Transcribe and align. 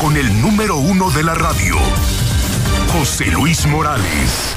Con 0.00 0.16
el 0.16 0.40
número 0.40 0.76
uno 0.76 1.10
de 1.10 1.24
la 1.24 1.34
radio, 1.34 1.74
José 2.92 3.26
Luis 3.26 3.66
Morales. 3.66 4.56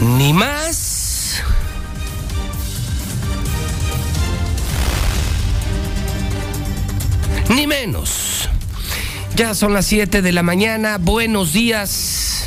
Ni 0.00 0.32
más. 0.32 1.42
Ni 7.50 7.66
menos. 7.66 8.48
Ya 9.36 9.54
son 9.54 9.74
las 9.74 9.84
7 9.86 10.22
de 10.22 10.32
la 10.32 10.42
mañana. 10.42 10.96
Buenos 10.96 11.52
días. 11.52 12.46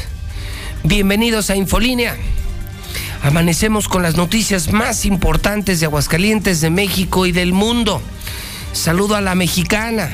Bienvenidos 0.84 1.52
a 1.52 1.56
Infolínea. 1.56 2.18
Amanecemos 3.22 3.88
con 3.88 4.02
las 4.02 4.16
noticias 4.16 4.72
más 4.72 5.06
importantes 5.06 5.80
de 5.80 5.86
Aguascalientes, 5.86 6.60
de 6.60 6.72
México 6.72 7.28
y 7.28 7.32
del 7.32 7.54
mundo. 7.54 8.02
Saludo 8.72 9.16
a 9.16 9.22
la 9.22 9.36
mexicana. 9.36 10.10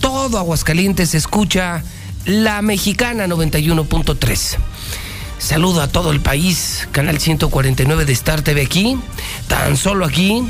Todo 0.00 0.38
Aguascalientes 0.38 1.14
escucha 1.14 1.84
la 2.24 2.62
mexicana 2.62 3.28
91.3. 3.28 4.58
Saludo 5.38 5.82
a 5.82 5.88
todo 5.88 6.10
el 6.12 6.20
país, 6.20 6.88
canal 6.92 7.20
149 7.20 8.04
de 8.04 8.12
Star 8.12 8.42
TV 8.42 8.62
aquí, 8.62 8.98
tan 9.48 9.76
solo 9.76 10.04
aquí, 10.04 10.42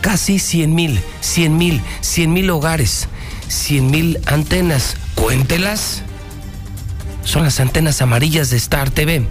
casi 0.00 0.38
100 0.38 0.74
mil, 0.74 1.00
100 1.20 1.56
mil, 1.56 1.80
100 2.00 2.32
mil 2.32 2.50
hogares, 2.50 3.08
100 3.48 3.90
mil 3.90 4.20
antenas, 4.26 4.96
cuéntelas. 5.14 6.02
Son 7.24 7.42
las 7.42 7.58
antenas 7.60 8.02
amarillas 8.02 8.50
de 8.50 8.58
Star 8.58 8.90
TV. 8.90 9.26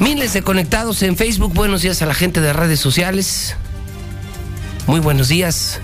Miles 0.00 0.32
de 0.32 0.42
conectados 0.42 1.02
en 1.02 1.16
Facebook, 1.16 1.52
buenos 1.54 1.82
días 1.82 2.02
a 2.02 2.06
la 2.06 2.14
gente 2.14 2.40
de 2.40 2.52
redes 2.52 2.80
sociales. 2.80 3.54
Muy 4.86 4.98
buenos 4.98 5.28
días. 5.28 5.78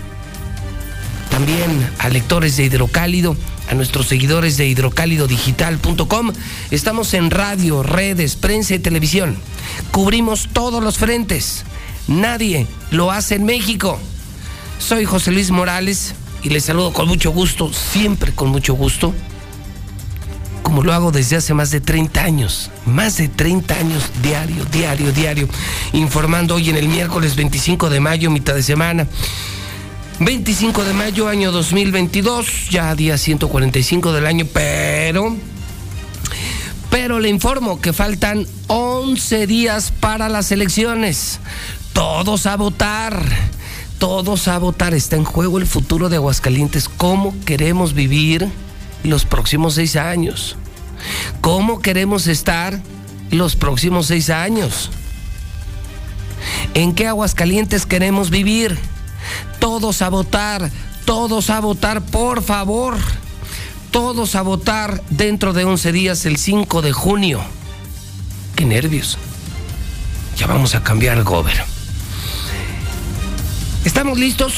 También 1.30 1.88
a 1.98 2.08
lectores 2.08 2.56
de 2.56 2.64
Hidrocálido 2.64 3.36
a 3.68 3.74
nuestros 3.74 4.06
seguidores 4.06 4.56
de 4.56 4.66
hidrocálidodigital.com. 4.66 6.32
Estamos 6.70 7.14
en 7.14 7.30
radio, 7.30 7.82
redes, 7.82 8.36
prensa 8.36 8.74
y 8.74 8.78
televisión. 8.78 9.36
Cubrimos 9.90 10.48
todos 10.52 10.82
los 10.82 10.98
frentes. 10.98 11.64
Nadie 12.08 12.66
lo 12.90 13.10
hace 13.10 13.34
en 13.34 13.44
México. 13.44 13.98
Soy 14.78 15.04
José 15.04 15.32
Luis 15.32 15.50
Morales 15.50 16.14
y 16.42 16.50
les 16.50 16.64
saludo 16.64 16.92
con 16.92 17.08
mucho 17.08 17.30
gusto, 17.30 17.72
siempre 17.72 18.32
con 18.32 18.50
mucho 18.50 18.74
gusto, 18.74 19.12
como 20.62 20.82
lo 20.82 20.92
hago 20.92 21.10
desde 21.10 21.36
hace 21.36 21.54
más 21.54 21.70
de 21.70 21.80
30 21.80 22.22
años, 22.22 22.70
más 22.84 23.16
de 23.16 23.28
30 23.28 23.74
años 23.74 24.10
diario, 24.22 24.64
diario, 24.66 25.12
diario, 25.12 25.48
informando 25.92 26.56
hoy 26.56 26.70
en 26.70 26.76
el 26.76 26.88
miércoles 26.88 27.34
25 27.36 27.88
de 27.88 28.00
mayo, 28.00 28.30
mitad 28.30 28.54
de 28.54 28.62
semana. 28.62 29.06
25 30.18 30.84
de 30.84 30.94
mayo, 30.94 31.28
año 31.28 31.52
2022, 31.52 32.70
ya 32.70 32.94
día 32.94 33.18
145 33.18 34.12
del 34.12 34.26
año, 34.26 34.46
pero... 34.50 35.36
Pero 36.90 37.20
le 37.20 37.28
informo 37.28 37.82
que 37.82 37.92
faltan 37.92 38.46
11 38.68 39.46
días 39.46 39.92
para 40.00 40.30
las 40.30 40.50
elecciones. 40.52 41.40
Todos 41.92 42.46
a 42.46 42.56
votar. 42.56 43.22
Todos 43.98 44.48
a 44.48 44.58
votar. 44.58 44.94
Está 44.94 45.16
en 45.16 45.24
juego 45.24 45.58
el 45.58 45.66
futuro 45.66 46.08
de 46.08 46.16
Aguascalientes. 46.16 46.88
¿Cómo 46.88 47.34
queremos 47.44 47.92
vivir 47.92 48.48
los 49.04 49.26
próximos 49.26 49.74
seis 49.74 49.96
años? 49.96 50.56
¿Cómo 51.42 51.82
queremos 51.82 52.26
estar 52.26 52.80
los 53.30 53.56
próximos 53.56 54.06
seis 54.06 54.30
años? 54.30 54.90
¿En 56.72 56.94
qué 56.94 57.06
Aguascalientes 57.06 57.84
queremos 57.84 58.30
vivir? 58.30 58.78
Todos 59.58 60.02
a 60.02 60.08
votar, 60.08 60.70
todos 61.04 61.50
a 61.50 61.60
votar, 61.60 62.02
por 62.02 62.42
favor. 62.42 62.96
Todos 63.90 64.34
a 64.34 64.42
votar 64.42 65.02
dentro 65.08 65.52
de 65.52 65.64
11 65.64 65.92
días, 65.92 66.26
el 66.26 66.36
5 66.36 66.82
de 66.82 66.92
junio. 66.92 67.40
Qué 68.54 68.64
nervios. 68.64 69.16
Ya 70.36 70.46
vamos 70.46 70.74
a 70.74 70.82
cambiar 70.82 71.16
el 71.16 71.24
gobierno. 71.24 71.64
¿Estamos 73.84 74.18
listos? 74.18 74.54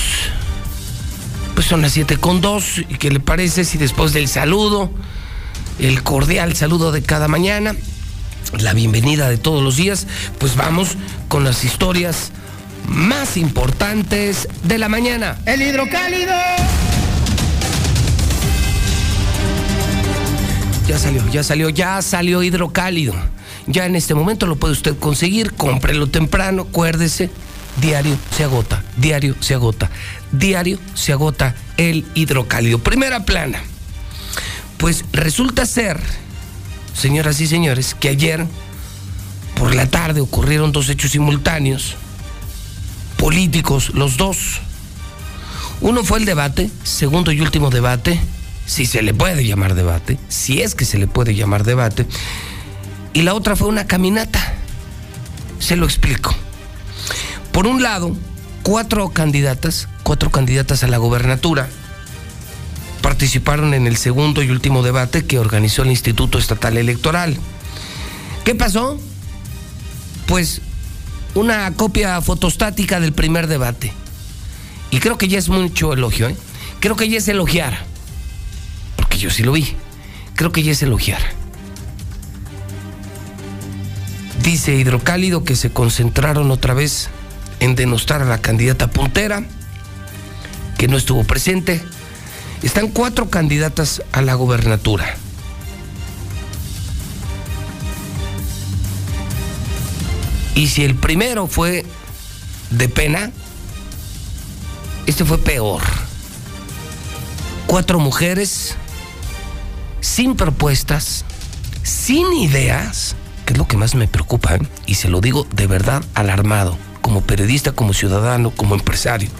Pues 1.54 1.66
son 1.66 1.82
las 1.82 1.92
7 1.92 2.16
con 2.16 2.40
2. 2.40 2.78
¿Y 2.88 2.94
qué 2.96 3.10
le 3.10 3.20
parece 3.20 3.64
si 3.64 3.78
después 3.78 4.12
del 4.12 4.26
saludo, 4.26 4.90
el 5.78 6.02
cordial 6.02 6.56
saludo 6.56 6.90
de 6.90 7.02
cada 7.02 7.28
mañana, 7.28 7.76
la 8.58 8.72
bienvenida 8.72 9.28
de 9.28 9.36
todos 9.36 9.62
los 9.62 9.76
días, 9.76 10.06
pues 10.38 10.56
vamos 10.56 10.96
con 11.28 11.44
las 11.44 11.64
historias 11.64 12.32
más 12.88 13.36
importantes 13.36 14.48
de 14.64 14.78
la 14.78 14.88
mañana. 14.88 15.38
El 15.46 15.62
hidrocálido. 15.62 16.34
Ya 20.86 20.98
salió, 20.98 21.28
ya 21.30 21.42
salió, 21.42 21.68
ya 21.68 22.02
salió 22.02 22.42
hidrocálido. 22.42 23.14
Ya 23.66 23.84
en 23.84 23.94
este 23.94 24.14
momento 24.14 24.46
lo 24.46 24.56
puede 24.56 24.72
usted 24.72 24.96
conseguir, 24.98 25.52
cómprelo 25.52 26.06
temprano, 26.06 26.62
acuérdese, 26.70 27.30
diario 27.80 28.16
se 28.34 28.44
agota, 28.44 28.82
diario 28.96 29.36
se 29.40 29.52
agota, 29.52 29.90
diario 30.32 30.78
se 30.94 31.12
agota 31.12 31.54
el 31.76 32.06
hidrocálido. 32.14 32.78
Primera 32.78 33.24
plana. 33.24 33.60
Pues 34.78 35.04
resulta 35.12 35.66
ser, 35.66 36.00
señoras 36.94 37.40
y 37.40 37.46
señores, 37.46 37.94
que 37.94 38.08
ayer 38.08 38.46
por 39.56 39.74
la 39.74 39.86
tarde 39.86 40.22
ocurrieron 40.22 40.72
dos 40.72 40.88
hechos 40.88 41.10
simultáneos 41.10 41.96
políticos, 43.18 43.90
los 43.94 44.16
dos. 44.16 44.60
Uno 45.82 46.02
fue 46.02 46.18
el 46.18 46.24
debate, 46.24 46.70
segundo 46.82 47.30
y 47.30 47.40
último 47.42 47.68
debate, 47.68 48.18
si 48.64 48.86
se 48.86 49.02
le 49.02 49.12
puede 49.12 49.46
llamar 49.46 49.74
debate, 49.74 50.18
si 50.28 50.62
es 50.62 50.74
que 50.74 50.84
se 50.84 50.98
le 50.98 51.06
puede 51.06 51.34
llamar 51.34 51.64
debate, 51.64 52.06
y 53.12 53.22
la 53.22 53.34
otra 53.34 53.56
fue 53.56 53.68
una 53.68 53.86
caminata. 53.86 54.54
Se 55.58 55.76
lo 55.76 55.84
explico. 55.84 56.34
Por 57.52 57.66
un 57.66 57.82
lado, 57.82 58.16
cuatro 58.62 59.08
candidatas, 59.10 59.88
cuatro 60.02 60.30
candidatas 60.30 60.84
a 60.84 60.88
la 60.88 60.98
gobernatura, 60.98 61.68
participaron 63.02 63.74
en 63.74 63.86
el 63.86 63.96
segundo 63.96 64.42
y 64.42 64.50
último 64.50 64.82
debate 64.82 65.24
que 65.24 65.38
organizó 65.38 65.82
el 65.82 65.90
Instituto 65.90 66.38
Estatal 66.38 66.76
Electoral. 66.76 67.36
¿Qué 68.44 68.54
pasó? 68.54 69.00
Pues 70.26 70.60
una 71.34 71.72
copia 71.74 72.20
fotostática 72.20 73.00
del 73.00 73.12
primer 73.12 73.46
debate. 73.46 73.92
Y 74.90 75.00
creo 75.00 75.18
que 75.18 75.28
ya 75.28 75.38
es 75.38 75.48
mucho 75.48 75.92
elogio, 75.92 76.28
¿eh? 76.28 76.36
Creo 76.80 76.96
que 76.96 77.08
ya 77.08 77.18
es 77.18 77.28
elogiar. 77.28 77.78
Porque 78.96 79.18
yo 79.18 79.30
sí 79.30 79.42
lo 79.42 79.52
vi. 79.52 79.74
Creo 80.34 80.52
que 80.52 80.62
ya 80.62 80.72
es 80.72 80.82
elogiar. 80.82 81.20
Dice 84.42 84.74
Hidrocálido 84.74 85.44
que 85.44 85.56
se 85.56 85.70
concentraron 85.70 86.50
otra 86.50 86.72
vez 86.72 87.10
en 87.60 87.74
denostar 87.74 88.22
a 88.22 88.24
la 88.24 88.40
candidata 88.40 88.88
puntera, 88.88 89.44
que 90.78 90.88
no 90.88 90.96
estuvo 90.96 91.24
presente. 91.24 91.82
Están 92.62 92.88
cuatro 92.88 93.30
candidatas 93.30 94.02
a 94.12 94.22
la 94.22 94.34
gobernatura. 94.34 95.16
Y 100.58 100.66
si 100.66 100.82
el 100.82 100.96
primero 100.96 101.46
fue 101.46 101.86
de 102.70 102.88
pena, 102.88 103.30
este 105.06 105.24
fue 105.24 105.38
peor. 105.38 105.80
Cuatro 107.68 108.00
mujeres 108.00 108.74
sin 110.00 110.34
propuestas, 110.34 111.24
sin 111.84 112.32
ideas, 112.32 113.14
que 113.46 113.52
es 113.52 113.56
lo 113.56 113.68
que 113.68 113.76
más 113.76 113.94
me 113.94 114.08
preocupa, 114.08 114.56
¿eh? 114.56 114.68
y 114.84 114.94
se 114.96 115.08
lo 115.08 115.20
digo 115.20 115.46
de 115.54 115.68
verdad 115.68 116.02
alarmado, 116.14 116.76
como 117.02 117.20
periodista, 117.20 117.70
como 117.70 117.92
ciudadano, 117.92 118.50
como 118.50 118.74
empresario, 118.74 119.30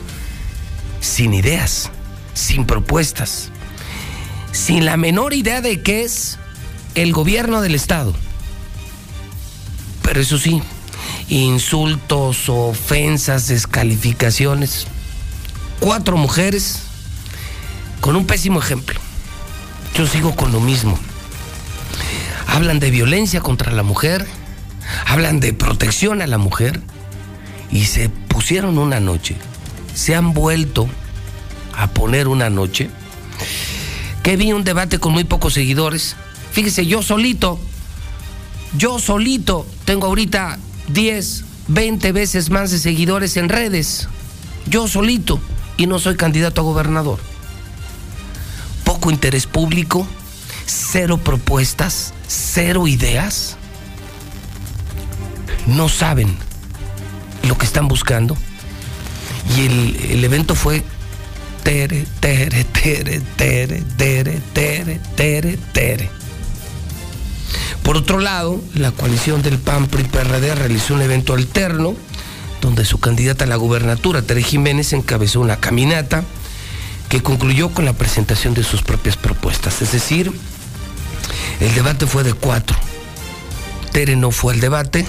sin 1.00 1.34
ideas, 1.34 1.90
sin 2.32 2.64
propuestas, 2.64 3.50
sin 4.52 4.84
la 4.84 4.96
menor 4.96 5.34
idea 5.34 5.62
de 5.62 5.82
qué 5.82 6.04
es 6.04 6.38
el 6.94 7.12
gobierno 7.12 7.60
del 7.60 7.74
Estado. 7.74 8.14
Pero 10.02 10.20
eso 10.20 10.38
sí, 10.38 10.62
insultos, 11.28 12.48
ofensas, 12.48 13.48
descalificaciones. 13.48 14.86
Cuatro 15.80 16.16
mujeres 16.16 16.80
con 18.00 18.16
un 18.16 18.26
pésimo 18.26 18.58
ejemplo. 18.58 18.98
Yo 19.94 20.06
sigo 20.06 20.34
con 20.34 20.52
lo 20.52 20.60
mismo. 20.60 20.98
Hablan 22.46 22.80
de 22.80 22.90
violencia 22.90 23.40
contra 23.40 23.72
la 23.72 23.82
mujer, 23.82 24.26
hablan 25.06 25.40
de 25.40 25.52
protección 25.52 26.22
a 26.22 26.26
la 26.26 26.38
mujer 26.38 26.80
y 27.70 27.84
se 27.84 28.08
pusieron 28.08 28.78
una 28.78 29.00
noche, 29.00 29.36
se 29.94 30.14
han 30.14 30.32
vuelto 30.32 30.88
a 31.76 31.88
poner 31.88 32.28
una 32.28 32.50
noche 32.50 32.90
que 34.22 34.36
vi 34.36 34.52
un 34.52 34.64
debate 34.64 34.98
con 34.98 35.12
muy 35.12 35.24
pocos 35.24 35.54
seguidores. 35.54 36.16
Fíjese, 36.52 36.86
yo 36.86 37.02
solito, 37.02 37.58
yo 38.76 38.98
solito 38.98 39.66
tengo 39.84 40.06
ahorita 40.06 40.58
10, 40.88 41.44
20 41.68 42.12
veces 42.12 42.50
más 42.50 42.70
de 42.70 42.78
seguidores 42.78 43.36
en 43.36 43.48
redes. 43.48 44.08
Yo 44.66 44.88
solito 44.88 45.40
y 45.76 45.86
no 45.86 45.98
soy 45.98 46.16
candidato 46.16 46.60
a 46.60 46.64
gobernador. 46.64 47.18
Poco 48.84 49.10
interés 49.10 49.46
público, 49.46 50.06
cero 50.66 51.18
propuestas, 51.18 52.12
cero 52.26 52.86
ideas. 52.86 53.56
No 55.66 55.88
saben 55.88 56.36
lo 57.46 57.56
que 57.56 57.66
están 57.66 57.88
buscando. 57.88 58.36
Y 59.56 59.66
el, 60.12 60.24
evento 60.24 60.54
fue 60.54 60.82
tere, 61.62 62.06
tere, 62.20 62.64
tere, 62.64 63.20
tere, 63.36 63.82
tere, 63.96 64.40
tere, 64.52 65.00
tere, 65.16 65.58
tere. 65.72 66.17
Por 67.88 67.96
otro 67.96 68.18
lado, 68.18 68.60
la 68.74 68.90
coalición 68.90 69.40
del 69.40 69.56
PAN 69.56 69.86
PRI 69.86 70.04
PRD 70.04 70.54
realizó 70.54 70.92
un 70.92 71.00
evento 71.00 71.32
alterno 71.32 71.94
donde 72.60 72.84
su 72.84 73.00
candidata 73.00 73.46
a 73.46 73.48
la 73.48 73.56
gubernatura, 73.56 74.20
Tere 74.20 74.42
Jiménez, 74.42 74.92
encabezó 74.92 75.40
una 75.40 75.56
caminata 75.56 76.22
que 77.08 77.22
concluyó 77.22 77.70
con 77.70 77.86
la 77.86 77.94
presentación 77.94 78.52
de 78.52 78.62
sus 78.62 78.82
propias 78.82 79.16
propuestas. 79.16 79.80
Es 79.80 79.92
decir, 79.92 80.30
el 81.60 81.74
debate 81.74 82.06
fue 82.06 82.24
de 82.24 82.34
cuatro. 82.34 82.76
Tere 83.90 84.16
no 84.16 84.32
fue 84.32 84.52
al 84.52 84.60
debate. 84.60 85.06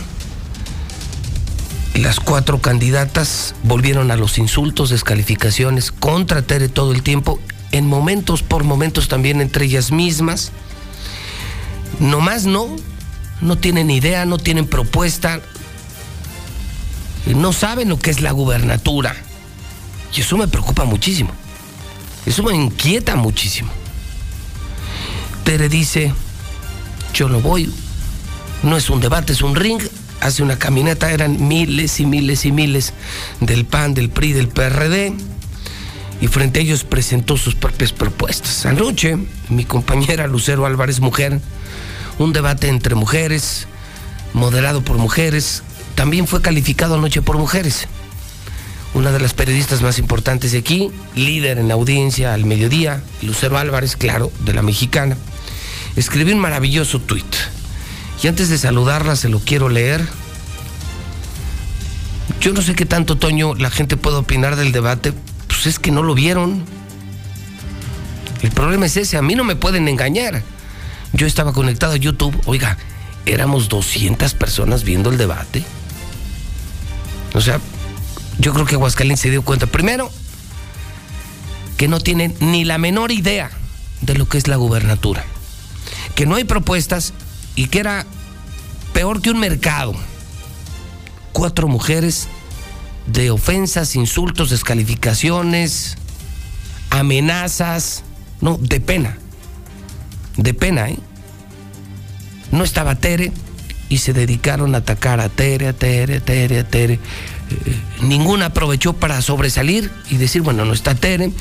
Las 1.95 2.21
cuatro 2.21 2.61
candidatas 2.61 3.55
volvieron 3.63 4.09
a 4.09 4.15
los 4.15 4.37
insultos, 4.37 4.89
descalificaciones 4.89 5.91
contra 5.91 6.43
Tere 6.43 6.69
todo 6.69 6.93
el 6.93 7.03
tiempo, 7.03 7.41
en 7.73 7.87
momentos 7.87 8.41
por 8.41 8.63
momentos 8.63 9.09
también 9.09 9.41
entre 9.41 9.65
ellas 9.65 9.91
mismas. 9.91 10.53
Nomás 12.00 12.45
no, 12.45 12.75
no 13.41 13.57
tienen 13.57 13.89
idea, 13.89 14.25
no 14.25 14.38
tienen 14.38 14.68
propuesta, 14.68 15.41
no 17.25 17.53
saben 17.53 17.89
lo 17.89 18.00
que 18.00 18.12
es 18.12 18.21
la 18.21 18.31
gubernatura. 18.31 19.15
Y 20.15 20.21
eso 20.21 20.38
me 20.38 20.47
preocupa 20.47 20.86
muchísimo. 20.86 21.31
Eso 22.25 22.44
me 22.44 22.53
inquieta 22.53 23.15
muchísimo. 23.15 23.69
Tere 25.44 25.69
dice, 25.69 26.13
yo 27.13 27.30
no 27.30 27.41
voy, 27.41 27.71
no 28.63 28.77
es 28.77 28.89
un 28.89 29.00
debate, 29.00 29.33
es 29.33 29.42
un 29.42 29.56
ring. 29.56 29.81
Hace 30.21 30.44
una 30.44 30.59
caminata, 30.59 31.12
eran 31.12 31.47
miles 31.47 32.00
y 32.01 32.06
miles 32.06 32.44
y 32.44 32.51
miles 32.51 32.94
del 33.39 33.65
PAN, 33.65 33.94
del 33.94 34.09
PRI, 34.09 34.33
del 34.33 34.50
PRD. 34.50 35.13
Y 36.21 36.27
frente 36.27 36.59
a 36.59 36.63
ellos 36.63 36.83
presentó 36.83 37.38
sus 37.38 37.56
propias 37.56 37.94
propuestas. 37.94 38.65
Anoche, 38.65 39.18
mi 39.47 39.63
compañera 39.63 40.27
Lucero 40.27 40.65
Álvarez, 40.65 41.00
mujer, 41.00 41.39
un 42.19 42.33
debate 42.33 42.68
entre 42.68 42.95
mujeres, 42.95 43.68
moderado 44.33 44.81
por 44.81 44.98
mujeres, 44.98 45.63
también 45.95 46.27
fue 46.27 46.42
calificado 46.42 46.95
anoche 46.95 47.21
por 47.21 47.38
mujeres. 47.38 47.88
Una 48.94 49.12
de 49.12 49.19
las 49.19 49.33
periodistas 49.33 49.81
más 49.81 50.00
importantes 50.00 50.51
de 50.51 50.60
aquí, 50.60 50.92
líder 51.16 51.60
en 51.60 51.71
audiencia 51.71 52.33
al 52.33 52.45
mediodía, 52.45 53.01
Lucero 53.21 53.57
Álvarez, 53.57 53.95
claro, 53.95 54.31
de 54.42 54.54
la 54.54 54.62
mexicana, 54.62 55.16
escribió 55.95 56.36
un 56.36 56.42
maravilloso 56.42 57.00
tuit. 57.00 57.36
Y 58.21 58.27
antes 58.27 58.50
de 58.50 58.57
saludarla, 58.57 59.16
se 59.16 59.30
lo 59.30 59.39
quiero 59.39 59.69
leer. 59.69 60.06
Yo 62.42 62.51
no 62.51 62.62
sé 62.62 62.75
qué 62.75 62.86
tanto, 62.86 63.18
Toño, 63.18 63.56
la 63.56 63.69
gente 63.69 63.95
puede 63.95 64.18
opinar 64.18 64.56
del 64.57 64.71
debate. 64.71 65.13
Pues 65.48 65.68
es 65.68 65.80
que 65.80 65.92
no 65.92 66.04
lo 66.04 66.16
vieron. 66.16 66.63
El 68.42 68.51
problema 68.51 68.88
es 68.88 68.98
ese, 68.98 69.18
a 69.18 69.21
mí 69.21 69.36
no 69.36 69.44
me 69.44 69.56
pueden 69.56 69.88
engañar. 69.88 70.44
Yo 71.13 71.27
estaba 71.27 71.53
conectado 71.53 71.94
a 71.94 71.97
YouTube, 71.97 72.39
oiga, 72.45 72.77
éramos 73.25 73.69
200 73.69 74.33
personas 74.33 74.83
viendo 74.83 75.09
el 75.09 75.17
debate. 75.17 75.63
O 77.33 77.41
sea, 77.41 77.59
yo 78.39 78.53
creo 78.53 78.65
que 78.65 78.75
Aguascalientes 78.75 79.21
se 79.21 79.29
dio 79.29 79.41
cuenta, 79.41 79.67
primero, 79.67 80.09
que 81.77 81.88
no 81.88 82.00
tienen 82.00 82.35
ni 82.39 82.65
la 82.65 82.77
menor 82.77 83.11
idea 83.11 83.51
de 84.01 84.15
lo 84.15 84.27
que 84.27 84.38
es 84.38 84.47
la 84.47 84.56
gubernatura, 84.56 85.23
que 86.15 86.25
no 86.25 86.35
hay 86.35 86.44
propuestas 86.44 87.13
y 87.56 87.67
que 87.67 87.79
era 87.79 88.06
peor 88.94 89.21
que 89.21 89.31
un 89.31 89.39
mercado. 89.39 89.94
Cuatro 91.33 91.67
mujeres 91.67 92.27
de 93.07 93.31
ofensas, 93.31 93.95
insultos, 93.95 94.50
descalificaciones, 94.50 95.97
amenazas, 96.89 98.03
no, 98.41 98.57
de 98.57 98.79
pena, 98.79 99.17
de 100.37 100.53
pena, 100.53 100.89
¿eh? 100.89 100.99
No 102.51 102.63
estaba 102.63 102.95
Tere 102.95 103.31
y 103.89 103.99
se 103.99 104.13
dedicaron 104.13 104.75
a 104.75 104.79
atacar 104.79 105.19
a 105.19 105.29
Tere, 105.29 105.67
a 105.67 105.73
Tere, 105.73 106.17
a 106.17 106.19
Tere, 106.19 106.59
a 106.59 106.67
Tere. 106.67 106.93
Eh, 106.93 106.99
ninguna 108.01 108.47
aprovechó 108.47 108.93
para 108.93 109.21
sobresalir 109.21 109.91
y 110.09 110.17
decir, 110.17 110.41
bueno, 110.41 110.65
no 110.65 110.73
está 110.73 110.95
Tere, 110.95 111.31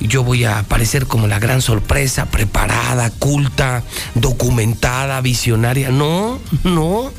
yo 0.00 0.24
voy 0.24 0.44
a 0.44 0.60
aparecer 0.60 1.06
como 1.06 1.26
la 1.26 1.38
gran 1.38 1.60
sorpresa, 1.62 2.26
preparada, 2.26 3.10
culta, 3.10 3.84
documentada, 4.14 5.20
visionaria. 5.20 5.90
No, 5.90 6.40
no. 6.64 7.12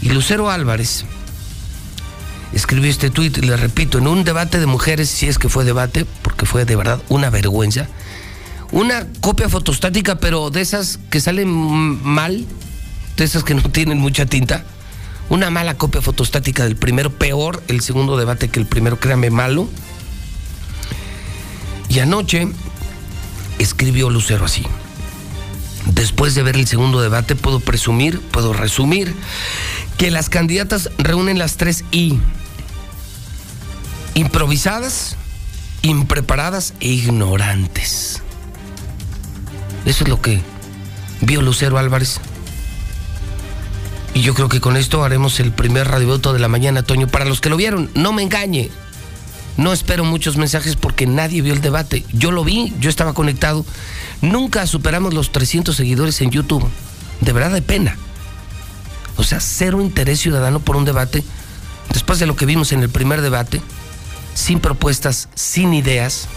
Y 0.00 0.08
Lucero 0.08 0.50
Álvarez 0.50 1.04
escribió 2.52 2.90
este 2.90 3.10
tuit, 3.10 3.38
le 3.38 3.56
repito, 3.56 3.98
en 3.98 4.06
un 4.06 4.24
debate 4.24 4.58
de 4.58 4.66
mujeres, 4.66 5.08
si 5.08 5.28
es 5.28 5.38
que 5.38 5.48
fue 5.48 5.64
debate, 5.64 6.06
porque 6.22 6.46
fue 6.46 6.64
de 6.64 6.76
verdad 6.76 7.00
una 7.08 7.30
vergüenza, 7.30 7.88
una 8.72 9.06
copia 9.20 9.48
fotostática, 9.48 10.18
pero 10.18 10.50
de 10.50 10.62
esas 10.62 10.98
que 11.10 11.20
salen 11.20 11.48
mal, 11.48 12.44
de 13.16 13.24
esas 13.24 13.44
que 13.44 13.54
no 13.54 13.62
tienen 13.62 13.98
mucha 13.98 14.26
tinta. 14.26 14.64
Una 15.28 15.50
mala 15.50 15.76
copia 15.76 16.02
fotostática 16.02 16.64
del 16.64 16.76
primero, 16.76 17.10
peor 17.10 17.62
el 17.68 17.82
segundo 17.82 18.16
debate 18.16 18.48
que 18.48 18.58
el 18.58 18.66
primero, 18.66 18.98
créame, 18.98 19.30
malo. 19.30 19.68
Y 21.88 22.00
anoche 22.00 22.48
escribió 23.58 24.10
Lucero 24.10 24.46
así. 24.46 24.64
Después 25.86 26.34
de 26.34 26.42
ver 26.42 26.56
el 26.56 26.66
segundo 26.66 27.00
debate, 27.00 27.36
puedo 27.36 27.60
presumir, 27.60 28.20
puedo 28.20 28.52
resumir, 28.52 29.14
que 29.98 30.10
las 30.10 30.30
candidatas 30.30 30.90
reúnen 30.98 31.38
las 31.38 31.56
tres 31.56 31.84
I. 31.90 32.18
Improvisadas, 34.14 35.16
impreparadas 35.82 36.74
e 36.80 36.88
ignorantes. 36.88 38.22
Eso 39.84 40.04
es 40.04 40.08
lo 40.08 40.20
que 40.20 40.40
vio 41.20 41.42
Lucero 41.42 41.78
Álvarez. 41.78 42.20
Y 44.14 44.20
yo 44.20 44.34
creo 44.34 44.48
que 44.48 44.60
con 44.60 44.76
esto 44.76 45.04
haremos 45.04 45.40
el 45.40 45.52
primer 45.52 45.88
radiovoto 45.88 46.32
de 46.32 46.38
la 46.38 46.48
mañana, 46.48 46.82
Toño. 46.82 47.08
Para 47.08 47.24
los 47.24 47.40
que 47.40 47.48
lo 47.48 47.56
vieron, 47.56 47.90
no 47.94 48.12
me 48.12 48.22
engañe. 48.22 48.70
No 49.56 49.72
espero 49.72 50.04
muchos 50.04 50.36
mensajes 50.36 50.76
porque 50.76 51.06
nadie 51.06 51.42
vio 51.42 51.54
el 51.54 51.60
debate. 51.60 52.04
Yo 52.12 52.30
lo 52.30 52.44
vi, 52.44 52.74
yo 52.78 52.90
estaba 52.90 53.14
conectado. 53.14 53.64
Nunca 54.20 54.66
superamos 54.66 55.14
los 55.14 55.32
300 55.32 55.74
seguidores 55.74 56.20
en 56.20 56.30
YouTube. 56.30 56.68
De 57.20 57.32
verdad 57.32 57.52
de 57.52 57.62
pena. 57.62 57.96
O 59.16 59.24
sea, 59.24 59.40
cero 59.40 59.80
interés 59.82 60.20
ciudadano 60.20 60.60
por 60.60 60.76
un 60.76 60.84
debate. 60.84 61.22
Después 61.92 62.18
de 62.18 62.26
lo 62.26 62.36
que 62.36 62.46
vimos 62.46 62.72
en 62.72 62.80
el 62.80 62.88
primer 62.88 63.20
debate, 63.20 63.60
sin 64.34 64.60
propuestas, 64.60 65.28
sin 65.34 65.74
ideas, 65.74 66.28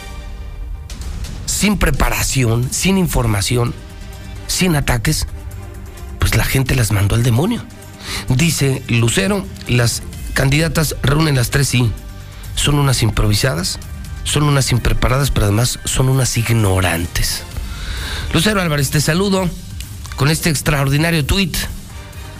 sin 1.55 1.77
preparación, 1.77 2.67
sin 2.69 2.97
información, 2.97 3.73
sin 4.45 4.75
ataques, 4.75 5.25
pues 6.19 6.35
la 6.35 6.43
gente 6.43 6.75
las 6.75 6.91
mandó 6.91 7.15
al 7.15 7.23
demonio. 7.23 7.63
Dice 8.27 8.83
Lucero, 8.89 9.45
las 9.69 10.03
candidatas 10.33 10.97
reúnen 11.01 11.35
las 11.37 11.51
tres 11.51 11.69
sí. 11.69 11.89
Son 12.55 12.75
unas 12.75 13.01
improvisadas, 13.03 13.79
son 14.25 14.43
unas 14.43 14.73
impreparadas, 14.73 15.31
pero 15.31 15.45
además 15.45 15.79
son 15.85 16.09
unas 16.09 16.37
ignorantes. 16.37 17.43
Lucero 18.33 18.59
Álvarez, 18.59 18.89
te 18.89 18.99
saludo 18.99 19.49
con 20.17 20.29
este 20.29 20.49
extraordinario 20.49 21.25
tuit 21.25 21.55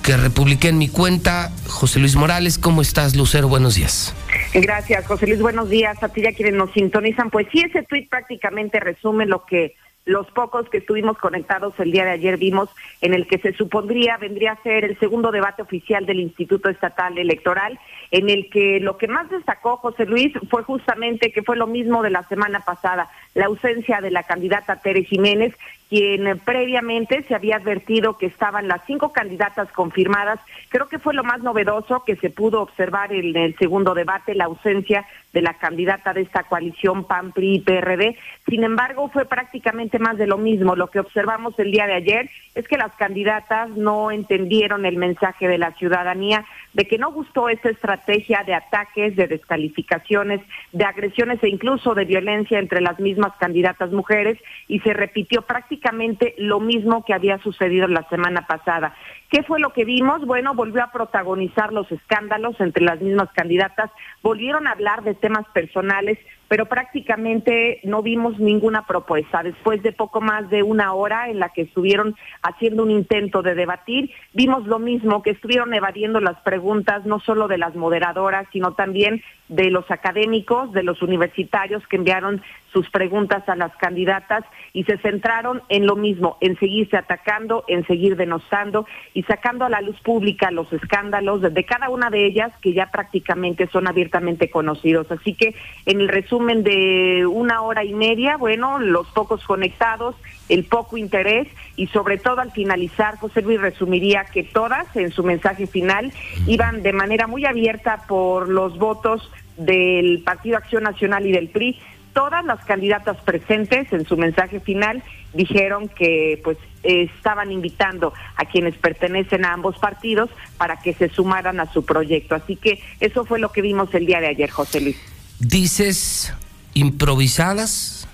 que 0.06 0.16
republiqué 0.18 0.70
en 0.70 0.78
mi 0.78 0.88
cuenta. 0.88 1.52
José 1.68 2.00
Luis 2.00 2.16
Morales, 2.16 2.60
¿cómo 2.60 2.84
estás, 2.84 3.16
Lucero? 3.16 3.48
Buenos 3.48 3.74
días. 3.74 4.14
Gracias, 4.54 5.08
José 5.08 5.26
Luis. 5.26 5.42
Buenos 5.42 5.68
días 5.68 6.02
a 6.04 6.10
ti 6.10 6.22
y 6.22 6.28
a 6.28 6.34
quienes 6.34 6.54
nos 6.54 6.72
sintonizan. 6.74 7.32
Pues 7.32 7.48
sí, 7.52 7.62
ese 7.62 7.82
tuit 7.82 8.08
prácticamente 8.08 8.80
resume 8.80 9.26
lo 9.26 9.46
que 9.46 9.74
los 10.06 10.28
pocos 10.32 10.70
que 10.70 10.78
estuvimos 10.78 11.18
conectados 11.18 11.74
el 11.80 11.92
día 11.92 12.06
de 12.06 12.12
ayer 12.12 12.38
vimos 12.38 12.70
en 13.02 13.16
el 13.16 13.26
que 13.26 13.40
se 13.40 13.54
supondría 13.54 14.18
vendría 14.18 14.52
a 14.52 14.62
ser 14.62 14.86
el 14.86 15.00
segundo 15.00 15.32
debate 15.32 15.64
oficial 15.64 16.06
del 16.06 16.20
Instituto 16.20 16.70
Estatal 16.70 17.18
Electoral, 17.18 17.80
en 18.12 18.30
el 18.30 18.50
que 18.52 18.80
lo 18.80 18.98
que 18.98 19.08
más 19.08 19.30
destacó 19.32 19.78
José 19.78 20.06
Luis 20.06 20.32
fue 20.52 20.62
justamente 20.62 21.32
que 21.32 21.42
fue 21.42 21.58
lo 21.58 21.66
mismo 21.66 22.04
de 22.04 22.12
la 22.12 22.22
semana 22.28 22.60
pasada, 22.60 23.10
la 23.34 23.48
ausencia 23.48 24.00
de 24.00 24.12
la 24.12 24.22
candidata 24.22 24.76
Tere 24.76 25.04
Jiménez, 25.04 25.56
quien 25.96 26.40
previamente 26.40 27.24
se 27.24 27.36
había 27.36 27.56
advertido 27.56 28.18
que 28.18 28.26
estaban 28.26 28.68
las 28.68 28.82
cinco 28.86 29.14
candidatas 29.14 29.72
confirmadas. 29.72 30.42
Creo 30.68 30.90
que 30.90 31.00
fue 31.00 31.14
lo 31.14 31.24
más 31.24 31.42
novedoso 31.42 32.04
que 32.04 32.18
se 32.18 32.30
pudo 32.30 32.62
observar 32.62 33.14
en 33.14 33.34
el 33.38 33.56
segundo 33.56 33.94
debate, 33.94 34.36
la 34.36 34.44
ausencia 34.44 35.06
de 35.32 35.42
la 35.42 35.54
candidata 35.54 36.12
de 36.12 36.24
esta 36.24 36.44
coalición 36.44 37.06
PAN, 37.06 37.32
PRI 37.32 37.56
y 37.56 37.60
PRD. 37.62 38.18
Sin 38.46 38.66
embargo, 38.66 39.08
fue 39.08 39.24
prácticamente 39.24 39.98
más 39.98 40.18
de 40.18 40.28
lo 40.28 40.38
mismo. 40.38 40.76
Lo 40.76 40.88
que 40.88 41.00
observamos 41.00 41.58
el 41.60 41.72
día 41.72 41.88
de 41.88 41.94
ayer 41.94 42.30
es 42.56 42.68
que 42.68 42.78
las 42.78 42.94
candidatas 42.96 43.70
no 43.70 44.12
entendieron 44.12 44.86
el 44.86 44.98
mensaje 44.98 45.48
de 45.48 45.58
la 45.58 45.72
ciudadanía 45.76 46.44
de 46.76 46.86
que 46.86 46.98
no 46.98 47.12
gustó 47.12 47.48
esta 47.48 47.70
estrategia 47.70 48.44
de 48.46 48.54
ataques, 48.54 49.16
de 49.16 49.28
descalificaciones, 49.28 50.42
de 50.74 50.84
agresiones 50.84 51.42
e 51.42 51.48
incluso 51.48 51.96
de 51.96 52.04
violencia 52.04 52.60
entre 52.60 52.82
las 52.82 53.00
mismas 53.00 53.32
candidatas 53.40 53.92
mujeres 53.92 54.38
y 54.68 54.80
se 54.82 54.94
repitió 54.94 55.44
prácticamente 55.44 56.36
lo 56.38 56.60
mismo 56.60 57.06
que 57.06 57.14
había 57.14 57.38
sucedido 57.40 57.88
la 57.88 58.08
semana 58.10 58.46
pasada. 58.46 58.94
¿Qué 59.36 59.44
fue 59.44 59.60
lo 59.60 59.74
que 59.74 59.84
vimos? 59.84 60.26
Bueno, 60.26 60.54
volvió 60.54 60.82
a 60.82 60.94
protagonizar 60.94 61.74
los 61.74 61.92
escándalos 61.92 62.56
entre 62.62 62.86
las 62.86 63.02
mismas 63.02 63.28
candidatas, 63.34 63.92
volvieron 64.24 64.66
a 64.66 64.72
hablar 64.72 65.04
de 65.04 65.14
temas 65.14 65.46
personales, 65.54 66.18
pero 66.48 66.68
prácticamente 66.68 67.82
no 67.84 68.02
vimos 68.02 68.40
ninguna 68.40 68.86
propuesta. 68.86 69.44
Después 69.44 69.84
de 69.84 69.92
poco 69.92 70.22
más 70.22 70.50
de 70.50 70.64
una 70.64 70.94
hora 70.94 71.28
en 71.30 71.40
la 71.40 71.50
que 71.50 71.64
estuvieron 71.64 72.16
haciendo 72.44 72.84
un 72.84 72.92
intento 72.92 73.42
de 73.42 73.56
debatir, 73.56 74.10
vimos 74.32 74.66
lo 74.68 74.80
mismo, 74.80 75.22
que 75.22 75.32
estuvieron 75.32 75.74
evadiendo 75.74 76.22
las 76.22 76.40
preguntas 76.40 77.06
no 77.06 77.20
solo 77.20 77.50
de 77.50 77.58
las 77.58 77.76
moderadoras, 77.76 78.48
sino 78.54 78.72
también 78.72 79.22
de 79.50 79.70
los 79.70 79.92
académicos, 79.92 80.72
de 80.72 80.84
los 80.84 81.02
universitarios 81.02 81.86
que 81.88 81.98
enviaron 81.98 82.42
sus 82.76 82.90
preguntas 82.90 83.48
a 83.48 83.56
las 83.56 83.74
candidatas 83.78 84.44
y 84.74 84.84
se 84.84 84.98
centraron 84.98 85.62
en 85.70 85.88
lo 85.88 85.96
mismo, 85.96 86.36
en 86.42 86.60
seguirse 86.60 86.98
atacando, 86.98 87.64
en 87.70 87.88
seguir 87.88 88.18
denostando 88.18 88.86
y 89.14 89.24
sacando 89.24 89.64
a 89.64 89.70
la 89.70 89.80
luz 89.80 89.98
pública 90.02 90.52
los 90.52 90.74
escándalos 90.74 91.42
de 91.42 91.64
cada 91.64 91.90
una 91.90 92.10
de 92.10 92.26
ellas 92.26 92.52
que 92.62 92.74
ya 92.74 92.92
prácticamente 92.92 93.68
son 93.68 93.88
abiertamente 93.88 94.50
conocidos. 94.50 95.10
Así 95.10 95.36
que 95.36 95.56
en 95.86 96.02
el 96.02 96.10
resumen 96.10 96.64
de 96.64 97.26
una 97.26 97.62
hora 97.62 97.86
y 97.86 97.94
media, 97.94 98.36
bueno, 98.36 98.78
los 98.78 99.08
pocos 99.12 99.46
conectados, 99.46 100.18
el 100.50 100.66
poco 100.66 100.98
interés 100.98 101.48
y 101.78 101.88
sobre 101.88 102.18
todo 102.18 102.42
al 102.42 102.52
finalizar, 102.52 103.18
José 103.20 103.42
Luis 103.42 103.62
resumiría 103.62 104.26
que 104.26 104.44
todas 104.44 104.94
en 104.98 105.12
su 105.12 105.24
mensaje 105.24 105.66
final 105.66 106.12
iban 106.46 106.84
de 106.84 106.92
manera 106.92 107.26
muy 107.26 107.46
abierta 107.46 108.04
por 108.06 108.50
los 108.50 108.78
votos 108.78 109.32
del 109.56 110.22
Partido 110.26 110.58
Acción 110.58 110.84
Nacional 110.84 111.26
y 111.26 111.32
del 111.32 111.48
PRI 111.48 111.80
todas 112.16 112.46
las 112.46 112.64
candidatas 112.64 113.18
presentes 113.18 113.92
en 113.92 114.08
su 114.08 114.16
mensaje 114.16 114.62
final 114.62 115.04
dijeron 115.34 115.90
que 115.90 116.40
pues 116.44 116.58
estaban 116.82 117.52
invitando 117.52 118.14
a 118.38 118.46
quienes 118.46 118.76
pertenecen 118.78 119.44
a 119.44 119.52
ambos 119.52 119.78
partidos 119.78 120.30
para 120.58 120.78
que 120.78 120.94
se 120.94 121.10
sumaran 121.10 121.60
a 121.60 121.72
su 121.72 121.84
proyecto. 121.84 122.34
Así 122.34 122.56
que 122.56 122.82
eso 123.02 123.26
fue 123.26 123.38
lo 123.38 123.52
que 123.52 123.62
vimos 123.62 123.94
el 123.94 124.06
día 124.06 124.22
de 124.22 124.28
ayer, 124.28 124.50
José 124.50 124.80
Luis. 124.80 124.98
Dices 125.40 126.34
improvisadas, 126.74 128.08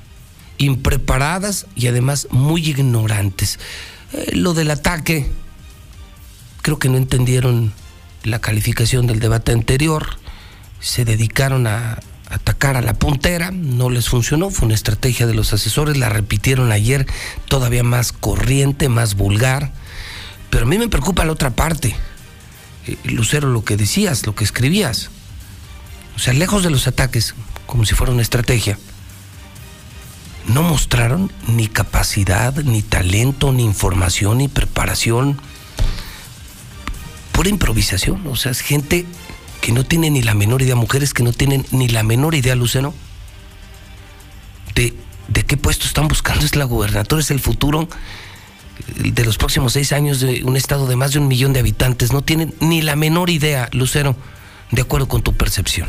impreparadas 0.57 1.67
y 1.75 1.87
además 1.87 2.27
muy 2.31 2.67
ignorantes. 2.67 3.59
Eh, 4.13 4.31
lo 4.33 4.55
del 4.55 4.71
ataque, 4.71 5.27
creo 6.63 6.79
que 6.79 6.89
no 6.89 6.97
entendieron 6.97 7.71
la 8.23 8.39
calificación 8.39 9.05
del 9.05 9.19
debate 9.19 9.51
anterior, 9.51 10.07
se 10.79 11.05
dedicaron 11.05 11.67
a, 11.67 11.99
atacar 12.31 12.77
a 12.77 12.81
la 12.81 12.93
puntera, 12.93 13.51
no 13.51 13.89
les 13.89 14.09
funcionó, 14.09 14.49
fue 14.49 14.65
una 14.65 14.75
estrategia 14.75 15.27
de 15.27 15.33
los 15.33 15.53
asesores, 15.53 15.97
la 15.97 16.09
repitieron 16.09 16.71
ayer 16.71 17.05
todavía 17.47 17.83
más 17.83 18.13
corriente, 18.13 18.89
más 18.89 19.15
vulgar, 19.15 19.71
pero 20.49 20.65
a 20.65 20.67
mí 20.67 20.77
me 20.77 20.87
preocupa 20.87 21.25
la 21.25 21.33
otra 21.33 21.51
parte, 21.51 21.95
eh, 22.87 22.97
Lucero, 23.03 23.49
lo 23.49 23.63
que 23.63 23.77
decías, 23.77 24.25
lo 24.25 24.33
que 24.33 24.43
escribías, 24.43 25.09
o 26.15 26.19
sea, 26.19 26.33
lejos 26.33 26.63
de 26.63 26.69
los 26.69 26.87
ataques, 26.87 27.35
como 27.65 27.85
si 27.85 27.95
fuera 27.95 28.13
una 28.13 28.21
estrategia, 28.21 28.77
no 30.47 30.63
mostraron 30.63 31.31
ni 31.47 31.67
capacidad, 31.67 32.55
ni 32.63 32.81
talento, 32.81 33.51
ni 33.51 33.63
información, 33.63 34.39
ni 34.39 34.47
preparación, 34.47 35.39
pura 37.31 37.49
improvisación, 37.49 38.25
o 38.27 38.35
sea, 38.35 38.51
es 38.51 38.61
gente 38.61 39.05
que 39.61 39.71
no 39.71 39.85
tienen 39.85 40.13
ni 40.13 40.21
la 40.21 40.33
menor 40.33 40.61
idea, 40.61 40.75
mujeres 40.75 41.13
que 41.13 41.23
no 41.23 41.31
tienen 41.31 41.65
ni 41.71 41.87
la 41.87 42.03
menor 42.03 42.35
idea, 42.35 42.55
Luceno, 42.55 42.93
de, 44.75 44.93
de 45.27 45.43
qué 45.43 45.55
puesto 45.55 45.85
están 45.85 46.07
buscando. 46.07 46.43
Es 46.43 46.55
la 46.55 46.65
gubernatura, 46.65 47.21
es 47.21 47.31
el 47.31 47.39
futuro 47.39 47.87
de 48.97 49.25
los 49.25 49.37
próximos 49.37 49.73
seis 49.73 49.91
años 49.91 50.19
de 50.19 50.43
un 50.43 50.57
estado 50.57 50.87
de 50.87 50.95
más 50.95 51.13
de 51.13 51.19
un 51.19 51.27
millón 51.27 51.53
de 51.53 51.59
habitantes. 51.59 52.11
No 52.11 52.23
tienen 52.23 52.53
ni 52.59 52.81
la 52.81 52.95
menor 52.95 53.29
idea, 53.29 53.69
Lucero, 53.71 54.15
de 54.71 54.81
acuerdo 54.81 55.07
con 55.07 55.21
tu 55.21 55.33
percepción. 55.33 55.87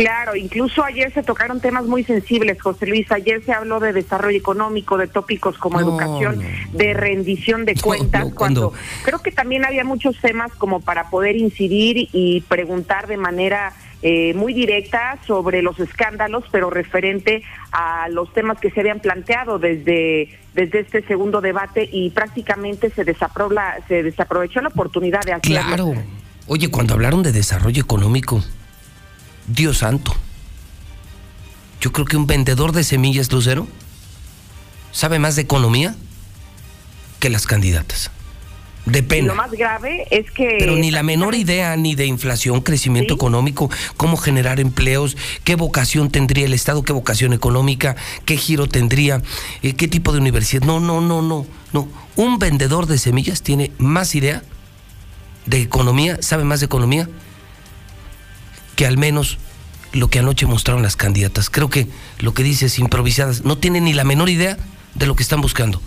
Claro, 0.00 0.34
incluso 0.34 0.82
ayer 0.82 1.12
se 1.12 1.22
tocaron 1.22 1.60
temas 1.60 1.84
muy 1.84 2.04
sensibles, 2.04 2.60
José 2.60 2.86
Luis. 2.86 3.10
Ayer 3.12 3.44
se 3.44 3.52
habló 3.52 3.80
de 3.80 3.92
desarrollo 3.92 4.38
económico, 4.38 4.96
de 4.96 5.06
tópicos 5.08 5.58
como 5.58 5.78
educación, 5.78 6.40
de 6.72 6.94
rendición 6.94 7.64
de 7.66 7.74
cuentas, 7.74 8.32
cuando 8.34 8.72
creo 9.04 9.18
que 9.20 9.30
también 9.30 9.64
había 9.64 9.84
muchos 9.84 10.18
temas 10.18 10.52
como 10.54 10.80
para 10.80 11.10
poder 11.10 11.36
incidir 11.36 12.08
y 12.12 12.40
preguntar 12.42 13.08
de 13.08 13.18
manera 13.18 13.74
eh, 14.02 14.32
muy 14.32 14.54
directa 14.54 15.18
sobre 15.26 15.60
los 15.60 15.78
escándalos, 15.78 16.44
pero 16.50 16.70
referente 16.70 17.42
a 17.70 18.08
los 18.08 18.32
temas 18.32 18.58
que 18.58 18.70
se 18.70 18.80
habían 18.80 19.00
planteado 19.00 19.58
desde, 19.58 20.38
desde 20.54 20.80
este 20.80 21.02
segundo 21.02 21.42
debate 21.42 21.86
y 21.92 22.08
prácticamente 22.08 22.88
se, 22.88 23.04
se 23.86 24.02
desaprovechó 24.02 24.62
la 24.62 24.68
oportunidad 24.68 25.20
de 25.20 25.34
hacerlo. 25.34 25.66
Claro. 25.66 25.94
Oye, 26.46 26.70
cuando 26.70 26.94
hablaron 26.94 27.22
de 27.22 27.32
desarrollo 27.32 27.82
económico, 27.82 28.42
Dios 29.54 29.78
santo. 29.78 30.14
Yo 31.80 31.92
creo 31.92 32.06
que 32.06 32.16
un 32.16 32.26
vendedor 32.26 32.72
de 32.72 32.84
semillas, 32.84 33.32
Lucero, 33.32 33.66
sabe 34.92 35.18
más 35.18 35.36
de 35.36 35.42
economía 35.42 35.94
que 37.18 37.30
las 37.30 37.46
candidatas. 37.46 38.10
De 38.86 39.02
pena. 39.02 39.28
lo 39.28 39.34
más 39.34 39.50
grave 39.52 40.06
es 40.10 40.30
que... 40.30 40.56
Pero 40.58 40.74
ni 40.76 40.90
la 40.90 41.02
menor 41.02 41.34
idea 41.34 41.76
ni 41.76 41.94
de 41.94 42.06
inflación, 42.06 42.62
crecimiento 42.62 43.14
económico, 43.14 43.70
cómo 43.98 44.16
generar 44.16 44.58
empleos, 44.58 45.18
qué 45.44 45.54
vocación 45.54 46.10
tendría 46.10 46.46
el 46.46 46.54
Estado, 46.54 46.82
qué 46.82 46.94
vocación 46.94 47.34
económica, 47.34 47.96
qué 48.24 48.38
giro 48.38 48.68
tendría, 48.68 49.22
eh, 49.62 49.74
qué 49.74 49.86
tipo 49.86 50.12
de 50.12 50.18
universidad. 50.18 50.62
No, 50.62 50.80
no, 50.80 51.02
no, 51.02 51.20
no, 51.20 51.46
no. 51.72 51.88
Un 52.16 52.38
vendedor 52.38 52.86
de 52.86 52.98
semillas 52.98 53.42
tiene 53.42 53.70
más 53.76 54.14
idea 54.14 54.42
de 55.44 55.60
economía, 55.60 56.16
sabe 56.22 56.44
más 56.44 56.60
de 56.60 56.66
economía 56.66 57.08
que 58.80 58.86
al 58.86 58.96
menos 58.96 59.36
lo 59.92 60.08
que 60.08 60.20
anoche 60.20 60.46
mostraron 60.46 60.82
las 60.82 60.96
candidatas. 60.96 61.50
Creo 61.50 61.68
que 61.68 61.86
lo 62.18 62.32
que 62.32 62.42
dices, 62.42 62.78
improvisadas, 62.78 63.44
no 63.44 63.58
tienen 63.58 63.84
ni 63.84 63.92
la 63.92 64.04
menor 64.04 64.30
idea 64.30 64.56
de 64.94 65.04
lo 65.04 65.14
que 65.14 65.22
están 65.22 65.42
buscando. 65.42 65.82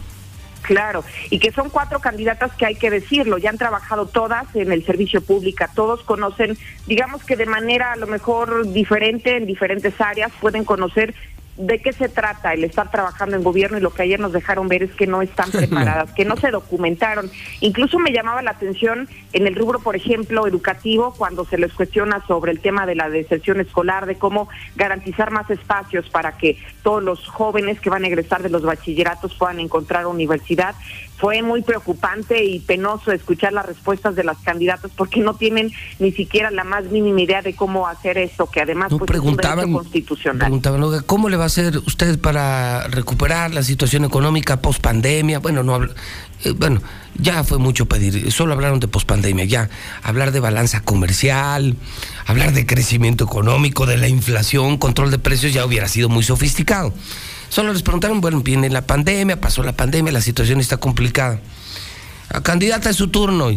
Claro, 0.62 1.04
y 1.32 1.40
que 1.40 1.52
son 1.52 1.72
cuatro 1.72 2.02
candidatas 2.02 2.52
que 2.52 2.68
hay 2.68 2.76
que 2.76 2.92
decirlo, 2.92 3.40
ya 3.40 3.50
han 3.50 3.58
trabajado 3.58 4.06
todas 4.06 4.46
en 4.56 4.72
el 4.72 4.86
servicio 4.86 5.22
público, 5.22 5.66
todos 5.74 6.04
conocen, 6.04 6.56
digamos 6.86 7.24
que 7.24 7.36
de 7.36 7.48
manera 7.48 7.94
a 7.94 7.96
lo 7.96 8.06
mejor 8.06 8.72
diferente 8.72 9.38
en 9.38 9.48
diferentes 9.48 10.00
áreas, 10.00 10.32
pueden 10.40 10.64
conocer 10.64 11.16
de 11.57 11.79
qué 11.79 11.93
se 11.93 12.10
trata 12.10 12.53
el 12.53 12.63
estar 12.63 12.89
trabajando 12.89 13.36
en 13.36 13.43
gobierno 13.43 13.77
y 13.77 13.81
lo 13.81 13.93
que 13.93 14.03
ayer 14.03 14.19
nos 14.19 14.33
dejaron 14.33 14.67
ver 14.67 14.83
es 14.83 14.91
que 14.91 15.07
no 15.07 15.22
están 15.22 15.51
preparadas, 15.51 16.12
que 16.13 16.25
no 16.25 16.36
se 16.38 16.51
documentaron. 16.51 17.29
Incluso 17.62 18.00
me 18.00 18.12
llamaba 18.12 18.41
la 18.41 18.51
atención 18.51 19.07
en 19.33 19.48
el 19.48 19.55
rubro, 19.55 19.79
por 19.79 19.95
ejemplo, 19.95 20.48
educativo, 20.48 21.13
cuando 21.15 21.45
se 21.45 21.57
les 21.57 21.74
cuestiona 21.74 22.25
sobre 22.27 22.51
el 22.51 22.60
tema 22.60 22.86
de 22.86 22.95
la 22.95 23.10
deserción 23.10 23.60
escolar, 23.60 24.05
de 24.05 24.15
cómo 24.15 24.50
garantizar 24.75 25.31
más 25.31 25.50
espacios 25.50 26.10
para 26.10 26.38
que 26.38 26.57
todos 26.81 27.03
los 27.03 27.27
jóvenes 27.27 27.79
que 27.79 27.89
van 27.89 28.03
a 28.03 28.07
egresar 28.07 28.41
de 28.41 28.50
los 28.50 28.63
bachilleratos 28.63 29.36
puedan 29.36 29.60
encontrar 29.60 30.07
universidad 30.07 30.75
fue 31.17 31.41
muy 31.41 31.62
preocupante 31.62 32.43
y 32.43 32.60
penoso 32.60 33.12
escuchar 33.12 33.53
las 33.53 33.65
respuestas 33.65 34.15
de 34.15 34.24
las 34.24 34.38
candidatas 34.39 34.91
porque 34.96 35.20
no 35.20 35.36
tienen 35.36 35.72
ni 36.00 36.12
siquiera 36.12 36.51
la 36.51 36.63
más 36.63 36.86
mínima 36.86 37.22
idea 37.22 37.41
de 37.41 37.55
cómo 37.55 37.88
hacer 37.88 38.17
esto, 38.17 38.50
que 38.50 38.62
además 38.62 38.89
pues, 38.89 39.10
es 39.10 39.20
un 39.20 39.38
derecho 39.38 39.72
constitucional. 39.72 40.39
Preguntaban, 40.39 41.03
¿cómo 41.05 41.29
le 41.29 41.38
va 41.38 41.43
a 41.43 41.48
hacer 41.48 41.77
usted 41.77 42.20
para 42.20 42.88
recuperar 42.88 43.53
la 43.53 43.63
situación 43.63 44.05
económica 44.05 44.62
post 44.62 44.82
pandemia? 44.82 45.39
Bueno, 45.39 45.63
no 45.63 45.79
eh, 46.43 46.51
bueno, 46.51 46.82
ya 47.15 47.43
fue 47.43 47.58
mucho 47.58 47.86
pedir, 47.86 48.32
solo 48.32 48.53
hablaron 48.53 48.79
de 48.79 48.88
pospandemia, 48.88 49.46
ya 49.46 49.70
hablar 50.01 50.32
de 50.32 50.39
balanza 50.39 50.82
comercial, 50.82 51.75
hablar 52.25 52.53
de 52.53 52.65
crecimiento 52.65 53.24
económico, 53.24 53.86
de 53.86 53.98
la 53.98 54.08
inflación, 54.08 54.77
control 54.77 55.12
de 55.12 55.20
precios 55.20 55.53
ya 55.53 55.65
hubiera 55.65 55.88
sido 55.88 56.10
muy 56.10 56.24
sofisticado. 56.24 56.93
Solo 57.53 57.72
les 57.72 57.83
preguntaron, 57.83 58.19
bueno, 58.19 58.41
viene 58.41 58.67
la 58.72 58.81
pandemia, 58.81 59.39
pasó 59.39 59.62
la 59.62 59.74
pandemia, 59.74 60.12
la 60.12 60.22
situación 60.22 60.60
está 60.60 60.77
complicada. 60.77 61.39
La 62.31 62.41
candidata 62.41 62.89
es 62.89 62.95
su 62.95 63.10
turno. 63.10 63.51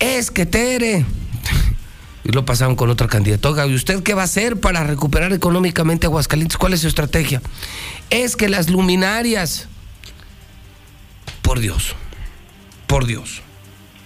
Es 0.00 0.32
que 0.32 0.46
Tere. 0.46 1.06
Y 2.24 2.32
lo 2.32 2.44
pasaron 2.44 2.74
con 2.74 2.90
otra 2.90 3.06
candidata. 3.06 3.66
¿y 3.68 3.74
usted 3.74 4.02
qué 4.02 4.14
va 4.14 4.22
a 4.22 4.24
hacer 4.24 4.58
para 4.58 4.82
recuperar 4.82 5.32
económicamente 5.32 6.06
Aguascalientes? 6.06 6.56
¿Cuál 6.56 6.72
es 6.72 6.80
su 6.80 6.88
estrategia? 6.88 7.40
Es 8.10 8.34
que 8.34 8.48
las 8.48 8.68
luminarias 8.68 9.68
por 11.42 11.60
Dios, 11.60 11.94
por 12.88 13.06
Dios. 13.06 13.42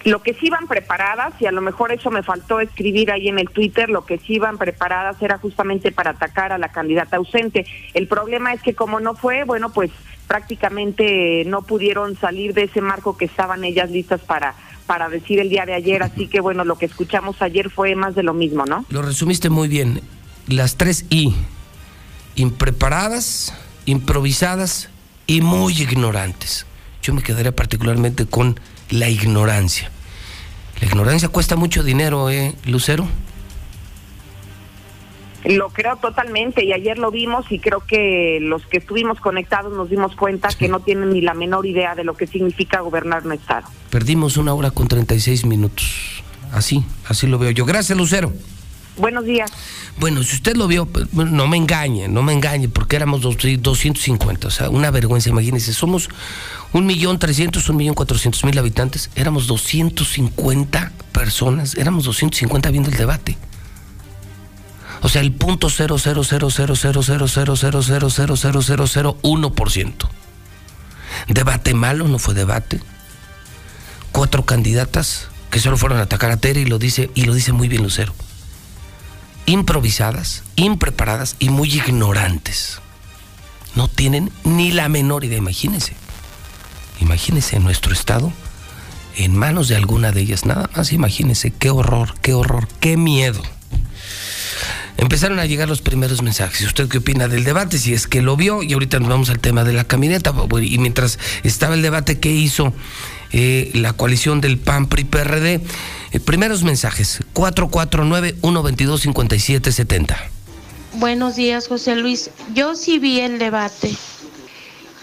Lo 0.05 0.23
que 0.23 0.35
sí 0.35 0.47
iban 0.47 0.67
preparadas, 0.67 1.35
y 1.41 1.47
a 1.47 1.53
lo 1.53 1.61
mejor 1.61 1.93
eso 1.93 2.11
me 2.11 2.23
faltó 2.23 2.61
escribir 2.61 3.11
ahí 3.11 3.29
en 3.29 3.39
el 3.39 3.51
Twitter, 3.51 3.89
lo 3.89 4.07
que 4.07 4.19
sí 4.19 4.35
iban 4.35 4.59
preparadas 4.59 5.21
era 5.21 5.39
justamente 5.39 5.93
para 5.93 6.11
atacar 6.11 6.53
a 6.53 6.59
la 6.59 6.69
candidata 6.69 7.17
ausente. 7.17 7.67
El 7.95 8.07
problema 8.07 8.53
es 8.53 8.63
que 8.63 8.75
como 8.75 9.01
no 9.01 9.15
fue, 9.15 9.45
bueno, 9.45 9.71
pues 9.71 9.91
prácticamente 10.27 11.45
no 11.47 11.63
pudieron 11.63 12.17
salir 12.17 12.55
de 12.55 12.65
ese 12.65 12.81
marco 12.81 13.17
que 13.17 13.25
estaban 13.25 13.65
ellas 13.65 13.91
listas 13.91 14.21
para 14.21 14.55
para 14.89 15.11
decir 15.11 15.39
el 15.39 15.51
día 15.51 15.67
de 15.67 15.75
ayer, 15.75 16.03
así 16.03 16.29
que 16.29 16.41
bueno, 16.41 16.65
lo 16.65 16.79
que 16.79 16.87
escuchamos 16.87 17.43
ayer 17.43 17.69
fue 17.69 17.95
más 17.95 18.15
de 18.15 18.23
lo 18.23 18.33
mismo, 18.33 18.65
¿no? 18.65 18.87
Lo 18.89 19.03
resumiste 19.03 19.51
muy 19.51 19.69
bien. 19.69 20.01
Las 20.47 20.77
tres 20.77 21.05
I, 21.11 21.35
impreparadas, 22.37 23.53
improvisadas 23.85 24.89
y 25.27 25.43
muy 25.43 25.75
ignorantes. 25.75 26.65
Yo 27.03 27.13
me 27.13 27.23
quedaría 27.23 27.55
particularmente 27.55 28.25
con 28.25 28.59
la 28.91 29.09
ignorancia. 29.09 29.91
La 30.81 30.87
ignorancia 30.87 31.29
cuesta 31.29 31.57
mucho 31.57 31.83
dinero, 31.83 32.31
¿eh, 32.31 32.55
Lucero? 32.65 33.07
Lo 35.45 35.71
creo 35.71 35.97
totalmente 35.97 36.65
y 36.65 36.73
ayer 36.73 36.99
lo 36.99 37.11
vimos 37.11 37.47
y 37.51 37.59
creo 37.59 37.81
que 37.81 38.39
los 38.41 38.67
que 38.67 38.79
estuvimos 38.79 39.21
conectados 39.21 39.73
nos 39.73 39.89
dimos 39.89 40.15
cuenta 40.17 40.49
que 40.49 40.69
no 40.69 40.81
tienen 40.81 41.11
ni 41.11 41.21
la 41.21 41.33
menor 41.33 41.65
idea 41.65 41.95
de 41.95 42.05
lo 42.05 42.15
que 42.15 42.27
significa 42.27 42.81
gobernar 42.81 43.25
un 43.25 43.33
estado. 43.33 43.69
Perdimos 43.91 44.37
una 44.37 44.53
hora 44.53 44.71
con 44.71 44.89
36 44.89 45.47
minutos. 45.47 46.23
Así, 46.53 46.85
así 47.07 47.27
lo 47.27 47.39
veo 47.39 47.51
yo. 47.51 47.65
Gracias, 47.65 47.97
Lucero. 47.97 48.33
Buenos 48.99 49.25
días. 49.25 49.51
Bueno, 49.99 50.23
si 50.25 50.37
usted 50.37 50.57
lo 50.57 50.67
vio, 50.67 50.87
pues, 50.87 51.07
no 51.13 51.47
me 51.47 51.57
engañe, 51.57 52.09
no 52.09 52.23
me 52.23 52.33
engañe, 52.33 52.69
porque 52.69 52.97
éramos 52.97 53.21
250, 53.21 54.49
o 54.49 54.51
sea, 54.51 54.71
una 54.71 54.91
vergüenza, 54.91 55.29
imagínense, 55.29 55.73
somos 55.73 56.09
un 56.73 56.85
millón 56.85 57.19
trescientos, 57.19 57.69
un 57.69 57.77
millón 57.77 57.95
cuatrocientos 57.95 58.45
mil 58.45 58.59
habitantes, 58.59 59.11
éramos 59.15 59.47
250 59.47 60.93
personas, 61.13 61.77
éramos 61.77 62.05
250 62.05 62.71
viendo 62.71 62.91
el 62.91 62.97
debate. 62.97 63.39
O 65.01 65.09
sea, 65.09 65.23
el 65.23 65.31
punto 65.33 65.71
cero 65.71 65.97
cero 65.99 66.25
cero 66.25 66.51
cero 66.51 66.75
cero 66.75 67.03
cero 67.05 67.25
cero 67.25 67.57
cero 67.57 67.83
cero 67.83 68.09
cero 68.11 68.37
cero 68.37 68.63
cero 68.63 68.87
cero 68.89 69.19
uno 69.23 69.53
por 69.53 69.71
ciento. 69.71 70.11
Debate 71.29 71.73
malo, 71.75 72.09
no 72.09 72.19
fue 72.19 72.35
debate. 72.35 72.81
Cuatro 74.11 74.45
candidatas 74.45 75.29
que 75.51 75.61
solo 75.61 75.77
fueron 75.77 75.99
a 75.99 76.03
atacar 76.03 76.33
a 76.33 76.37
Tere 76.37 76.61
y 76.61 76.67
lo 76.67 76.81
dice, 76.81 77.11
y 77.15 77.25
lo 77.25 77.35
dice 77.35 77.53
muy 77.53 77.69
bien 77.69 77.83
Lucero 77.85 78.13
improvisadas, 79.49 80.43
impreparadas 80.57 81.35
y 81.39 81.49
muy 81.49 81.73
ignorantes. 81.73 82.81
No 83.75 83.89
tienen 83.89 84.31
ni 84.45 84.73
la 84.73 84.91
menor 84.91 85.25
idea, 85.25 85.39
imagínense. 85.39 85.95
Imagínense 87.01 87.57
en 87.57 87.65
nuestro 87.65 87.95
estado, 87.95 88.31
en 89.17 89.35
manos 89.35 89.69
de 89.69 89.77
alguna 89.77 90.13
de 90.13 90.21
ellas, 90.21 90.45
nada 90.45 90.69
más 90.77 90.93
imagínense, 90.93 91.51
qué 91.51 91.71
horror, 91.71 92.15
qué 92.21 92.35
horror, 92.35 92.69
qué 92.81 92.99
miedo. 92.99 93.41
Empezaron 94.99 95.39
a 95.39 95.47
llegar 95.47 95.69
los 95.69 95.81
primeros 95.81 96.23
mensajes. 96.23 96.67
¿Usted 96.67 96.89
qué 96.89 96.99
opina 96.99 97.29
del 97.29 97.45
debate? 97.45 97.79
Si 97.79 97.95
es 97.95 98.07
que 98.07 98.21
lo 98.21 98.37
vio, 98.37 98.63
y 98.63 98.73
ahorita 98.75 98.99
nos 98.99 99.09
vamos 99.09 99.31
al 99.31 99.39
tema 99.39 99.65
de 99.65 99.73
la 99.73 99.85
camioneta. 99.85 100.35
Y 100.61 100.79
mientras 100.79 101.19
estaba 101.45 101.75
el 101.75 101.83
debate, 101.83 102.19
¿qué 102.19 102.33
hizo 102.33 102.75
eh, 103.33 103.71
la 103.75 103.93
coalición 103.93 104.41
del 104.41 104.59
PAN 104.59 104.87
PRI 104.87 105.05
PRD? 105.05 105.61
Eh, 106.13 106.21
primeros 106.21 106.63
mensajes, 106.63 107.21
449-122-5770. 107.35 110.17
Buenos 110.95 111.37
días, 111.37 111.69
José 111.69 111.97
Luis. 111.97 112.31
Yo 112.55 112.75
sí 112.75 112.99
vi 112.99 113.21
el 113.21 113.39
debate. 113.39 113.95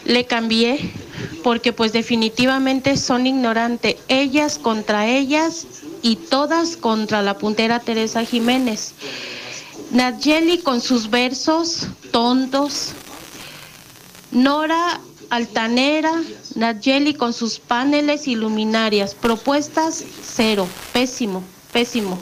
Le 0.03 0.25
cambié 0.25 0.91
porque 1.43 1.73
pues 1.73 1.93
definitivamente 1.93 2.97
son 2.97 3.27
ignorantes. 3.27 3.97
Ellas 4.07 4.57
contra 4.57 5.07
ellas 5.07 5.67
y 6.01 6.15
todas 6.15 6.75
contra 6.75 7.21
la 7.21 7.37
puntera 7.37 7.79
Teresa 7.79 8.25
Jiménez. 8.25 8.93
Nayeli 9.91 10.59
con 10.59 10.81
sus 10.81 11.09
versos 11.09 11.87
tontos. 12.11 12.93
Nora 14.31 14.99
altanera, 15.29 16.11
Nayeli 16.55 17.13
con 17.13 17.33
sus 17.33 17.59
paneles 17.59 18.27
y 18.27 18.35
luminarias. 18.35 19.15
Propuestas 19.15 20.03
cero, 20.23 20.67
pésimo, 20.93 21.43
pésimo. 21.71 22.17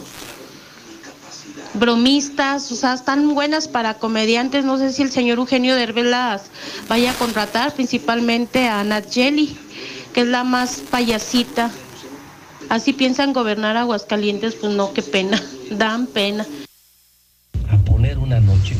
Bromistas, 1.73 2.71
o 2.71 2.75
sea, 2.75 2.93
están 2.93 3.33
buenas 3.33 3.67
para 3.67 3.95
comediantes. 3.95 4.63
No 4.63 4.77
sé 4.77 4.93
si 4.93 5.01
el 5.01 5.11
señor 5.11 5.39
Eugenio 5.39 5.75
Derbez 5.75 6.05
las 6.05 6.43
vaya 6.87 7.11
a 7.11 7.15
contratar, 7.15 7.73
principalmente 7.73 8.67
a 8.67 8.83
Nayeli, 8.83 9.57
que 10.13 10.21
es 10.21 10.27
la 10.27 10.43
más 10.43 10.81
payasita. 10.91 11.71
Así 12.69 12.93
piensan 12.93 13.33
gobernar 13.33 13.77
Aguascalientes, 13.77 14.55
pues 14.55 14.73
no, 14.73 14.93
qué 14.93 15.01
pena, 15.01 15.41
dan 15.71 16.07
pena. 16.07 16.45
A 17.69 17.77
poner 17.79 18.17
una 18.19 18.39
noche 18.39 18.75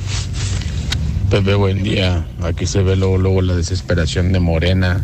Pepe, 1.33 1.55
buen 1.55 1.81
día. 1.81 2.27
Aquí 2.43 2.67
se 2.67 2.83
ve 2.83 2.95
luego, 2.95 3.17
luego 3.17 3.41
la 3.41 3.55
desesperación 3.55 4.31
de 4.31 4.39
Morena. 4.39 5.03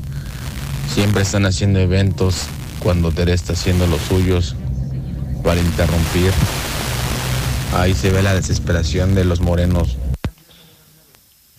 Siempre 0.87 1.23
están 1.23 1.47
haciendo 1.47 1.79
eventos 1.79 2.45
cuando 2.77 3.11
Tere 3.11 3.33
está 3.33 3.53
haciendo 3.53 3.87
los 3.87 3.99
suyos 4.01 4.55
para 5.43 5.59
interrumpir. 5.59 6.31
Ahí 7.73 7.95
se 7.95 8.11
ve 8.11 8.21
la 8.21 8.35
desesperación 8.35 9.15
de 9.15 9.25
los 9.25 9.41
morenos. 9.41 9.97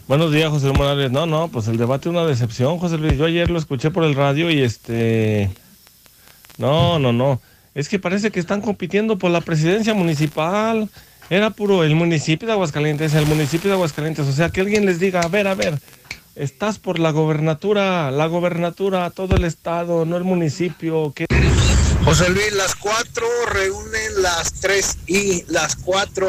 Buenos 0.06 0.30
días, 0.30 0.50
José 0.50 0.70
Morales. 0.70 1.10
No, 1.10 1.26
no, 1.26 1.48
pues 1.48 1.66
el 1.66 1.76
debate 1.76 2.08
es 2.08 2.14
una 2.14 2.24
decepción, 2.24 2.78
José 2.78 2.96
Luis. 2.96 3.18
Yo 3.18 3.24
ayer 3.24 3.50
lo 3.50 3.58
escuché 3.58 3.90
por 3.90 4.04
el 4.04 4.14
radio 4.14 4.52
y 4.52 4.60
este... 4.62 5.50
No, 6.58 7.00
no, 7.00 7.12
no. 7.12 7.40
Es 7.74 7.88
que 7.88 7.98
parece 7.98 8.30
que 8.30 8.38
están 8.38 8.60
compitiendo 8.60 9.18
por 9.18 9.32
la 9.32 9.40
presidencia 9.40 9.94
municipal. 9.94 10.88
Era 11.30 11.50
puro 11.50 11.84
el 11.84 11.94
municipio 11.94 12.48
de 12.48 12.54
Aguascalientes, 12.54 13.14
el 13.14 13.24
municipio 13.24 13.70
de 13.70 13.74
Aguascalientes. 13.74 14.26
O 14.26 14.32
sea, 14.32 14.50
que 14.50 14.62
alguien 14.62 14.84
les 14.84 14.98
diga, 14.98 15.20
a 15.20 15.28
ver, 15.28 15.46
a 15.46 15.54
ver, 15.54 15.80
estás 16.34 16.80
por 16.80 16.98
la 16.98 17.12
gobernatura, 17.12 18.10
la 18.10 18.26
gobernatura, 18.26 19.08
todo 19.10 19.36
el 19.36 19.44
estado, 19.44 20.04
no 20.04 20.16
el 20.16 20.24
municipio. 20.24 21.12
¿qué? 21.14 21.26
José 22.04 22.30
Luis, 22.30 22.52
las 22.54 22.74
cuatro 22.74 23.28
reúnen 23.48 24.22
las 24.22 24.54
tres 24.54 24.98
y 25.06 25.44
las 25.46 25.76
cuatro, 25.76 26.28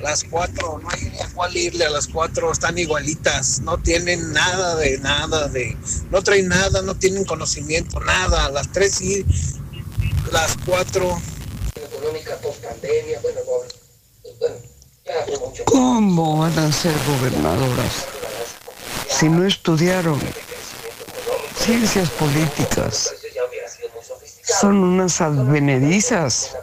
las 0.00 0.24
cuatro, 0.24 0.80
no 0.82 0.88
hay 0.88 1.10
ni 1.10 1.20
a 1.20 1.28
cuál 1.34 1.54
irle 1.54 1.84
a 1.84 1.90
las 1.90 2.08
cuatro, 2.08 2.50
están 2.50 2.78
igualitas, 2.78 3.60
no 3.60 3.76
tienen 3.76 4.32
nada 4.32 4.74
de 4.76 4.98
nada 5.00 5.48
de, 5.48 5.76
no 6.10 6.22
traen 6.22 6.48
nada, 6.48 6.80
no 6.80 6.94
tienen 6.94 7.26
conocimiento, 7.26 8.00
nada, 8.00 8.48
las 8.48 8.72
tres 8.72 9.02
y 9.02 9.26
las 10.32 10.56
cuatro. 10.64 11.20
Económica 11.74 12.36
post 12.38 12.64
pandemia, 12.64 13.20
bueno, 13.20 13.40
¿Cómo 15.64 16.38
van 16.38 16.58
a 16.58 16.72
ser 16.72 16.94
gobernadoras 17.06 18.06
si 19.08 19.28
no 19.28 19.46
estudiaron 19.46 20.18
ciencias 21.56 22.08
políticas? 22.10 23.14
Son 24.60 24.76
unas 24.76 25.20
advenedizas. 25.20 26.56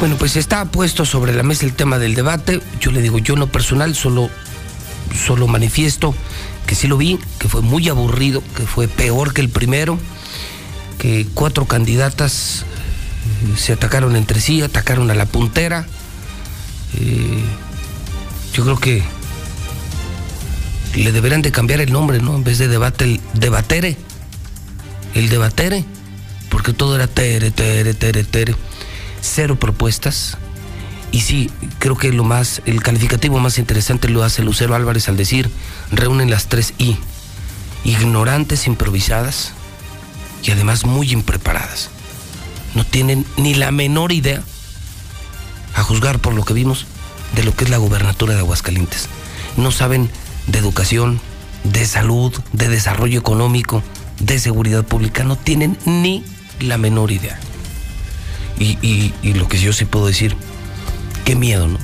Bueno, 0.00 0.16
pues 0.16 0.36
está 0.36 0.64
puesto 0.66 1.04
sobre 1.04 1.34
la 1.34 1.42
mesa 1.42 1.66
el 1.66 1.74
tema 1.74 1.98
del 1.98 2.14
debate. 2.14 2.60
Yo 2.80 2.92
le 2.92 3.02
digo, 3.02 3.18
yo 3.18 3.34
no 3.34 3.48
personal, 3.48 3.94
solo, 3.96 4.30
solo 5.12 5.48
manifiesto 5.48 6.14
que 6.66 6.74
sí 6.74 6.86
lo 6.86 6.98
vi, 6.98 7.18
que 7.38 7.48
fue 7.48 7.62
muy 7.62 7.88
aburrido, 7.88 8.42
que 8.54 8.64
fue 8.64 8.88
peor 8.88 9.32
que 9.32 9.40
el 9.40 9.48
primero 9.48 9.98
que 10.98 11.26
cuatro 11.32 11.64
candidatas 11.64 12.64
eh, 12.64 13.56
se 13.56 13.72
atacaron 13.72 14.16
entre 14.16 14.40
sí, 14.40 14.60
atacaron 14.62 15.10
a 15.10 15.14
la 15.14 15.26
puntera. 15.26 15.86
Eh, 16.98 17.42
yo 18.52 18.64
creo 18.64 18.78
que 18.78 19.02
le 20.94 21.12
deberían 21.12 21.42
de 21.42 21.52
cambiar 21.52 21.80
el 21.80 21.92
nombre, 21.92 22.20
¿no? 22.20 22.34
En 22.34 22.44
vez 22.44 22.58
de 22.58 22.68
debate, 22.68 23.04
el 23.04 23.20
debatere. 23.34 23.96
El 25.14 25.28
debatere. 25.28 25.84
Porque 26.50 26.72
todo 26.72 26.96
era 26.96 27.06
tere, 27.06 27.50
tere, 27.50 27.94
tere, 27.94 28.24
tere. 28.24 28.54
cero 29.20 29.58
propuestas. 29.58 30.36
Y 31.12 31.20
sí, 31.20 31.50
creo 31.78 31.96
que 31.96 32.12
lo 32.12 32.24
más, 32.24 32.60
el 32.66 32.82
calificativo 32.82 33.38
más 33.38 33.58
interesante 33.58 34.08
lo 34.08 34.24
hace 34.24 34.42
Lucero 34.42 34.74
Álvarez 34.74 35.08
al 35.08 35.16
decir, 35.16 35.48
reúnen 35.90 36.28
las 36.28 36.48
tres 36.48 36.74
I, 36.76 36.98
ignorantes, 37.84 38.66
improvisadas 38.66 39.54
y 40.42 40.50
además 40.50 40.84
muy 40.84 41.12
impreparadas. 41.12 41.90
No 42.74 42.84
tienen 42.84 43.24
ni 43.36 43.54
la 43.54 43.70
menor 43.70 44.12
idea, 44.12 44.42
a 45.74 45.82
juzgar 45.82 46.18
por 46.18 46.34
lo 46.34 46.44
que 46.44 46.54
vimos, 46.54 46.86
de 47.34 47.44
lo 47.44 47.54
que 47.54 47.64
es 47.64 47.70
la 47.70 47.76
gubernatura 47.78 48.34
de 48.34 48.40
Aguascalientes. 48.40 49.08
No 49.56 49.70
saben 49.70 50.10
de 50.46 50.58
educación, 50.58 51.20
de 51.64 51.86
salud, 51.86 52.32
de 52.52 52.68
desarrollo 52.68 53.18
económico, 53.18 53.82
de 54.20 54.38
seguridad 54.38 54.84
pública, 54.84 55.24
no 55.24 55.36
tienen 55.36 55.78
ni 55.84 56.24
la 56.60 56.78
menor 56.78 57.12
idea. 57.12 57.38
Y, 58.58 59.12
lo 59.22 59.46
que 59.46 59.58
yo 59.58 59.72
sí 59.72 59.84
puedo 59.84 60.06
decir, 60.06 60.36
qué 61.24 61.36
miedo, 61.36 61.68
¿no? 61.68 61.78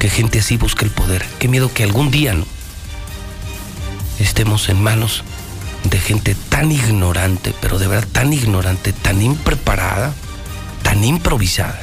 Que 0.00 0.10
gente 0.10 0.40
así 0.40 0.56
busque 0.56 0.84
el 0.84 0.90
poder, 0.90 1.24
qué 1.38 1.46
miedo 1.46 1.72
que 1.72 1.84
algún 1.84 2.10
día, 2.10 2.34
¿no? 2.34 2.44
Estemos 4.18 4.68
en 4.68 4.82
manos 4.82 5.22
de 5.84 5.98
gente 5.98 6.34
tan 6.48 6.70
ignorante, 6.72 7.54
pero 7.60 7.78
de 7.78 7.88
verdad 7.88 8.08
tan 8.10 8.32
ignorante, 8.32 8.92
tan 8.92 9.22
impreparada, 9.22 10.12
tan 10.82 11.02
improvisada. 11.04 11.80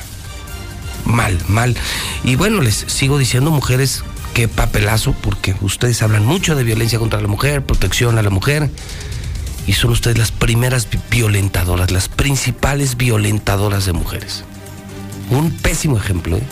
Mal, 1.06 1.38
mal. 1.48 1.76
Y 2.24 2.36
bueno, 2.36 2.62
les 2.62 2.76
sigo 2.88 3.18
diciendo, 3.18 3.50
mujeres, 3.52 4.04
qué 4.34 4.48
papelazo, 4.48 5.14
porque 5.14 5.56
ustedes 5.62 6.02
hablan 6.02 6.26
mucho 6.26 6.56
de 6.56 6.64
violencia 6.64 7.00
contra 7.00 7.22
la 7.22 7.28
mujer, 7.28 7.66
protección 7.66 8.18
a 8.18 8.22
la 8.22 8.30
mujer, 8.30 8.70
y 9.66 9.74
son 9.74 9.92
ustedes 9.92 10.18
las 10.18 10.32
primeras 10.32 10.88
violentadoras, 11.10 11.92
las 11.92 12.08
principales 12.08 12.98
violentadoras 12.98 13.86
de 13.86 13.94
mujeres. 13.94 14.44
Un 15.30 15.52
pésimo 15.52 15.98
ejemplo. 15.98 16.38
¿eh? 16.38 16.44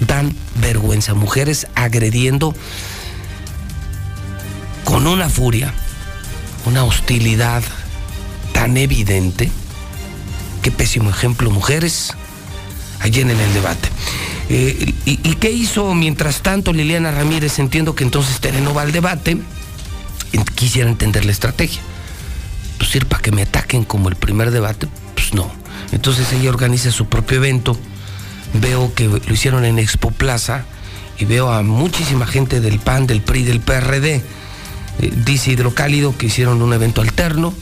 Dan 0.00 0.34
vergüenza. 0.60 1.14
Mujeres 1.14 1.66
agrediendo 1.74 2.54
con 4.84 5.06
una 5.06 5.28
furia, 5.28 5.74
una 6.66 6.84
hostilidad 6.84 7.62
tan 8.52 8.76
evidente. 8.76 9.50
Qué 10.62 10.70
pésimo 10.70 11.10
ejemplo, 11.10 11.50
mujeres, 11.50 12.12
allí 13.00 13.20
en 13.20 13.30
el 13.30 13.54
debate. 13.54 13.88
Eh, 14.50 14.94
y, 15.04 15.34
qué 15.34 15.50
hizo 15.50 15.94
mientras 15.94 16.42
tanto 16.42 16.72
Liliana 16.72 17.10
Ramírez? 17.10 17.58
Entiendo 17.58 17.94
que 17.94 18.04
entonces 18.04 18.40
Tereno 18.40 18.74
va 18.74 18.82
al 18.82 18.92
debate. 18.92 19.38
Quisiera 20.54 20.88
entender 20.88 21.24
la 21.24 21.32
estrategia. 21.32 21.80
Pues 22.78 22.94
ir 22.94 23.06
para 23.06 23.22
que 23.22 23.30
me 23.30 23.42
ataquen 23.42 23.84
como 23.84 24.08
el 24.08 24.16
primer 24.16 24.50
debate, 24.50 24.88
pues 25.14 25.34
no. 25.34 25.50
Entonces 25.92 26.32
ella 26.32 26.50
organiza 26.50 26.90
su 26.90 27.06
propio 27.06 27.36
evento. 27.36 27.76
Veo 28.54 28.94
que 28.94 29.06
lo 29.08 29.32
hicieron 29.32 29.64
en 29.64 29.78
Expo 29.78 30.10
Plaza 30.10 30.64
y 31.18 31.24
veo 31.24 31.50
a 31.52 31.62
muchísima 31.62 32.26
gente 32.26 32.60
del 32.60 32.78
PAN, 32.78 33.06
del 33.06 33.20
PRI, 33.20 33.44
del 33.44 33.60
PRD 33.60 34.22
eh, 35.00 35.12
dice 35.24 35.52
Hidrocálido 35.52 36.16
que 36.16 36.26
hicieron 36.26 36.62
un 36.62 36.72
evento 36.72 37.00
alterno, 37.00 37.54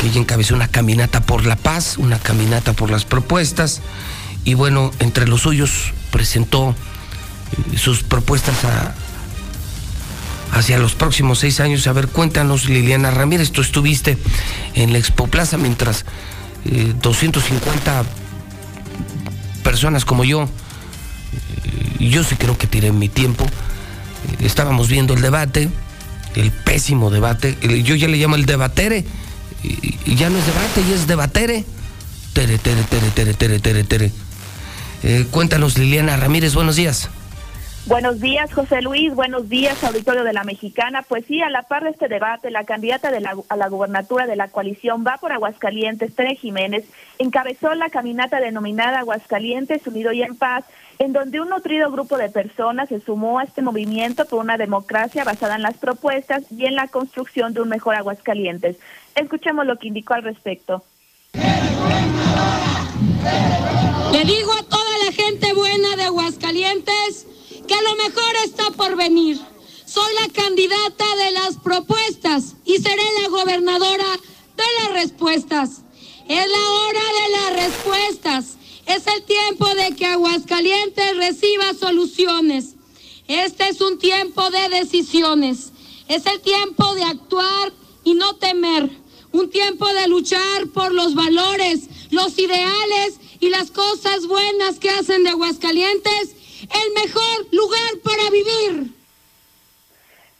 que 0.00 0.06
ella 0.06 0.20
encabezó 0.20 0.54
una 0.54 0.68
caminata 0.68 1.20
por 1.20 1.44
la 1.44 1.56
paz, 1.56 1.98
una 1.98 2.18
caminata 2.18 2.72
por 2.72 2.90
las 2.90 3.04
propuestas, 3.04 3.80
y 4.44 4.54
bueno, 4.54 4.90
entre 4.98 5.26
los 5.26 5.42
suyos 5.42 5.92
presentó 6.10 6.70
eh, 6.70 7.76
sus 7.76 8.02
propuestas 8.02 8.56
hacia 10.52 10.78
los 10.78 10.94
próximos 10.94 11.40
seis 11.40 11.60
años. 11.60 11.86
A 11.86 11.92
ver, 11.92 12.08
cuéntanos, 12.08 12.68
Liliana 12.68 13.10
Ramírez, 13.10 13.50
tú 13.52 13.60
estuviste 13.60 14.16
en 14.74 14.92
la 14.92 14.98
Expo 14.98 15.26
Plaza 15.26 15.58
mientras 15.58 16.04
250 16.64 18.00
eh, 18.00 18.04
personas 19.62 20.04
como 20.04 20.24
yo, 20.24 20.48
yo 21.98 22.24
sí 22.24 22.36
creo 22.36 22.56
que 22.56 22.66
tiré 22.66 22.92
mi 22.92 23.08
tiempo, 23.08 23.46
estábamos 24.40 24.88
viendo 24.88 25.14
el 25.14 25.20
debate, 25.20 25.68
el 26.36 26.50
pésimo 26.50 27.10
debate. 27.10 27.56
Yo 27.82 27.94
ya 27.94 28.08
le 28.08 28.16
llamo 28.16 28.36
el 28.36 28.46
debatere. 28.46 29.04
Y 29.62 30.14
ya 30.14 30.30
no 30.30 30.38
es 30.38 30.46
debate, 30.46 30.82
ya 30.88 30.94
es 30.94 31.06
debatere. 31.06 31.64
Tere, 32.32 32.58
tere, 32.58 32.82
tere, 32.84 33.10
tere, 33.10 33.34
tere, 33.34 33.58
tere, 33.58 33.84
tere. 33.84 34.12
Eh, 35.02 35.26
cuéntanos, 35.30 35.78
Liliana 35.78 36.16
Ramírez, 36.16 36.54
buenos 36.54 36.76
días. 36.76 37.10
Buenos 37.86 38.20
días, 38.20 38.52
José 38.52 38.82
Luis. 38.82 39.14
Buenos 39.14 39.48
días, 39.48 39.82
auditorio 39.82 40.22
de 40.22 40.34
la 40.34 40.44
Mexicana. 40.44 41.02
Pues 41.08 41.24
sí, 41.26 41.40
a 41.40 41.48
la 41.48 41.62
par 41.62 41.84
de 41.84 41.90
este 41.90 42.06
debate, 42.08 42.50
la 42.50 42.64
candidata 42.64 43.10
de 43.10 43.20
la, 43.20 43.34
a 43.48 43.56
la 43.56 43.68
gubernatura 43.68 44.26
de 44.26 44.36
la 44.36 44.48
coalición 44.48 45.04
va 45.06 45.16
por 45.16 45.32
Aguascalientes, 45.32 46.14
Tere 46.14 46.36
Jiménez, 46.36 46.84
encabezó 47.18 47.74
la 47.74 47.88
caminata 47.88 48.40
denominada 48.40 48.98
Aguascalientes 48.98 49.86
Unido 49.86 50.12
y 50.12 50.22
en 50.22 50.36
Paz, 50.36 50.64
en 50.98 51.12
donde 51.12 51.40
un 51.40 51.48
nutrido 51.48 51.90
grupo 51.90 52.16
de 52.16 52.28
personas 52.28 52.88
se 52.88 53.00
sumó 53.00 53.38
a 53.38 53.44
este 53.44 53.62
movimiento 53.62 54.24
por 54.24 54.40
una 54.40 54.56
democracia 54.56 55.24
basada 55.24 55.54
en 55.54 55.62
las 55.62 55.76
propuestas 55.76 56.44
y 56.50 56.66
en 56.66 56.74
la 56.74 56.88
construcción 56.88 57.54
de 57.54 57.60
un 57.60 57.68
mejor 57.68 57.94
Aguascalientes. 57.94 58.76
Escuchemos 59.14 59.64
lo 59.66 59.78
que 59.78 59.88
indicó 59.88 60.14
al 60.14 60.24
respecto. 60.24 60.82
Le 64.12 64.24
digo 64.24 64.52
a 64.52 64.62
toda 64.64 64.98
la 65.04 65.12
gente 65.12 65.52
buena 65.54 65.96
de 65.96 66.04
Aguascalientes, 66.04 67.26
que 67.66 67.74
lo 67.82 67.94
mejor 67.96 68.34
está 68.44 68.70
por 68.76 68.96
venir. 68.96 69.38
Soy 69.84 70.12
la 70.20 70.32
candidata 70.32 71.04
de 71.16 71.30
las 71.32 71.56
propuestas 71.56 72.56
y 72.64 72.78
seré 72.78 73.02
la 73.22 73.28
gobernadora 73.28 74.04
de 74.56 74.64
las 74.82 74.92
respuestas. 75.02 75.82
Es 76.28 76.46
la 76.46 76.70
hora 76.70 77.00
de 77.00 77.28
las 77.30 77.64
respuestas. 77.64 78.57
Es 78.88 79.06
el 79.06 79.22
tiempo 79.24 79.66
de 79.74 79.94
que 79.94 80.06
Aguascalientes 80.06 81.16
reciba 81.18 81.74
soluciones. 81.74 82.74
Este 83.28 83.68
es 83.68 83.82
un 83.82 83.98
tiempo 83.98 84.50
de 84.50 84.70
decisiones. 84.70 85.72
Es 86.08 86.24
el 86.24 86.40
tiempo 86.40 86.94
de 86.94 87.04
actuar 87.04 87.70
y 88.02 88.14
no 88.14 88.36
temer. 88.36 88.88
Un 89.30 89.50
tiempo 89.50 89.86
de 89.92 90.08
luchar 90.08 90.68
por 90.72 90.94
los 90.94 91.14
valores, 91.14 92.10
los 92.10 92.38
ideales 92.38 93.20
y 93.40 93.50
las 93.50 93.70
cosas 93.70 94.26
buenas 94.26 94.78
que 94.78 94.88
hacen 94.88 95.22
de 95.22 95.30
Aguascalientes 95.30 96.34
el 96.62 96.94
mejor 96.94 97.46
lugar 97.52 97.90
para 98.02 98.30
vivir. 98.30 98.90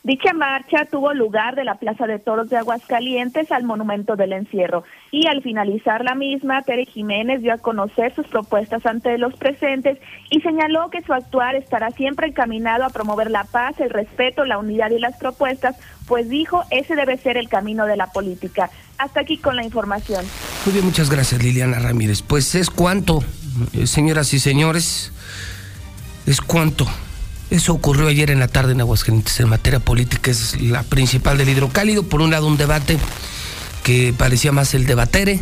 Dicha 0.01 0.33
marcha 0.33 0.85
tuvo 0.85 1.13
lugar 1.13 1.55
de 1.55 1.65
la 1.65 1.75
Plaza 1.75 2.07
de 2.07 2.17
Toros 2.17 2.49
de 2.49 2.57
Aguascalientes 2.57 3.51
al 3.51 3.63
Monumento 3.63 4.15
del 4.15 4.33
Encierro 4.33 4.83
y 5.11 5.27
al 5.27 5.41
finalizar 5.41 6.03
la 6.03 6.15
misma, 6.15 6.61
Tere 6.61 6.85
Jiménez 6.85 7.41
dio 7.41 7.53
a 7.53 7.57
conocer 7.57 8.13
sus 8.15 8.27
propuestas 8.27 8.85
ante 8.85 9.17
los 9.17 9.35
presentes 9.35 9.97
y 10.29 10.41
señaló 10.41 10.89
que 10.89 11.01
su 11.01 11.13
actuar 11.13 11.55
estará 11.55 11.89
siempre 11.91 12.27
encaminado 12.27 12.83
a 12.83 12.89
promover 12.89 13.31
la 13.31 13.43
paz, 13.43 13.79
el 13.79 13.89
respeto, 13.89 14.45
la 14.45 14.57
unidad 14.57 14.91
y 14.91 14.99
las 14.99 15.17
propuestas, 15.17 15.75
pues 16.07 16.29
dijo, 16.29 16.63
ese 16.69 16.95
debe 16.95 17.17
ser 17.17 17.37
el 17.37 17.49
camino 17.49 17.85
de 17.85 17.97
la 17.97 18.07
política. 18.11 18.69
Hasta 18.97 19.21
aquí 19.21 19.37
con 19.37 19.55
la 19.55 19.63
información. 19.63 20.25
Muy 20.65 20.73
bien, 20.73 20.85
muchas 20.85 21.09
gracias 21.09 21.41
Liliana 21.41 21.79
Ramírez. 21.79 22.21
Pues 22.21 22.53
es 22.55 22.69
cuanto, 22.69 23.23
eh, 23.73 23.87
señoras 23.87 24.33
y 24.33 24.39
señores 24.39 25.11
es 26.25 26.41
cuánto. 26.41 26.85
Eso 27.49 27.73
ocurrió 27.73 28.07
ayer 28.07 28.29
en 28.29 28.37
la 28.37 28.47
tarde 28.47 28.73
en 28.73 28.81
Aguascalientes 28.81 29.39
en 29.39 29.49
materia 29.49 29.79
política, 29.79 30.29
es 30.29 30.61
la 30.61 30.83
principal 30.83 31.39
del 31.39 31.49
hidrocálido. 31.49 32.03
Por 32.03 32.21
un 32.21 32.29
lado, 32.29 32.45
un 32.45 32.57
debate 32.57 32.99
que 33.89 34.13
parecía 34.13 34.51
más 34.51 34.75
el 34.75 34.85
debatere, 34.85 35.39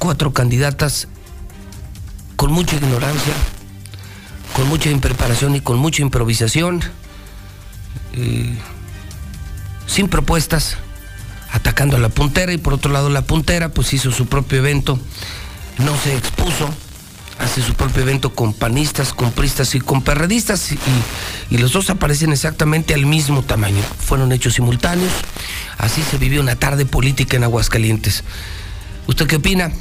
cuatro 0.00 0.32
candidatas 0.32 1.06
con 2.34 2.50
mucha 2.50 2.74
ignorancia, 2.74 3.32
con 4.56 4.66
mucha 4.66 4.90
impreparación 4.90 5.54
y 5.54 5.60
con 5.60 5.78
mucha 5.78 6.02
improvisación, 6.02 6.80
eh, 8.14 8.58
sin 9.86 10.08
propuestas, 10.08 10.78
atacando 11.52 11.96
a 11.96 12.00
la 12.00 12.08
puntera 12.08 12.52
y 12.52 12.58
por 12.58 12.74
otro 12.74 12.90
lado 12.90 13.08
la 13.08 13.22
puntera 13.22 13.68
pues 13.68 13.92
hizo 13.92 14.10
su 14.10 14.26
propio 14.26 14.58
evento, 14.58 14.98
no 15.78 15.96
se 15.96 16.16
expuso 16.16 16.68
hace 17.38 17.62
su 17.62 17.74
propio 17.74 18.02
evento 18.02 18.34
con 18.34 18.52
panistas, 18.52 19.12
con 19.12 19.32
pristas 19.32 19.74
y 19.74 19.80
con 19.80 20.02
perredistas 20.02 20.72
y, 20.72 21.56
los 21.56 21.72
dos 21.72 21.90
aparecen 21.90 22.32
exactamente 22.32 22.94
al 22.94 23.06
mismo 23.06 23.42
tamaño. 23.42 23.82
Fueron 23.98 24.32
hechos 24.32 24.54
simultáneos. 24.54 25.12
Así 25.78 26.02
se 26.02 26.18
vivió 26.18 26.40
una 26.40 26.56
tarde 26.56 26.84
política 26.84 27.36
en 27.36 27.44
Aguascalientes. 27.44 28.24
¿Usted 29.06 29.26
qué 29.26 29.36
opina? 29.36 29.72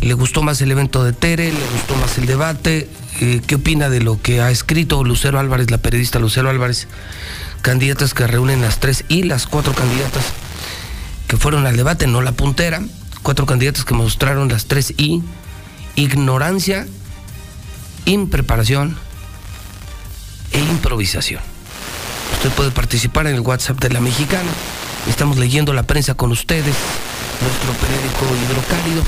¿Le 0.00 0.14
gustó 0.14 0.42
más 0.42 0.60
el 0.60 0.70
evento 0.70 1.02
de 1.02 1.12
Tere? 1.12 1.50
¿Le 1.50 1.66
gustó 1.72 1.96
más 1.96 2.18
el 2.18 2.26
debate? 2.26 2.90
Eh, 3.20 3.40
¿Qué 3.46 3.54
opina 3.54 3.88
de 3.88 4.00
lo 4.00 4.20
que 4.20 4.42
ha 4.42 4.50
escrito 4.50 5.02
Lucero 5.02 5.38
Álvarez, 5.38 5.70
la 5.70 5.78
periodista 5.78 6.18
Lucero 6.18 6.50
Álvarez? 6.50 6.88
Candidatas 7.62 8.12
que 8.12 8.26
reúnen 8.26 8.60
las 8.60 8.80
tres 8.80 9.04
y 9.08 9.22
las 9.22 9.46
cuatro 9.46 9.72
candidatas 9.72 10.24
que 11.26 11.38
fueron 11.38 11.66
al 11.66 11.76
debate, 11.76 12.06
no 12.06 12.20
la 12.20 12.32
puntera. 12.32 12.82
Cuatro 13.22 13.46
candidatas 13.46 13.86
que 13.86 13.94
mostraron 13.94 14.48
las 14.48 14.66
tres 14.66 14.92
I 14.98 15.22
ignorancia, 15.96 16.86
impreparación 18.04 18.96
e 20.52 20.60
improvisación. 20.60 21.40
Usted 22.32 22.50
puede 22.50 22.70
participar 22.70 23.26
en 23.26 23.34
el 23.34 23.40
WhatsApp 23.40 23.80
de 23.80 23.90
la 23.90 24.00
Mexicana. 24.00 24.50
Estamos 25.08 25.36
leyendo 25.38 25.72
la 25.72 25.84
prensa 25.84 26.14
con 26.14 26.30
ustedes, 26.32 26.74
nuestro 27.40 27.72
periódico 27.80 28.26
hidrocálido. 28.44 29.02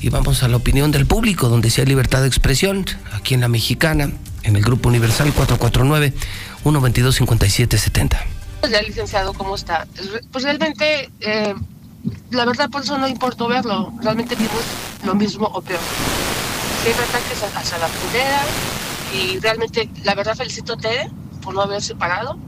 Y 0.00 0.08
vamos 0.08 0.42
a 0.42 0.48
la 0.48 0.56
opinión 0.56 0.90
del 0.92 1.06
público, 1.06 1.48
donde 1.48 1.72
hay 1.76 1.84
libertad 1.84 2.22
de 2.22 2.28
expresión, 2.28 2.86
aquí 3.12 3.34
en 3.34 3.42
la 3.42 3.48
mexicana, 3.48 4.10
en 4.42 4.56
el 4.56 4.62
Grupo 4.62 4.88
Universal 4.88 5.32
449-122-5770. 6.64 8.18
Ya, 8.70 8.82
licenciado, 8.82 9.34
¿cómo 9.34 9.54
está? 9.54 9.86
Pues 10.32 10.44
realmente, 10.44 11.10
eh, 11.20 11.54
la 12.30 12.44
verdad, 12.46 12.70
por 12.70 12.82
eso 12.82 12.96
no 12.98 13.08
importó 13.08 13.48
verlo. 13.48 13.92
Realmente 14.02 14.36
vimos 14.36 14.62
lo 15.04 15.14
mismo 15.14 15.46
o 15.46 15.60
peor. 15.60 15.80
Sí, 16.82 16.90
ataques 16.90 17.42
hacia 17.56 17.78
la 17.78 17.88
primera 17.88 18.40
y 19.12 19.38
realmente, 19.38 19.90
la 20.04 20.14
verdad, 20.14 20.34
felicito 20.36 20.74
a 20.74 20.76
Tere 20.76 21.10
por 21.42 21.54
no 21.54 21.62
haber 21.62 21.82
separado 21.82 22.38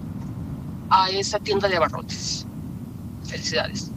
a 0.90 1.10
esa 1.10 1.38
tienda 1.38 1.68
de 1.68 1.76
abarrotes. 1.76 2.46
Felicidades. 3.26 3.90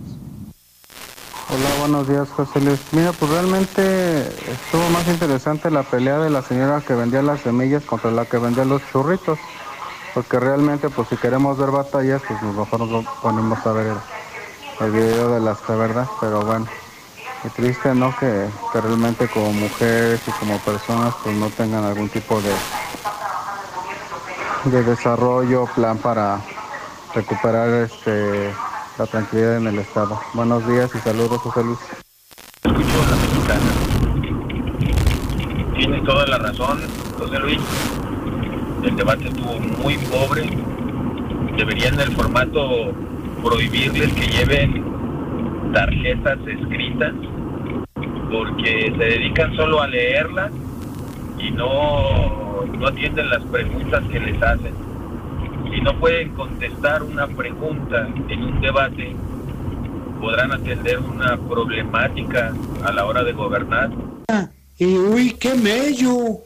Hola, 1.47 1.69
buenos 1.79 2.07
días, 2.07 2.27
José 2.29 2.59
Luis. 2.59 2.79
Mira, 2.91 3.11
pues 3.13 3.29
realmente 3.29 4.27
estuvo 4.51 4.89
más 4.89 5.07
interesante 5.07 5.69
la 5.69 5.83
pelea 5.83 6.17
de 6.17 6.31
la 6.31 6.41
señora 6.41 6.81
que 6.81 6.95
vendía 6.95 7.21
las 7.21 7.41
semillas 7.41 7.83
contra 7.83 8.09
la 8.09 8.25
que 8.25 8.37
vendía 8.37 8.65
los 8.65 8.81
churritos. 8.91 9.37
Porque 10.15 10.39
realmente, 10.39 10.89
pues 10.89 11.09
si 11.09 11.17
queremos 11.17 11.57
ver 11.57 11.71
batallas, 11.71 12.21
pues 12.27 12.41
mejor 12.41 12.79
nos 12.87 13.05
ponemos 13.21 13.63
a 13.65 13.71
ver 13.73 13.95
el, 14.79 14.91
video 14.91 15.29
de 15.29 15.39
las 15.41 15.59
verdad. 15.67 16.07
Pero 16.19 16.41
bueno, 16.41 16.65
triste, 17.49 17.93
¿no? 17.93 18.15
Que, 18.17 18.49
realmente 18.73 19.27
como 19.27 19.53
mujeres 19.53 20.21
y 20.27 20.31
como 20.31 20.57
personas, 20.59 21.13
pues 21.23 21.35
no 21.35 21.49
tengan 21.49 21.83
algún 21.83 22.09
tipo 22.09 22.41
de, 22.41 22.53
de 24.71 24.83
desarrollo, 24.83 25.65
plan 25.75 25.97
para 25.97 26.39
recuperar 27.13 27.69
este 27.69 28.53
la 28.97 29.05
tranquilidad 29.05 29.57
en 29.57 29.67
el 29.67 29.79
Estado. 29.79 30.19
Buenos 30.33 30.65
días 30.67 30.89
y 30.95 30.99
saludos, 30.99 31.41
José 31.41 31.63
Luis. 31.63 31.79
Escucho 32.63 33.03
a 33.03 33.09
la 33.09 33.15
mexicana. 33.17 33.71
Tienes 35.75 36.03
toda 36.05 36.25
la 36.27 36.37
razón, 36.37 36.79
José 37.17 37.39
Luis. 37.39 37.59
El 38.83 38.95
debate 38.95 39.27
estuvo 39.27 39.59
muy 39.59 39.97
pobre. 39.97 40.49
Deberían 41.57 41.99
el 41.99 42.15
formato 42.15 42.93
prohibirles 43.43 44.13
que 44.13 44.27
lleven 44.27 44.85
tarjetas 45.73 46.39
escritas 46.47 47.13
porque 48.37 48.93
se 48.97 49.03
dedican 49.03 49.55
solo 49.55 49.81
a 49.81 49.87
leerlas 49.87 50.51
y 51.39 51.51
no, 51.51 52.65
no 52.65 52.87
atienden 52.87 53.29
las 53.29 53.43
preguntas 53.43 54.03
que 54.11 54.19
les 54.19 54.41
hacen 54.41 54.85
si 55.75 55.81
no 55.81 55.99
pueden 55.99 56.29
contestar 56.35 57.03
una 57.03 57.27
pregunta 57.27 58.07
en 58.29 58.43
un 58.43 58.61
debate, 58.61 59.15
podrán 60.21 60.51
atender 60.53 60.99
una 60.99 61.37
problemática 61.37 62.53
a 62.83 62.91
la 62.93 63.05
hora 63.05 63.23
de 63.23 63.33
gobernar. 63.33 63.89
Y 64.77 64.85
uy, 64.85 65.31
qué 65.31 65.53
mello, 65.55 66.39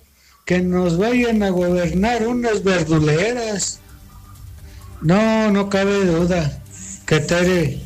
que 0.45 0.61
nos 0.61 0.97
vayan 0.97 1.43
a 1.43 1.49
gobernar 1.49 2.27
unas 2.27 2.63
verduleras. 2.63 3.81
No, 5.01 5.51
no 5.51 5.69
cabe 5.69 6.05
duda 6.05 6.61
que 7.05 7.19
Tere 7.19 7.79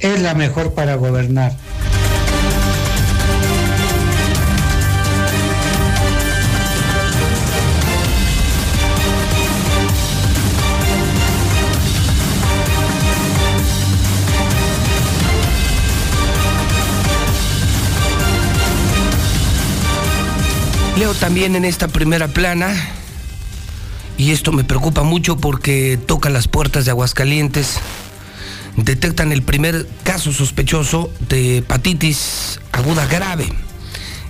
es 0.00 0.22
la 0.22 0.34
mejor 0.34 0.74
para 0.74 0.96
gobernar. 0.96 1.52
Leo 20.96 21.14
también 21.14 21.56
en 21.56 21.64
esta 21.64 21.88
primera 21.88 22.28
plana, 22.28 22.74
y 24.18 24.30
esto 24.30 24.52
me 24.52 24.62
preocupa 24.62 25.02
mucho 25.02 25.36
porque 25.38 25.98
toca 26.06 26.28
las 26.28 26.48
puertas 26.48 26.84
de 26.84 26.90
Aguascalientes, 26.90 27.78
detectan 28.76 29.32
el 29.32 29.42
primer 29.42 29.88
caso 30.04 30.32
sospechoso 30.32 31.10
de 31.28 31.58
hepatitis 31.58 32.60
aguda 32.72 33.06
grave. 33.06 33.48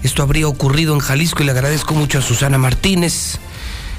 Esto 0.04 0.22
habría 0.22 0.46
ocurrido 0.46 0.94
en 0.94 1.00
Jalisco 1.00 1.42
y 1.42 1.46
le 1.46 1.52
agradezco 1.52 1.94
mucho 1.94 2.20
a 2.20 2.22
Susana 2.22 2.58
Martínez, 2.58 3.38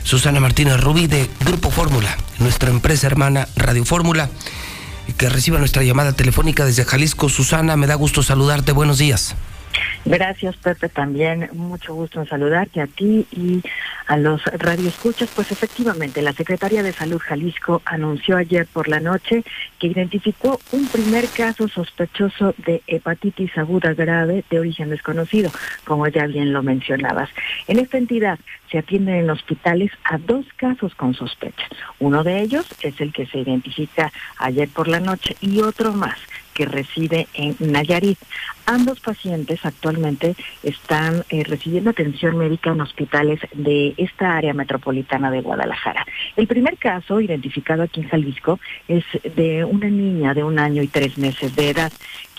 Susana 0.04 0.40
Martínez 0.40 0.80
Rubí 0.80 1.08
de 1.08 1.30
Grupo 1.46 1.70
Fórmula, 1.70 2.18
nuestra 2.40 2.70
empresa 2.70 3.08
hermana 3.08 3.50
Radio 3.58 3.84
Fórmula, 3.84 4.30
que 5.18 5.30
reciba 5.30 5.60
nuestra 5.60 5.84
llamada 5.84 6.14
telefónica 6.14 6.66
desde 6.66 6.86
Jalisco. 6.86 7.28
Susana, 7.28 7.76
me 7.76 7.88
da 7.88 7.96
gusto 7.96 8.24
saludarte, 8.24 8.72
buenos 8.72 8.98
días. 8.98 9.36
Gracias, 10.06 10.58
Pepe, 10.58 10.90
también 10.90 11.50
mucho 11.54 11.94
gusto 11.94 12.20
en 12.20 12.28
saludarte 12.28 12.82
a 12.82 12.88
ti 12.88 13.26
y 13.32 13.62
a 14.08 14.18
los 14.18 14.44
radioescuchas. 14.46 15.30
Pues 15.34 15.52
efectivamente, 15.52 16.22
la 16.22 16.34
Secretaría 16.34 16.84
de 16.84 16.92
Salud 16.92 17.20
Jalisco 17.20 17.82
anunció 17.86 18.38
ayer 18.38 18.68
por 18.68 18.88
la 18.88 19.00
noche 19.00 19.44
que 19.80 19.88
identificó 19.88 20.60
un 20.72 20.88
primer 20.88 21.30
caso 21.30 21.68
sospechoso 21.68 22.54
de 22.66 22.82
hepatitis 22.88 23.58
aguda 23.58 23.94
grave 23.94 24.44
de 24.50 24.60
origen 24.60 24.90
desconocido, 24.90 25.52
como 25.86 26.08
ya 26.08 26.28
bien 26.28 26.54
lo 26.54 26.64
mencionabas. 26.64 27.30
En 27.68 27.80
esta 27.80 27.98
entidad 27.98 28.40
se 28.70 28.80
atienden 28.80 29.16
en 29.16 29.30
hospitales 29.30 29.92
a 30.04 30.18
dos 30.18 30.46
casos 30.58 30.96
con 30.96 31.14
sospecha. 31.14 31.66
Uno 32.00 32.24
de 32.24 32.42
ellos 32.42 32.66
es 32.82 33.00
el 33.00 33.14
que 33.14 33.26
se 33.26 33.40
identifica 33.40 34.12
ayer 34.38 34.68
por 34.68 34.88
la 34.88 35.00
noche 35.00 35.38
y 35.42 35.62
otro 35.62 35.94
más 35.94 36.18
que 36.54 36.66
reside 36.66 37.28
en 37.34 37.56
Nayarit. 37.60 38.18
Ambos 38.66 39.00
pacientes 39.02 39.66
actualmente 39.66 40.36
están 40.64 41.24
eh, 41.30 41.44
recibiendo 41.44 41.90
atención 41.90 42.38
médica 42.38 42.72
en 42.72 42.82
hospitales 42.82 43.40
de 43.54 43.94
esta 43.98 44.38
área 44.38 44.54
metropolitana 44.54 45.32
de 45.32 45.42
Guadalajara. 45.42 46.06
El 46.38 46.48
primer 46.48 46.78
caso, 46.78 47.20
identificado 47.20 47.84
aquí 47.84 48.02
en 48.02 48.10
Jalisco, 48.10 48.60
es 48.88 49.04
de 49.36 49.66
una 49.66 49.90
niña 49.90 50.34
de 50.34 50.44
un 50.44 50.60
año 50.60 50.82
y 50.82 50.88
tres 50.88 51.18
meses 51.18 51.56
de 51.56 51.70
edad 51.70 51.92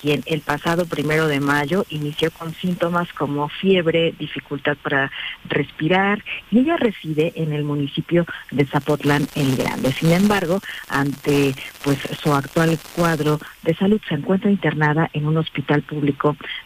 quien 0.04 0.22
el 0.26 0.42
pasado 0.42 0.84
primero 0.84 1.28
de 1.28 1.40
mayo 1.40 1.86
inició 1.88 2.30
con 2.30 2.52
síntomas 2.52 3.10
como 3.14 3.48
fiebre, 3.48 4.12
dificultad 4.18 4.76
para 4.82 5.10
respirar, 5.48 6.22
y 6.50 6.58
ella 6.58 6.76
reside 6.76 7.32
en 7.36 7.54
el 7.54 7.64
municipio 7.64 8.26
de 8.50 8.66
Zapotlán 8.66 9.26
el 9.34 9.56
Grande. 9.56 9.92
Sin 9.92 10.10
embargo, 10.10 10.60
ante 10.88 11.54
pues 11.82 11.98
su 12.22 12.34
actual 12.34 12.78
cuadro 12.94 13.40
de 13.62 13.74
salud 13.74 13.98
se 14.06 14.16
encuentra 14.16 14.50
internada 14.50 15.08
en 15.14 15.26
un 15.26 15.38
hospital 15.38 15.80
público 15.80 16.13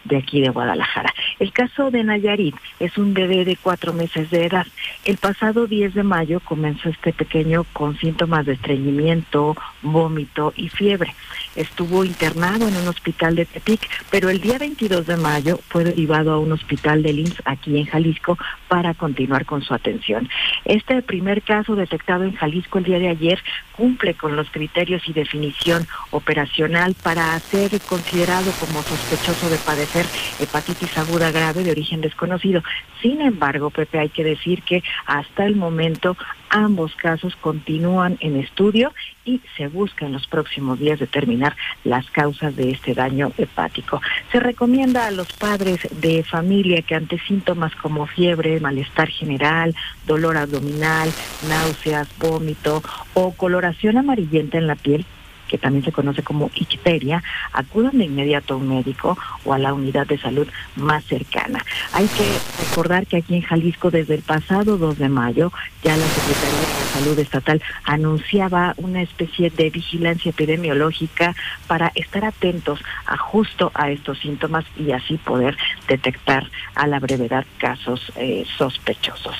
de 0.03 0.17
aquí 0.17 0.41
de 0.41 0.49
Guadalajara. 0.49 1.13
El 1.39 1.51
caso 1.51 1.91
de 1.91 2.03
Nayarit 2.03 2.55
es 2.79 2.97
un 2.97 3.13
bebé 3.13 3.45
de 3.45 3.55
cuatro 3.55 3.93
meses 3.93 4.29
de 4.29 4.45
edad. 4.45 4.67
El 5.05 5.17
pasado 5.17 5.67
10 5.67 5.93
de 5.93 6.03
mayo 6.03 6.39
comenzó 6.39 6.89
este 6.89 7.13
pequeño 7.13 7.65
con 7.73 7.97
síntomas 7.97 8.45
de 8.45 8.53
estreñimiento, 8.53 9.55
vómito 9.81 10.53
y 10.55 10.69
fiebre. 10.69 11.13
Estuvo 11.55 12.05
internado 12.05 12.67
en 12.67 12.75
un 12.75 12.87
hospital 12.87 13.35
de 13.35 13.45
Tepic, 13.45 13.81
pero 14.09 14.29
el 14.29 14.41
día 14.41 14.57
22 14.57 15.07
de 15.07 15.17
mayo 15.17 15.59
fue 15.69 15.83
derivado 15.83 16.33
a 16.33 16.39
un 16.39 16.51
hospital 16.51 17.03
de 17.03 17.11
IMSS 17.11 17.41
aquí 17.45 17.77
en 17.77 17.85
Jalisco 17.85 18.37
para 18.67 18.93
continuar 18.93 19.45
con 19.45 19.61
su 19.61 19.73
atención. 19.73 20.29
Este 20.65 21.01
primer 21.01 21.41
caso 21.41 21.75
detectado 21.75 22.23
en 22.23 22.35
Jalisco 22.35 22.77
el 22.77 22.83
día 22.83 22.99
de 22.99 23.09
ayer 23.09 23.39
cumple 23.75 24.13
con 24.13 24.35
los 24.35 24.49
criterios 24.49 25.07
y 25.07 25.13
definición 25.13 25.87
operacional 26.11 26.95
para 27.01 27.39
ser 27.39 27.79
considerado 27.81 28.51
como 28.59 28.81
sospechoso 28.83 29.38
de 29.47 29.57
padecer 29.57 30.05
hepatitis 30.39 30.97
aguda 30.97 31.31
grave 31.31 31.63
de 31.63 31.71
origen 31.71 32.01
desconocido. 32.01 32.61
Sin 33.01 33.21
embargo, 33.21 33.69
Pepe, 33.69 33.99
hay 33.99 34.09
que 34.09 34.23
decir 34.23 34.63
que 34.63 34.83
hasta 35.05 35.45
el 35.45 35.55
momento 35.55 36.17
ambos 36.49 36.95
casos 36.95 37.35
continúan 37.37 38.17
en 38.19 38.35
estudio 38.35 38.91
y 39.23 39.41
se 39.55 39.67
busca 39.67 40.05
en 40.05 40.13
los 40.13 40.27
próximos 40.27 40.79
días 40.79 40.99
determinar 40.99 41.55
las 41.83 42.09
causas 42.09 42.55
de 42.55 42.71
este 42.71 42.93
daño 42.93 43.31
hepático. 43.37 44.01
Se 44.31 44.39
recomienda 44.39 45.07
a 45.07 45.11
los 45.11 45.31
padres 45.33 45.79
de 46.01 46.23
familia 46.23 46.81
que 46.81 46.95
ante 46.95 47.19
síntomas 47.19 47.75
como 47.75 48.07
fiebre, 48.07 48.59
malestar 48.59 49.09
general, 49.09 49.75
dolor 50.05 50.37
abdominal, 50.37 51.09
náuseas, 51.47 52.09
vómito 52.17 52.81
o 53.13 53.33
coloración 53.33 53.97
amarillenta 53.97 54.57
en 54.57 54.67
la 54.67 54.75
piel, 54.75 55.05
que 55.49 55.57
también 55.57 55.83
se 55.83 55.91
conoce 55.91 56.23
como 56.23 56.49
icteria, 56.55 57.21
acudan 57.51 57.97
de 57.97 58.05
inmediato 58.05 58.53
a 58.53 58.57
un 58.57 58.69
médico 58.69 59.17
o 59.43 59.53
a 59.53 59.57
la 59.57 59.73
unidad 59.73 60.07
de 60.07 60.17
salud 60.17 60.47
más 60.75 61.03
cercana. 61.03 61.65
Hay 61.91 62.07
que 62.07 62.25
recordar 62.69 63.05
que 63.07 63.17
aquí 63.17 63.35
en 63.35 63.41
Jalisco 63.41 63.91
desde 63.91 64.15
el 64.15 64.21
pasado 64.21 64.77
2 64.77 64.97
de 64.97 65.09
mayo 65.09 65.51
ya 65.83 65.97
la 65.97 66.05
Secretaría 66.05 66.59
de 66.59 66.93
Salud 66.93 67.19
Estatal 67.19 67.61
anunciaba 67.83 68.73
una 68.77 69.01
especie 69.01 69.49
de 69.49 69.69
vigilancia 69.69 70.29
epidemiológica 70.29 71.35
para 71.67 71.91
estar 71.95 72.23
atentos 72.25 72.79
a 73.05 73.17
justo 73.17 73.71
a 73.73 73.89
estos 73.89 74.19
síntomas 74.19 74.65
y 74.77 74.91
así 74.91 75.17
poder 75.17 75.57
detectar 75.87 76.49
a 76.75 76.87
la 76.87 76.99
brevedad 76.99 77.45
casos 77.57 78.11
eh, 78.15 78.45
sospechosos. 78.57 79.35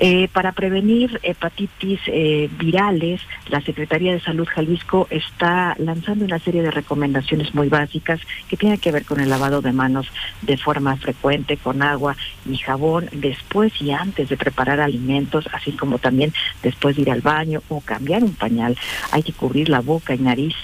Eh, 0.00 0.28
para 0.32 0.52
prevenir 0.52 1.18
hepatitis 1.24 1.98
eh, 2.06 2.48
virales, 2.56 3.20
la 3.48 3.60
Secretaría 3.60 4.12
de 4.12 4.20
Salud 4.20 4.46
Jalisco 4.46 5.08
está 5.10 5.74
lanzando 5.78 6.24
una 6.24 6.38
serie 6.38 6.62
de 6.62 6.70
recomendaciones 6.70 7.52
muy 7.52 7.68
básicas 7.68 8.20
que 8.48 8.56
tienen 8.56 8.78
que 8.78 8.92
ver 8.92 9.04
con 9.04 9.18
el 9.18 9.28
lavado 9.28 9.60
de 9.60 9.72
manos 9.72 10.06
de 10.42 10.56
forma 10.56 10.96
frecuente 10.98 11.56
con 11.56 11.82
agua 11.82 12.16
y 12.48 12.56
jabón 12.58 13.08
después 13.12 13.72
y 13.82 13.90
antes 13.90 14.28
de 14.28 14.36
preparar 14.36 14.80
alimentos, 14.80 15.48
así 15.52 15.72
como 15.72 15.98
también 15.98 16.32
después 16.62 16.94
de 16.94 17.02
ir 17.02 17.10
al 17.10 17.20
baño 17.20 17.60
o 17.68 17.80
cambiar 17.80 18.22
un 18.22 18.34
pañal. 18.34 18.76
Hay 19.10 19.24
que 19.24 19.32
cubrir 19.32 19.68
la 19.68 19.80
boca 19.80 20.14
y 20.14 20.18
nariz 20.18 20.54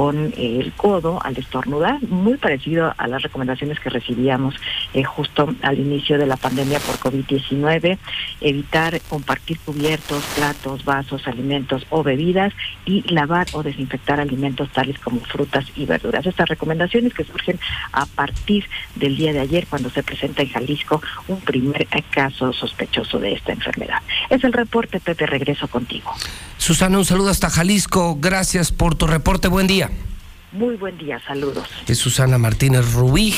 con 0.00 0.32
el 0.38 0.72
codo 0.78 1.18
al 1.22 1.36
estornudar, 1.36 2.02
muy 2.04 2.38
parecido 2.38 2.94
a 2.96 3.06
las 3.06 3.20
recomendaciones 3.20 3.78
que 3.80 3.90
recibíamos 3.90 4.54
eh, 4.94 5.04
justo 5.04 5.54
al 5.60 5.78
inicio 5.78 6.16
de 6.16 6.24
la 6.24 6.38
pandemia 6.38 6.80
por 6.80 6.98
COVID-19, 6.98 7.98
evitar 8.40 8.98
compartir 9.10 9.58
cubiertos, 9.58 10.24
platos, 10.36 10.86
vasos, 10.86 11.28
alimentos 11.28 11.86
o 11.90 12.02
bebidas 12.02 12.54
y 12.86 13.02
lavar 13.12 13.46
o 13.52 13.62
desinfectar 13.62 14.20
alimentos 14.20 14.70
tales 14.70 14.98
como 15.00 15.20
frutas 15.20 15.66
y 15.76 15.84
verduras. 15.84 16.24
Estas 16.24 16.48
recomendaciones 16.48 17.12
que 17.12 17.24
surgen 17.24 17.60
a 17.92 18.06
partir 18.06 18.64
del 18.94 19.18
día 19.18 19.34
de 19.34 19.40
ayer 19.40 19.66
cuando 19.68 19.90
se 19.90 20.02
presenta 20.02 20.40
en 20.40 20.48
Jalisco 20.48 21.02
un 21.28 21.42
primer 21.42 21.86
caso 22.10 22.54
sospechoso 22.54 23.18
de 23.18 23.34
esta 23.34 23.52
enfermedad. 23.52 23.98
Es 24.30 24.42
el 24.44 24.54
reporte, 24.54 24.98
Pepe, 24.98 25.26
regreso 25.26 25.68
contigo. 25.68 26.10
Susana, 26.56 26.96
un 26.96 27.04
saludo 27.04 27.28
hasta 27.28 27.50
Jalisco. 27.50 28.16
Gracias 28.18 28.72
por 28.72 28.94
tu 28.94 29.06
reporte. 29.06 29.48
Buen 29.48 29.66
día. 29.66 29.89
Muy 30.52 30.76
buen 30.76 30.98
día, 30.98 31.20
saludos. 31.26 31.68
Es 31.86 31.98
Susana 31.98 32.38
Martínez 32.38 32.92
Rubí 32.92 33.34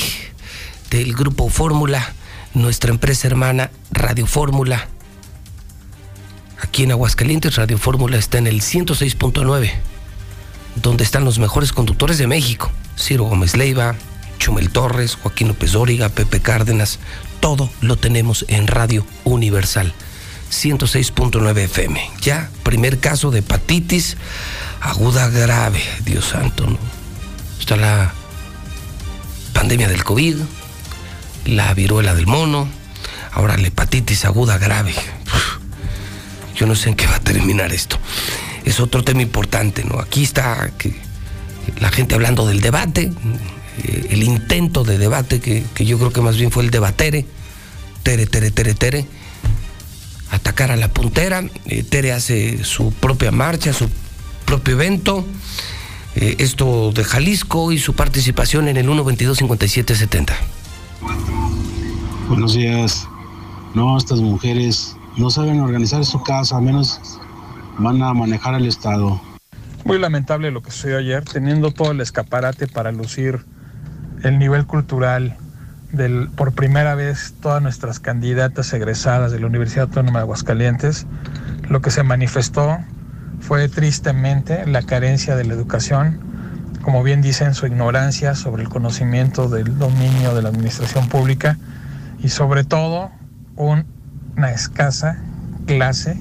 del 0.90 1.14
Grupo 1.14 1.48
Fórmula, 1.48 2.14
nuestra 2.54 2.90
empresa 2.90 3.26
hermana 3.26 3.70
Radio 3.90 4.26
Fórmula. 4.26 4.88
Aquí 6.60 6.84
en 6.84 6.92
Aguascalientes, 6.92 7.56
Radio 7.56 7.76
Fórmula 7.76 8.16
está 8.16 8.38
en 8.38 8.46
el 8.46 8.60
106.9, 8.60 9.72
donde 10.76 11.04
están 11.04 11.24
los 11.24 11.38
mejores 11.38 11.72
conductores 11.72 12.18
de 12.18 12.26
México. 12.26 12.70
Ciro 12.96 13.24
Gómez 13.24 13.56
Leiva, 13.56 13.94
Chumel 14.38 14.70
Torres, 14.70 15.16
Joaquín 15.16 15.48
López 15.48 15.72
Dóriga, 15.72 16.08
Pepe 16.08 16.40
Cárdenas. 16.40 16.98
Todo 17.40 17.70
lo 17.80 17.96
tenemos 17.96 18.44
en 18.48 18.66
Radio 18.66 19.04
Universal. 19.24 19.92
106.9 20.52 21.58
FM. 21.64 22.10
Ya, 22.20 22.50
primer 22.62 22.98
caso 22.98 23.30
de 23.30 23.38
hepatitis 23.38 24.18
aguda 24.80 25.28
grave, 25.28 25.82
Dios 26.04 26.26
santo, 26.26 26.66
¿no? 26.66 26.78
Está 27.58 27.76
la 27.76 28.12
pandemia 29.54 29.88
del 29.88 30.04
COVID, 30.04 30.36
la 31.46 31.72
viruela 31.72 32.14
del 32.14 32.26
mono, 32.26 32.68
ahora 33.32 33.56
la 33.56 33.68
hepatitis 33.68 34.26
aguda 34.26 34.58
grave. 34.58 34.94
Yo 36.54 36.66
no 36.66 36.74
sé 36.74 36.90
en 36.90 36.96
qué 36.96 37.06
va 37.06 37.16
a 37.16 37.20
terminar 37.20 37.72
esto. 37.72 37.98
Es 38.64 38.78
otro 38.78 39.02
tema 39.02 39.22
importante, 39.22 39.84
¿no? 39.84 39.98
Aquí 40.00 40.22
está 40.22 40.70
la 41.80 41.90
gente 41.90 42.14
hablando 42.14 42.46
del 42.46 42.60
debate, 42.60 43.10
eh, 43.84 44.06
el 44.10 44.22
intento 44.22 44.84
de 44.84 44.98
debate, 44.98 45.40
que, 45.40 45.64
que 45.74 45.86
yo 45.86 45.98
creo 45.98 46.12
que 46.12 46.20
más 46.20 46.36
bien 46.36 46.50
fue 46.50 46.62
el 46.62 46.70
debatere, 46.70 47.26
tere, 48.02 48.26
tere, 48.26 48.50
tere, 48.50 48.74
tere 48.74 49.06
atacar 50.32 50.72
a 50.72 50.76
la 50.76 50.88
puntera. 50.88 51.44
Eh, 51.66 51.84
Tere 51.84 52.12
hace 52.12 52.64
su 52.64 52.92
propia 52.92 53.30
marcha, 53.30 53.72
su 53.72 53.88
propio 54.46 54.74
evento. 54.74 55.24
Eh, 56.16 56.36
esto 56.40 56.90
de 56.92 57.04
Jalisco 57.04 57.70
y 57.70 57.78
su 57.78 57.94
participación 57.94 58.68
en 58.68 58.76
el 58.78 58.88
122-5770. 58.88 60.32
Buenos 62.28 62.54
días. 62.54 63.06
No, 63.74 63.96
estas 63.96 64.20
mujeres 64.20 64.96
no 65.16 65.30
saben 65.30 65.60
organizar 65.60 66.04
su 66.04 66.22
casa, 66.22 66.56
al 66.56 66.62
menos 66.62 67.00
van 67.78 68.02
a 68.02 68.12
manejar 68.14 68.54
el 68.54 68.66
Estado. 68.66 69.20
Muy 69.84 69.98
lamentable 69.98 70.50
lo 70.50 70.62
que 70.62 70.70
sucedió 70.70 70.98
ayer, 70.98 71.24
teniendo 71.24 71.72
todo 71.72 71.92
el 71.92 72.00
escaparate 72.00 72.68
para 72.68 72.92
lucir 72.92 73.44
el 74.22 74.38
nivel 74.38 74.66
cultural, 74.66 75.36
del, 75.92 76.28
por 76.30 76.52
primera 76.52 76.94
vez 76.94 77.34
todas 77.40 77.62
nuestras 77.62 78.00
candidatas 78.00 78.72
egresadas 78.72 79.30
de 79.30 79.38
la 79.38 79.46
Universidad 79.46 79.84
Autónoma 79.84 80.20
de 80.20 80.22
Aguascalientes, 80.24 81.06
lo 81.68 81.80
que 81.80 81.90
se 81.90 82.02
manifestó 82.02 82.78
fue 83.40 83.68
tristemente 83.68 84.66
la 84.66 84.82
carencia 84.82 85.36
de 85.36 85.44
la 85.44 85.54
educación, 85.54 86.20
como 86.82 87.02
bien 87.02 87.22
dicen, 87.22 87.54
su 87.54 87.66
ignorancia 87.66 88.34
sobre 88.34 88.62
el 88.62 88.68
conocimiento 88.68 89.48
del 89.48 89.78
dominio 89.78 90.34
de 90.34 90.42
la 90.42 90.48
administración 90.48 91.08
pública 91.08 91.58
y 92.22 92.28
sobre 92.30 92.64
todo 92.64 93.10
una 93.56 94.50
escasa 94.50 95.22
clase. 95.66 96.16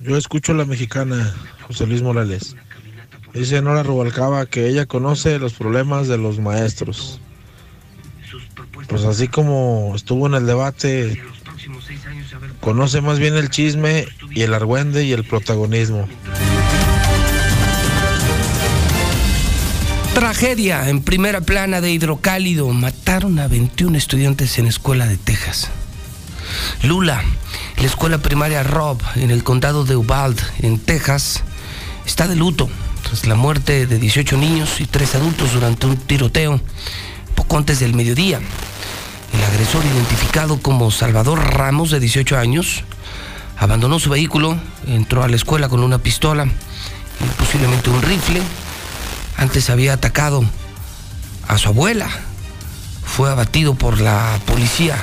Yo 0.00 0.16
escucho 0.16 0.52
a 0.52 0.56
la 0.56 0.64
mexicana, 0.64 1.32
José 1.66 1.86
Luis 1.86 2.02
Morales. 2.02 2.56
Dice 3.32 3.60
Nora 3.62 3.82
Rubalcaba 3.82 4.46
que 4.46 4.66
ella 4.66 4.86
conoce 4.86 5.38
los 5.38 5.54
problemas 5.54 6.08
de 6.08 6.18
los 6.18 6.40
maestros 6.40 7.20
pues 8.88 9.04
así 9.04 9.28
como 9.28 9.92
estuvo 9.94 10.26
en 10.26 10.34
el 10.34 10.46
debate, 10.46 11.22
conoce 12.60 13.00
más 13.00 13.18
bien 13.18 13.34
el 13.34 13.50
chisme 13.50 14.06
y 14.30 14.42
el 14.42 14.54
argüende 14.54 15.04
y 15.04 15.12
el 15.12 15.24
protagonismo. 15.24 16.08
Tragedia 20.14 20.88
en 20.88 21.02
primera 21.02 21.42
plana 21.42 21.82
de 21.82 21.90
hidrocálido. 21.90 22.68
Mataron 22.70 23.38
a 23.38 23.48
21 23.48 23.98
estudiantes 23.98 24.58
en 24.58 24.66
escuela 24.66 25.06
de 25.06 25.18
Texas. 25.18 25.68
Lula, 26.82 27.22
la 27.76 27.86
escuela 27.86 28.18
primaria 28.18 28.62
Rob 28.62 28.98
en 29.16 29.30
el 29.30 29.44
condado 29.44 29.84
de 29.84 29.96
Uvalde, 29.96 30.42
en 30.60 30.78
Texas, 30.78 31.42
está 32.06 32.28
de 32.28 32.36
luto 32.36 32.70
tras 33.02 33.26
la 33.26 33.34
muerte 33.34 33.86
de 33.86 33.98
18 33.98 34.36
niños 34.38 34.80
y 34.80 34.86
3 34.86 35.16
adultos 35.16 35.52
durante 35.52 35.86
un 35.86 35.96
tiroteo 35.96 36.60
antes 37.54 37.80
del 37.80 37.94
mediodía. 37.94 38.40
El 39.32 39.44
agresor, 39.44 39.84
identificado 39.84 40.58
como 40.60 40.90
Salvador 40.90 41.38
Ramos, 41.54 41.90
de 41.90 42.00
18 42.00 42.38
años, 42.38 42.84
abandonó 43.58 43.98
su 43.98 44.10
vehículo, 44.10 44.58
entró 44.86 45.22
a 45.22 45.28
la 45.28 45.36
escuela 45.36 45.68
con 45.68 45.82
una 45.82 45.98
pistola 45.98 46.44
y 46.44 47.38
posiblemente 47.38 47.90
un 47.90 48.02
rifle. 48.02 48.42
Antes 49.36 49.70
había 49.70 49.94
atacado 49.94 50.44
a 51.48 51.58
su 51.58 51.68
abuela. 51.68 52.08
Fue 53.04 53.30
abatido 53.30 53.74
por 53.74 54.00
la 54.00 54.38
policía. 54.46 54.96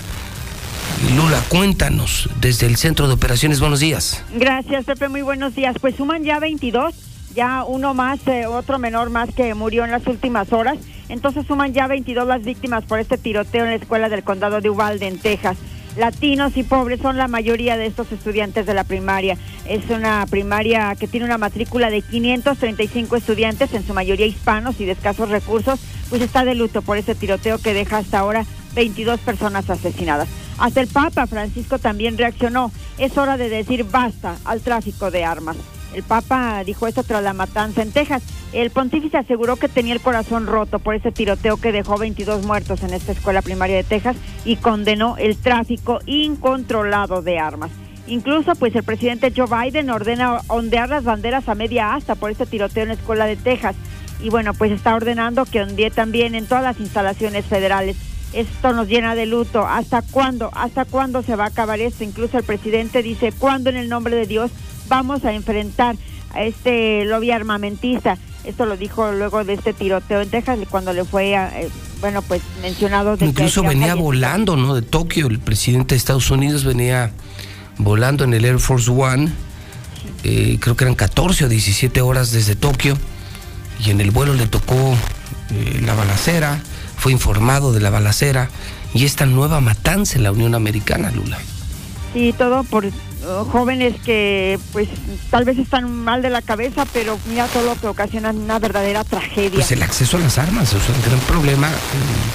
Lula, 1.16 1.42
cuéntanos 1.50 2.30
desde 2.40 2.68
el 2.68 2.78
Centro 2.78 3.08
de 3.08 3.14
Operaciones. 3.14 3.60
Buenos 3.60 3.80
días. 3.80 4.24
Gracias, 4.34 4.86
Pepe. 4.86 5.10
Muy 5.10 5.22
buenos 5.22 5.56
días. 5.56 5.76
Pues 5.80 5.96
suman 5.96 6.24
ya 6.24 6.40
22, 6.40 6.94
ya 7.36 7.64
uno 7.64 7.94
más, 7.94 8.20
eh, 8.28 8.46
otro 8.46 8.80
menor 8.80 9.10
más 9.10 9.30
que 9.34 9.54
murió 9.54 9.86
en 9.86 9.92
las 9.92 10.06
últimas 10.08 10.54
horas. 10.54 10.78
Entonces 11.14 11.46
suman 11.46 11.74
ya 11.74 11.86
22 11.86 12.28
las 12.28 12.44
víctimas 12.44 12.86
por 12.86 13.00
este 13.00 13.20
tiroteo 13.20 13.66
en 13.66 13.70
la 13.70 13.76
escuela 13.76 14.10
del 14.10 14.24
condado 14.24 14.62
de 14.62 14.72
Uvalde, 14.72 15.08
en 15.08 15.20
Texas. 15.20 15.58
Latinos 15.96 16.58
y 16.58 16.64
pobres 16.64 17.02
son 17.02 17.18
la 17.18 17.28
mayoría 17.28 17.78
de 17.78 17.86
estos 17.86 18.12
estudiantes 18.12 18.66
de 18.66 18.74
la 18.74 18.84
primaria. 18.84 19.38
Es 19.70 19.88
una 19.92 20.26
primaria 20.28 20.96
que 21.00 21.08
tiene 21.08 21.28
una 21.28 21.38
matrícula 21.38 21.92
de 21.92 22.02
535 22.02 23.16
estudiantes, 23.16 23.76
en 23.76 23.86
su 23.86 23.94
mayoría 23.94 24.26
hispanos 24.26 24.82
y 24.82 24.86
de 24.86 24.94
escasos 24.94 25.30
recursos, 25.30 25.80
pues 26.10 26.24
está 26.24 26.46
de 26.46 26.56
luto 26.56 26.82
por 26.82 26.98
este 26.98 27.14
tiroteo 27.14 27.60
que 27.60 27.76
deja 27.76 27.98
hasta 27.98 28.18
ahora 28.18 28.44
22 28.74 29.20
personas 29.20 29.70
asesinadas. 29.70 30.28
Hasta 30.58 30.82
el 30.82 30.88
Papa 30.88 31.28
Francisco 31.28 31.78
también 31.78 32.18
reaccionó. 32.18 32.72
Es 32.98 33.20
hora 33.20 33.38
de 33.38 33.50
decir 33.50 33.84
basta 33.84 34.36
al 34.46 34.62
tráfico 34.62 35.12
de 35.12 35.26
armas. 35.26 35.58
El 35.94 36.04
Papa 36.04 36.64
dijo 36.64 36.88
esto 36.88 37.04
tras 37.04 37.24
la 37.24 37.34
matanza 37.34 37.82
en 37.82 37.92
Texas. 37.92 38.24
El 38.52 38.72
pontífice 38.72 39.18
aseguró 39.18 39.56
que 39.56 39.68
tenía 39.68 39.94
el 39.94 40.02
corazón 40.02 40.48
roto 40.48 40.80
por 40.80 40.96
ese 40.96 41.12
tiroteo 41.12 41.58
que 41.58 41.72
dejó 41.72 41.98
22 41.98 42.46
muertos 42.46 42.84
en 42.84 42.94
esta 42.94 43.12
escuela 43.12 43.42
primaria 43.42 43.76
de 43.76 43.84
Texas 43.84 44.16
y 44.46 44.56
condenó 44.58 45.18
el 45.18 45.38
tráfico 45.38 46.00
incontrolado 46.06 47.22
de 47.22 47.40
armas. 47.40 47.72
Incluso, 48.08 48.56
pues 48.56 48.76
el 48.76 48.84
presidente 48.84 49.32
Joe 49.36 49.48
Biden 49.48 49.90
ordena 49.90 50.42
ondear 50.48 50.90
las 50.90 51.04
banderas 51.04 51.48
a 51.48 51.56
media 51.56 51.96
asta 51.96 52.16
por 52.16 52.32
este 52.32 52.46
tiroteo 52.46 52.84
en 52.84 52.90
la 52.90 52.96
escuela 52.96 53.26
de 53.26 53.38
Texas. 53.38 53.76
Y 54.22 54.30
bueno, 54.30 54.54
pues 54.54 54.72
está 54.72 54.96
ordenando 54.96 55.46
que 55.46 55.62
ondee 55.62 55.90
también 55.90 56.36
en 56.36 56.46
todas 56.46 56.64
las 56.64 56.80
instalaciones 56.80 57.46
federales. 57.46 57.96
Esto 58.34 58.74
nos 58.74 58.88
llena 58.88 59.16
de 59.16 59.26
luto. 59.26 59.66
¿Hasta 59.66 60.02
cuándo? 60.02 60.50
¿Hasta 60.54 60.86
cuándo 60.86 61.22
se 61.22 61.36
va 61.36 61.46
a 61.46 61.48
acabar 61.48 61.80
esto? 61.80 62.04
Incluso 62.04 62.38
el 62.38 62.44
presidente 62.44 63.04
dice, 63.04 63.32
¿cuándo 63.32 63.70
en 63.70 63.78
el 63.78 63.90
nombre 63.90 64.16
de 64.16 64.26
Dios 64.26 64.52
vamos 64.88 65.26
a 65.26 65.34
enfrentar 65.34 65.96
a 66.34 66.44
este 66.44 67.06
lobby 67.06 67.32
armamentista. 67.32 68.18
Esto 68.44 68.66
lo 68.66 68.76
dijo 68.76 69.12
luego 69.12 69.44
de 69.44 69.54
este 69.54 69.74
tiroteo 69.74 70.22
en 70.22 70.30
Texas 70.30 70.60
cuando 70.70 70.92
le 70.92 71.06
fue, 71.06 71.34
eh, 71.34 71.70
bueno, 72.02 72.22
pues 72.22 72.42
mencionado. 72.62 73.18
Incluso 73.20 73.64
venía 73.64 73.96
volando, 73.96 74.58
¿no? 74.58 74.76
De 74.76 74.82
Tokio, 74.82 75.28
el 75.28 75.40
presidente 75.40 75.96
de 75.96 75.98
Estados 75.98 76.30
Unidos 76.30 76.66
venía 76.66 77.12
volando 77.78 78.24
en 78.24 78.34
el 78.34 78.44
Air 78.44 78.60
Force 78.60 78.92
One. 78.92 79.32
Eh, 80.24 80.58
creo 80.60 80.76
que 80.76 80.84
eran 80.84 80.96
14 80.96 81.46
o 81.46 81.50
17 81.50 82.02
horas 82.02 82.32
desde 82.32 82.56
Tokio. 82.56 82.98
Y 83.86 83.92
en 83.92 84.02
el 84.02 84.12
vuelo 84.12 84.34
le 84.34 84.48
tocó 84.48 84.76
eh, 85.52 85.82
la 85.86 85.94
balacera, 85.94 86.62
fue 86.98 87.12
informado 87.12 87.74
de 87.74 87.80
la 87.80 87.90
balacera 87.90 88.50
y 88.94 89.06
esta 89.06 89.26
nueva 89.26 89.60
matanza 89.60 90.18
en 90.18 90.24
la 90.24 90.32
Unión 90.32 90.56
Americana, 90.56 91.12
Lula. 91.12 91.38
Y 92.14 92.34
todo 92.34 92.64
por 92.64 92.86
uh, 92.86 92.92
jóvenes 93.52 94.00
que 94.02 94.60
pues 94.72 94.88
tal 95.30 95.46
vez 95.46 95.58
están 95.58 95.92
mal 95.92 96.22
de 96.22 96.30
la 96.30 96.42
cabeza, 96.42 96.86
pero 96.94 97.18
mira 97.28 97.48
todo 97.48 97.64
lo 97.64 97.76
que 97.80 97.88
ocasiona 97.88 98.32
una 98.32 98.60
verdadera 98.60 99.04
tragedia. 99.04 99.56
Pues 99.56 99.72
el 99.72 99.84
acceso 99.84 100.18
a 100.18 100.20
las 100.20 100.38
armas, 100.38 100.70
sea, 100.70 100.80
el 100.80 101.02
gran 101.02 101.20
problema, 101.22 101.68
eh, 101.68 101.72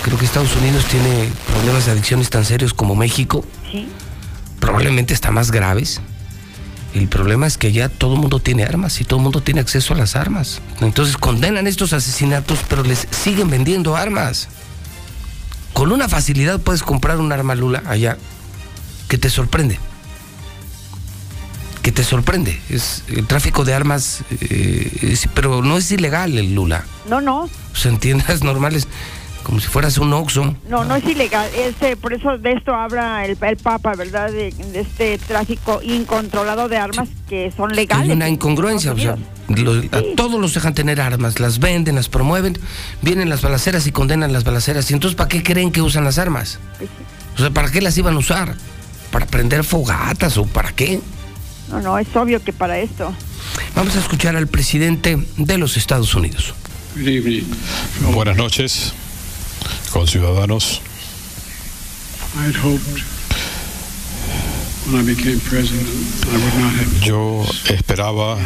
creo 0.03 0.19
que 0.19 0.25
Estados 0.25 0.55
Unidos 0.57 0.85
tiene 0.87 1.31
problemas 1.47 1.87
de 1.87 1.93
adicciones 1.93 2.31
tan 2.31 2.45
serios 2.45 2.75
como 2.75 2.97
México. 2.97 3.45
Sí. 3.71 3.89
Probablemente 4.61 5.15
está 5.15 5.31
más 5.31 5.51
graves. 5.51 6.01
El 6.95 7.07
problema 7.07 7.47
es 7.47 7.59
que 7.59 7.71
ya 7.71 7.89
todo 7.89 8.15
el 8.15 8.21
mundo 8.21 8.41
tiene 8.41 8.65
armas 8.65 9.01
y 9.01 9.05
todo 9.05 9.19
el 9.19 9.23
mundo 9.23 9.43
tiene 9.43 9.61
acceso 9.61 9.95
a 9.95 9.97
las 9.97 10.17
armas. 10.17 10.61
Entonces 10.81 11.17
condenan 11.17 11.67
estos 11.67 11.93
asesinatos, 11.93 12.61
pero 12.69 12.83
les 12.83 13.07
siguen 13.11 13.51
vendiendo 13.51 13.95
armas. 13.95 14.49
Con 15.75 15.93
una 15.93 16.09
facilidad 16.09 16.59
puedes 16.59 16.83
comprar 16.83 17.19
un 17.19 17.31
arma 17.31 17.55
Lula 17.55 17.83
allá 17.87 18.17
que 19.09 19.19
te 19.19 19.31
sorprende. 19.31 19.79
Que 21.83 21.93
te 21.93 22.05
sorprende. 22.05 22.61
Es 22.69 23.05
el 23.09 23.27
tráfico 23.27 23.65
de 23.65 23.73
armas, 23.75 24.23
eh, 24.41 24.91
es- 25.03 25.29
pero 25.35 25.63
no 25.63 25.79
es 25.79 25.91
ilegal 25.91 26.37
el 26.37 26.55
Lula. 26.55 26.85
No, 27.09 27.21
no, 27.21 27.43
O 27.45 27.77
sea, 27.77 27.91
en 27.93 27.99
tiendas 27.99 28.43
normales, 28.45 28.87
como 29.43 29.61
si 29.61 29.69
fueras 29.69 29.97
un 29.97 30.13
Oxxo. 30.13 30.55
no, 30.69 30.85
no 30.85 30.97
es 30.97 31.05
ilegal. 31.05 31.49
Este, 31.57 31.97
por 31.97 32.13
eso 32.13 32.37
de 32.37 32.53
esto 32.53 32.75
habla 32.75 33.25
el, 33.25 33.39
el 33.41 33.57
Papa, 33.57 33.95
¿verdad? 33.95 34.31
De, 34.31 34.51
de 34.51 34.81
este 34.81 35.17
tráfico 35.17 35.81
incontrolado 35.83 36.69
de 36.69 36.77
armas 36.77 37.09
que 37.29 37.51
son 37.57 37.75
legales. 37.75 38.07
Hay 38.11 38.11
una 38.17 38.29
incongruencia, 38.29 38.93
o 38.93 38.99
sea, 38.99 39.13
a 39.93 40.03
todos 40.17 40.39
los 40.39 40.53
dejan 40.53 40.75
tener 40.75 41.01
armas, 41.01 41.41
las 41.41 41.59
venden, 41.61 41.95
las 41.95 42.11
promueven, 42.11 42.59
vienen 43.01 43.31
las 43.31 43.41
balaceras 43.41 43.87
y 43.87 43.93
condenan 43.93 44.35
las 44.35 44.45
balaceras. 44.45 44.91
¿Y 44.91 44.95
entonces 44.95 45.17
para 45.17 45.29
qué 45.29 45.43
creen 45.43 45.71
que 45.73 45.81
usan 45.81 46.05
las 46.05 46.19
armas? 46.19 46.59
O 47.37 47.39
sea, 47.41 47.51
¿para 47.51 47.71
qué 47.71 47.81
las 47.81 47.97
iban 47.97 48.15
a 48.17 48.19
usar? 48.19 48.55
¿Para 49.11 49.27
prender 49.27 49.65
fogatas 49.65 50.37
o 50.37 50.45
para 50.45 50.73
qué? 50.73 51.01
No, 51.71 51.81
no, 51.81 51.99
es 51.99 52.09
obvio 52.15 52.43
que 52.43 52.53
para 52.53 52.79
esto. 52.79 53.15
Vamos 53.75 53.97
a 53.97 54.01
escuchar 54.01 54.37
al 54.37 54.47
presidente 54.47 55.19
de 55.37 55.59
los 55.59 55.77
Estados 55.77 56.15
Unidos. 56.15 56.55
Buenas 58.13 58.37
noches, 58.37 58.93
conciudadanos. 59.93 60.81
I 62.35 62.47
had 62.49 62.57
hoped 62.57 63.03
when 64.87 65.01
I 65.01 65.03
became 65.03 65.41
president 65.41 65.87
I 66.27 66.37
would 66.37 66.55
not 66.61 66.73
have 66.75 67.01
Yo 67.05 67.45
esperaba 67.69 68.37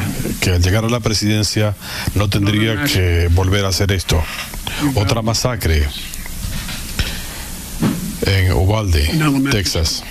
que 0.41 0.51
al 0.51 0.63
llegar 0.63 0.85
a 0.85 0.89
la 0.89 1.01
presidencia 1.01 1.75
no 2.15 2.29
tendría 2.29 2.85
que 2.85 3.29
volver 3.33 3.65
a 3.65 3.69
hacer 3.69 3.93
esto. 3.93 4.23
Otra 4.95 5.23
masacre 5.23 5.89
en 8.27 8.53
Uvalde, 8.53 9.11
Texas, 9.51 10.05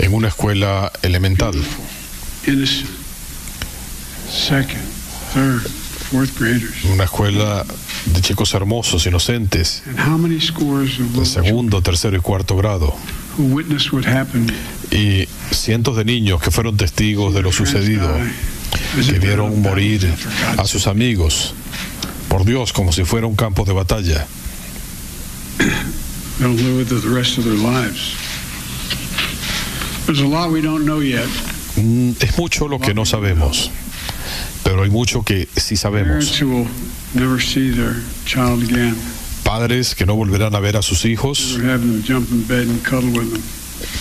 en 0.00 0.14
una 0.14 0.28
escuela 0.28 0.90
elemental. 1.02 1.54
innocent 2.46 2.88
second, 4.30 4.82
third, 5.34 5.62
fourth 6.10 6.38
graders. 6.38 6.84
Una 6.84 7.04
escuela 7.04 7.64
de 8.06 8.20
chicos 8.20 8.54
hermosos, 8.54 9.06
inocentes, 9.06 9.82
de 11.20 11.26
segundo, 11.26 11.82
tercero 11.82 12.16
y 12.16 12.20
cuarto 12.20 12.56
grado. 12.56 12.94
Y 14.90 15.26
cientos 15.52 15.96
de 15.96 16.04
niños 16.04 16.40
que 16.40 16.50
fueron 16.50 16.76
testigos 16.76 17.34
de 17.34 17.42
lo 17.42 17.52
sucedido, 17.52 18.08
que 19.06 19.18
vieron 19.18 19.60
morir 19.60 20.08
a 20.56 20.66
sus 20.66 20.86
amigos, 20.86 21.54
por 22.28 22.44
Dios, 22.44 22.72
como 22.72 22.92
si 22.92 23.04
fuera 23.04 23.26
un 23.26 23.36
campo 23.36 23.64
de 23.64 23.72
batalla. 23.72 24.26
Es 32.20 32.38
mucho 32.38 32.68
lo 32.68 32.78
que 32.80 32.94
no 32.94 33.06
sabemos, 33.06 33.70
pero 34.64 34.82
hay 34.82 34.90
mucho 34.90 35.22
que 35.22 35.48
sí 35.56 35.76
sabemos. 35.76 36.08
Parents 36.08 36.42
who 36.42 36.48
will 36.48 36.68
never 37.14 37.40
see 37.40 37.70
their 37.70 37.96
child 38.24 38.62
again. 38.64 38.96
Padres 39.44 39.94
que 39.94 40.06
no 40.06 40.16
volverán 40.16 40.54
a 40.54 40.60
ver 40.60 40.76
a 40.76 40.82
sus 40.82 41.04
hijos, 41.04 41.58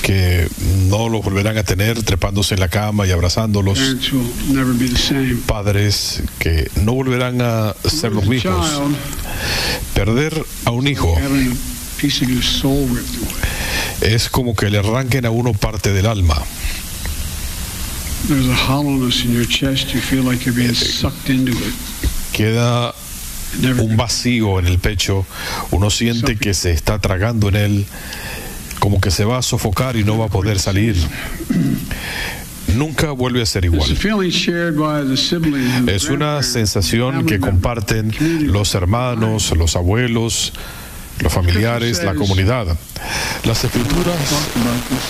que 0.02 0.50
no 0.88 1.10
los 1.10 1.24
volverán 1.24 1.58
a 1.58 1.64
tener 1.64 2.02
trepándose 2.04 2.56
en 2.56 2.60
la 2.60 2.70
cama 2.70 3.08
y 3.08 3.12
abrazándolos. 3.12 3.80
Padres 5.46 6.24
que 6.40 6.70
no 6.84 6.94
volverán 6.94 7.42
a 7.42 7.76
ser 7.88 8.12
los 8.14 8.26
mismos. 8.26 8.68
Perder 9.94 10.44
a 10.66 10.72
un 10.72 10.88
hijo 10.88 11.16
es 14.02 14.30
como 14.30 14.56
que 14.56 14.70
le 14.70 14.80
arranquen 14.80 15.26
a 15.26 15.32
uno 15.32 15.54
parte 15.54 15.94
del 15.94 16.06
alma. 16.06 16.42
It. 21.58 21.74
Queda 22.34 22.94
un 23.80 23.98
vacío 23.98 24.60
en 24.60 24.68
el 24.68 24.80
pecho, 24.80 25.26
uno 25.72 25.90
siente 25.90 26.38
que 26.38 26.54
se 26.54 26.72
está 26.72 27.00
tragando 27.00 27.50
en 27.50 27.56
él, 27.56 27.86
como 28.80 29.02
que 29.02 29.12
se 29.12 29.26
va 29.26 29.40
a 29.40 29.42
sofocar 29.42 29.96
y 29.96 30.04
no 30.04 30.18
va 30.18 30.26
a 30.26 30.30
poder 30.30 30.60
salir. 30.60 30.96
Nunca 32.76 33.12
vuelve 33.12 33.42
a 33.42 33.46
ser 33.46 33.66
igual. 33.66 33.98
Es 35.88 36.10
una 36.10 36.44
sensación 36.44 37.26
que 37.26 37.40
comparten 37.40 38.14
los 38.52 38.76
hermanos, 38.76 39.52
los 39.58 39.76
abuelos, 39.76 40.54
los 41.20 41.34
familiares, 41.34 42.04
la 42.04 42.16
comunidad. 42.16 42.78
Las 43.44 43.64
escrituras 43.64 44.18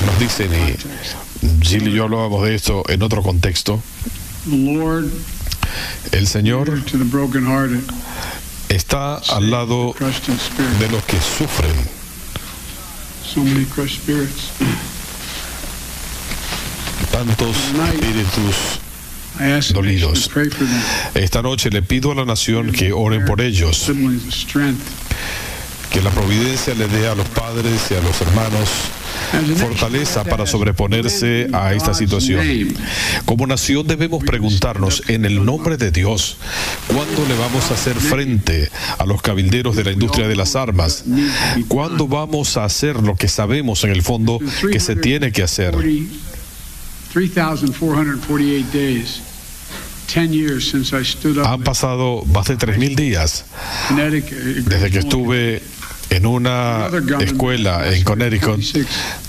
nos 0.06 0.20
dicen, 0.20 0.52
y 0.54 1.66
Jill 1.66 1.88
y 1.88 1.92
yo 1.94 2.06
hablábamos 2.06 2.44
de 2.44 2.56
esto 2.56 2.84
en 2.88 3.02
otro 3.02 3.22
contexto, 3.22 3.82
el 6.12 6.28
Señor 6.28 6.82
está 8.70 9.16
al 9.16 9.52
lado 9.52 9.96
de 10.80 10.90
los 10.90 11.04
que 11.04 11.18
sufren. 11.20 11.76
Tantos 17.12 17.58
espíritus 17.94 18.80
dolidos. 19.74 20.30
Esta 21.14 21.42
noche 21.42 21.70
le 21.70 21.82
pido 21.82 22.12
a 22.12 22.16
la 22.16 22.26
nación 22.26 22.72
que 22.72 22.92
oren 22.92 23.26
por 23.26 23.42
ellos. 23.42 23.92
Que 25.90 26.02
la 26.02 26.10
providencia 26.12 26.74
le 26.76 26.88
dé 26.88 27.08
a 27.08 27.16
los 27.16 27.28
padres 27.30 27.90
y 27.90 27.96
a 27.96 28.02
los 28.02 28.22
hermanos 28.22 28.70
fortaleza 29.58 30.24
para 30.24 30.46
sobreponerse 30.46 31.48
a 31.54 31.74
esta 31.74 31.94
situación. 31.94 32.76
Como 33.26 33.46
nación 33.48 33.88
debemos 33.88 34.24
preguntarnos 34.24 35.04
en 35.08 35.26
el 35.26 35.44
nombre 35.46 35.78
de 35.78 35.92
Dios, 35.92 36.38
¿cuándo 36.88 37.26
le 37.28 37.38
vamos 37.38 37.70
a 37.72 37.74
hacer 37.74 37.96
frente 37.96 38.70
a 38.98 39.06
los 39.06 39.22
cabilderos 39.22 39.76
de 39.76 39.84
la 39.84 39.92
industria 39.92 40.28
de 40.28 40.36
las 40.36 40.56
armas? 40.56 41.04
¿Cuándo 41.68 42.08
vamos 42.08 42.58
a 42.58 42.66
hacer 42.66 42.96
lo 42.98 43.16
que 43.16 43.28
sabemos 43.28 43.84
en 43.84 43.92
el 43.92 44.02
fondo 44.02 44.40
que 44.72 44.80
se 44.80 44.96
tiene 44.96 45.32
que 45.32 45.44
hacer? 45.44 45.76
3,448 47.14 48.68
days. 48.72 49.22
10 50.08 50.34
years 50.34 50.72
since 50.72 50.92
I 50.92 51.04
stood 51.06 51.38
up 51.38 51.46
Han 51.46 51.62
pasado 51.62 52.24
más 52.34 52.48
de 52.48 52.58
3.000 52.58 52.96
días 52.96 53.46
desde 54.66 54.90
que 54.90 54.98
estuve 54.98 55.62
en 56.10 56.26
una 56.26 56.90
escuela 57.20 57.94
en 57.94 58.04
Connecticut 58.04 58.62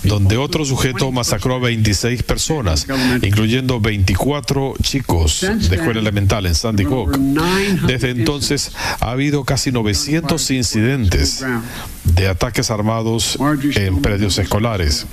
donde 0.02 0.36
otro 0.36 0.64
sujeto 0.64 1.12
masacró 1.12 1.56
a 1.56 1.58
26 1.58 2.22
personas, 2.22 2.86
incluyendo 3.22 3.80
24 3.80 4.74
chicos 4.82 5.40
de 5.40 5.76
escuela 5.76 6.00
elemental 6.00 6.46
en 6.46 6.54
Sandy 6.54 6.84
Hook. 6.84 7.18
Desde 7.86 8.10
entonces 8.10 8.72
ha 9.00 9.10
habido 9.10 9.44
casi 9.44 9.72
900 9.72 10.50
incidentes 10.50 11.44
de 12.04 12.28
ataques 12.28 12.70
armados 12.70 13.38
en 13.74 14.00
predios 14.00 14.38
escolares. 14.38 15.06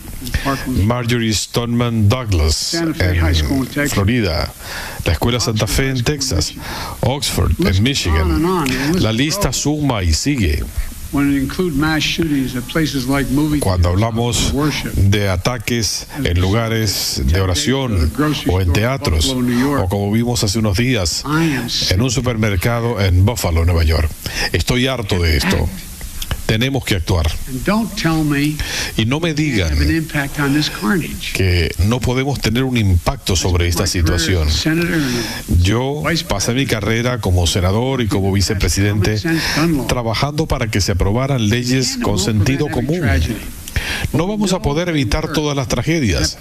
Marjorie 0.67 1.33
Stoneman 1.33 2.09
Douglas 2.09 2.73
en 2.73 3.89
Florida, 3.89 4.51
la 5.05 5.11
Escuela 5.11 5.39
Santa 5.39 5.67
Fe 5.67 5.89
en 5.89 6.03
Texas, 6.03 6.53
Oxford 7.01 7.51
en 7.59 7.83
Michigan. 7.83 8.65
La 8.99 9.11
lista 9.11 9.53
suma 9.53 10.03
y 10.03 10.13
sigue. 10.13 10.63
When 11.11 11.31
it 11.31 11.41
include 11.41 11.73
mass 11.75 12.03
shootings 12.03 12.55
at 12.55 12.63
places 12.63 13.07
like 13.07 13.31
movie 13.31 13.59
Cuando 13.59 13.89
hablamos 13.89 14.53
de 14.95 15.29
ataques 15.29 16.07
en 16.23 16.39
lugares 16.39 17.21
de 17.25 17.39
oración 17.39 18.11
o 18.47 18.61
en 18.61 18.73
teatros, 18.73 19.29
o 19.29 19.87
como 19.87 20.11
vimos 20.11 20.43
hace 20.43 20.59
unos 20.59 20.77
días 20.77 21.23
en 21.91 22.01
un 22.01 22.11
supermercado 22.11 22.99
en 22.99 23.25
Buffalo, 23.25 23.63
Nueva 23.63 23.83
York. 23.83 24.09
Estoy 24.51 24.87
harto 24.87 25.21
de 25.21 25.37
esto. 25.37 25.69
Tenemos 26.47 26.83
que 26.85 26.95
actuar. 26.95 27.29
Y 28.95 29.05
no 29.05 29.19
me 29.19 29.33
digan 29.33 29.77
que 31.33 31.75
no 31.85 31.99
podemos 31.99 32.39
tener 32.39 32.63
un 32.63 32.77
impacto 32.77 33.35
sobre 33.35 33.67
esta 33.67 33.85
situación. 33.85 34.47
Yo 35.61 36.03
pasé 36.27 36.53
mi 36.53 36.65
carrera 36.65 37.19
como 37.19 37.45
senador 37.45 38.01
y 38.01 38.07
como 38.07 38.31
vicepresidente 38.31 39.21
trabajando 39.87 40.47
para 40.47 40.71
que 40.71 40.81
se 40.81 40.93
aprobaran 40.93 41.49
leyes 41.49 41.99
con 42.01 42.17
sentido 42.17 42.67
común. 42.69 43.01
No 44.13 44.27
vamos 44.27 44.53
a 44.53 44.61
poder 44.61 44.89
evitar 44.89 45.31
todas 45.31 45.55
las 45.55 45.67
tragedias, 45.67 46.37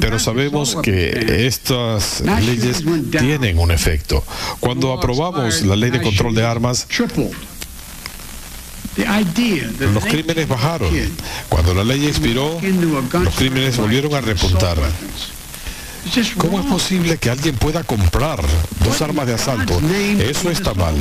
pero 0.00 0.18
sabemos 0.18 0.76
que 0.82 1.46
estas 1.46 2.22
leyes 2.44 2.82
tienen 3.10 3.58
un 3.58 3.70
efecto. 3.70 4.24
Cuando 4.60 4.92
aprobamos 4.92 5.62
la 5.62 5.76
ley 5.76 5.90
de 5.90 6.00
control 6.00 6.34
de 6.34 6.44
armas, 6.44 6.86
los 8.96 10.04
crímenes 10.04 10.48
bajaron. 10.48 10.90
Cuando 11.48 11.74
la 11.74 11.84
ley 11.84 12.06
expiró, 12.06 12.60
los 12.60 13.34
crímenes 13.34 13.76
volvieron 13.76 14.14
a 14.14 14.20
repuntar. 14.20 14.78
¿Cómo 16.36 16.60
es 16.60 16.66
posible 16.66 17.16
que 17.16 17.30
alguien 17.30 17.54
pueda 17.54 17.84
comprar 17.84 18.40
dos 18.84 19.00
armas 19.02 19.26
de 19.26 19.34
asalto? 19.34 19.80
Eso 20.18 20.50
está 20.50 20.74
mal. 20.74 20.94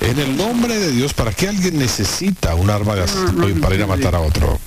En 0.00 0.18
el 0.18 0.36
nombre 0.36 0.78
de 0.78 0.90
Dios, 0.90 1.14
¿para 1.14 1.32
qué 1.32 1.48
alguien 1.48 1.78
necesita 1.78 2.54
un 2.54 2.68
arma 2.68 2.94
de 2.96 3.02
asalto 3.04 3.48
para 3.60 3.74
ir 3.74 3.82
a 3.82 3.86
matar 3.86 4.14
a 4.14 4.20
otro? 4.20 4.58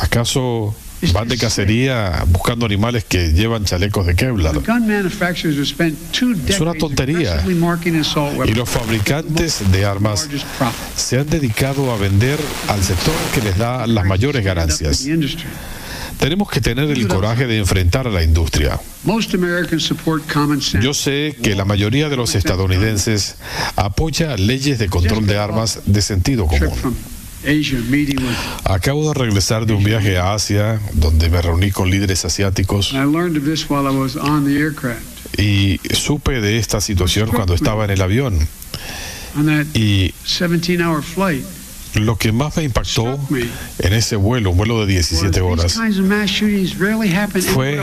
¿Acaso 0.00 0.74
van 1.12 1.28
de 1.28 1.36
cacería 1.38 2.24
buscando 2.28 2.66
animales 2.66 3.04
que 3.04 3.32
llevan 3.32 3.64
chalecos 3.64 4.06
de 4.06 4.14
Kevlar? 4.14 4.54
Es 6.46 6.60
una 6.60 6.74
tontería. 6.74 7.42
Y 8.46 8.54
los 8.54 8.68
fabricantes 8.68 9.70
de 9.72 9.84
armas 9.84 10.28
se 10.96 11.18
han 11.18 11.28
dedicado 11.28 11.92
a 11.92 11.96
vender 11.96 12.38
al 12.68 12.82
sector 12.82 13.14
que 13.34 13.40
les 13.40 13.56
da 13.56 13.86
las 13.86 14.04
mayores 14.04 14.44
ganancias. 14.44 15.06
Tenemos 16.18 16.50
que 16.50 16.60
tener 16.60 16.90
el 16.90 17.08
coraje 17.08 17.46
de 17.46 17.56
enfrentar 17.56 18.06
a 18.06 18.10
la 18.10 18.22
industria. 18.22 18.78
Yo 20.82 20.92
sé 20.92 21.34
que 21.42 21.54
la 21.54 21.64
mayoría 21.64 22.10
de 22.10 22.16
los 22.16 22.34
estadounidenses 22.34 23.36
apoya 23.76 24.36
leyes 24.36 24.78
de 24.78 24.88
control 24.88 25.26
de 25.26 25.38
armas 25.38 25.80
de 25.86 26.02
sentido 26.02 26.46
común. 26.46 26.70
Acabo 28.64 29.08
de 29.08 29.14
regresar 29.18 29.66
de 29.66 29.72
un 29.72 29.82
viaje 29.82 30.18
a 30.18 30.34
Asia 30.34 30.80
donde 30.92 31.28
me 31.30 31.40
reuní 31.40 31.70
con 31.70 31.90
líderes 31.90 32.24
asiáticos 32.24 32.92
y 35.38 35.80
supe 35.94 36.40
de 36.40 36.58
esta 36.58 36.80
situación 36.80 37.30
cuando 37.30 37.54
estaba 37.54 37.84
en 37.84 37.90
el 37.90 38.02
avión. 38.02 38.38
Y 39.74 40.12
lo 41.94 42.16
que 42.16 42.30
más 42.32 42.56
me 42.56 42.62
impactó 42.64 43.18
en 43.78 43.92
ese 43.92 44.16
vuelo, 44.16 44.50
un 44.50 44.56
vuelo 44.56 44.80
de 44.84 44.92
17 44.92 45.40
horas, 45.40 45.76
fue 47.54 47.76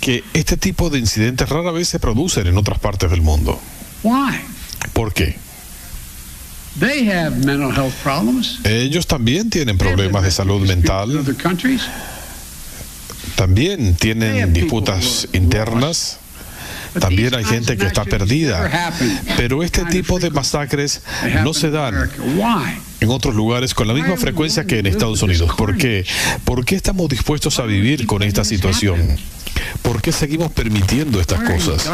que 0.00 0.22
este 0.34 0.56
tipo 0.56 0.88
de 0.90 0.98
incidentes 0.98 1.48
rara 1.48 1.70
vez 1.72 1.88
se 1.88 1.98
producen 1.98 2.46
en 2.46 2.56
otras 2.56 2.78
partes 2.78 3.10
del 3.10 3.22
mundo. 3.22 3.60
¿Por 4.92 5.12
qué? 5.12 5.36
Ellos 8.64 9.06
también 9.06 9.50
tienen 9.50 9.78
problemas 9.78 10.22
de 10.24 10.30
salud 10.30 10.66
mental. 10.66 11.24
También 13.34 13.94
tienen 13.94 14.52
disputas 14.52 15.28
internas. 15.32 16.18
También 17.00 17.34
hay 17.34 17.44
gente 17.44 17.76
que 17.76 17.86
está 17.86 18.04
perdida. 18.04 18.92
Pero 19.36 19.62
este 19.62 19.84
tipo 19.84 20.18
de 20.18 20.30
masacres 20.30 21.02
no 21.44 21.52
se 21.52 21.70
dan 21.70 22.10
en 23.00 23.08
otros 23.10 23.34
lugares 23.34 23.74
con 23.74 23.86
la 23.88 23.94
misma 23.94 24.16
frecuencia 24.16 24.64
que 24.64 24.78
en 24.78 24.86
Estados 24.86 25.22
Unidos. 25.22 25.52
¿Por 25.56 25.76
qué? 25.76 26.06
¿Por 26.44 26.64
qué 26.64 26.74
estamos 26.76 27.08
dispuestos 27.08 27.58
a 27.58 27.64
vivir 27.64 28.06
con 28.06 28.22
esta 28.22 28.44
situación? 28.44 29.18
¿Por 29.82 30.00
qué 30.02 30.12
seguimos 30.12 30.52
permitiendo 30.52 31.20
estas 31.20 31.42
cosas? 31.42 31.86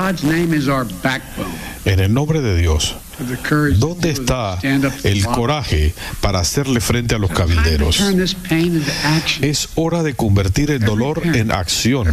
En 1.85 1.99
el 1.99 2.15
nombre 2.15 2.41
de 2.41 2.57
Dios, 2.57 2.95
¿dónde 3.79 4.11
está 4.11 4.59
el 5.03 5.25
coraje 5.25 5.95
para 6.21 6.39
hacerle 6.39 6.81
frente 6.81 7.17
a 7.17 7.19
los 7.19 7.31
cabilderos? 7.31 8.01
Es 9.41 9.69
hora 9.75 10.05
de 10.05 10.15
convertir 10.15 10.71
el 10.71 10.81
dolor 10.81 11.23
en 11.25 11.51
acción 11.51 12.07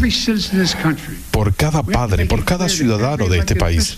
por 1.31 1.53
cada 1.53 1.83
padre, 1.83 2.25
por 2.25 2.45
cada 2.45 2.67
ciudadano 2.67 3.27
de 3.27 3.39
este 3.39 3.55
país. 3.55 3.95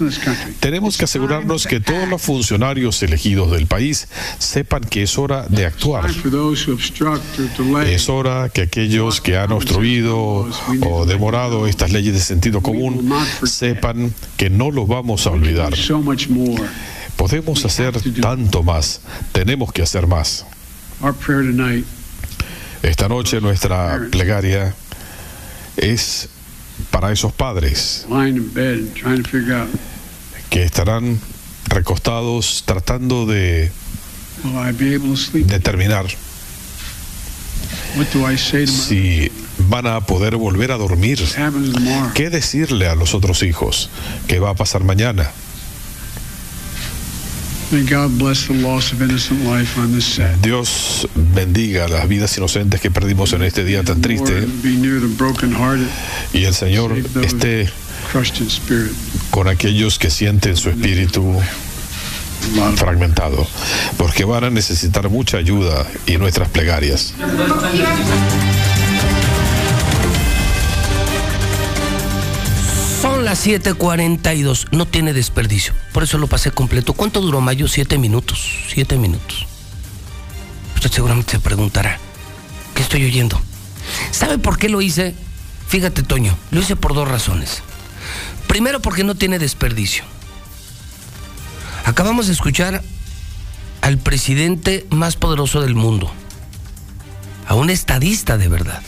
Tenemos 0.60 0.98
que 0.98 1.06
asegurarnos 1.06 1.66
que 1.68 1.80
todos 1.80 2.08
los 2.08 2.22
funcionarios 2.22 3.02
elegidos 3.04 3.52
del 3.52 3.68
país 3.68 4.08
sepan 4.38 4.84
que 4.84 5.04
es 5.04 5.18
hora 5.18 5.46
de 5.48 5.66
actuar. 5.66 6.10
Es 7.86 8.10
hora 8.10 8.50
que 8.50 8.62
aquellos 8.62 9.22
que 9.22 9.38
han 9.38 9.52
obstruido 9.54 10.50
o 10.82 11.06
demorado 11.06 11.66
estas 11.66 11.92
leyes 11.92 12.14
de 12.14 12.20
sentido 12.20 12.62
común 12.62 13.10
sepan 13.44 14.14
que 14.36 14.50
no 14.50 14.70
los 14.70 14.88
vamos 14.88 15.26
a 15.28 15.32
olvidar. 15.32 15.61
Podemos 17.16 17.64
hacer 17.66 17.94
tanto 18.22 18.64
más, 18.64 19.02
tenemos 19.32 19.72
que 19.72 19.82
hacer 19.84 20.08
más. 20.08 20.46
Esta 22.82 23.08
noche 23.08 23.40
nuestra 23.42 24.00
plegaria 24.10 24.74
es 25.78 26.30
para 26.90 27.12
esos 27.12 27.32
padres 27.32 28.06
que 30.50 30.64
estarán 30.64 31.20
recostados 31.68 32.64
tratando 32.66 33.26
de 33.28 33.72
determinar 35.44 36.06
si 38.68 39.32
van 39.70 39.86
a 39.86 40.02
poder 40.02 40.36
volver 40.38 40.72
a 40.72 40.78
dormir. 40.78 41.20
¿Qué 42.16 42.30
decirle 42.30 42.88
a 42.88 42.96
los 42.96 43.14
otros 43.14 43.44
hijos? 43.44 43.90
¿Qué 44.28 44.40
va 44.40 44.50
a 44.52 44.56
pasar 44.56 44.84
mañana? 44.84 45.30
Dios 50.42 51.08
bendiga 51.34 51.88
las 51.88 52.08
vidas 52.08 52.38
inocentes 52.38 52.82
que 52.82 52.92
perdimos 52.92 53.32
en 53.34 53.44
este 53.44 53.64
día 53.64 53.84
tan 53.84 54.02
triste. 54.02 54.46
Y 56.34 56.44
el 56.44 56.54
Señor 56.54 56.98
esté 57.22 57.70
con 59.30 59.48
aquellos 59.48 59.98
que 60.00 60.10
sienten 60.10 60.58
su 60.58 60.70
espíritu 60.70 61.40
fragmentado, 62.76 63.48
porque 63.98 64.26
van 64.26 64.44
a 64.44 64.50
necesitar 64.50 65.10
mucha 65.10 65.38
ayuda 65.38 65.88
y 66.08 66.18
nuestras 66.18 66.50
plegarias. 66.50 67.14
Las 73.32 73.48
7:42, 73.48 74.68
no 74.72 74.86
tiene 74.86 75.14
desperdicio, 75.14 75.74
por 75.94 76.04
eso 76.04 76.18
lo 76.18 76.28
pasé 76.28 76.52
completo. 76.52 76.92
¿Cuánto 76.92 77.22
duró 77.22 77.40
Mayo? 77.40 77.70
Siete 77.70 77.98
minutos, 77.98 78.46
siete 78.68 78.98
minutos. 78.98 79.48
Usted 80.76 80.92
seguramente 80.92 81.32
se 81.32 81.40
preguntará, 81.40 81.98
¿qué 82.76 82.82
estoy 82.82 83.06
oyendo? 83.06 83.42
¿Sabe 84.12 84.38
por 84.38 84.58
qué 84.58 84.68
lo 84.68 84.82
hice? 84.82 85.16
Fíjate, 85.70 86.04
Toño, 86.04 86.38
lo 86.52 86.60
hice 86.60 86.76
por 86.76 86.94
dos 86.94 87.08
razones. 87.08 87.64
Primero, 88.48 88.82
porque 88.82 89.06
no 89.06 89.16
tiene 89.16 89.40
desperdicio. 89.40 90.04
Acabamos 91.86 92.28
de 92.28 92.34
escuchar 92.34 92.84
al 93.80 93.98
presidente 93.98 94.86
más 94.90 95.16
poderoso 95.16 95.62
del 95.62 95.76
mundo, 95.76 96.12
a 97.48 97.54
un 97.54 97.70
estadista 97.70 98.38
de 98.38 98.50
verdad. 98.50 98.82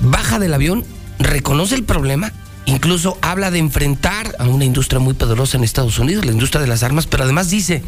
Baja 0.00 0.40
del 0.40 0.52
avión, 0.52 0.84
reconoce 1.18 1.74
el 1.74 1.84
problema, 1.84 2.32
incluso 2.66 3.18
habla 3.22 3.50
de 3.50 3.58
enfrentar 3.58 4.36
a 4.38 4.44
una 4.44 4.64
industria 4.64 5.00
muy 5.00 5.14
poderosa 5.14 5.56
en 5.56 5.64
Estados 5.64 5.98
Unidos, 5.98 6.24
la 6.24 6.32
industria 6.32 6.60
de 6.60 6.68
las 6.68 6.82
armas, 6.82 7.06
pero 7.06 7.24
además 7.24 7.50
dice, 7.50 7.82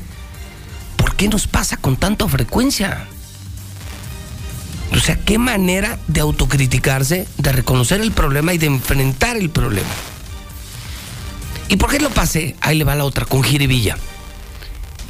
¿por 0.97 1.14
qué 1.16 1.28
nos 1.28 1.47
pasa 1.47 1.76
con 1.76 1.97
tanta 1.97 2.28
frecuencia? 2.28 3.07
O 4.93 4.99
sea, 4.99 5.16
qué 5.16 5.39
manera 5.39 5.99
de 6.09 6.20
autocriticarse, 6.20 7.28
de 7.39 7.53
reconocer 7.53 8.01
el 8.01 8.12
problema 8.12 8.53
y 8.53 8.59
de 8.59 8.66
enfrentar 8.66 9.37
el 9.37 9.51
problema. 9.51 9.89
¿Y 11.68 11.76
por 11.76 11.91
qué 11.91 12.01
lo 12.01 12.11
pasé? 12.11 12.57
Ahí 12.61 12.76
le 12.76 12.85
va 12.85 12.97
la 12.97 13.05
otra, 13.05 13.24
con 13.24 13.45
Jiribilla. 13.45 13.97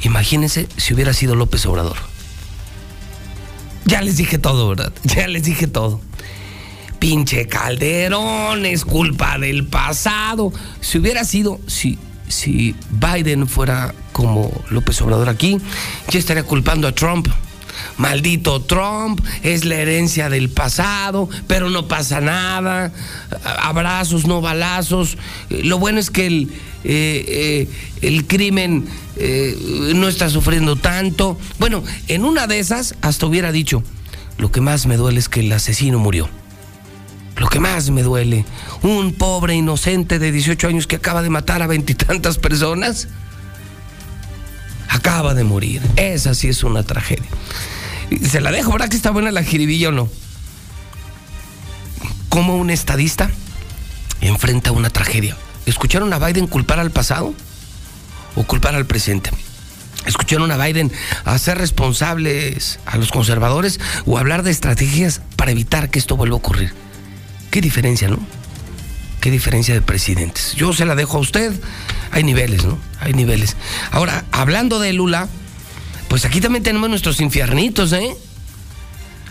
Imagínense 0.03 0.67
si 0.77 0.93
hubiera 0.93 1.13
sido 1.13 1.35
López 1.35 1.65
Obrador. 1.65 1.97
Ya 3.85 4.01
les 4.01 4.17
dije 4.17 4.37
todo, 4.37 4.69
¿verdad? 4.69 4.93
Ya 5.03 5.27
les 5.27 5.43
dije 5.43 5.65
todo. 5.65 6.01
Pinche 7.01 7.47
Calderón, 7.47 8.63
es 8.67 8.85
culpa 8.85 9.39
del 9.39 9.65
pasado. 9.65 10.53
Si 10.81 10.99
hubiera 10.99 11.23
sido, 11.23 11.59
si, 11.65 11.97
si 12.27 12.75
Biden 12.91 13.47
fuera 13.47 13.95
como 14.11 14.51
López 14.69 15.01
Obrador 15.01 15.27
aquí, 15.27 15.57
ya 16.09 16.19
estaría 16.19 16.43
culpando 16.43 16.87
a 16.87 16.91
Trump. 16.91 17.27
Maldito 17.97 18.61
Trump, 18.61 19.19
es 19.41 19.65
la 19.65 19.77
herencia 19.77 20.29
del 20.29 20.49
pasado, 20.49 21.27
pero 21.47 21.71
no 21.71 21.87
pasa 21.87 22.21
nada. 22.21 22.93
Abrazos, 23.43 24.27
no 24.27 24.39
balazos. 24.39 25.17
Lo 25.49 25.79
bueno 25.79 25.99
es 25.99 26.11
que 26.11 26.27
el, 26.27 26.51
eh, 26.83 27.25
eh, 27.27 27.69
el 28.03 28.27
crimen 28.27 28.85
eh, 29.15 29.91
no 29.95 30.07
está 30.07 30.29
sufriendo 30.29 30.75
tanto. 30.75 31.35
Bueno, 31.57 31.83
en 32.07 32.25
una 32.25 32.45
de 32.45 32.59
esas 32.59 32.93
hasta 33.01 33.25
hubiera 33.25 33.51
dicho, 33.51 33.81
lo 34.37 34.51
que 34.51 34.61
más 34.61 34.85
me 34.85 34.97
duele 34.97 35.17
es 35.17 35.29
que 35.29 35.39
el 35.39 35.51
asesino 35.51 35.97
murió. 35.97 36.29
Lo 37.41 37.49
que 37.49 37.59
más 37.59 37.89
me 37.89 38.03
duele, 38.03 38.45
un 38.83 39.13
pobre 39.13 39.55
inocente 39.55 40.19
de 40.19 40.31
18 40.31 40.67
años 40.67 40.85
que 40.85 40.97
acaba 40.97 41.23
de 41.23 41.31
matar 41.31 41.63
a 41.63 41.65
veintitantas 41.65 42.37
personas. 42.37 43.07
Acaba 44.87 45.33
de 45.33 45.43
morir. 45.43 45.81
Esa 45.95 46.35
sí 46.35 46.49
es 46.49 46.63
una 46.63 46.83
tragedia. 46.83 47.25
Se 48.29 48.41
la 48.41 48.51
dejo, 48.51 48.73
¿verdad 48.73 48.89
que 48.89 48.95
está 48.95 49.09
buena 49.09 49.31
la 49.31 49.41
jiribilla 49.41 49.89
o 49.89 49.91
no? 49.91 50.07
¿Cómo 52.29 52.57
un 52.57 52.69
estadista 52.69 53.31
enfrenta 54.21 54.71
una 54.71 54.91
tragedia? 54.91 55.35
¿Escucharon 55.65 56.13
a 56.13 56.19
Biden 56.19 56.45
culpar 56.45 56.79
al 56.79 56.91
pasado 56.91 57.33
o 58.35 58.43
culpar 58.43 58.75
al 58.75 58.85
presente? 58.85 59.31
¿Escucharon 60.05 60.51
a 60.51 60.63
Biden 60.63 60.91
hacer 61.25 61.57
responsables 61.57 62.79
a 62.85 62.97
los 62.97 63.09
conservadores 63.09 63.79
o 64.05 64.19
hablar 64.19 64.43
de 64.43 64.51
estrategias 64.51 65.21
para 65.37 65.49
evitar 65.49 65.89
que 65.89 65.97
esto 65.97 66.15
vuelva 66.15 66.35
a 66.35 66.37
ocurrir? 66.37 66.90
Qué 67.51 67.59
diferencia, 67.59 68.07
¿no? 68.07 68.17
Qué 69.19 69.29
diferencia 69.29 69.73
de 69.73 69.81
presidentes. 69.81 70.55
Yo 70.55 70.73
se 70.73 70.85
la 70.85 70.95
dejo 70.95 71.17
a 71.17 71.19
usted. 71.19 71.53
Hay 72.11 72.23
niveles, 72.23 72.63
¿no? 72.63 72.79
Hay 73.01 73.13
niveles. 73.13 73.57
Ahora, 73.91 74.23
hablando 74.31 74.79
de 74.79 74.93
Lula, 74.93 75.27
pues 76.07 76.25
aquí 76.25 76.41
también 76.41 76.63
tenemos 76.63 76.89
nuestros 76.89 77.19
infiernitos, 77.19 77.91
¿eh? 77.93 78.15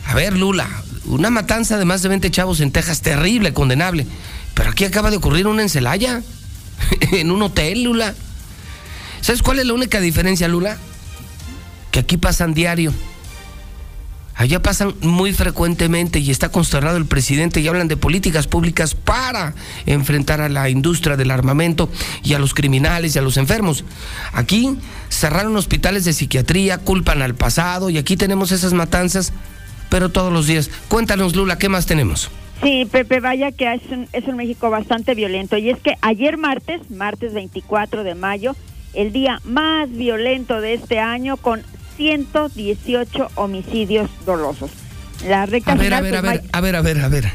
A 0.07 0.15
ver, 0.15 0.37
Lula, 0.37 0.69
una 1.07 1.31
matanza 1.31 1.79
de 1.79 1.87
más 1.87 2.03
de 2.03 2.11
20 2.11 2.31
chavos 2.31 2.61
en 2.61 2.73
Texas, 2.73 3.01
terrible, 3.01 3.55
condenable. 3.55 4.07
Pero 4.55 4.71
aquí 4.71 4.85
acaba 4.85 5.11
de 5.11 5.17
ocurrir 5.17 5.47
una 5.47 5.63
en 5.63 5.71
Celaya, 5.71 6.23
en 7.13 7.31
un 7.31 7.43
hotel, 7.43 7.85
Lula. 7.85 8.15
¿Sabes 9.23 9.43
cuál 9.43 9.61
es 9.61 9.67
la 9.67 9.73
única 9.73 9.99
diferencia, 9.99 10.47
Lula? 10.47 10.77
Que 11.91 12.01
aquí 12.01 12.19
pasan 12.19 12.53
diario. 12.53 12.93
Allá 14.41 14.63
pasan 14.63 14.95
muy 15.03 15.35
frecuentemente 15.35 16.19
y 16.19 16.31
está 16.31 16.49
consternado 16.49 16.97
el 16.97 17.05
presidente 17.05 17.61
y 17.61 17.69
hablan 17.69 17.89
de 17.89 17.99
políticas 17.99 18.47
públicas 18.47 18.95
para 18.95 19.53
enfrentar 19.85 20.41
a 20.41 20.49
la 20.49 20.71
industria 20.71 21.19
del 21.19 21.31
armamento 21.31 21.91
y 22.25 22.33
a 22.33 22.39
los 22.39 22.55
criminales 22.55 23.15
y 23.15 23.19
a 23.19 23.23
los 23.23 23.37
enfermos. 23.37 23.85
Aquí 24.33 24.79
cerraron 25.11 25.55
hospitales 25.59 26.07
de 26.07 26.15
psiquiatría, 26.15 26.79
culpan 26.79 27.21
al 27.21 27.35
pasado 27.35 27.91
y 27.91 27.99
aquí 27.99 28.17
tenemos 28.17 28.51
esas 28.51 28.73
matanzas, 28.73 29.35
pero 29.91 30.09
todos 30.09 30.33
los 30.33 30.47
días. 30.47 30.71
Cuéntanos, 30.89 31.37
Lula, 31.37 31.59
¿qué 31.59 31.69
más 31.69 31.85
tenemos? 31.85 32.31
Sí, 32.63 32.89
Pepe, 32.91 33.21
vaya 33.21 33.53
que 33.53 33.71
es 33.71 33.83
un, 33.91 34.09
es 34.15 34.25
un 34.27 34.39
México 34.39 34.71
bastante 34.71 35.15
violento. 35.15 35.59
Y 35.59 35.69
es 35.69 35.79
que 35.81 35.97
ayer 36.01 36.39
martes, 36.39 36.91
martes 36.91 37.35
24 37.35 38.05
de 38.05 38.15
mayo, 38.15 38.57
el 38.95 39.13
día 39.13 39.39
más 39.45 39.91
violento 39.91 40.63
de 40.63 40.73
este 40.73 40.99
año 40.99 41.37
con 41.37 41.63
118 42.01 43.29
homicidios 43.35 44.09
dolosos. 44.25 44.71
La 45.29 45.45
recta 45.45 45.73
A 45.73 45.75
ver, 45.75 45.93
a 45.93 46.01
ver, 46.01 46.17
a 46.17 46.21
pues, 46.23 46.33
ver, 46.33 46.51
a 46.51 46.61
ver, 46.63 46.77
a 46.77 46.81
ver, 46.81 47.01
a 47.01 47.09
ver. 47.09 47.31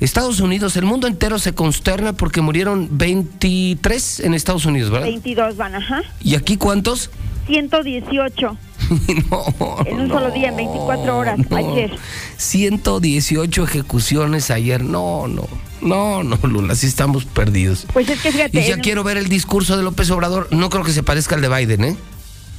Estados 0.00 0.40
Unidos, 0.40 0.76
el 0.76 0.84
mundo 0.84 1.06
entero 1.06 1.38
se 1.38 1.54
consterna 1.54 2.12
porque 2.12 2.42
murieron 2.42 2.88
23 2.92 4.20
en 4.20 4.34
Estados 4.34 4.66
Unidos, 4.66 4.90
¿verdad? 4.90 5.06
22 5.06 5.56
van, 5.56 5.74
ajá. 5.76 6.02
¿Y 6.22 6.34
aquí 6.34 6.58
cuántos? 6.58 7.10
118 7.46 8.56
en 9.86 9.98
un 10.00 10.08
solo 10.08 10.30
día, 10.30 10.48
en 10.50 10.56
24 10.56 11.16
horas, 11.18 11.38
ayer. 11.50 11.90
118 12.36 13.64
ejecuciones 13.64 14.50
ayer. 14.50 14.84
No, 14.84 15.26
no, 15.26 15.48
no, 15.80 16.22
no, 16.22 16.36
Lula, 16.46 16.74
sí 16.74 16.86
estamos 16.86 17.24
perdidos. 17.24 17.86
Pues 17.94 18.10
es 18.10 18.20
que 18.20 18.30
fíjate. 18.30 18.60
Y 18.60 18.68
ya 18.68 18.74
en- 18.74 18.80
quiero 18.80 19.04
ver 19.04 19.16
el 19.16 19.28
discurso 19.28 19.78
de 19.78 19.82
López 19.84 20.10
Obrador. 20.10 20.48
No 20.50 20.68
creo 20.68 20.84
que 20.84 20.92
se 20.92 21.02
parezca 21.02 21.34
al 21.34 21.40
de 21.40 21.48
Biden, 21.48 21.84
¿eh? 21.84 21.96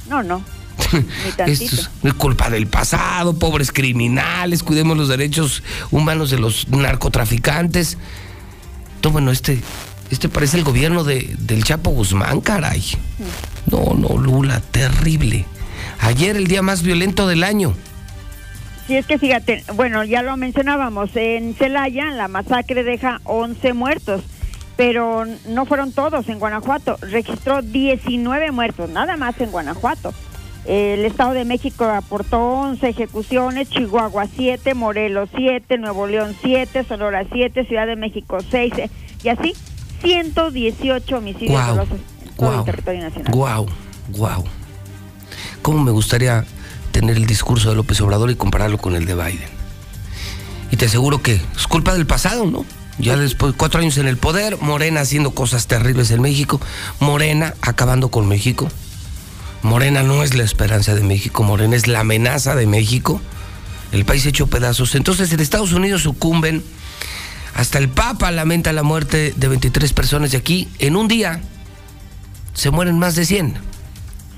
No, 0.08 0.22
no. 0.24 0.42
Esto 1.46 1.90
es 2.02 2.14
culpa 2.14 2.50
del 2.50 2.66
pasado, 2.66 3.38
pobres 3.38 3.72
criminales, 3.72 4.62
cuidemos 4.62 4.96
los 4.96 5.08
derechos 5.08 5.62
humanos 5.90 6.30
de 6.30 6.38
los 6.38 6.68
narcotraficantes. 6.68 7.98
No, 9.02 9.10
bueno, 9.10 9.30
este, 9.30 9.60
este 10.10 10.28
parece 10.28 10.58
el 10.58 10.64
gobierno 10.64 11.04
de, 11.04 11.34
del 11.38 11.64
Chapo 11.64 11.90
Guzmán, 11.90 12.40
caray. 12.40 12.82
No, 13.66 13.94
no, 13.94 14.16
Lula, 14.16 14.60
terrible. 14.60 15.44
Ayer 16.00 16.36
el 16.36 16.46
día 16.46 16.62
más 16.62 16.82
violento 16.82 17.26
del 17.26 17.44
año. 17.44 17.74
Sí, 18.86 18.96
es 18.96 19.06
que 19.06 19.18
fíjate, 19.18 19.64
bueno, 19.74 20.02
ya 20.04 20.22
lo 20.22 20.36
mencionábamos, 20.36 21.10
en 21.14 21.54
Celaya 21.54 22.10
la 22.10 22.26
masacre 22.26 22.82
deja 22.82 23.20
11 23.24 23.72
muertos, 23.74 24.22
pero 24.76 25.24
no 25.46 25.66
fueron 25.66 25.92
todos 25.92 26.28
en 26.28 26.40
Guanajuato, 26.40 26.98
registró 27.00 27.62
19 27.62 28.50
muertos, 28.50 28.90
nada 28.90 29.16
más 29.16 29.40
en 29.40 29.52
Guanajuato. 29.52 30.12
El 30.64 31.04
Estado 31.04 31.32
de 31.32 31.44
México 31.44 31.84
aportó 31.84 32.38
11 32.38 32.88
ejecuciones, 32.88 33.68
Chihuahua 33.68 34.26
7, 34.34 34.74
Morelos 34.74 35.28
7, 35.34 35.78
Nuevo 35.78 36.06
León 36.06 36.36
7, 36.40 36.84
Sonora 36.84 37.24
7, 37.32 37.64
Ciudad 37.64 37.86
de 37.86 37.96
México 37.96 38.38
6, 38.48 38.72
eh, 38.78 38.90
y 39.24 39.28
así 39.28 39.54
118 40.02 41.16
homicidios 41.16 41.66
dolosos 41.66 41.98
en 42.24 42.36
todo 42.36 42.58
el 42.60 42.64
territorio 42.64 43.02
nacional. 43.02 43.32
Guau, 43.32 43.66
guau. 44.10 44.44
¿Cómo 45.62 45.82
me 45.82 45.90
gustaría 45.90 46.44
tener 46.92 47.16
el 47.16 47.26
discurso 47.26 47.70
de 47.70 47.76
López 47.76 48.00
Obrador 48.00 48.30
y 48.30 48.36
compararlo 48.36 48.78
con 48.78 48.94
el 48.94 49.04
de 49.04 49.14
Biden? 49.14 49.50
Y 50.70 50.76
te 50.76 50.86
aseguro 50.86 51.22
que 51.22 51.40
es 51.56 51.66
culpa 51.66 51.92
del 51.92 52.06
pasado, 52.06 52.46
¿no? 52.46 52.64
Ya 52.98 53.16
después, 53.16 53.54
cuatro 53.56 53.80
años 53.80 53.98
en 53.98 54.06
el 54.06 54.16
poder, 54.16 54.58
Morena 54.60 55.00
haciendo 55.00 55.32
cosas 55.32 55.66
terribles 55.66 56.10
en 56.10 56.20
México, 56.20 56.60
Morena 57.00 57.54
acabando 57.62 58.10
con 58.10 58.28
México. 58.28 58.68
Morena 59.62 60.02
no 60.02 60.22
es 60.22 60.34
la 60.34 60.42
esperanza 60.42 60.94
de 60.94 61.02
México, 61.02 61.42
Morena 61.42 61.76
es 61.76 61.86
la 61.86 62.00
amenaza 62.00 62.54
de 62.54 62.66
México. 62.66 63.20
El 63.92 64.04
país 64.04 64.24
hecho 64.26 64.46
pedazos. 64.46 64.94
Entonces 64.94 65.32
en 65.32 65.40
Estados 65.40 65.72
Unidos 65.72 66.02
sucumben. 66.02 66.62
Hasta 67.54 67.78
el 67.78 67.88
Papa 67.90 68.30
lamenta 68.30 68.72
la 68.72 68.82
muerte 68.82 69.34
de 69.36 69.48
23 69.48 69.92
personas 69.92 70.30
de 70.32 70.38
aquí. 70.38 70.68
En 70.78 70.96
un 70.96 71.06
día 71.06 71.40
se 72.54 72.70
mueren 72.70 72.98
más 72.98 73.14
de 73.14 73.26
100. 73.26 73.54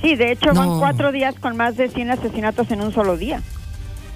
Sí, 0.03 0.16
de 0.16 0.33
hecho 0.33 0.53
van 0.53 0.79
cuatro 0.81 1.12
días 1.12 1.35
con 1.41 1.57
más 1.57 1.77
de 1.77 1.89
100 1.89 2.11
asesinatos 2.11 2.70
en 2.70 2.81
un 2.83 2.93
solo 2.93 3.16
día. 3.16 3.41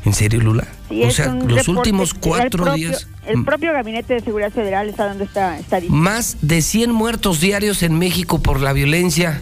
¿En 0.04 0.12
serio, 0.12 0.40
Lula? 0.40 0.66
Sí, 0.88 1.02
o 1.04 1.11
sea, 1.11 1.26
los 1.32 1.44
reporte 1.48 1.70
últimos 1.70 2.14
cuatro 2.14 2.64
propio- 2.64 2.88
días. 2.88 3.06
El 3.26 3.38
mm, 3.38 3.44
propio 3.44 3.72
Gabinete 3.72 4.14
de 4.14 4.20
Seguridad 4.20 4.50
Federal 4.52 4.88
está 4.88 5.06
dando 5.06 5.24
esta 5.24 5.59
estadística. 5.59 5.94
Más 5.96 6.36
de 6.40 6.61
100 6.62 6.90
muertos 6.92 7.40
diarios 7.40 7.82
en 7.82 7.98
México 7.98 8.42
por 8.42 8.61
la 8.61 8.72
violencia. 8.72 9.40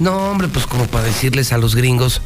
No, 0.00 0.30
hombre, 0.30 0.48
pues 0.48 0.66
como 0.66 0.86
para 0.86 1.04
decirles 1.04 1.52
a 1.52 1.58
los 1.58 1.76
gringos 1.76 2.20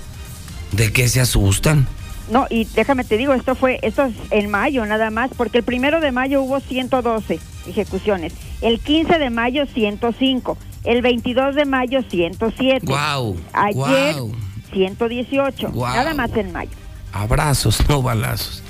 de 0.73 0.93
qué 0.93 1.09
se 1.09 1.21
asustan. 1.21 1.87
No, 2.31 2.47
y 2.49 2.65
déjame 2.65 3.05
te 3.05 3.19
digo, 3.19 3.35
esto 3.35 3.55
fue, 3.55 3.79
esto 3.83 4.05
es 4.05 4.15
en 4.31 4.51
mayo 4.51 4.87
nada 4.87 5.11
más, 5.11 5.31
porque 5.37 5.59
el 5.59 5.65
primero 5.65 6.01
de 6.01 6.11
mayo 6.11 6.41
hubo 6.41 6.59
112 6.61 7.39
ejecuciones, 7.69 8.33
el 8.63 8.81
15 8.81 9.19
de 9.19 9.29
mayo 9.29 9.65
105, 9.67 10.57
el 10.85 11.03
22 11.03 11.55
de 11.55 11.65
mayo 11.67 12.01
107, 12.09 12.87
Guau, 12.87 13.37
ayer 13.53 13.75
guau. 14.15 14.33
118, 14.73 15.69
Guau. 15.71 15.95
nada 15.95 16.15
más 16.15 16.31
en 16.35 16.51
mayo. 16.53 16.71
Abrazos, 17.13 17.79
no 17.89 18.01
balazos. 18.03 18.63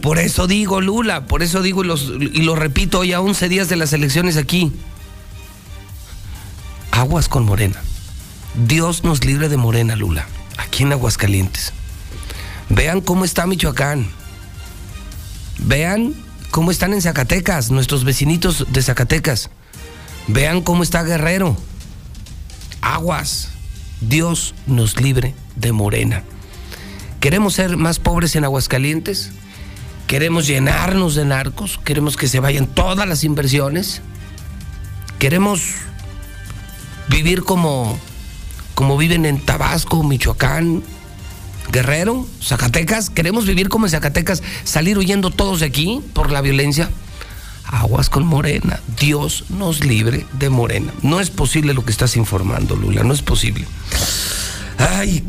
Por 0.00 0.18
eso 0.18 0.46
digo, 0.46 0.80
Lula, 0.80 1.26
por 1.26 1.42
eso 1.42 1.62
digo 1.62 1.82
y, 1.84 1.88
los- 1.88 2.12
y 2.18 2.42
lo 2.42 2.54
repito 2.54 3.00
hoy 3.00 3.12
a 3.12 3.20
11 3.20 3.48
días 3.48 3.68
de 3.68 3.76
las 3.76 3.92
elecciones 3.92 4.36
aquí. 4.36 4.70
Aguas 6.92 7.28
con 7.28 7.44
Morena. 7.44 7.80
Dios 8.54 9.04
nos 9.04 9.24
libre 9.24 9.48
de 9.48 9.56
Morena, 9.56 9.96
Lula, 9.96 10.26
aquí 10.58 10.82
en 10.82 10.92
Aguascalientes. 10.92 11.72
Vean 12.68 13.00
cómo 13.00 13.24
está 13.24 13.46
Michoacán. 13.46 14.08
Vean 15.58 16.14
cómo 16.50 16.70
están 16.70 16.92
en 16.92 17.02
Zacatecas, 17.02 17.70
nuestros 17.70 18.04
vecinitos 18.04 18.66
de 18.68 18.82
Zacatecas. 18.82 19.50
Vean 20.26 20.62
cómo 20.62 20.82
está 20.82 21.02
Guerrero. 21.02 21.56
Aguas. 22.80 23.50
Dios 24.00 24.54
nos 24.66 25.00
libre 25.00 25.34
de 25.56 25.72
Morena. 25.72 26.24
¿Queremos 27.20 27.54
ser 27.54 27.76
más 27.76 27.98
pobres 27.98 28.34
en 28.34 28.44
Aguascalientes? 28.44 29.30
¿Queremos 30.06 30.46
llenarnos 30.46 31.14
de 31.14 31.24
narcos? 31.24 31.78
¿Queremos 31.84 32.16
que 32.16 32.26
se 32.26 32.40
vayan 32.40 32.66
todas 32.66 33.06
las 33.06 33.24
inversiones? 33.24 34.00
¿Queremos 35.18 35.60
vivir 37.08 37.42
como, 37.42 37.98
como 38.80 38.96
viven 38.96 39.26
en 39.26 39.38
Tabasco, 39.38 40.02
Michoacán, 40.02 40.82
Guerrero, 41.70 42.26
Zacatecas? 42.42 43.10
¿Queremos 43.10 43.44
vivir 43.44 43.68
como 43.68 43.84
en 43.84 43.90
Zacatecas, 43.90 44.42
salir 44.64 44.96
huyendo 44.96 45.28
todos 45.28 45.60
de 45.60 45.66
aquí 45.66 46.00
por 46.14 46.32
la 46.32 46.40
violencia? 46.40 46.88
Aguas 47.66 48.08
con 48.08 48.24
Morena. 48.24 48.80
Dios 48.98 49.44
nos 49.50 49.84
libre 49.84 50.24
de 50.32 50.48
Morena. 50.48 50.94
No 51.02 51.20
es 51.20 51.28
posible 51.28 51.74
lo 51.74 51.84
que 51.84 51.92
estás 51.92 52.16
informando, 52.16 52.74
Lula. 52.74 53.02
No 53.02 53.12
es 53.12 53.20
posible. 53.20 53.66
Ay, 54.78 55.24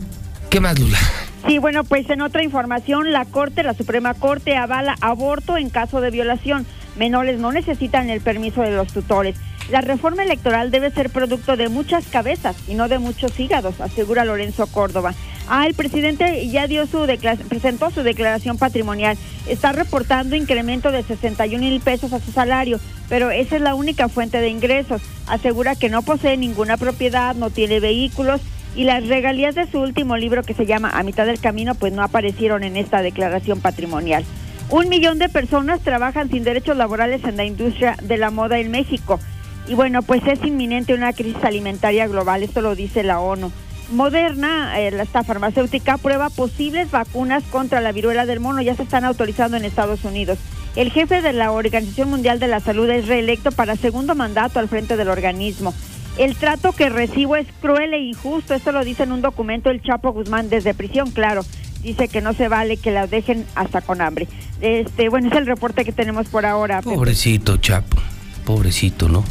¿qué 0.50 0.62
más, 0.62 0.80
Lula? 0.80 0.98
Sí, 1.46 1.58
bueno, 1.58 1.84
pues 1.84 2.10
en 2.10 2.22
otra 2.22 2.46
información, 2.46 3.12
la 3.12 3.26
Corte, 3.26 3.64
la 3.64 3.74
Suprema 3.74 4.14
Corte, 4.14 4.56
avala 4.56 4.96
aborto 5.02 5.58
en 5.58 5.70
caso 5.70 6.00
de 6.00 6.10
violación. 6.10 6.66
Menores 6.96 7.38
no 7.38 7.52
necesitan 7.52 8.10
el 8.10 8.22
permiso 8.22 8.62
de 8.62 8.72
los 8.72 8.94
tutores. 8.94 9.36
La 9.72 9.80
reforma 9.80 10.26
electoral 10.26 10.70
debe 10.70 10.92
ser 10.92 11.10
producto 11.10 11.56
de 11.56 11.70
muchas 11.70 12.06
cabezas 12.06 12.58
y 12.68 12.76
no 12.76 12.90
de 12.90 13.00
muchos 13.00 13.40
hígados, 13.40 13.80
asegura 13.80 14.26
Lorenzo 14.26 14.68
Córdoba. 14.68 15.14
Ah, 15.48 15.66
el 15.66 15.76
presidente 15.76 16.46
ya 16.50 16.68
dio 16.68 16.86
su 16.88 17.08
presentó 17.48 17.90
su 17.90 18.04
declaración 18.04 18.58
patrimonial. 18.58 19.18
Está 19.48 19.72
reportando 19.72 20.36
incremento 20.36 20.92
de 20.92 21.04
61 21.04 21.64
mil 21.64 21.80
pesos 21.80 22.12
a 22.12 22.20
su 22.20 22.34
salario, 22.34 22.82
pero 23.08 23.32
esa 23.32 23.56
es 23.56 23.62
la 23.62 23.74
única 23.74 24.10
fuente 24.10 24.42
de 24.42 24.50
ingresos. 24.50 25.02
Asegura 25.26 25.76
que 25.76 25.88
no 25.88 26.02
posee 26.02 26.36
ninguna 26.36 26.76
propiedad, 26.76 27.34
no 27.36 27.50
tiene 27.50 27.80
vehículos 27.80 28.42
y 28.76 28.84
las 28.84 29.08
regalías 29.08 29.56
de 29.56 29.72
su 29.72 29.80
último 29.80 30.18
libro 30.18 30.44
que 30.44 30.54
se 30.54 30.66
llama 30.66 30.90
A 30.90 31.04
mitad 31.04 31.26
del 31.26 31.40
camino 31.40 31.76
pues 31.76 31.94
no 31.94 32.04
aparecieron 32.04 32.64
en 32.64 32.76
esta 32.76 33.02
declaración 33.02 33.62
patrimonial. 33.62 34.26
Un 34.70 34.90
millón 34.90 35.18
de 35.18 35.30
personas 35.30 35.80
trabajan 35.80 36.30
sin 36.30 36.44
derechos 36.44 36.76
laborales 36.76 37.24
en 37.24 37.38
la 37.38 37.46
industria 37.46 37.96
de 38.02 38.18
la 38.18 38.32
moda 38.32 38.60
en 38.60 38.72
México. 38.72 39.20
Y 39.68 39.74
bueno, 39.74 40.02
pues 40.02 40.22
es 40.28 40.44
inminente 40.44 40.94
una 40.94 41.14
crisis 41.14 41.44
alimentaria 41.44 42.08
global, 42.08 42.44
esto 42.44 42.62
lo 42.62 42.76
dice 42.76 43.04
la 43.04 43.20
ONU. 43.20 43.52
Moderna, 43.92 44.80
eh, 44.80 44.96
esta 45.02 45.24
farmacéutica, 45.24 45.98
prueba 45.98 46.30
posibles 46.30 46.90
vacunas 46.92 47.44
contra 47.52 47.82
la 47.82 47.92
viruela 47.92 48.26
del 48.26 48.40
mono, 48.40 48.62
ya 48.62 48.76
se 48.76 48.84
están 48.84 49.06
autorizando 49.06 49.58
en 49.58 49.66
Estados 49.66 50.06
Unidos. 50.06 50.40
El 50.76 50.92
jefe 50.92 51.22
de 51.22 51.34
la 51.34 51.52
Organización 51.52 52.10
Mundial 52.10 52.40
de 52.40 52.48
la 52.48 52.62
Salud 52.62 52.90
es 52.90 53.08
reelecto 53.08 53.52
para 53.52 53.76
segundo 53.76 54.16
mandato 54.16 54.60
al 54.60 54.70
frente 54.70 54.96
del 54.96 55.10
organismo. 55.10 55.74
El 56.18 56.36
trato 56.36 56.72
que 56.72 56.90
recibo 56.90 57.36
es 57.36 57.48
cruel 57.62 57.94
e 57.94 58.00
injusto, 58.00 58.54
esto 58.54 58.72
lo 58.72 58.84
dice 58.84 59.04
en 59.04 59.12
un 59.12 59.22
documento 59.22 59.70
el 59.70 59.82
Chapo 59.82 60.12
Guzmán 60.14 60.50
desde 60.50 60.74
prisión, 60.74 61.12
claro. 61.12 61.44
Dice 61.82 62.08
que 62.08 62.22
no 62.22 62.34
se 62.34 62.48
vale 62.48 62.78
que 62.78 62.92
la 62.92 63.08
dejen 63.08 63.46
hasta 63.56 63.82
con 63.82 64.02
hambre. 64.02 64.28
Este, 64.62 65.10
bueno, 65.10 65.30
es 65.30 65.36
el 65.36 65.48
reporte 65.48 65.84
que 65.84 65.92
tenemos 65.92 66.28
por 66.28 66.46
ahora. 66.46 66.82
Pobrecito 66.82 67.58
Chapo, 67.58 67.98
pobrecito, 68.46 69.10
¿no? 69.10 69.24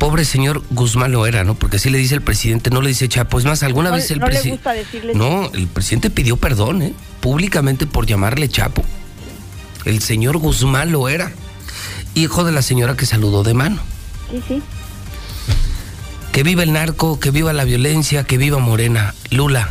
Pobre 0.00 0.24
señor 0.24 0.64
Guzmán 0.70 1.12
lo 1.12 1.26
era, 1.26 1.44
¿no? 1.44 1.56
Porque 1.56 1.76
así 1.76 1.90
le 1.90 1.98
dice 1.98 2.14
el 2.14 2.22
presidente, 2.22 2.70
no 2.70 2.80
le 2.80 2.88
dice 2.88 3.06
Chapo. 3.06 3.38
Es 3.38 3.44
más, 3.44 3.62
alguna 3.62 3.90
vez 3.90 4.10
el 4.10 4.18
no 4.18 4.26
presidente. 4.26 4.62
No, 5.14 5.50
el 5.52 5.68
presidente 5.68 6.08
pidió 6.08 6.38
perdón, 6.38 6.80
¿eh? 6.80 6.94
Públicamente 7.20 7.86
por 7.86 8.06
llamarle 8.06 8.48
Chapo. 8.48 8.82
El 9.84 10.00
señor 10.00 10.38
Guzmán 10.38 10.90
lo 10.90 11.10
era. 11.10 11.30
Hijo 12.14 12.44
de 12.44 12.52
la 12.52 12.62
señora 12.62 12.96
que 12.96 13.04
saludó 13.04 13.42
de 13.42 13.52
mano. 13.52 13.78
Sí, 14.30 14.42
sí. 14.48 14.62
Que 16.32 16.44
viva 16.44 16.62
el 16.62 16.72
narco, 16.72 17.20
que 17.20 17.30
viva 17.30 17.52
la 17.52 17.64
violencia, 17.64 18.24
que 18.24 18.38
viva 18.38 18.58
Morena. 18.58 19.14
Lula, 19.30 19.68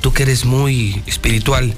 tú 0.00 0.14
que 0.14 0.22
eres 0.22 0.46
muy 0.46 1.02
espiritual, 1.06 1.74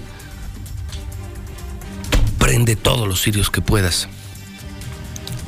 prende 2.39 2.77
todos 2.77 3.09
los 3.09 3.20
sirios 3.20 3.51
que 3.51 3.62
puedas. 3.62 4.09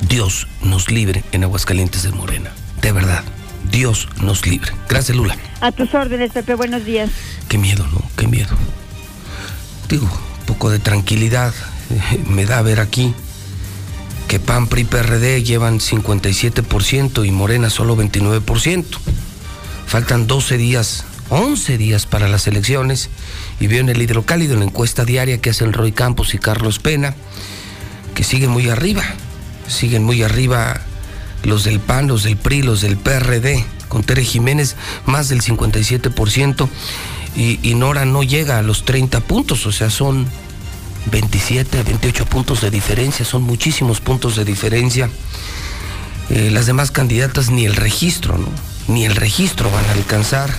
Dios 0.01 0.47
nos 0.63 0.91
libre 0.91 1.25
en 1.33 1.45
Aguascalientes 1.45 2.03
de 2.03 2.11
Morena. 2.11 2.53
De 2.81 2.93
verdad, 2.93 3.25
Dios 3.71 4.09
nos 4.23 4.47
libre. 4.47 4.73
Gracias, 4.89 5.17
Lula. 5.17 5.37
A 5.61 5.73
tus 5.73 5.93
órdenes, 5.95 6.33
Pepe, 6.33 6.55
buenos 6.55 6.85
días. 6.85 7.11
Qué 7.49 7.59
miedo, 7.59 7.87
¿no? 7.93 8.03
Qué 8.17 8.27
miedo. 8.27 8.57
Digo, 9.89 10.05
un 10.05 10.47
poco 10.47 10.71
de 10.71 10.79
tranquilidad 10.79 11.53
eh, 11.91 12.25
me 12.29 12.47
da 12.47 12.63
ver 12.63 12.81
aquí 12.81 13.15
que 14.29 14.39
PAN, 14.39 14.67
PRI, 14.67 14.85
PRD 14.85 15.43
llevan 15.43 15.81
57% 15.81 17.27
y 17.27 17.31
Morena 17.31 17.71
solo 17.71 17.97
29%. 17.97 18.85
Faltan 19.87 20.27
12 20.27 20.59
días, 20.59 21.05
11 21.31 21.79
días 21.79 22.05
para 22.05 22.29
las 22.29 22.47
elecciones 22.47 23.09
y 23.59 23.67
veo 23.69 23.81
en 23.81 23.89
el 23.89 24.03
hidrocálido 24.03 24.53
en 24.53 24.61
la 24.61 24.67
encuesta 24.67 25.07
diaria 25.07 25.41
que 25.41 25.51
hacen 25.51 25.73
Roy 25.73 25.93
Campos 25.93 26.35
y 26.35 26.39
Carlos 26.39 26.79
Pena 26.79 27.15
que 28.15 28.23
siguen 28.23 28.51
muy 28.51 28.69
arriba. 28.69 29.03
Siguen 29.69 30.05
muy 30.05 30.23
arriba 30.23 30.81
los 31.45 31.65
del 31.65 31.79
PAN, 31.79 32.09
los 32.09 32.25
del 32.25 32.37
PRI, 32.37 32.63
los 32.63 32.81
del 32.81 32.97
PRD, 32.97 33.65
con 33.89 34.03
Tere 34.03 34.25
Jiménez 34.25 34.77
más 35.07 35.29
del 35.29 35.41
57% 35.41 36.69
y, 37.37 37.61
y 37.63 37.75
Nora 37.75 38.05
no 38.05 38.23
llega 38.23 38.59
a 38.59 38.63
los 38.63 38.85
30 38.85 39.21
puntos, 39.21 39.65
o 39.67 39.73
sea, 39.73 39.91
son 39.91 40.27
27, 41.11 41.83
28 41.83 42.27
puntos 42.27 42.61
de 42.61 42.71
diferencia, 42.71 43.25
son 43.25 43.43
muchísimos 43.43 44.01
puntos 44.01 44.37
de 44.37 44.45
diferencia. 44.45 45.09
Eh, 46.31 46.51
las 46.51 46.67
demás 46.67 46.91
candidatas 46.91 47.51
ni 47.51 47.65
el 47.65 47.77
registro, 47.77 48.37
¿no? 48.37 48.49
Ni 48.87 49.05
el 49.05 49.17
registro 49.17 49.71
van 49.71 49.85
a 49.87 49.93
alcanzar. 49.93 50.51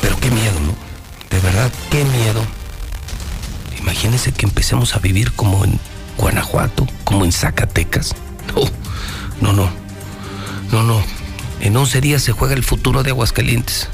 Pero 0.00 0.18
qué 0.20 0.30
miedo, 0.30 0.58
¿no? 0.60 0.74
De 1.30 1.40
verdad, 1.40 1.70
qué 1.90 2.04
miedo. 2.04 2.42
Imagínense 3.80 4.32
que 4.32 4.46
empecemos 4.46 4.94
a 4.94 5.00
vivir 5.00 5.32
como 5.32 5.64
en 5.64 5.78
Guanajuato, 6.18 6.86
como 7.04 7.24
en 7.24 7.32
Zacatecas. 7.32 8.14
No, 9.40 9.52
no, 9.52 9.52
no. 9.52 9.70
No, 10.72 10.82
no. 10.82 11.02
En 11.60 11.76
11 11.76 12.00
días 12.00 12.22
se 12.22 12.32
juega 12.32 12.54
el 12.54 12.64
futuro 12.64 13.02
de 13.02 13.10
Aguascalientes. 13.10 13.88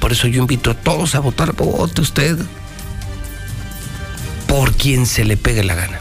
Por 0.00 0.12
eso 0.12 0.26
yo 0.28 0.40
invito 0.40 0.70
a 0.70 0.74
todos 0.74 1.14
a 1.14 1.20
votar. 1.20 1.52
Vote 1.52 2.00
usted 2.00 2.38
por 4.46 4.72
quien 4.72 5.06
se 5.06 5.24
le 5.24 5.36
pegue 5.36 5.62
la 5.62 5.74
gana. 5.74 6.00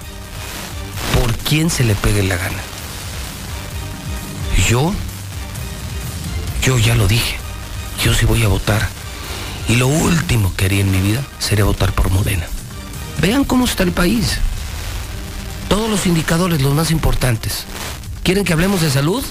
Por 1.20 1.36
quien 1.36 1.70
se 1.70 1.84
le 1.84 1.96
pegue 1.96 2.24
la 2.24 2.38
gana. 2.38 2.62
Yo, 4.70 4.94
yo 6.64 6.78
ya 6.78 6.96
lo 6.96 7.08
dije. 7.08 7.38
Yo 8.04 8.14
sí 8.14 8.26
voy 8.26 8.44
a 8.44 8.48
votar. 8.48 8.88
Y 9.68 9.76
lo 9.76 9.88
último 9.88 10.54
que 10.56 10.66
haría 10.66 10.82
en 10.82 10.92
mi 10.92 11.02
vida 11.02 11.22
sería 11.40 11.66
votar 11.66 11.92
por 11.94 12.10
Morena. 12.10 12.46
Vean 13.22 13.44
cómo 13.44 13.66
está 13.66 13.84
el 13.84 13.92
país. 13.92 14.40
Todos 15.70 15.90
los 15.90 16.06
indicadores, 16.06 16.62
los 16.62 16.74
más 16.74 16.92
importantes. 16.92 17.66
¿Quieren 18.24 18.46
que 18.46 18.54
hablemos 18.54 18.82
de 18.82 18.90
salud? 18.90 19.24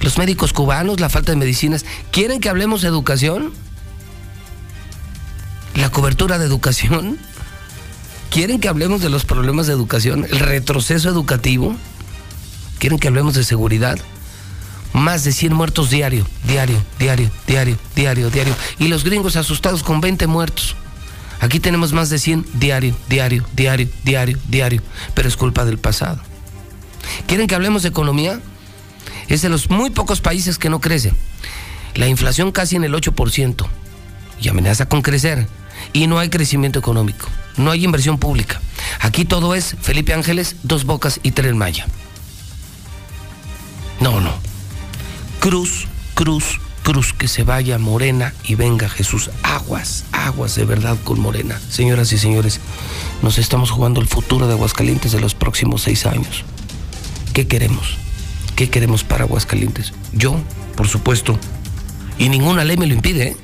Los 0.00 0.16
médicos 0.18 0.52
cubanos, 0.52 1.00
la 1.00 1.08
falta 1.08 1.32
de 1.32 1.36
medicinas. 1.36 1.84
¿Quieren 2.10 2.40
que 2.40 2.48
hablemos 2.48 2.82
de 2.82 2.88
educación? 2.88 3.52
La 5.74 5.90
cobertura 5.90 6.38
de 6.38 6.46
educación. 6.46 7.18
¿Quieren 8.30 8.60
que 8.60 8.68
hablemos 8.68 9.00
de 9.02 9.10
los 9.10 9.24
problemas 9.24 9.66
de 9.66 9.72
educación? 9.72 10.26
¿El 10.30 10.38
retroceso 10.38 11.08
educativo? 11.08 11.76
¿Quieren 12.78 12.98
que 12.98 13.08
hablemos 13.08 13.34
de 13.34 13.44
seguridad? 13.44 13.98
Más 14.92 15.24
de 15.24 15.32
100 15.32 15.52
muertos 15.52 15.90
diario, 15.90 16.26
diario, 16.46 16.82
diario, 16.98 17.30
diario, 17.46 17.78
diario, 17.94 18.30
diario. 18.30 18.54
Y 18.78 18.88
los 18.88 19.04
gringos 19.04 19.36
asustados 19.36 19.82
con 19.82 20.00
20 20.00 20.26
muertos. 20.26 20.76
Aquí 21.40 21.58
tenemos 21.58 21.92
más 21.92 22.10
de 22.10 22.18
100 22.18 22.46
diario, 22.54 22.94
diario, 23.08 23.46
diario, 23.54 23.88
diario, 24.04 24.38
diario. 24.48 24.82
Pero 25.14 25.28
es 25.28 25.36
culpa 25.36 25.64
del 25.64 25.78
pasado. 25.78 26.20
¿Quieren 27.26 27.46
que 27.46 27.54
hablemos 27.54 27.82
de 27.82 27.88
economía? 27.88 28.40
Es 29.28 29.42
de 29.42 29.48
los 29.48 29.70
muy 29.70 29.90
pocos 29.90 30.20
países 30.20 30.58
que 30.58 30.68
no 30.68 30.80
crece. 30.80 31.12
La 31.94 32.08
inflación 32.08 32.52
casi 32.52 32.76
en 32.76 32.84
el 32.84 32.94
8% 32.94 33.66
y 34.40 34.48
amenaza 34.48 34.86
con 34.86 35.02
crecer. 35.02 35.46
Y 35.92 36.06
no 36.06 36.18
hay 36.18 36.28
crecimiento 36.28 36.78
económico, 36.78 37.26
no 37.56 37.70
hay 37.70 37.84
inversión 37.84 38.18
pública. 38.18 38.60
Aquí 39.00 39.24
todo 39.24 39.54
es 39.54 39.76
Felipe 39.80 40.12
Ángeles, 40.12 40.56
Dos 40.62 40.84
Bocas 40.84 41.20
y 41.22 41.30
Tren 41.30 41.56
Maya. 41.56 41.86
No, 43.98 44.20
no. 44.20 44.34
Cruz, 45.40 45.86
cruz, 46.14 46.60
cruz, 46.82 47.12
que 47.12 47.28
se 47.28 47.44
vaya 47.44 47.78
Morena 47.78 48.34
y 48.44 48.54
venga 48.54 48.88
Jesús. 48.88 49.30
Aguas, 49.42 50.04
aguas 50.12 50.54
de 50.54 50.64
verdad 50.64 50.96
con 51.04 51.20
Morena. 51.20 51.60
Señoras 51.70 52.12
y 52.12 52.18
señores, 52.18 52.60
nos 53.22 53.38
estamos 53.38 53.70
jugando 53.70 54.00
el 54.00 54.08
futuro 54.08 54.46
de 54.46 54.54
Aguascalientes 54.54 55.12
de 55.12 55.20
los 55.20 55.34
próximos 55.34 55.82
seis 55.82 56.06
años. 56.06 56.44
¿Qué 57.32 57.46
queremos? 57.46 57.96
¿Qué 58.56 58.70
queremos 58.70 59.04
para 59.04 59.24
Aguascalientes? 59.24 59.92
Yo, 60.12 60.40
por 60.76 60.88
supuesto, 60.88 61.38
y 62.18 62.28
ninguna 62.28 62.64
ley 62.64 62.76
me 62.76 62.86
lo 62.86 62.94
impide, 62.94 63.28
¿eh? 63.28 63.36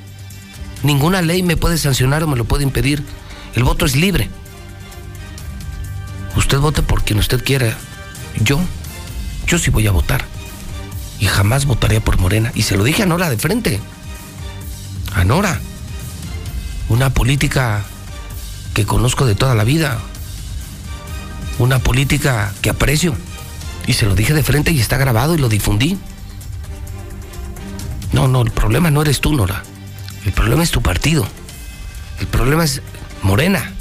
Ninguna 0.83 1.21
ley 1.21 1.41
me 1.41 1.57
puede 1.57 1.77
sancionar 1.77 2.23
o 2.23 2.27
me 2.27 2.37
lo 2.37 2.45
puede 2.45 2.63
impedir. 2.63 3.03
El 3.55 3.63
voto 3.63 3.85
es 3.85 3.95
libre. 3.95 4.29
Usted 6.35 6.59
vote 6.59 6.83
por 6.83 7.03
quien 7.03 7.17
usted 7.17 7.43
quiera. 7.43 7.75
Yo, 8.39 8.59
yo 9.47 9.57
sí 9.57 9.71
voy 9.71 9.87
a 9.87 9.91
votar. 9.91 10.25
Y 11.19 11.25
jamás 11.25 11.65
votaría 11.65 11.99
por 11.99 12.19
Morena. 12.19 12.51
Y 12.55 12.63
se 12.63 12.77
lo 12.77 12.83
dije 12.83 13.03
a 13.03 13.05
Nora 13.05 13.29
de 13.29 13.37
frente. 13.37 13.79
A 15.13 15.23
Nora. 15.23 15.59
Una 16.89 17.13
política 17.13 17.83
que 18.73 18.85
conozco 18.85 19.25
de 19.25 19.35
toda 19.35 19.55
la 19.55 19.63
vida. 19.63 19.99
Una 21.59 21.79
política 21.79 22.53
que 22.61 22.69
aprecio. 22.69 23.15
Y 23.87 23.93
se 23.93 24.05
lo 24.05 24.15
dije 24.15 24.33
de 24.33 24.43
frente 24.43 24.71
y 24.71 24.79
está 24.79 24.97
grabado 24.97 25.35
y 25.35 25.39
lo 25.39 25.49
difundí. 25.49 25.97
No, 28.11 28.27
no, 28.27 28.41
el 28.41 28.51
problema 28.51 28.91
no 28.91 29.01
eres 29.01 29.21
tú, 29.21 29.33
Nora. 29.33 29.63
El 30.25 30.33
problema 30.33 30.63
es 30.63 30.71
tu 30.71 30.81
partido. 30.81 31.27
El 32.19 32.27
problema 32.27 32.63
es 32.63 32.81
Morena. 33.21 33.73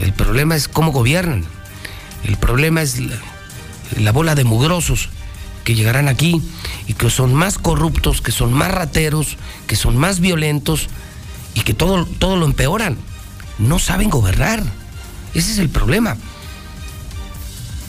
El 0.00 0.12
problema 0.12 0.56
es 0.56 0.68
cómo 0.68 0.92
gobiernan. 0.92 1.44
El 2.24 2.36
problema 2.36 2.82
es 2.82 3.00
la, 3.00 3.16
la, 3.98 4.12
bola 4.12 4.34
de 4.34 4.44
mugrosos 4.44 5.08
que 5.64 5.74
llegarán 5.74 6.08
aquí 6.08 6.42
y 6.86 6.94
que 6.94 7.10
son 7.10 7.34
más 7.34 7.58
corruptos, 7.58 8.20
que 8.20 8.32
son 8.32 8.52
más 8.52 8.70
rateros, 8.70 9.36
que 9.66 9.76
son 9.76 9.96
más 9.96 10.20
violentos 10.20 10.88
y 11.54 11.60
que 11.60 11.74
todo, 11.74 12.04
todo 12.06 12.36
lo 12.36 12.46
empeoran. 12.46 12.96
No 13.58 13.78
saben 13.78 14.10
gobernar. 14.10 14.62
Ese 15.34 15.52
es 15.52 15.58
el 15.58 15.68
problema. 15.68 16.16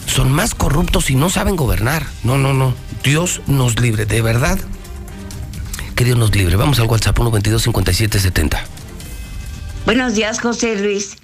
Son 0.06 0.32
más 0.32 0.54
corruptos 0.54 1.10
y 1.10 1.16
no 1.16 1.30
saben 1.30 1.56
gobernar. 1.56 2.06
No, 2.24 2.38
no, 2.38 2.54
no. 2.54 2.76
Dios 3.04 3.42
nos 3.48 3.80
libre, 3.80 4.06
de 4.06 4.22
verdad. 4.22 4.60
Que 5.96 6.04
Dios 6.06 6.18
nos 6.18 6.36
libre. 6.36 6.56
Vamos 6.56 6.80
al 6.80 6.88
WhatsApp 6.88 7.18
122-5770. 7.18 8.60
Buenos 9.86 10.16
días, 10.16 10.40
José 10.40 10.80
Luis. 10.80 11.18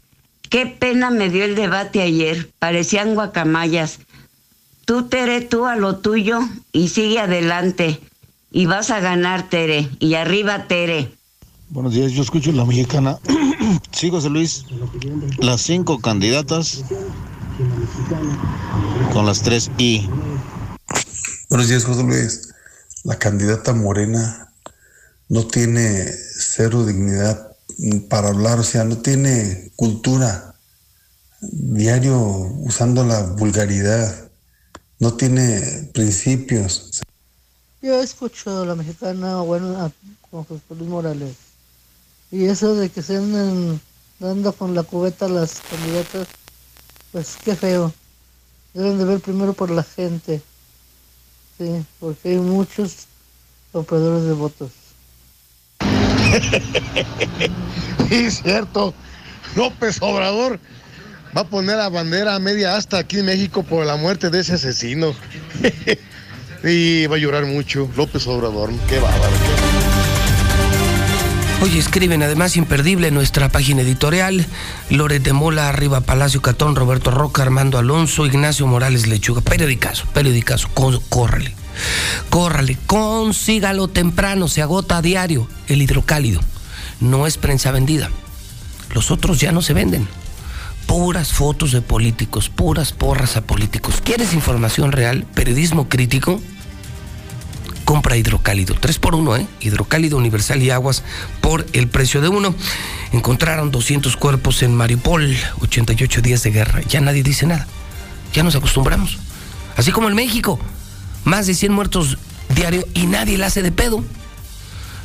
Qué 0.49 0.65
pena 0.65 1.11
me 1.11 1.29
dio 1.29 1.45
el 1.45 1.55
debate 1.55 2.01
ayer. 2.01 2.49
Parecían 2.59 3.13
guacamayas. 3.13 3.99
Tú, 4.89 5.07
Tere, 5.07 5.41
tú 5.41 5.67
a 5.67 5.75
lo 5.75 5.97
tuyo 5.97 6.39
y 6.71 6.87
sigue 6.87 7.19
adelante. 7.19 8.01
y 8.49 8.65
vas 8.65 8.89
a 8.89 8.99
ganar, 8.99 9.47
Tere. 9.47 9.87
Y 9.99 10.15
arriba, 10.15 10.65
Tere. 10.67 11.11
Buenos 11.69 11.93
días, 11.93 12.11
yo 12.11 12.23
escucho 12.23 12.51
la 12.53 12.65
mexicana. 12.65 13.19
sí, 13.91 14.09
José 14.09 14.31
Luis, 14.31 14.65
las 15.37 15.61
cinco 15.61 15.99
candidatas 15.99 16.83
con 19.13 19.27
las 19.27 19.43
tres 19.43 19.69
I. 19.77 20.09
Buenos 21.51 21.67
días, 21.67 21.85
José 21.85 22.01
Luis. 22.01 22.49
La 23.03 23.19
candidata 23.19 23.75
Morena 23.75 24.51
no 25.27 25.45
tiene 25.45 26.07
cero 26.39 26.83
dignidad 26.87 27.55
para 28.09 28.29
hablar, 28.29 28.57
o 28.57 28.63
sea, 28.63 28.85
no 28.85 28.97
tiene 28.97 29.71
cultura. 29.75 30.55
Diario 31.41 32.17
usando 32.63 33.05
la 33.05 33.21
vulgaridad. 33.21 34.28
No 34.99 35.13
tiene 35.13 35.89
principios. 35.93 37.01
Yo 37.81 38.01
escucho 38.01 38.61
a 38.61 38.65
la 38.65 38.75
mexicana, 38.75 39.37
bueno, 39.37 39.91
con 40.29 40.43
José 40.43 40.61
Luis 40.71 40.89
Morales. 40.89 41.35
Y 42.31 42.45
eso 42.45 42.75
de 42.75 42.89
que 42.89 43.01
se 43.01 43.15
anden 43.15 43.79
dando 44.19 44.51
con 44.51 44.75
la 44.75 44.83
cubeta 44.83 45.25
a 45.25 45.29
las 45.29 45.61
candidatas, 45.61 46.27
pues 47.13 47.37
qué 47.43 47.55
feo. 47.55 47.93
Deben 48.73 48.97
de 48.97 49.05
ver 49.05 49.21
primero 49.21 49.53
por 49.53 49.71
la 49.71 49.83
gente. 49.83 50.41
Sí, 51.57 51.85
porque 52.01 52.31
hay 52.31 52.37
muchos 52.37 53.07
operadores 53.71 54.25
de 54.25 54.33
votos. 54.33 54.71
sí, 58.09 58.31
cierto. 58.31 58.93
López 59.55 59.97
Obrador 60.01 60.59
va 61.35 61.41
a 61.41 61.47
poner 61.47 61.77
la 61.77 61.89
bandera 61.89 62.37
media 62.39 62.75
hasta 62.75 62.97
aquí 62.97 63.19
en 63.19 63.25
México 63.25 63.63
por 63.63 63.85
la 63.85 63.95
muerte 63.95 64.29
de 64.29 64.39
ese 64.39 64.53
asesino. 64.53 65.13
y 66.63 67.05
va 67.07 67.15
a 67.15 67.19
llorar 67.19 67.45
mucho. 67.45 67.89
López 67.95 68.27
Obrador, 68.27 68.71
qué 68.87 68.99
bárbaro. 68.99 69.33
Oye, 71.61 71.77
escriben 71.77 72.23
además 72.23 72.55
imperdible 72.55 73.11
nuestra 73.11 73.49
página 73.49 73.81
editorial. 73.81 74.45
Loret 74.89 75.21
de 75.21 75.33
Mola, 75.33 75.67
Arriba 75.67 75.99
Palacio 76.01 76.41
Catón, 76.41 76.75
Roberto 76.75 77.11
Roca, 77.11 77.41
Armando 77.41 77.77
Alonso, 77.77 78.25
Ignacio 78.25 78.65
Morales 78.65 79.07
Lechuga. 79.07 79.41
Periodicazo, 79.41 80.05
periodicazo, 80.13 80.69
córrale. 81.09 81.53
Córrale, 82.29 82.77
consígalo 82.85 83.89
temprano, 83.89 84.47
se 84.47 84.61
agota 84.61 84.97
a 84.97 85.01
diario. 85.01 85.47
El 85.67 85.81
hidrocálido 85.81 86.39
no 87.01 87.27
es 87.27 87.37
prensa 87.37 87.71
vendida. 87.71 88.09
Los 88.93 89.11
otros 89.11 89.39
ya 89.39 89.51
no 89.51 89.61
se 89.61 89.73
venden. 89.73 90.07
Puras 90.89 91.33
fotos 91.33 91.71
de 91.71 91.81
políticos, 91.81 92.49
puras 92.49 92.93
porras 92.93 93.37
a 93.37 93.41
políticos. 93.41 94.01
¿Quieres 94.03 94.33
información 94.33 94.91
real? 94.91 95.23
Periodismo 95.35 95.87
crítico 95.87 96.41
compra 97.85 98.17
hidrocálido. 98.17 98.73
Tres 98.73 98.97
por 98.97 99.13
uno, 99.13 99.37
¿eh? 99.37 99.45
Hidrocálido 99.59 100.17
universal 100.17 100.63
y 100.63 100.71
aguas 100.71 101.03
por 101.41 101.63
el 101.73 101.87
precio 101.89 102.21
de 102.21 102.29
uno. 102.29 102.55
Encontraron 103.11 103.69
200 103.69 104.17
cuerpos 104.17 104.63
en 104.63 104.73
Mariupol, 104.73 105.37
88 105.61 106.21
días 106.21 106.41
de 106.41 106.49
guerra. 106.49 106.81
Ya 106.81 107.01
nadie 107.01 107.21
dice 107.21 107.45
nada. 107.45 107.67
Ya 108.33 108.41
nos 108.41 108.55
acostumbramos. 108.55 109.19
Así 109.77 109.91
como 109.91 110.09
en 110.09 110.15
México, 110.15 110.59
más 111.23 111.45
de 111.45 111.53
100 111.53 111.71
muertos 111.71 112.17
diario 112.55 112.83
y 112.95 113.05
nadie 113.05 113.37
la 113.37 113.45
hace 113.45 113.61
de 113.61 113.71
pedo. 113.71 114.03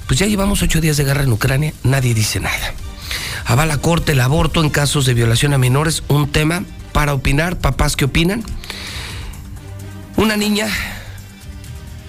Pues 0.06 0.18
ya 0.18 0.24
llevamos 0.24 0.62
ocho 0.62 0.80
días 0.80 0.96
de 0.96 1.04
guerra 1.04 1.24
en 1.24 1.32
Ucrania, 1.32 1.74
nadie 1.82 2.14
dice 2.14 2.40
nada. 2.40 2.72
Avala 3.44 3.78
Corte 3.78 4.12
el 4.12 4.20
aborto 4.20 4.62
en 4.62 4.70
casos 4.70 5.06
de 5.06 5.14
violación 5.14 5.52
a 5.54 5.58
menores, 5.58 6.02
un 6.08 6.30
tema 6.30 6.64
para 6.92 7.14
opinar, 7.14 7.58
papás 7.58 7.96
que 7.96 8.04
opinan. 8.04 8.42
Una 10.16 10.36
niña 10.36 10.68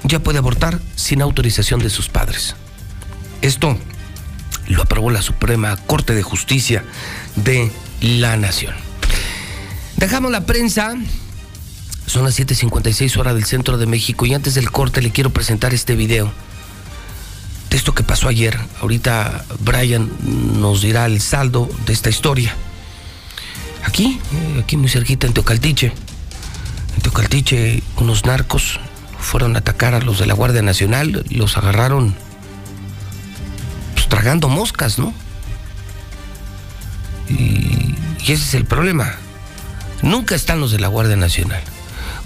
ya 0.04 0.20
puede 0.20 0.38
abortar 0.38 0.80
sin 0.96 1.22
autorización 1.22 1.80
de 1.80 1.90
sus 1.90 2.10
padres. 2.10 2.56
Esto 3.42 3.78
lo 4.68 4.82
aprobó 4.82 5.12
la 5.12 5.22
Suprema 5.22 5.76
Corte 5.78 6.14
de 6.16 6.24
Justicia 6.24 6.84
de 7.36 7.72
la 8.02 8.38
Nación. 8.38 8.74
Dejamos 9.98 10.32
la 10.32 10.46
prensa. 10.46 10.96
Son 12.06 12.24
las 12.24 12.36
7:56 12.40 13.18
horas 13.18 13.36
del 13.36 13.46
centro 13.46 13.78
de 13.78 13.88
México 13.88 14.26
y 14.26 14.34
antes 14.34 14.54
del 14.54 14.72
corte 14.72 15.02
le 15.02 15.12
quiero 15.12 15.32
presentar 15.32 15.74
este 15.74 15.96
video 15.96 16.32
esto 17.76 17.94
que 17.94 18.04
pasó 18.04 18.28
ayer. 18.28 18.58
Ahorita 18.82 19.46
Brian 19.60 20.10
nos 20.60 20.82
dirá 20.82 21.06
el 21.06 21.22
saldo 21.22 21.70
de 21.86 21.94
esta 21.94 22.10
historia. 22.10 22.56
Aquí, 23.84 24.20
eh, 24.34 24.62
aquí 24.64 24.78
muy 24.78 24.90
cerquita 24.90 25.28
en 25.28 25.34
Teocaltiche. 25.34 25.94
En 26.96 27.02
Teocaltiche, 27.02 27.84
unos 27.98 28.26
narcos 28.26 28.80
fueron 29.20 29.56
a 29.56 29.60
atacar 29.60 29.94
a 29.94 30.00
los 30.00 30.20
de 30.20 30.26
la 30.26 30.34
Guardia 30.34 30.62
Nacional, 30.62 31.26
los 31.30 31.58
agarraron 31.58 32.16
pues, 33.94 34.08
tragando 34.08 34.48
moscas, 34.50 35.00
¿no? 35.00 35.14
Y 37.28 38.32
ese 38.32 38.44
es 38.44 38.54
el 38.54 38.66
problema. 38.66 39.16
Nunca 40.02 40.36
están 40.36 40.60
los 40.60 40.72
de 40.72 40.80
la 40.80 40.88
Guardia 40.88 41.16
Nacional. 41.16 41.62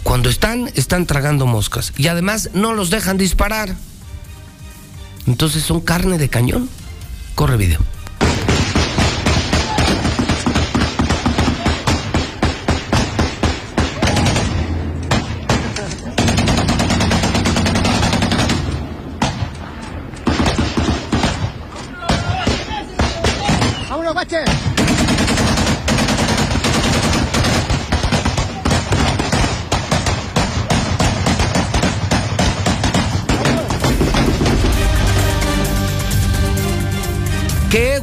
Cuando 0.03 0.29
están, 0.29 0.69
están 0.75 1.05
tragando 1.05 1.45
moscas. 1.45 1.93
Y 1.97 2.07
además 2.07 2.49
no 2.53 2.73
los 2.73 2.89
dejan 2.89 3.17
disparar. 3.17 3.75
Entonces 5.29 5.61
son 5.61 5.79
carne 5.79 6.17
de 6.17 6.27
cañón. 6.27 6.67
Corre 7.35 7.55
video. 7.55 7.79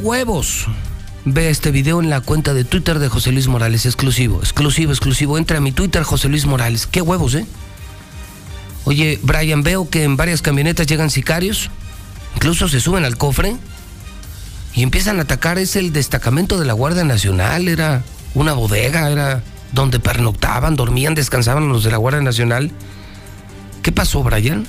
Huevos! 0.07 0.69
Ve 1.25 1.51
este 1.51 1.73
video 1.73 2.01
en 2.01 2.09
la 2.09 2.21
cuenta 2.21 2.55
de 2.55 2.63
Twitter 2.63 3.01
de 3.01 3.09
José 3.09 3.33
Luis 3.33 3.49
Morales, 3.49 3.87
exclusivo, 3.87 4.39
exclusivo, 4.39 4.93
exclusivo. 4.93 5.37
Entra 5.37 5.59
a 5.59 5.61
mi 5.61 5.73
Twitter, 5.73 6.05
José 6.05 6.29
Luis 6.29 6.47
Morales. 6.47 6.87
¡Qué 6.87 7.03
huevos, 7.03 7.35
eh! 7.35 7.45
Oye, 8.85 9.19
Brian, 9.25 9.65
veo 9.65 9.91
que 9.91 10.05
en 10.05 10.17
varias 10.17 10.43
camionetas 10.43 10.87
llegan 10.87 11.11
sicarios, 11.11 11.71
incluso 12.37 12.69
se 12.69 12.79
suben 12.79 13.05
al 13.05 13.17
cofre 13.17 13.57
y 14.75 14.85
empiezan 14.85 15.19
a 15.19 15.23
atacar. 15.23 15.59
Es 15.59 15.75
el 15.75 15.93
destacamento 15.93 16.61
de 16.61 16.67
la 16.67 16.73
Guardia 16.73 17.03
Nacional, 17.03 17.67
era 17.67 18.05
una 18.35 18.53
bodega, 18.53 19.11
era 19.11 19.43
donde 19.73 19.99
pernoctaban, 19.99 20.77
dormían, 20.77 21.17
descansaban 21.17 21.69
los 21.69 21.83
de 21.83 21.91
la 21.91 21.97
Guardia 21.97 22.23
Nacional. 22.23 22.71
¿Qué 23.83 23.91
pasó, 23.91 24.23
Brian? 24.23 24.69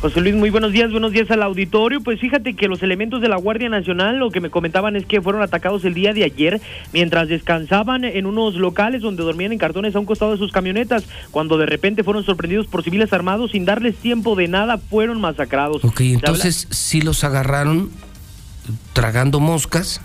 José 0.00 0.20
Luis, 0.20 0.36
muy 0.36 0.50
buenos 0.50 0.70
días, 0.70 0.92
buenos 0.92 1.10
días 1.10 1.28
al 1.32 1.42
auditorio. 1.42 2.00
Pues 2.00 2.20
fíjate 2.20 2.54
que 2.54 2.68
los 2.68 2.84
elementos 2.84 3.20
de 3.20 3.28
la 3.28 3.36
Guardia 3.36 3.68
Nacional 3.68 4.18
lo 4.18 4.30
que 4.30 4.40
me 4.40 4.48
comentaban 4.48 4.94
es 4.94 5.04
que 5.04 5.20
fueron 5.20 5.42
atacados 5.42 5.84
el 5.84 5.92
día 5.94 6.12
de 6.12 6.22
ayer 6.22 6.60
mientras 6.92 7.26
descansaban 7.28 8.04
en 8.04 8.26
unos 8.26 8.54
locales 8.54 9.02
donde 9.02 9.24
dormían 9.24 9.50
en 9.50 9.58
cartones 9.58 9.96
a 9.96 9.98
un 9.98 10.06
costado 10.06 10.30
de 10.30 10.38
sus 10.38 10.52
camionetas, 10.52 11.02
cuando 11.32 11.58
de 11.58 11.66
repente 11.66 12.04
fueron 12.04 12.22
sorprendidos 12.22 12.68
por 12.68 12.84
civiles 12.84 13.12
armados 13.12 13.50
sin 13.50 13.64
darles 13.64 13.96
tiempo 13.96 14.36
de 14.36 14.46
nada, 14.46 14.78
fueron 14.78 15.20
masacrados. 15.20 15.84
Ok, 15.84 16.00
entonces 16.02 16.68
sí 16.70 17.00
los 17.00 17.24
agarraron 17.24 17.90
tragando 18.92 19.40
moscas. 19.40 20.00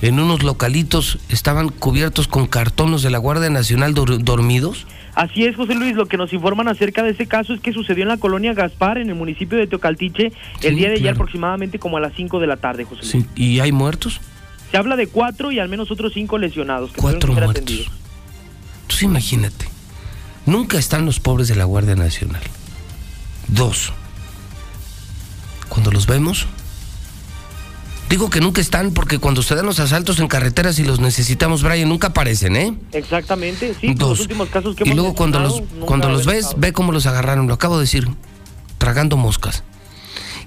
En 0.00 0.18
unos 0.18 0.42
localitos 0.42 1.18
estaban 1.28 1.68
cubiertos 1.68 2.26
con 2.26 2.46
cartones 2.46 3.02
de 3.02 3.10
la 3.10 3.18
Guardia 3.18 3.50
Nacional 3.50 3.94
dor- 3.94 4.22
dormidos. 4.22 4.86
Así 5.16 5.44
es, 5.46 5.56
José 5.56 5.74
Luis, 5.74 5.96
lo 5.96 6.06
que 6.06 6.18
nos 6.18 6.32
informan 6.34 6.68
acerca 6.68 7.02
de 7.02 7.10
ese 7.10 7.26
caso 7.26 7.54
es 7.54 7.60
que 7.60 7.72
sucedió 7.72 8.02
en 8.02 8.08
la 8.10 8.18
colonia 8.18 8.52
Gaspar, 8.52 8.98
en 8.98 9.08
el 9.08 9.14
municipio 9.14 9.56
de 9.58 9.66
Teocaltiche, 9.66 10.30
el 10.62 10.76
día 10.76 10.88
de 10.90 10.96
ayer 10.96 11.14
aproximadamente 11.14 11.78
como 11.78 11.96
a 11.96 12.00
las 12.00 12.12
5 12.14 12.38
de 12.38 12.46
la 12.46 12.58
tarde, 12.58 12.84
José 12.84 13.00
Luis. 13.00 13.10
Sí, 13.12 13.26
¿Y 13.34 13.60
hay 13.60 13.72
muertos? 13.72 14.20
Se 14.70 14.76
habla 14.76 14.94
de 14.94 15.06
cuatro 15.06 15.52
y 15.52 15.58
al 15.58 15.68
menos 15.70 15.90
otros 15.90 16.12
cinco 16.12 16.36
lesionados 16.38 16.92
que 16.92 17.00
Cuatro 17.00 17.32
muertos. 17.32 17.50
atendidos. 17.52 17.90
Entonces 18.82 19.02
imagínate, 19.04 19.66
nunca 20.44 20.76
están 20.78 21.06
los 21.06 21.18
pobres 21.18 21.48
de 21.48 21.56
la 21.56 21.64
Guardia 21.64 21.94
Nacional. 21.96 22.42
Dos, 23.48 23.92
cuando 25.68 25.90
los 25.92 26.06
vemos, 26.06 26.46
digo 28.08 28.30
que 28.30 28.40
nunca 28.40 28.60
están 28.60 28.92
porque 28.92 29.18
cuando 29.18 29.42
se 29.42 29.54
dan 29.54 29.66
los 29.66 29.80
asaltos 29.80 30.18
en 30.20 30.28
carreteras 30.28 30.78
y 30.78 30.84
los 30.84 31.00
necesitamos, 31.00 31.62
Brian, 31.62 31.88
nunca 31.88 32.08
aparecen, 32.08 32.56
¿eh? 32.56 32.74
Exactamente, 32.92 33.74
sí, 33.80 33.94
Dos. 33.94 34.10
los 34.10 34.20
últimos 34.20 34.48
casos 34.48 34.76
que 34.76 34.84
Y 34.84 34.88
hemos 34.88 34.96
luego 34.96 35.14
cuando 35.14 35.40
los, 35.40 35.62
cuando 35.80 36.08
los 36.08 36.26
ves, 36.26 36.38
estado. 36.46 36.56
ve 36.60 36.72
cómo 36.72 36.92
los 36.92 37.06
agarraron, 37.06 37.46
lo 37.46 37.54
acabo 37.54 37.76
de 37.78 37.82
decir, 37.82 38.08
tragando 38.78 39.16
moscas. 39.16 39.64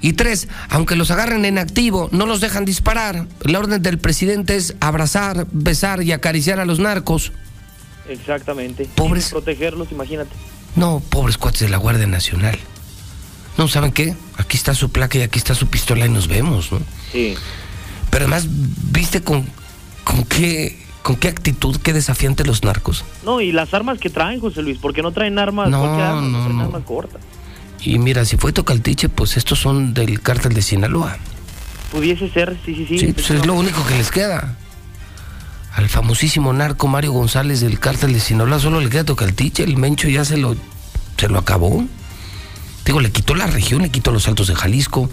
Y 0.01 0.13
tres, 0.13 0.47
aunque 0.69 0.95
los 0.95 1.11
agarren 1.11 1.43
en 1.43 1.57
activo, 1.57 2.07
no 2.13 2.25
los 2.25 2.39
dejan 2.39 2.63
disparar. 2.63 3.27
La 3.41 3.59
orden 3.59 3.81
del 3.81 3.97
presidente 3.97 4.55
es 4.55 4.75
abrazar, 4.79 5.45
besar 5.51 6.03
y 6.03 6.13
acariciar 6.13 6.61
a 6.61 6.65
los 6.65 6.79
narcos. 6.79 7.33
Exactamente. 8.07 8.87
Pobres. 8.95 9.25
Sí, 9.25 9.31
protegerlos, 9.31 9.91
imagínate. 9.91 10.31
No, 10.77 11.01
pobres 11.09 11.37
cuates 11.37 11.59
de 11.61 11.69
la 11.69 11.77
Guardia 11.77 12.07
Nacional. 12.07 12.57
No, 13.57 13.67
¿saben 13.67 13.91
qué? 13.91 14.15
Aquí 14.37 14.55
está 14.57 14.73
su 14.73 14.89
placa 14.91 15.17
y 15.17 15.21
aquí 15.21 15.37
está 15.37 15.53
su 15.55 15.67
pistola 15.67 16.05
y 16.05 16.09
nos 16.09 16.27
vemos, 16.27 16.71
¿no? 16.71 16.79
Sí. 17.11 17.35
Pero 18.09 18.25
además, 18.25 18.47
¿viste 18.91 19.21
con, 19.21 19.45
con 20.03 20.23
qué 20.23 20.77
con 21.01 21.15
qué 21.15 21.27
actitud, 21.29 21.77
qué 21.81 21.93
desafiante 21.93 22.43
los 22.45 22.63
narcos? 22.63 23.03
No, 23.23 23.41
y 23.41 23.51
las 23.51 23.73
armas 23.73 23.99
que 23.99 24.09
traen, 24.09 24.39
José 24.39 24.61
Luis, 24.61 24.77
porque 24.79 25.01
no 25.01 25.11
traen 25.11 25.39
armas, 25.39 25.69
No, 25.69 25.85
no, 25.85 25.95
traen 25.97 26.31
no. 26.57 26.63
armas 26.65 26.83
cortas. 26.83 27.21
Y 27.81 27.97
mira, 27.97 28.25
si 28.25 28.37
fue 28.37 28.51
Tocaltiche, 28.51 29.07
pues 29.09 29.37
estos 29.37 29.59
son 29.59 29.93
del 29.93 30.21
cártel 30.21 30.53
de 30.53 30.61
Sinaloa. 30.61 31.17
Pudiese 31.91 32.29
ser, 32.29 32.57
sí, 32.65 32.75
sí, 32.75 32.85
sí. 32.87 32.99
Sí, 32.99 33.13
pues 33.13 33.31
es 33.31 33.45
lo 33.45 33.53
único 33.53 33.83
que 33.87 33.95
les 33.97 34.11
queda. 34.11 34.57
Al 35.73 35.87
famosísimo 35.87 36.51
narco 36.53 36.87
Mario 36.87 37.13
González 37.13 37.61
del 37.61 37.79
cártel 37.79 38.11
de 38.13 38.19
Sinaloa 38.19 38.59
solo 38.59 38.81
le 38.81 38.89
queda 38.89 39.05
Tocaltiche, 39.05 39.63
el 39.63 39.77
Mencho 39.77 40.09
ya 40.09 40.25
se 40.25 40.37
lo, 40.37 40.55
se 41.17 41.29
lo 41.29 41.39
acabó. 41.39 41.85
Digo, 42.89 43.01
le 43.01 43.11
quitó 43.11 43.35
la 43.35 43.45
región, 43.45 43.83
le 43.83 43.91
quitó 43.91 44.11
los 44.11 44.27
altos 44.27 44.47
de 44.47 44.55
Jalisco, 44.55 45.11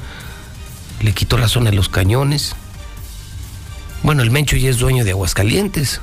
le 1.03 1.13
quitó 1.13 1.37
la 1.37 1.47
zona 1.47 1.69
de 1.69 1.77
los 1.77 1.91
cañones. 1.91 2.57
Bueno, 4.03 4.23
el 4.23 4.31
Mencho 4.31 4.57
ya 4.57 4.71
es 4.71 4.79
dueño 4.79 5.05
de 5.05 5.11
Aguascalientes. 5.11 6.01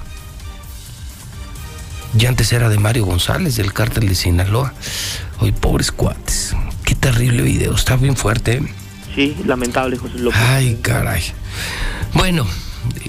Ya 2.14 2.30
antes 2.30 2.54
era 2.54 2.70
de 2.70 2.78
Mario 2.78 3.06
González, 3.06 3.56
del 3.56 3.74
cártel 3.74 4.08
de 4.08 4.14
Sinaloa. 4.14 4.72
Hoy, 5.40 5.52
pobres 5.52 5.92
cuates. 5.92 6.56
Qué 6.86 6.94
terrible 6.94 7.42
video, 7.42 7.74
está 7.74 7.96
bien 7.96 8.16
fuerte. 8.16 8.58
¿eh? 8.58 8.74
Sí, 9.16 9.36
lamentable, 9.44 9.98
José 9.98 10.20
López. 10.20 10.40
Ay, 10.40 10.78
caray. 10.80 11.24
Bueno, 12.14 12.46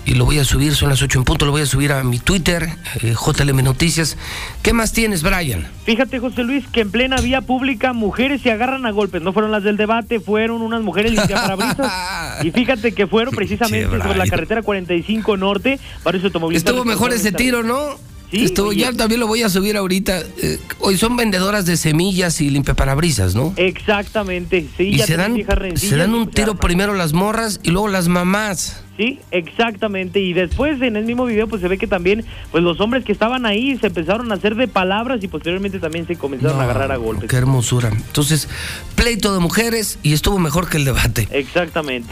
y 0.05 0.15
lo 0.15 0.25
voy 0.25 0.39
a 0.39 0.45
subir, 0.45 0.75
son 0.75 0.89
las 0.89 1.03
8 1.03 1.19
en 1.19 1.25
punto, 1.25 1.47
lo 1.47 1.53
voy 1.53 1.63
a 1.63 1.67
subir 1.67 1.93
a 1.93 2.05
mi 2.05 2.19
Twitter, 2.19 2.69
eh, 3.03 3.15
JLM 3.15 3.63
Noticias. 3.63 4.17
¿Qué 4.63 4.73
más 4.73 4.93
tienes, 4.93 5.23
Brian? 5.23 5.67
Fíjate, 5.85 6.19
José 6.19 6.43
Luis, 6.43 6.65
que 6.73 6.81
en 6.81 6.91
plena 6.91 7.17
vía 7.21 7.41
pública 7.41 7.93
mujeres 7.93 8.43
se 8.43 8.51
agarran 8.51 8.87
a 8.87 8.91
golpes. 8.91 9.23
No 9.23 9.33
fueron 9.33 9.51
las 9.51 9.63
del 9.63 9.77
debate, 9.77 10.21
fueron 10.21 10.63
unas 10.63 10.83
mujeres 10.83 11.13
limpiaparabrisas. 11.13 12.45
y 12.45 12.51
fíjate 12.51 12.93
que 12.93 13.07
fueron 13.07 13.35
precisamente 13.35 13.89
Che, 13.89 14.03
sobre 14.03 14.19
la 14.19 14.27
carretera 14.27 14.63
45 14.63 15.37
Norte, 15.37 15.79
varios 16.03 16.25
automovilistas. 16.25 16.71
Estuvo 16.71 16.85
mejor 16.85 17.13
ese 17.13 17.33
tiro, 17.33 17.63
¿no? 17.63 17.99
Sí, 18.31 18.53
ya 18.77 18.93
también 18.93 19.21
lo 19.21 19.27
voy 19.27 19.43
a 19.43 19.49
subir 19.49 19.77
ahorita. 19.77 20.21
Eh, 20.43 20.59
hoy 20.81 20.97
son 20.97 21.17
vendedoras 21.17 21.67
de 21.67 21.77
semillas 21.77 22.41
y 22.41 22.51
limpiaparabrisas, 22.51 23.35
¿no? 23.35 23.53
Exactamente, 23.57 24.67
sí, 24.77 24.89
y 24.89 24.97
ya 24.97 25.07
se 25.07 25.17
dan, 25.17 25.37
se 25.77 25.97
dan 25.97 26.15
un 26.15 26.29
tiro 26.31 26.57
primero 26.57 26.95
las 26.95 27.13
morras 27.13 27.61
y 27.63 27.71
luego 27.71 27.89
las 27.89 28.09
mamás. 28.09 28.84
Sí, 28.97 29.19
exactamente. 29.31 30.21
Y 30.21 30.33
después 30.33 30.81
en 30.81 30.97
el 30.97 31.05
mismo 31.05 31.25
video 31.27 31.49
pues 31.49 31.61
se 31.61 31.69
ve 31.69 31.79
que 31.79 31.87
también 31.87 32.25
pues 32.53 32.63
los 32.63 32.81
hombres 32.81 33.05
que 33.05 33.13
estaban 33.13 33.45
ahí 33.45 33.77
se 33.79 33.89
empezaron 33.89 34.31
a 34.31 34.37
hacer 34.37 34.55
de 34.55 34.69
palabras 34.69 35.23
y 35.23 35.29
posteriormente 35.29 35.81
también 35.81 36.07
se 36.07 36.17
comenzaron 36.17 36.61
a 36.61 36.65
agarrar 36.65 36.93
a 36.93 36.97
golpes. 36.97 37.29
Qué 37.29 37.37
hermosura. 37.37 37.89
Entonces, 37.89 38.49
pleito 38.95 39.35
de 39.35 39.41
mujeres 39.41 39.99
y 40.03 40.13
estuvo 40.13 40.39
mejor 40.39 40.69
que 40.69 40.77
el 40.77 40.85
debate. 40.85 41.29
Exactamente. 41.33 42.09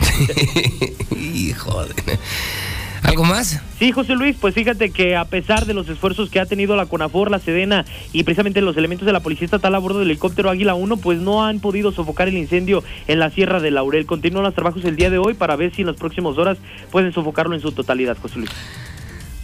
Hijo 1.17 1.85
de... 1.85 1.95
¿Algo 3.03 3.25
más? 3.25 3.61
Sí, 3.79 3.91
José 3.91 4.15
Luis, 4.15 4.37
pues 4.41 4.55
fíjate 4.55 4.91
que 4.91 5.17
a 5.17 5.25
pesar 5.25 5.67
de 5.67 5.75
los 5.75 5.89
esfuerzos 5.89 6.31
que 6.31 6.39
ha 6.39 6.47
tenido 6.47 6.77
la 6.77 6.87
CONAFOR, 6.87 7.31
la 7.31 7.41
Sedena 7.41 7.85
y 8.13 8.23
precisamente 8.23 8.61
los 8.61 8.77
elementos 8.77 9.07
de 9.07 9.13
la 9.13 9.21
Policía 9.21 9.45
Estatal 9.45 9.75
a 9.75 9.79
bordo 9.79 9.99
del 9.99 10.11
helicóptero 10.11 10.51
Águila 10.51 10.75
1, 10.75 10.97
pues 10.99 11.19
no 11.19 11.45
han 11.45 11.59
podido 11.59 11.91
sofocar 11.93 12.29
el 12.29 12.39
incendio 12.39 12.85
en 13.09 13.19
la 13.19 13.31
Sierra 13.31 13.61
de 13.61 13.73
Laurel. 13.73 14.07
Continúan 14.07 14.45
los 14.45 14.55
trabajos 14.55 14.85
el 14.85 14.97
día 14.97 15.11
de 15.11 15.19
hoy 15.19 15.35
para 15.35 15.57
ver 15.57 15.75
si 15.75 15.83
en 15.83 15.89
las 15.89 15.97
próximas 15.97 16.39
horas 16.39 16.59
pueden 16.91 17.13
sofocarlo 17.13 17.55
en 17.55 17.61
su 17.61 17.73
totalidad, 17.73 18.17
José 18.21 18.39
Luis. 18.39 18.51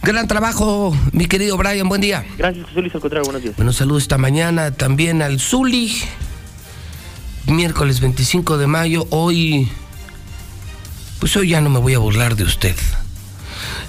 Gran 0.01 0.27
trabajo, 0.27 0.95
mi 1.11 1.25
querido 1.25 1.57
Brian. 1.57 1.89
Buen 1.89 1.99
día. 1.99 2.25
Gracias, 2.37 2.65
José 2.65 2.79
Luis. 2.79 2.95
Al 2.95 3.01
contrario, 3.01 3.25
buenos 3.25 3.43
días. 3.43 3.55
Bueno, 3.57 3.73
saludos 3.73 4.03
esta 4.03 4.17
mañana 4.17 4.71
también 4.71 5.21
al 5.21 5.39
Zuli. 5.41 5.93
Miércoles 7.47 7.99
25 7.99 8.57
de 8.57 8.67
mayo. 8.67 9.05
Hoy. 9.09 9.69
Pues 11.19 11.35
hoy 11.35 11.49
ya 11.49 11.59
no 11.59 11.69
me 11.69 11.79
voy 11.79 11.95
a 11.95 11.99
burlar 11.99 12.37
de 12.37 12.43
usted. 12.45 12.75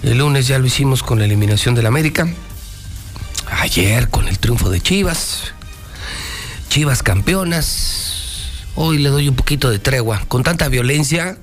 El 0.03 0.19
lunes 0.19 0.47
ya 0.47 0.59
lo 0.59 0.67
hicimos 0.67 1.03
con 1.03 1.19
la 1.19 1.25
eliminación 1.25 1.75
del 1.75 1.87
América. 1.87 2.29
Ayer 3.51 4.09
con 4.09 4.29
el 4.29 4.39
triunfo 4.39 4.71
de 4.71 4.81
Chivas. 4.81 5.53
Chivas 6.69 7.03
campeonas. 7.03 8.67
Hoy 8.75 8.99
le 8.99 9.09
doy 9.09 9.29
un 9.29 9.37
poquito 9.37 9.71
de 9.71 9.79
tregua. 9.79 10.23
Con 10.29 10.43
tanta 10.43 10.69
violencia, 10.69 11.37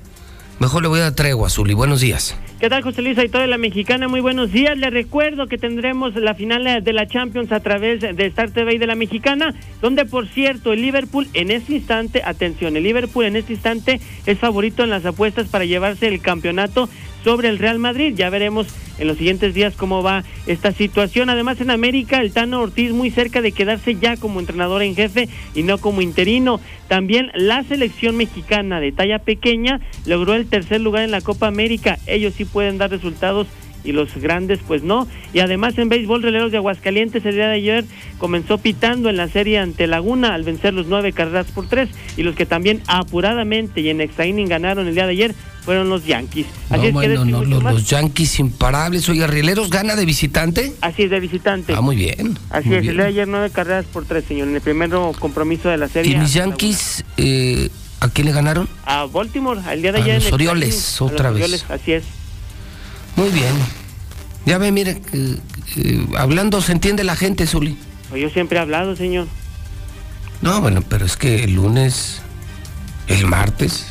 mejor 0.58 0.82
le 0.82 0.88
voy 0.88 1.00
a 1.00 1.04
dar 1.04 1.12
tregua, 1.12 1.50
Zuli. 1.50 1.74
Buenos 1.74 2.00
días. 2.00 2.34
¿Qué 2.60 2.68
tal, 2.68 2.82
José 2.82 3.02
Luis? 3.02 3.16
Ahí 3.18 3.28
toda 3.28 3.46
la 3.46 3.56
mexicana, 3.56 4.08
muy 4.08 4.18
buenos 4.18 4.50
días. 4.50 4.76
Les 4.76 4.92
recuerdo 4.92 5.46
que 5.46 5.58
tendremos 5.58 6.16
la 6.16 6.34
final 6.34 6.82
de 6.82 6.92
la 6.92 7.06
Champions 7.06 7.52
a 7.52 7.60
través 7.60 8.00
de 8.00 8.26
Star 8.26 8.50
TV 8.50 8.80
de 8.80 8.86
la 8.88 8.96
mexicana, 8.96 9.54
donde, 9.80 10.04
por 10.04 10.26
cierto, 10.26 10.72
el 10.72 10.82
Liverpool 10.82 11.28
en 11.34 11.52
este 11.52 11.74
instante, 11.74 12.20
atención, 12.24 12.76
el 12.76 12.82
Liverpool 12.82 13.26
en 13.26 13.36
este 13.36 13.52
instante 13.52 14.00
es 14.26 14.38
favorito 14.40 14.82
en 14.82 14.90
las 14.90 15.06
apuestas 15.06 15.46
para 15.46 15.66
llevarse 15.66 16.08
el 16.08 16.20
campeonato 16.20 16.88
sobre 17.24 17.48
el 17.48 17.58
Real 17.58 17.78
Madrid. 17.78 18.14
Ya 18.16 18.30
veremos 18.30 18.66
en 18.98 19.06
los 19.06 19.16
siguientes 19.16 19.54
días 19.54 19.74
cómo 19.76 20.02
va 20.02 20.24
esta 20.46 20.72
situación. 20.72 21.30
Además, 21.30 21.60
en 21.60 21.70
América, 21.70 22.20
el 22.20 22.32
Tano 22.32 22.60
Ortiz 22.60 22.92
muy 22.92 23.10
cerca 23.10 23.40
de 23.40 23.52
quedarse 23.52 23.94
ya 23.94 24.16
como 24.16 24.40
entrenador 24.40 24.82
en 24.82 24.94
jefe 24.94 25.28
y 25.54 25.62
no 25.62 25.78
como 25.78 26.00
interino. 26.00 26.60
También 26.88 27.30
la 27.34 27.62
selección 27.64 28.16
mexicana 28.16 28.80
de 28.80 28.92
talla 28.92 29.18
pequeña 29.18 29.80
logró 30.06 30.34
el 30.34 30.46
tercer 30.46 30.80
lugar 30.80 31.04
en 31.04 31.10
la 31.10 31.20
Copa 31.20 31.46
América. 31.46 31.98
Ellos 32.06 32.34
sí 32.34 32.44
pueden 32.44 32.78
dar 32.78 32.90
resultados 32.90 33.46
y 33.84 33.92
los 33.92 34.14
grandes 34.16 34.58
pues 34.66 34.82
no. 34.82 35.06
Y 35.32 35.40
además 35.40 35.78
en 35.78 35.88
béisbol, 35.88 36.22
Releros 36.22 36.50
de 36.50 36.58
Aguascalientes 36.58 37.24
el 37.24 37.34
día 37.34 37.48
de 37.48 37.54
ayer 37.54 37.84
comenzó 38.18 38.58
pitando 38.58 39.08
en 39.08 39.16
la 39.16 39.28
serie 39.28 39.58
ante 39.58 39.86
Laguna 39.86 40.34
al 40.34 40.42
vencer 40.44 40.74
los 40.74 40.86
nueve 40.86 41.12
carreras 41.12 41.46
por 41.46 41.68
tres 41.68 41.88
y 42.16 42.22
los 42.22 42.34
que 42.34 42.46
también 42.46 42.82
apuradamente 42.86 43.80
y 43.80 43.88
en 43.88 44.00
extra 44.00 44.26
inning 44.26 44.48
ganaron 44.48 44.86
el 44.88 44.94
día 44.94 45.06
de 45.06 45.12
ayer 45.12 45.34
fueron 45.64 45.90
los 45.90 46.06
Yankees. 46.06 46.46
Así 46.70 46.76
No, 46.76 46.76
es 46.76 46.82
que 46.82 46.92
bueno, 46.92 47.12
esto 47.14 47.26
y 47.26 47.30
no, 47.32 47.44
los, 47.44 47.62
los 47.62 47.88
Yankees 47.88 48.38
imparables. 48.40 49.06
Oiga, 49.10 49.26
Rieleros 49.26 49.68
gana 49.68 49.96
de 49.96 50.06
visitante. 50.06 50.72
Así 50.80 51.02
es, 51.02 51.10
de 51.10 51.20
visitante. 51.20 51.74
Ah, 51.74 51.82
muy 51.82 51.94
bien. 51.96 52.38
Así 52.48 52.68
muy 52.68 52.76
es, 52.78 52.82
bien. 52.82 52.90
el 52.92 52.96
día 52.96 53.04
de 53.04 53.10
ayer 53.10 53.28
nueve 53.28 53.50
carreras 53.50 53.84
por 53.84 54.06
tres, 54.06 54.24
señor, 54.24 54.48
en 54.48 54.54
el 54.54 54.60
primer 54.62 54.88
compromiso 55.18 55.68
de 55.68 55.76
la 55.76 55.88
serie. 55.88 56.12
¿Y 56.12 56.16
mis 56.16 56.32
Yankees 56.32 57.04
eh, 57.18 57.68
a 58.00 58.08
quién 58.08 58.26
le 58.28 58.32
ganaron? 58.32 58.66
A 58.86 59.04
Baltimore, 59.04 59.60
el 59.70 59.82
día 59.82 59.92
de 59.92 59.98
A 59.98 60.02
ayer. 60.04 60.14
en 60.14 60.20
los 60.20 60.28
el 60.28 60.34
Orioles, 60.34 60.74
extra 60.74 60.78
innings, 60.78 61.00
a 61.00 61.04
otra 61.14 61.30
los 61.30 61.34
vez. 61.38 61.44
Orioles, 61.44 61.70
así 61.82 61.92
es. 61.92 62.04
Muy 63.18 63.30
bien. 63.30 63.52
Ya 64.46 64.58
ve, 64.58 64.70
mire, 64.70 65.02
eh, 65.12 65.36
eh, 65.76 66.06
hablando 66.16 66.62
se 66.62 66.70
entiende 66.70 67.02
la 67.02 67.16
gente, 67.16 67.48
Zuli. 67.48 67.76
Pues 68.10 68.22
yo 68.22 68.30
siempre 68.30 68.58
he 68.58 68.60
hablado, 68.60 68.94
señor. 68.94 69.26
No, 70.40 70.60
bueno, 70.60 70.82
pero 70.88 71.04
es 71.04 71.16
que 71.16 71.42
el 71.42 71.56
lunes, 71.56 72.22
el 73.08 73.26
martes, 73.26 73.88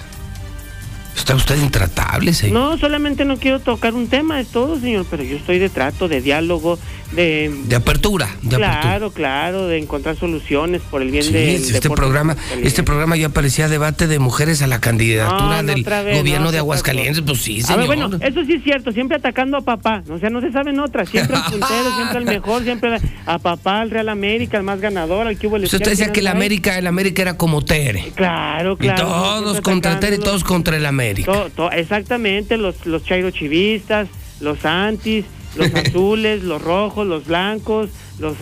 está 1.13 1.35
usted 1.35 1.61
intratable, 1.61 2.33
señor. 2.33 2.53
No, 2.53 2.77
solamente 2.77 3.25
no 3.25 3.35
quiero 3.35 3.59
tocar 3.59 3.95
un 3.95 4.07
tema, 4.07 4.39
es 4.39 4.47
todo, 4.47 4.79
señor, 4.79 5.05
pero 5.09 5.23
yo 5.23 5.35
estoy 5.35 5.59
de 5.59 5.67
trato, 5.67 6.07
de 6.07 6.21
diálogo, 6.21 6.79
de... 7.13 7.53
De 7.67 7.75
apertura, 7.75 8.25
de 8.41 8.55
apertura. 8.57 8.81
claro, 8.81 9.11
claro, 9.11 9.67
de 9.67 9.77
encontrar 9.77 10.15
soluciones 10.17 10.81
por 10.81 11.01
el 11.01 11.11
bien 11.11 11.23
Sí, 11.23 11.35
este 11.35 11.73
deporte 11.73 12.01
programa, 12.01 12.35
caliente. 12.35 12.67
este 12.67 12.83
programa 12.83 13.15
ya 13.15 13.29
parecía 13.29 13.67
debate 13.67 14.07
de 14.07 14.19
mujeres 14.19 14.61
a 14.61 14.67
la 14.67 14.79
candidatura 14.81 15.39
No, 15.39 15.63
no, 15.63 15.73
del 15.73 15.83
vez, 15.83 16.17
gobierno 16.17 16.45
no, 16.45 16.51
de 16.51 16.55
¿qué 16.55 16.59
Aguascalientes. 16.59 17.21
Pues 17.25 17.39
sí, 17.41 17.59
A 17.61 17.67
señor. 17.67 17.79
ver, 17.79 17.87
bueno, 17.87 18.17
eso 18.21 18.43
sí 18.45 18.53
es 18.53 18.63
cierto, 18.63 18.91
siempre 18.91 19.17
atacando 19.17 19.57
a 19.57 19.61
papá, 19.61 20.03
o 20.09 20.19
sea, 20.19 20.29
no 20.29 20.41
se 20.41 20.51
saben 20.51 20.79
otras, 20.79 21.09
siempre 21.09 21.35
al 21.37 21.43
puntero, 21.43 21.95
siempre 21.95 22.17
al 22.17 22.25
mejor, 22.35 22.63
siempre 22.63 22.97
a 23.25 23.39
papá, 23.39 23.81
al 23.81 23.89
Real 23.89 24.09
América, 24.09 24.57
al 24.57 24.63
más 24.63 24.79
ganador, 24.81 25.27
al 25.27 25.37
que 25.37 25.47
hubo 25.47 25.55
el 25.55 25.63
Usted 25.63 25.79
decía 25.79 26.11
que 26.11 26.19
el 26.19 26.27
América, 26.27 26.77
el 26.77 26.87
América 26.87 27.21
era 27.21 27.37
como 27.37 27.63
Tere. 27.63 28.11
Claro, 28.15 28.77
claro. 28.77 28.97
Y 28.97 29.01
todos 29.01 29.61
contra 29.61 29.99
Tere 29.99 30.17
y 30.17 30.19
todos 30.19 30.43
contra 30.43 30.75
el 30.77 30.85
América. 30.85 31.31
To- 31.31 31.49
to- 31.55 31.71
exactamente, 31.71 32.57
los, 32.57 32.85
los 32.85 33.03
chairo 33.03 33.31
chivistas, 33.31 34.07
los 34.39 34.65
antis, 34.65 35.25
los 35.57 35.73
azules, 35.73 36.43
los 36.43 36.61
rojos, 36.61 37.05
los 37.07 37.25
blancos, 37.25 37.89
los 38.19 38.35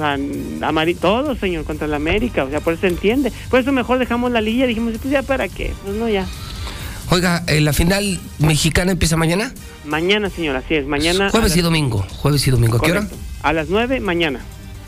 amarillos, 0.61 1.01
todos, 1.01 1.39
señor, 1.39 1.63
contra 1.63 1.88
la 1.88 1.95
América, 1.97 2.43
o 2.43 2.49
sea, 2.49 2.59
por 2.61 2.74
eso 2.74 2.82
se 2.82 2.88
entiende. 2.88 3.32
Por 3.49 3.59
eso 3.59 3.72
mejor 3.72 3.99
dejamos 3.99 4.32
la 4.32 4.41
liga, 4.41 4.66
dijimos, 4.68 4.93
pues 5.01 5.11
ya 5.11 5.24
para 5.24 5.47
qué, 5.47 5.74
pues 5.84 5.95
no, 5.97 6.07
ya. 6.09 6.26
Oiga, 7.11 7.43
eh, 7.47 7.61
la 7.61 7.72
final 7.74 8.20
mexicana 8.39 8.91
empieza 8.91 9.16
mañana. 9.16 9.53
Mañana, 9.86 10.30
señor, 10.30 10.55
así 10.55 10.74
es, 10.76 10.88
mañana. 10.88 11.28
a 11.28 11.30
Jueves 11.30 11.51
las- 11.51 11.57
y 11.57 11.61
domingo. 11.61 12.05
Jueves 12.18 12.47
y 12.47 12.51
domingo. 12.51 12.78
¿A 12.78 12.82
qué 12.82 12.91
hora? 12.91 13.07
A 13.43 13.53
las 13.53 13.70
nueve, 13.70 13.99
mañana. 13.99 14.39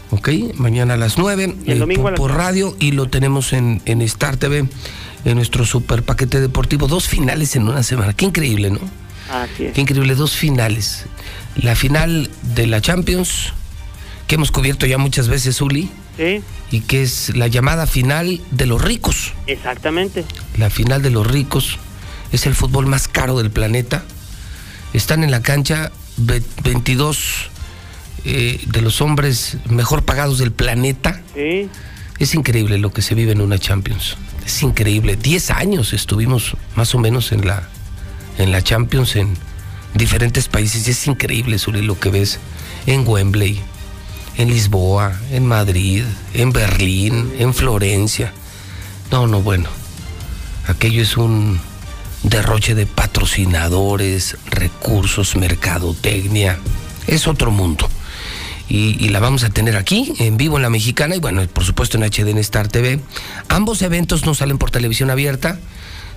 Ok, 0.09 0.29
mañana 0.55 0.93
a 0.93 0.97
las 0.97 1.17
9 1.17 1.53
Y 1.65 1.71
el 1.71 1.79
domingo 1.79 2.03
por, 2.03 2.07
a 2.09 2.11
las 2.13 2.17
por 2.17 2.31
nueve. 2.31 2.43
radio 2.45 2.75
y 2.79 2.91
lo 2.93 3.07
tenemos 3.09 3.51
en, 3.51 3.81
en 3.85 4.01
Star 4.03 4.37
TV, 4.37 4.65
en 5.25 5.35
nuestro 5.35 5.65
super 5.65 6.01
paquete 6.01 6.39
deportivo. 6.39 6.87
Dos 6.87 7.07
finales 7.09 7.55
en 7.57 7.67
una 7.67 7.83
semana. 7.83 8.13
Qué 8.13 8.23
increíble, 8.25 8.69
¿no? 8.71 8.79
Así 9.29 9.65
es. 9.65 9.73
Qué 9.73 9.81
increíble, 9.81 10.15
dos 10.15 10.35
finales. 10.37 11.05
La 11.61 11.75
final 11.75 12.29
de 12.55 12.67
la 12.67 12.81
Champions, 12.81 13.53
que 14.27 14.35
hemos 14.35 14.51
cubierto 14.51 14.85
ya 14.85 14.97
muchas 14.97 15.27
veces, 15.27 15.61
Uli, 15.61 15.89
Sí, 16.17 16.41
y 16.71 16.81
que 16.81 17.03
es 17.03 17.35
la 17.35 17.47
llamada 17.47 17.85
final 17.85 18.41
de 18.51 18.65
los 18.65 18.81
ricos. 18.81 19.33
exactamente. 19.45 20.25
La 20.57 20.69
final 20.71 21.01
de 21.03 21.11
los 21.11 21.25
ricos 21.27 21.77
es 22.31 22.45
el 22.47 22.55
fútbol 22.55 22.87
más 22.87 23.07
caro 23.07 23.37
del 23.37 23.51
planeta. 23.51 24.03
Están 24.93 25.23
en 25.23 25.29
la 25.31 25.41
cancha 25.43 25.91
ve- 26.17 26.41
22 26.63 27.49
eh, 28.25 28.59
de 28.65 28.81
los 28.81 28.99
hombres 29.01 29.57
mejor 29.69 30.03
pagados 30.03 30.39
del 30.39 30.51
planeta. 30.51 31.21
Sí, 31.35 31.69
Es 32.19 32.33
increíble 32.33 32.79
lo 32.79 32.91
que 32.91 33.03
se 33.03 33.13
vive 33.13 33.31
en 33.33 33.41
una 33.41 33.59
Champions. 33.59 34.17
Es 34.43 34.63
increíble. 34.63 35.15
Diez 35.17 35.51
años 35.51 35.93
estuvimos 35.93 36.57
más 36.75 36.95
o 36.95 36.97
menos 36.99 37.31
en 37.31 37.45
la, 37.45 37.69
en 38.39 38.51
la 38.51 38.63
Champions 38.63 39.15
en 39.17 39.37
diferentes 39.93 40.47
países. 40.47 40.87
Y 40.87 40.91
es 40.91 41.07
increíble, 41.07 41.59
Suri, 41.59 41.81
lo 41.81 41.99
que 41.99 42.09
ves 42.09 42.39
en 42.85 43.07
Wembley, 43.07 43.61
en 44.37 44.49
Lisboa, 44.49 45.19
en 45.31 45.45
Madrid, 45.45 46.03
en 46.33 46.51
Berlín, 46.51 47.33
en 47.39 47.53
Florencia. 47.53 48.33
No, 49.11 49.27
no, 49.27 49.41
bueno. 49.41 49.69
Aquello 50.67 51.01
es 51.01 51.15
un 51.17 51.59
derroche 52.23 52.75
de 52.75 52.85
patrocinadores, 52.85 54.37
recursos, 54.49 55.35
mercadotecnia. 55.35 56.59
Es 57.07 57.27
otro 57.27 57.51
mundo. 57.51 57.87
Y, 58.69 58.97
y, 59.03 59.09
la 59.09 59.21
vamos 59.21 59.45
a 59.45 59.49
tener 59.49 59.77
aquí, 59.77 60.13
en 60.19 60.35
vivo 60.35 60.57
en 60.57 60.63
la 60.63 60.69
mexicana, 60.69 61.15
y 61.15 61.19
bueno, 61.19 61.41
por 61.47 61.63
supuesto 61.63 61.97
en 61.97 62.03
HD 62.03 62.31
en 62.31 62.37
Star 62.39 62.67
TV. 62.67 62.99
Ambos 63.47 63.81
eventos 63.81 64.25
no 64.25 64.33
salen 64.33 64.57
por 64.57 64.71
televisión 64.71 65.09
abierta, 65.09 65.57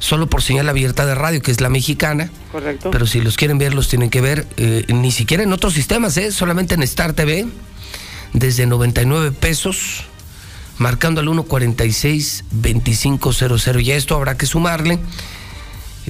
solo 0.00 0.26
por 0.26 0.42
señal 0.42 0.68
abierta 0.68 1.06
de 1.06 1.14
radio, 1.14 1.40
que 1.40 1.52
es 1.52 1.60
la 1.60 1.68
mexicana. 1.68 2.30
Correcto. 2.50 2.90
Pero 2.90 3.06
si 3.06 3.20
los 3.20 3.36
quieren 3.36 3.58
ver, 3.58 3.74
los 3.74 3.88
tienen 3.88 4.10
que 4.10 4.20
ver, 4.20 4.48
eh, 4.56 4.84
ni 4.88 5.12
siquiera 5.12 5.44
en 5.44 5.52
otros 5.52 5.74
sistemas, 5.74 6.16
¿eh? 6.16 6.32
solamente 6.32 6.74
en 6.74 6.82
Star 6.82 7.12
TV, 7.12 7.46
desde 8.32 8.66
99 8.66 9.30
pesos, 9.30 10.02
marcando 10.78 11.20
al 11.20 11.28
146-2500. 11.28 13.80
Y 13.82 13.92
a 13.92 13.96
esto 13.96 14.16
habrá 14.16 14.36
que 14.36 14.46
sumarle 14.46 14.98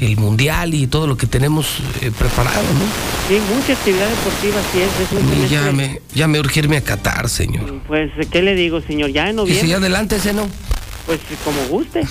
el 0.01 0.17
mundial 0.17 0.73
y 0.73 0.87
todo 0.87 1.07
lo 1.07 1.17
que 1.17 1.27
tenemos 1.27 1.67
eh, 2.01 2.11
preparado, 2.17 2.63
¿no? 2.63 2.85
Sí, 3.29 3.39
mucha 3.55 3.73
actividad 3.73 4.09
deportiva, 4.09 4.61
sí 4.73 4.81
es. 4.81 5.43
es 5.43 5.47
Y 5.47 5.49
ya 5.53 5.73
me, 5.73 6.01
ya 6.15 6.29
me 6.29 6.39
urge 6.41 6.61
irme 6.61 6.77
a 6.77 6.81
Qatar, 6.83 7.29
señor. 7.29 7.81
Pues, 7.87 8.11
¿qué 8.31 8.43
le 8.43 8.55
digo, 8.55 8.81
señor? 8.81 9.11
Ya 9.11 9.25
en 9.25 9.31
Y 9.35 9.37
noviembre. 9.37 9.67
si 9.67 9.73
adelante 9.73 10.17
ese 10.17 10.33
no. 10.33 10.49
Pues 11.11 11.41
como 11.45 11.61
guste. 11.67 12.03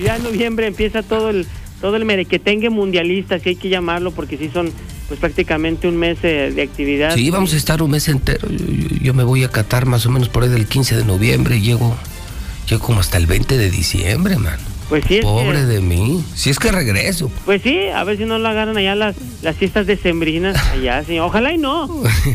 Ya 0.00 0.14
en 0.14 0.22
noviembre 0.22 0.68
empieza 0.68 1.02
todo 1.02 1.30
el 1.30 1.44
todo 1.80 1.96
el 1.96 2.04
merequetengue 2.04 2.70
mundialista, 2.70 3.40
si 3.40 3.48
hay 3.48 3.56
que 3.56 3.68
llamarlo, 3.68 4.12
porque 4.12 4.38
sí 4.38 4.48
son 4.54 4.70
pues 5.08 5.18
prácticamente 5.18 5.88
un 5.88 5.96
mes 5.96 6.18
eh, 6.22 6.52
de 6.54 6.62
actividad. 6.62 7.16
Sí, 7.16 7.30
vamos 7.30 7.52
a 7.52 7.56
estar 7.56 7.82
un 7.82 7.90
mes 7.90 8.06
entero. 8.06 8.48
Yo, 9.02 9.12
me 9.12 9.24
voy 9.24 9.42
a 9.42 9.48
Qatar 9.48 9.86
más 9.86 10.06
o 10.06 10.10
menos 10.10 10.28
por 10.28 10.44
ahí 10.44 10.50
del 10.50 10.68
15 10.68 10.98
de 10.98 11.04
noviembre 11.04 11.56
y 11.56 11.62
llego, 11.62 11.96
llego 12.68 12.80
como 12.80 13.00
hasta 13.00 13.18
el 13.18 13.26
20 13.26 13.58
de 13.58 13.70
diciembre, 13.72 14.36
man. 14.36 14.60
Pues 14.88 15.02
sí, 15.08 15.16
es 15.18 15.24
Pobre 15.24 15.60
que- 15.60 15.66
de 15.66 15.80
mí. 15.80 16.22
Si 16.34 16.50
es 16.50 16.58
que 16.58 16.70
regreso. 16.70 17.30
Pues 17.46 17.62
sí, 17.62 17.88
a 17.88 18.04
ver 18.04 18.18
si 18.18 18.24
no 18.26 18.38
lo 18.38 18.48
agarran 18.48 18.76
allá 18.76 18.94
las, 18.94 19.16
las 19.42 19.56
fiestas 19.56 19.86
decembrinas 19.86 20.56
allá, 20.72 21.02
señor. 21.04 21.26
Ojalá 21.26 21.52
y 21.52 21.58
no. 21.58 21.84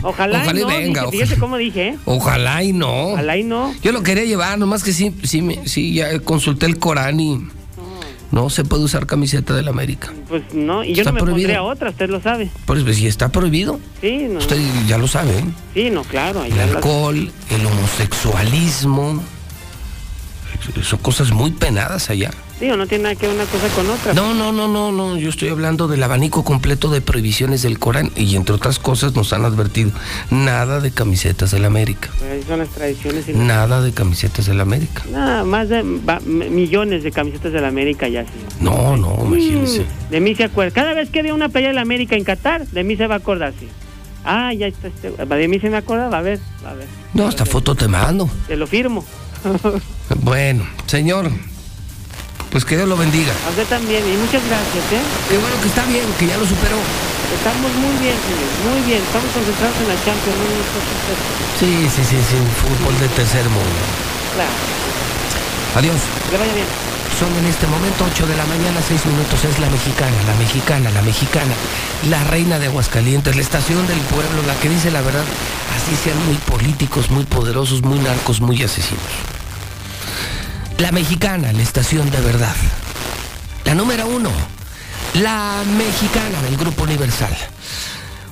Ojalá, 0.01 0.41
Ojalá 0.41 0.59
y 0.59 0.63
no. 0.63 0.67
venga, 0.67 0.77
dije, 0.79 0.91
ojalá. 1.01 1.11
fíjese 1.11 1.37
cómo 1.39 1.57
dije, 1.57 1.87
¿eh? 1.89 1.97
Ojalá 2.05 2.63
y 2.63 2.73
no. 2.73 3.09
Ojalá 3.09 3.37
y 3.37 3.43
no. 3.43 3.73
Yo 3.83 3.91
lo 3.91 4.01
quería 4.03 4.25
llevar, 4.25 4.57
nomás 4.57 4.83
que 4.83 4.93
sí, 4.93 5.13
sí, 5.23 5.41
me- 5.41 5.67
sí, 5.67 5.93
ya 5.93 6.19
consulté 6.21 6.65
el 6.65 6.79
Corán 6.79 7.19
y 7.19 7.39
no 8.31 8.49
se 8.49 8.63
puede 8.63 8.83
usar 8.83 9.05
camiseta 9.07 9.55
del 9.55 9.67
América. 9.67 10.11
Pues 10.27 10.43
no, 10.53 10.83
y 10.83 10.93
yo 10.93 11.01
Está 11.01 11.11
no 11.11 11.15
me 11.15 11.21
prohibido. 11.21 11.47
pondría 11.47 11.63
otra, 11.63 11.89
usted 11.91 12.09
lo 12.09 12.21
sabe. 12.21 12.49
Pues, 12.65 12.83
pues 12.83 12.97
si 12.97 13.07
está 13.07 13.29
prohibido. 13.29 13.79
Sí, 14.01 14.25
no. 14.29 14.39
Usted 14.39 14.57
ya 14.87 14.97
lo 14.97 15.07
sabe, 15.07 15.37
¿eh? 15.39 15.43
Sí, 15.73 15.89
no, 15.91 16.03
claro. 16.03 16.43
El 16.43 16.55
las- 16.57 16.69
alcohol, 16.75 17.31
el 17.49 17.65
homosexualismo. 17.65 19.21
Son 20.84 20.99
cosas 20.99 21.32
muy 21.32 21.51
penadas 21.51 22.10
allá. 22.10 22.32
Sí, 22.60 22.70
o 22.70 22.76
no 22.76 22.86
tiene 22.88 23.03
nada 23.05 23.16
que 23.16 23.26
ver 23.26 23.36
una 23.36 23.45
cosa 23.45 23.68
con 23.70 23.89
otra. 23.89 24.14
No, 24.14 24.34
no, 24.34 24.51
no, 24.51 24.68
no, 24.68 24.91
no. 24.91 25.18
Yo 25.18 25.30
estoy 25.30 25.47
hablando 25.49 25.88
del 25.88 26.03
abanico 26.03 26.43
completo 26.43 26.89
de 26.89 26.99
prohibiciones 26.99 27.62
del 27.62 27.80
Corán 27.80 28.12
y 28.18 28.36
entre 28.36 28.53
otras 28.55 28.80
cosas 28.80 29.16
nos 29.16 29.32
han 29.32 29.45
advertido 29.45 29.91
nada 30.30 30.82
de 30.82 30.91
camisetas 30.91 31.51
del 31.51 31.64
América. 31.66 32.10
Pues 32.20 32.32
ahí 32.32 32.43
son 32.45 32.60
las 32.60 32.70
tradiciones 32.70 33.30
y 33.30 33.34
Nada 33.34 33.82
de 33.82 33.93
camisetas 33.93 34.45
del 34.45 34.60
América. 34.60 35.03
Nada, 35.12 35.43
más 35.45 35.70
de 35.70 35.84
va- 35.84 36.20
millones 36.20 37.03
de 37.03 37.12
camisetas 37.14 37.53
de 37.53 37.62
la 37.62 37.70
América 37.70 38.07
ya, 38.10 38.24
sí. 38.26 38.32
No, 38.60 38.97
no, 38.97 39.18
imagínese. 39.26 39.86
De 40.12 40.20
mí 40.20 40.36
se 40.36 40.43
acuerda. 40.43 40.74
Cada 40.74 40.93
vez 40.93 41.10
que 41.10 41.22
vea 41.24 41.34
una 41.34 41.47
playa 41.49 41.70
de 41.70 41.74
la 41.76 41.82
América 41.82 42.16
en 42.18 42.26
Qatar, 42.26 42.68
de 42.68 42.84
mí 42.84 42.97
se 42.97 43.07
va 43.07 43.16
a 43.16 43.18
acordar, 43.20 43.53
sí. 43.57 43.68
Ah, 44.26 44.53
ya 44.53 44.68
está 44.68 44.89
este. 44.89 45.12
De 45.12 45.47
mí 45.47 45.60
se 45.62 45.70
me 45.70 45.78
acuerda, 45.78 46.07
a 46.16 46.22
ver, 46.22 46.39
a 46.68 46.74
ver. 46.74 46.88
No, 47.14 47.26
hasta 47.28 47.45
foto 47.45 47.74
te 47.74 47.88
mando. 47.88 48.30
Te 48.47 48.57
lo 48.57 48.68
firmo. 48.68 49.05
Bueno, 50.21 50.67
señor, 50.87 51.29
pues 52.51 52.65
que 52.65 52.75
Dios 52.75 52.87
lo 52.89 52.97
bendiga. 52.97 53.31
A 53.45 53.49
usted 53.49 53.65
también, 53.67 54.01
y 54.07 54.17
muchas 54.17 54.41
gracias, 54.47 54.83
¿eh? 54.91 55.01
Qué 55.29 55.37
bueno 55.37 55.55
que 55.61 55.67
está 55.67 55.85
bien, 55.85 56.05
que 56.17 56.27
ya 56.27 56.37
lo 56.37 56.45
superó. 56.45 56.77
Estamos 57.29 57.71
muy 57.77 57.93
bien, 58.01 58.17
señor, 58.25 58.73
muy 58.73 58.81
bien. 58.89 59.01
Estamos 59.03 59.29
concentrados 59.31 59.75
en 59.77 59.87
la 59.87 59.95
Champions. 60.03 60.37
Sí, 61.59 61.71
sí, 61.95 62.01
sí, 62.03 62.17
sí, 62.17 62.37
fútbol 62.57 62.99
de 62.99 63.07
tercer 63.09 63.43
mundo. 63.49 63.81
Claro, 64.33 64.51
Adiós. 65.75 66.01
que 66.31 66.37
vaya 66.37 66.53
bien. 66.53 66.88
Son 67.18 67.36
en 67.38 67.45
este 67.45 67.68
momento 67.68 68.05
8 68.05 68.28
de 68.28 68.36
la 68.38 68.45
mañana, 68.45 68.80
6 68.86 69.05
minutos. 69.05 69.43
Es 69.43 69.60
la 69.60 69.70
mexicana, 69.70 70.16
la 70.28 70.36
mexicana, 70.36 70.89
la 70.91 71.01
mexicana. 71.01 71.53
La 72.10 72.24
reina 72.26 72.60
de 72.60 72.68
Aguascalientes, 72.68 73.36
la 73.36 73.41
estación 73.41 73.86
del 73.88 73.99
pueblo, 73.99 74.41
la 74.45 74.55
que 74.55 74.70
dice 74.70 74.91
la 74.91 75.01
verdad. 75.01 75.24
Así 75.76 75.95
sean 75.95 76.18
muy 76.26 76.36
políticos, 76.36 77.10
muy 77.10 77.26
poderosos, 77.26 77.82
muy 77.82 77.99
narcos, 77.99 78.41
muy 78.41 78.62
asesinos. 78.62 79.03
La 80.78 80.91
mexicana, 80.91 81.51
la 81.51 81.62
estación 81.62 82.10
de 82.10 82.22
verdad. 82.22 82.55
La 83.66 83.76
número 83.76 84.07
uno, 84.07 84.32
la 85.16 85.64
mexicana 85.78 86.41
del 86.43 86.57
Grupo 86.57 86.84
Universal. 86.84 87.36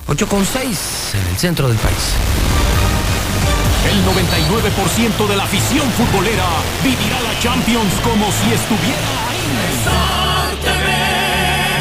8 0.07 0.27
con 0.27 0.45
6 0.45 0.79
en 1.13 1.27
el 1.33 1.37
centro 1.37 1.67
del 1.67 1.77
país. 1.77 2.96
El 3.89 4.05
99% 4.05 5.27
de 5.27 5.35
la 5.37 5.45
afición 5.45 5.89
futbolera 5.91 6.45
vivirá 6.83 7.21
la 7.21 7.39
Champions 7.39 7.93
como 8.03 8.29
si 8.31 8.51
estuviera 8.53 9.29
ahí. 9.29 9.37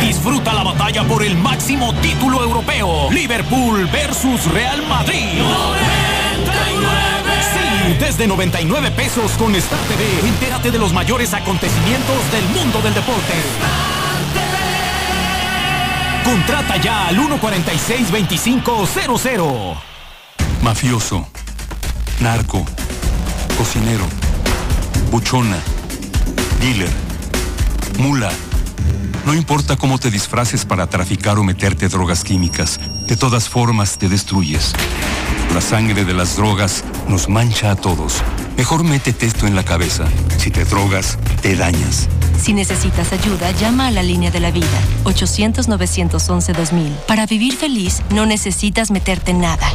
Disfruta 0.07 0.55
la 0.55 0.63
batalla 0.63 1.03
por 1.05 1.25
el 1.25 1.37
máximo 1.37 1.93
título 1.95 2.45
europeo. 2.45 3.11
Liverpool 3.11 3.87
versus 3.87 4.45
Real 4.53 4.87
Madrid. 4.87 5.43
Sí, 7.53 7.97
desde 7.99 8.29
99 8.29 8.93
pesos 8.93 9.33
con 9.33 9.57
Star 9.57 9.81
TV. 9.89 10.29
Entérate 10.29 10.71
de 10.71 10.79
los 10.79 10.93
mayores 10.93 11.35
acontecimientos 11.35 12.31
del 12.31 12.45
mundo 12.51 12.81
del 12.83 12.95
deporte. 12.95 13.35
Contrata 16.25 16.77
ya 16.77 17.09
al 17.09 17.17
146-2500. 17.17 19.75
Mafioso, 20.63 21.29
narco, 22.21 22.65
cocinero, 23.59 24.05
buchona, 25.11 25.59
dealer, 26.61 26.91
mula. 27.99 28.31
No 29.25 29.35
importa 29.35 29.77
cómo 29.77 29.99
te 29.99 30.11
disfraces 30.11 30.65
para 30.65 30.87
traficar 30.87 31.39
o 31.39 31.45
meterte 31.45 31.89
drogas 31.89 32.25
químicas, 32.25 32.81
de 33.07 33.17
todas 33.17 33.49
formas 33.49 33.99
te 33.99 34.09
destruyes. 34.09 34.73
La 35.55 35.61
sangre 35.61 36.05
de 36.05 36.15
las 36.15 36.37
drogas 36.37 36.85
nos 37.09 37.29
mancha 37.29 37.71
a 37.71 37.77
todos. 37.77 38.23
Mejor 38.57 38.85
métete 38.85 39.27
esto 39.27 39.47
en 39.47 39.55
la 39.55 39.65
cabeza. 39.65 40.07
Si 40.39 40.51
te 40.51 40.65
drogas, 40.65 41.19
te 41.43 41.57
dañas. 41.57 42.09
Si 42.41 42.53
necesitas 42.53 43.13
ayuda, 43.13 43.51
llama 43.53 43.89
a 43.89 43.91
la 43.91 44.03
línea 44.03 44.31
de 44.31 44.41
la 44.41 44.51
vida, 44.51 44.67
800-911-2000. 45.05 46.91
Para 47.07 47.27
vivir 47.27 47.57
feliz, 47.57 48.03
no 48.11 48.27
necesitas 48.27 48.91
meterte 48.91 49.33
en 49.33 49.41
nada. 49.41 49.69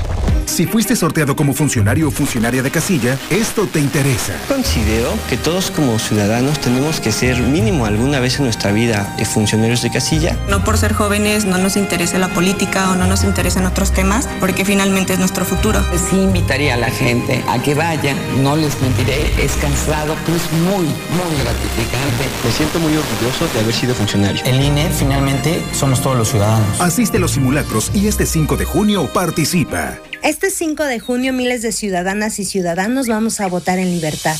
Si 0.45 0.65
fuiste 0.65 0.95
sorteado 0.95 1.35
como 1.35 1.53
funcionario 1.53 2.09
o 2.09 2.11
funcionaria 2.11 2.61
de 2.61 2.71
casilla, 2.71 3.17
esto 3.29 3.67
te 3.67 3.79
interesa. 3.79 4.33
Considero 4.47 5.09
que 5.29 5.37
todos 5.37 5.71
como 5.71 5.97
ciudadanos 5.97 6.59
tenemos 6.59 6.99
que 6.99 7.11
ser 7.11 7.39
mínimo 7.39 7.85
alguna 7.85 8.19
vez 8.19 8.37
en 8.37 8.45
nuestra 8.45 8.71
vida 8.71 9.15
funcionarios 9.25 9.81
de 9.81 9.91
casilla. 9.91 10.37
No 10.49 10.63
por 10.63 10.77
ser 10.77 10.93
jóvenes 10.93 11.45
no 11.45 11.57
nos 11.57 11.77
interesa 11.77 12.17
la 12.17 12.27
política 12.27 12.91
o 12.91 12.95
no 12.95 13.07
nos 13.07 13.23
interesan 13.23 13.65
otros 13.65 13.91
temas, 13.91 14.27
porque 14.39 14.65
finalmente 14.65 15.13
es 15.13 15.19
nuestro 15.19 15.45
futuro. 15.45 15.81
Sí 16.09 16.17
invitaría 16.17 16.73
a 16.73 16.77
la 16.77 16.89
gente 16.89 17.43
a 17.47 17.61
que 17.61 17.73
vaya, 17.73 18.13
no 18.41 18.55
les 18.55 18.70
mentiré, 18.81 19.43
es 19.43 19.53
cansado, 19.57 20.15
pero 20.25 20.37
es 20.37 20.51
muy, 20.51 20.85
muy 20.85 21.41
gratificante. 21.41 22.25
Me 22.43 22.51
siento 22.51 22.79
muy 22.79 22.93
orgulloso 22.95 23.47
de 23.53 23.59
haber 23.59 23.73
sido 23.73 23.95
funcionario. 23.95 24.41
El 24.45 24.61
INE 24.61 24.89
finalmente 24.91 25.61
somos 25.73 26.01
todos 26.01 26.17
los 26.17 26.29
ciudadanos. 26.29 26.79
Asiste 26.79 27.17
a 27.17 27.19
los 27.19 27.31
simulacros 27.31 27.91
y 27.93 28.07
este 28.07 28.25
5 28.25 28.57
de 28.57 28.65
junio 28.65 29.07
participa. 29.11 29.97
Este 30.23 30.51
5 30.51 30.83
de 30.83 30.99
junio 30.99 31.33
miles 31.33 31.63
de 31.63 31.71
ciudadanas 31.71 32.37
y 32.37 32.45
ciudadanos 32.45 33.07
vamos 33.07 33.39
a 33.41 33.47
votar 33.47 33.79
en 33.79 33.89
libertad. 33.89 34.35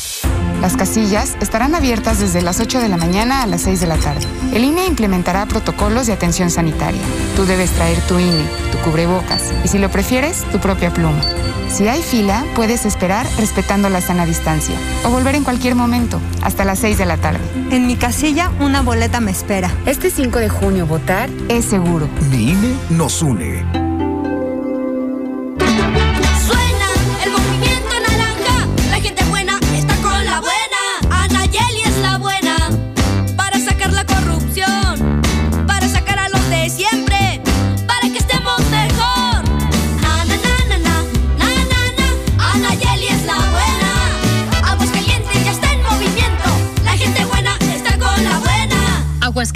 Las 0.62 0.78
casillas 0.78 1.36
estarán 1.42 1.74
abiertas 1.74 2.20
desde 2.20 2.44
las 2.44 2.60
8 2.60 2.82
de 2.82 2.88
la 2.88 2.98
mañana 2.98 3.42
a 3.42 3.48
las 3.48 3.62
6 3.62 3.82
de 3.82 3.88
la 3.88 3.98
tarde. 3.98 4.28
El 4.54 4.64
INE 4.64 4.86
implementará 4.86 5.48
protocolos 5.48 6.06
de 6.06 6.14
atención 6.14 6.52
sanitaria. 6.52 7.02
Tú 7.36 7.46
debes 7.46 7.72
traer 7.72 8.00
tu 8.02 8.20
INE, 8.20 8.46
tu 8.72 8.78
cubrebocas 8.80 9.52
y 9.66 9.70
si 9.70 9.80
lo 9.80 9.90
prefieres, 9.90 10.44
tu 10.52 10.60
propia 10.60 10.94
pluma. 10.94 11.20
Si 11.68 11.88
hay 11.88 12.04
fila, 12.04 12.46
puedes 12.54 12.86
esperar 12.86 13.26
respetando 13.40 13.90
la 13.90 14.02
sana 14.02 14.28
distancia 14.28 14.76
o 15.04 15.10
volver 15.10 15.34
en 15.34 15.44
cualquier 15.44 15.74
momento, 15.74 16.22
hasta 16.44 16.64
las 16.64 16.78
6 16.78 17.00
de 17.00 17.06
la 17.08 17.18
tarde. 17.18 17.40
En 17.72 17.88
mi 17.88 17.96
casilla 17.96 18.52
una 18.60 18.84
boleta 18.84 19.20
me 19.20 19.32
espera. 19.32 19.72
Este 19.88 20.12
5 20.12 20.38
de 20.38 20.50
junio 20.50 20.86
votar 20.86 21.28
es 21.50 21.66
seguro. 21.66 22.08
Mi 22.30 22.52
INE 22.52 22.76
nos 22.92 23.24
une. 23.24 23.66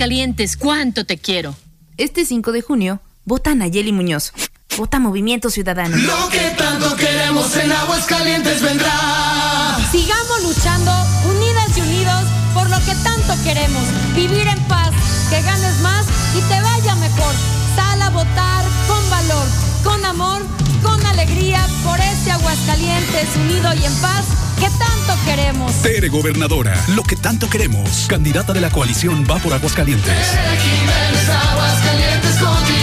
Aguascalientes, 0.05 0.55
cuánto 0.55 1.03
te 1.03 1.17
quiero. 1.17 1.55
Este 1.97 2.25
5 2.25 2.51
de 2.51 2.61
junio, 2.61 3.01
vota 3.25 3.55
Nayeli 3.55 3.91
Muñoz. 3.91 4.33
Vota 4.77 4.99
Movimiento 4.99 5.49
Ciudadano. 5.49 5.97
Lo 5.97 6.29
que 6.29 6.51
tanto 6.55 6.95
queremos 6.95 7.55
en 7.55 7.71
Aguascalientes 7.71 8.61
vendrá. 8.61 9.79
Sigamos 9.91 10.43
luchando, 10.43 10.91
unidas 11.27 11.75
y 11.75 11.81
unidos, 11.81 12.23
por 12.53 12.69
lo 12.69 12.77
que 12.85 12.93
tanto 13.01 13.33
queremos. 13.43 13.83
Vivir 14.13 14.45
en 14.45 14.59
paz, 14.65 14.91
que 15.31 15.41
ganes 15.41 15.79
más 15.81 16.05
y 16.37 16.41
te 16.49 16.61
vaya 16.61 16.93
mejor. 16.97 17.33
Sal 17.75 17.99
a 17.99 18.11
votar 18.11 18.63
con 18.87 19.09
valor, 19.09 19.47
con 19.83 20.05
amor, 20.05 20.45
con 20.83 21.03
alegría, 21.07 21.65
por 21.83 21.99
este 21.99 22.29
Aguascalientes 22.29 23.35
unido 23.37 23.73
y 23.73 23.85
en 23.85 23.95
paz 23.95 24.25
que 24.55 24.69
tanto 24.69 25.25
queremos. 25.25 25.71
Tere 25.81 26.09
Gobernadora, 26.09 26.73
lo 26.95 27.03
que 27.03 27.15
tanto 27.15 27.49
queremos. 27.49 28.05
Candidata 28.07 28.53
de 28.53 28.61
la 28.61 28.69
coalición 28.69 29.25
Va 29.29 29.37
por 29.37 29.53
Aguascalientes. 29.53 30.05
Tere 30.05 30.57
Jiménez, 30.59 31.29
Aguascalientes. 31.29 32.74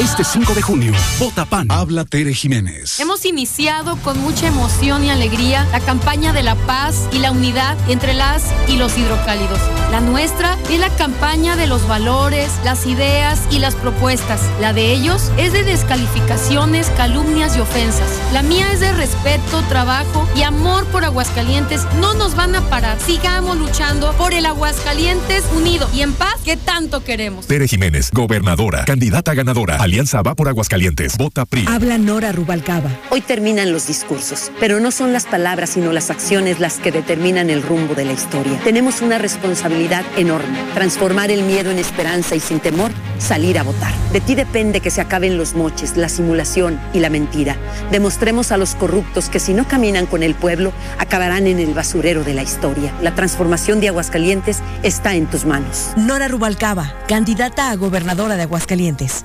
Este 0.00 0.24
5 0.24 0.54
de 0.54 0.62
junio, 0.62 0.94
vota 1.18 1.44
PAN. 1.44 1.66
Habla 1.70 2.06
Tere 2.06 2.32
Jiménez. 2.32 2.98
Hemos 3.00 3.26
iniciado 3.26 3.98
con 3.98 4.18
mucha 4.18 4.46
emoción 4.46 5.04
y 5.04 5.10
alegría 5.10 5.66
la 5.72 5.80
campaña 5.80 6.32
de 6.32 6.42
la 6.42 6.54
paz 6.54 7.06
y 7.12 7.18
la 7.18 7.30
unidad 7.30 7.76
entre 7.86 8.14
las 8.14 8.44
y 8.66 8.78
los 8.78 8.96
hidrocálidos. 8.96 9.60
La 9.90 10.00
nuestra 10.00 10.56
es 10.70 10.80
la 10.80 10.88
campaña 10.96 11.54
de 11.56 11.66
los 11.66 11.86
valores, 11.86 12.50
las 12.64 12.86
ideas 12.86 13.42
y 13.50 13.58
las 13.58 13.74
propuestas. 13.74 14.40
La 14.58 14.72
de 14.72 14.90
ellos 14.90 15.30
es 15.36 15.52
de 15.52 15.64
descalificaciones, 15.64 16.88
calumnias 16.96 17.58
y 17.58 17.60
ofensas. 17.60 18.08
La 18.32 18.42
mía 18.42 18.72
es 18.72 18.80
de 18.80 18.94
respeto, 18.94 19.60
trabajo 19.68 20.26
y 20.34 20.44
amor 20.44 20.86
por 20.86 21.04
Aguascalientes. 21.04 21.82
No 22.00 22.14
nos 22.14 22.34
van 22.34 22.54
a 22.54 22.62
parar. 22.70 22.98
Sigamos 23.00 23.58
luchando 23.58 24.14
por 24.14 24.32
el 24.32 24.46
Aguascalientes 24.46 25.44
unido 25.54 25.90
y 25.92 26.00
en 26.00 26.14
paz 26.14 26.36
que 26.42 26.56
tanto 26.56 27.04
queremos. 27.04 27.46
Tere 27.46 27.68
Jiménez, 27.68 28.10
gobernadora, 28.12 28.86
candidata 28.86 29.34
ganadora. 29.34 29.89
Alianza 29.90 30.22
va 30.22 30.36
por 30.36 30.46
Aguascalientes. 30.46 31.18
Vota 31.18 31.44
PRI. 31.44 31.64
Habla 31.66 31.98
Nora 31.98 32.30
Rubalcaba. 32.30 32.88
Hoy 33.10 33.20
terminan 33.22 33.72
los 33.72 33.88
discursos, 33.88 34.52
pero 34.60 34.78
no 34.78 34.92
son 34.92 35.12
las 35.12 35.26
palabras 35.26 35.70
sino 35.70 35.90
las 35.90 36.10
acciones 36.10 36.60
las 36.60 36.78
que 36.78 36.92
determinan 36.92 37.50
el 37.50 37.60
rumbo 37.60 37.96
de 37.96 38.04
la 38.04 38.12
historia. 38.12 38.60
Tenemos 38.62 39.02
una 39.02 39.18
responsabilidad 39.18 40.04
enorme. 40.16 40.62
Transformar 40.74 41.32
el 41.32 41.42
miedo 41.42 41.72
en 41.72 41.80
esperanza 41.80 42.36
y 42.36 42.40
sin 42.40 42.60
temor, 42.60 42.92
salir 43.18 43.58
a 43.58 43.64
votar. 43.64 43.92
De 44.12 44.20
ti 44.20 44.36
depende 44.36 44.78
que 44.78 44.92
se 44.92 45.00
acaben 45.00 45.36
los 45.36 45.54
moches, 45.54 45.96
la 45.96 46.08
simulación 46.08 46.80
y 46.92 47.00
la 47.00 47.10
mentira. 47.10 47.56
Demostremos 47.90 48.52
a 48.52 48.58
los 48.58 48.76
corruptos 48.76 49.28
que 49.28 49.40
si 49.40 49.54
no 49.54 49.66
caminan 49.66 50.06
con 50.06 50.22
el 50.22 50.36
pueblo, 50.36 50.72
acabarán 50.98 51.48
en 51.48 51.58
el 51.58 51.74
basurero 51.74 52.22
de 52.22 52.34
la 52.34 52.44
historia. 52.44 52.94
La 53.02 53.16
transformación 53.16 53.80
de 53.80 53.88
Aguascalientes 53.88 54.60
está 54.84 55.16
en 55.16 55.26
tus 55.26 55.44
manos. 55.46 55.90
Nora 55.96 56.28
Rubalcaba, 56.28 56.94
candidata 57.08 57.72
a 57.72 57.74
gobernadora 57.74 58.36
de 58.36 58.42
Aguascalientes. 58.42 59.24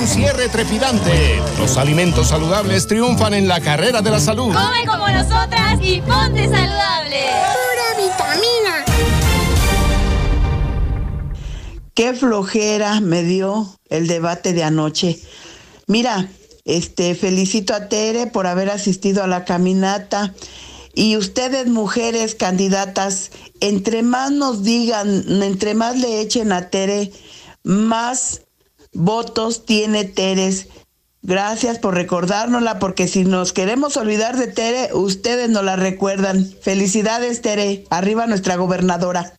Un 0.00 0.06
cierre 0.06 0.48
trepidante. 0.48 1.42
Los 1.58 1.76
alimentos 1.76 2.28
saludables 2.28 2.86
triunfan 2.86 3.34
en 3.34 3.48
la 3.48 3.60
carrera 3.60 4.00
de 4.00 4.10
la 4.10 4.20
salud. 4.20 4.54
Come 4.54 4.86
como 4.86 5.08
nosotras 5.08 5.78
y 5.82 6.00
ponte 6.00 6.44
saludable. 6.44 7.20
Pura 7.52 8.06
vitamina. 8.06 8.84
Qué 11.94 12.14
flojera 12.14 13.00
me 13.00 13.24
dio 13.24 13.66
el 13.90 14.06
debate 14.06 14.52
de 14.52 14.62
anoche. 14.62 15.18
Mira, 15.88 16.28
este 16.64 17.16
felicito 17.16 17.74
a 17.74 17.88
Tere 17.88 18.28
por 18.28 18.46
haber 18.46 18.70
asistido 18.70 19.24
a 19.24 19.26
la 19.26 19.44
caminata. 19.44 20.32
Y 20.94 21.16
ustedes, 21.16 21.66
mujeres 21.66 22.36
candidatas, 22.36 23.32
entre 23.60 24.04
más 24.04 24.30
nos 24.30 24.62
digan, 24.62 25.42
entre 25.42 25.74
más 25.74 25.96
le 25.96 26.20
echen 26.20 26.52
a 26.52 26.70
Tere, 26.70 27.10
más 27.64 28.42
votos 28.98 29.64
tiene 29.64 30.04
Teres. 30.04 30.68
Gracias 31.22 31.78
por 31.78 31.94
recordárnosla, 31.94 32.78
porque 32.78 33.08
si 33.08 33.24
nos 33.24 33.52
queremos 33.52 33.96
olvidar 33.96 34.36
de 34.36 34.48
Tere, 34.48 34.90
ustedes 34.92 35.48
nos 35.50 35.64
la 35.64 35.76
recuerdan. 35.76 36.46
Felicidades, 36.62 37.42
Tere. 37.42 37.84
Arriba 37.90 38.26
nuestra 38.26 38.56
gobernadora. 38.56 39.34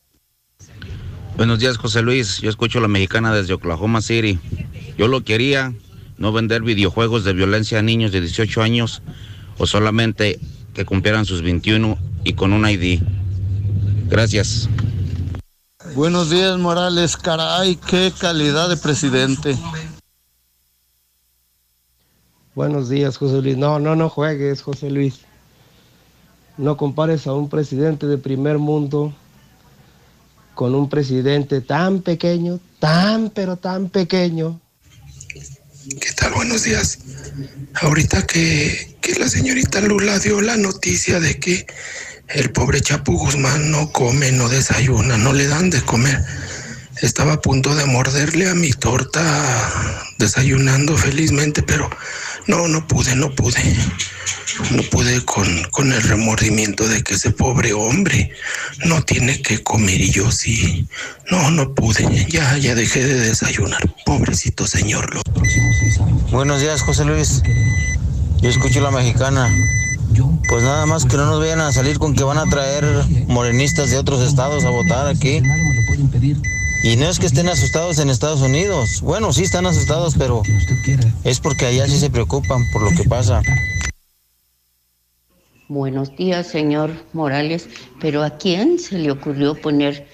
Buenos 1.37 1.59
días, 1.59 1.77
José 1.77 2.01
Luis. 2.01 2.39
Yo 2.41 2.49
escucho 2.49 2.79
a 2.79 2.81
la 2.81 2.87
mexicana 2.87 3.33
desde 3.33 3.53
Oklahoma 3.53 4.01
City. 4.01 4.39
Yo 4.97 5.07
lo 5.07 5.23
quería, 5.23 5.73
no 6.17 6.33
vender 6.33 6.61
videojuegos 6.63 7.23
de 7.23 7.33
violencia 7.33 7.79
a 7.79 7.81
niños 7.81 8.11
de 8.11 8.21
18 8.21 8.61
años 8.61 9.01
o 9.57 9.65
solamente 9.65 10.39
que 10.73 10.85
cumplieran 10.85 11.25
sus 11.25 11.41
21 11.41 11.97
y 12.23 12.33
con 12.33 12.51
un 12.51 12.67
ID. 12.67 13.01
Gracias. 14.09 14.69
Buenos 15.95 16.29
días, 16.29 16.57
Morales. 16.57 17.17
Caray, 17.17 17.75
qué 17.75 18.13
calidad 18.17 18.69
de 18.69 18.77
presidente. 18.77 19.57
Buenos 22.53 22.89
días, 22.89 23.17
José 23.17 23.41
Luis. 23.41 23.57
No, 23.57 23.79
no, 23.79 23.95
no 23.95 24.09
juegues, 24.09 24.61
José 24.61 24.89
Luis. 24.89 25.21
No 26.57 26.77
compares 26.77 27.25
a 27.27 27.33
un 27.33 27.49
presidente 27.49 28.05
de 28.05 28.17
primer 28.17 28.57
mundo 28.57 29.13
con 30.53 30.75
un 30.75 30.89
presidente 30.89 31.61
tan 31.61 32.01
pequeño, 32.01 32.59
tan, 32.79 33.29
pero 33.29 33.55
tan 33.55 33.89
pequeño. 33.89 34.59
¿Qué 36.01 36.11
tal? 36.15 36.33
Buenos 36.33 36.63
días. 36.63 36.99
Ahorita 37.81 38.27
que, 38.27 38.97
que 39.01 39.17
la 39.17 39.29
señorita 39.29 39.79
Lula 39.81 40.19
dio 40.19 40.41
la 40.41 40.57
noticia 40.57 41.19
de 41.19 41.39
que 41.39 41.65
el 42.29 42.51
pobre 42.51 42.81
Chapo 42.81 43.13
Guzmán 43.13 43.71
no 43.71 43.91
come, 43.91 44.31
no 44.31 44.49
desayuna, 44.49 45.17
no 45.17 45.33
le 45.33 45.47
dan 45.47 45.69
de 45.69 45.81
comer. 45.81 46.23
Estaba 47.01 47.33
a 47.33 47.41
punto 47.41 47.73
de 47.75 47.85
morderle 47.85 48.49
a 48.49 48.55
mi 48.55 48.71
torta 48.71 49.21
desayunando 50.17 50.97
felizmente, 50.97 51.63
pero 51.63 51.89
no, 52.47 52.67
no 52.67 52.85
pude, 52.87 53.15
no 53.15 53.33
pude. 53.33 53.61
No 54.71 54.83
pude 54.83 55.23
con, 55.23 55.63
con 55.71 55.93
el 55.93 56.03
remordimiento 56.03 56.87
de 56.87 57.01
que 57.01 57.13
ese 57.13 57.31
pobre 57.31 57.71
hombre 57.71 58.31
no 58.85 59.01
tiene 59.03 59.41
que 59.41 59.63
comer 59.63 60.01
y 60.01 60.11
yo 60.11 60.29
sí. 60.31 60.87
No, 61.31 61.49
no 61.51 61.73
pude. 61.73 62.27
Ya, 62.29 62.57
ya 62.57 62.75
dejé 62.75 63.05
de 63.05 63.15
desayunar. 63.15 63.81
Pobrecito 64.05 64.67
señor. 64.67 65.21
Buenos 66.31 66.59
días, 66.59 66.81
José 66.81 67.05
Luis. 67.05 67.41
Yo 68.41 68.49
escucho 68.49 68.81
la 68.81 68.91
mexicana. 68.91 69.49
Pues 70.49 70.63
nada 70.63 70.85
más 70.85 71.05
que 71.05 71.17
no 71.17 71.25
nos 71.27 71.39
vayan 71.39 71.61
a 71.61 71.71
salir 71.71 71.99
con 71.99 72.15
que 72.15 72.23
van 72.23 72.37
a 72.37 72.45
traer 72.45 72.85
morenistas 73.27 73.91
de 73.91 73.97
otros 73.97 74.21
estados 74.21 74.65
a 74.65 74.69
votar 74.69 75.07
aquí. 75.07 75.41
Y 76.83 76.95
no 76.95 77.09
es 77.09 77.19
que 77.19 77.25
estén 77.25 77.49
asustados 77.49 77.99
en 77.99 78.09
Estados 78.09 78.41
Unidos. 78.41 79.01
Bueno, 79.01 79.33
sí 79.33 79.43
están 79.43 79.65
asustados, 79.65 80.15
pero 80.17 80.41
es 81.23 81.39
porque 81.39 81.65
allá 81.65 81.87
sí 81.87 81.99
se 81.99 82.09
preocupan 82.09 82.63
por 82.71 82.81
lo 82.81 82.97
que 82.97 83.07
pasa. 83.07 83.41
Buenos 85.67 86.15
días, 86.15 86.47
señor 86.47 86.91
Morales. 87.13 87.69
Pero 88.01 88.23
¿a 88.23 88.31
quién 88.31 88.79
se 88.79 88.97
le 88.97 89.11
ocurrió 89.11 89.53
poner 89.53 90.07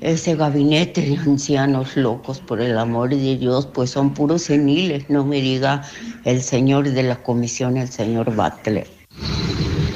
ese 0.00 0.36
gabinete 0.36 1.02
de 1.02 1.16
ancianos 1.18 1.96
locos? 1.96 2.40
Por 2.40 2.62
el 2.62 2.78
amor 2.78 3.10
de 3.10 3.36
Dios, 3.36 3.66
pues 3.66 3.90
son 3.90 4.14
puros 4.14 4.42
seniles, 4.42 5.10
no 5.10 5.26
me 5.26 5.40
diga 5.42 5.82
el 6.24 6.40
señor 6.40 6.88
de 6.88 7.02
la 7.02 7.22
comisión, 7.22 7.76
el 7.76 7.90
señor 7.90 8.34
Butler. 8.34 9.01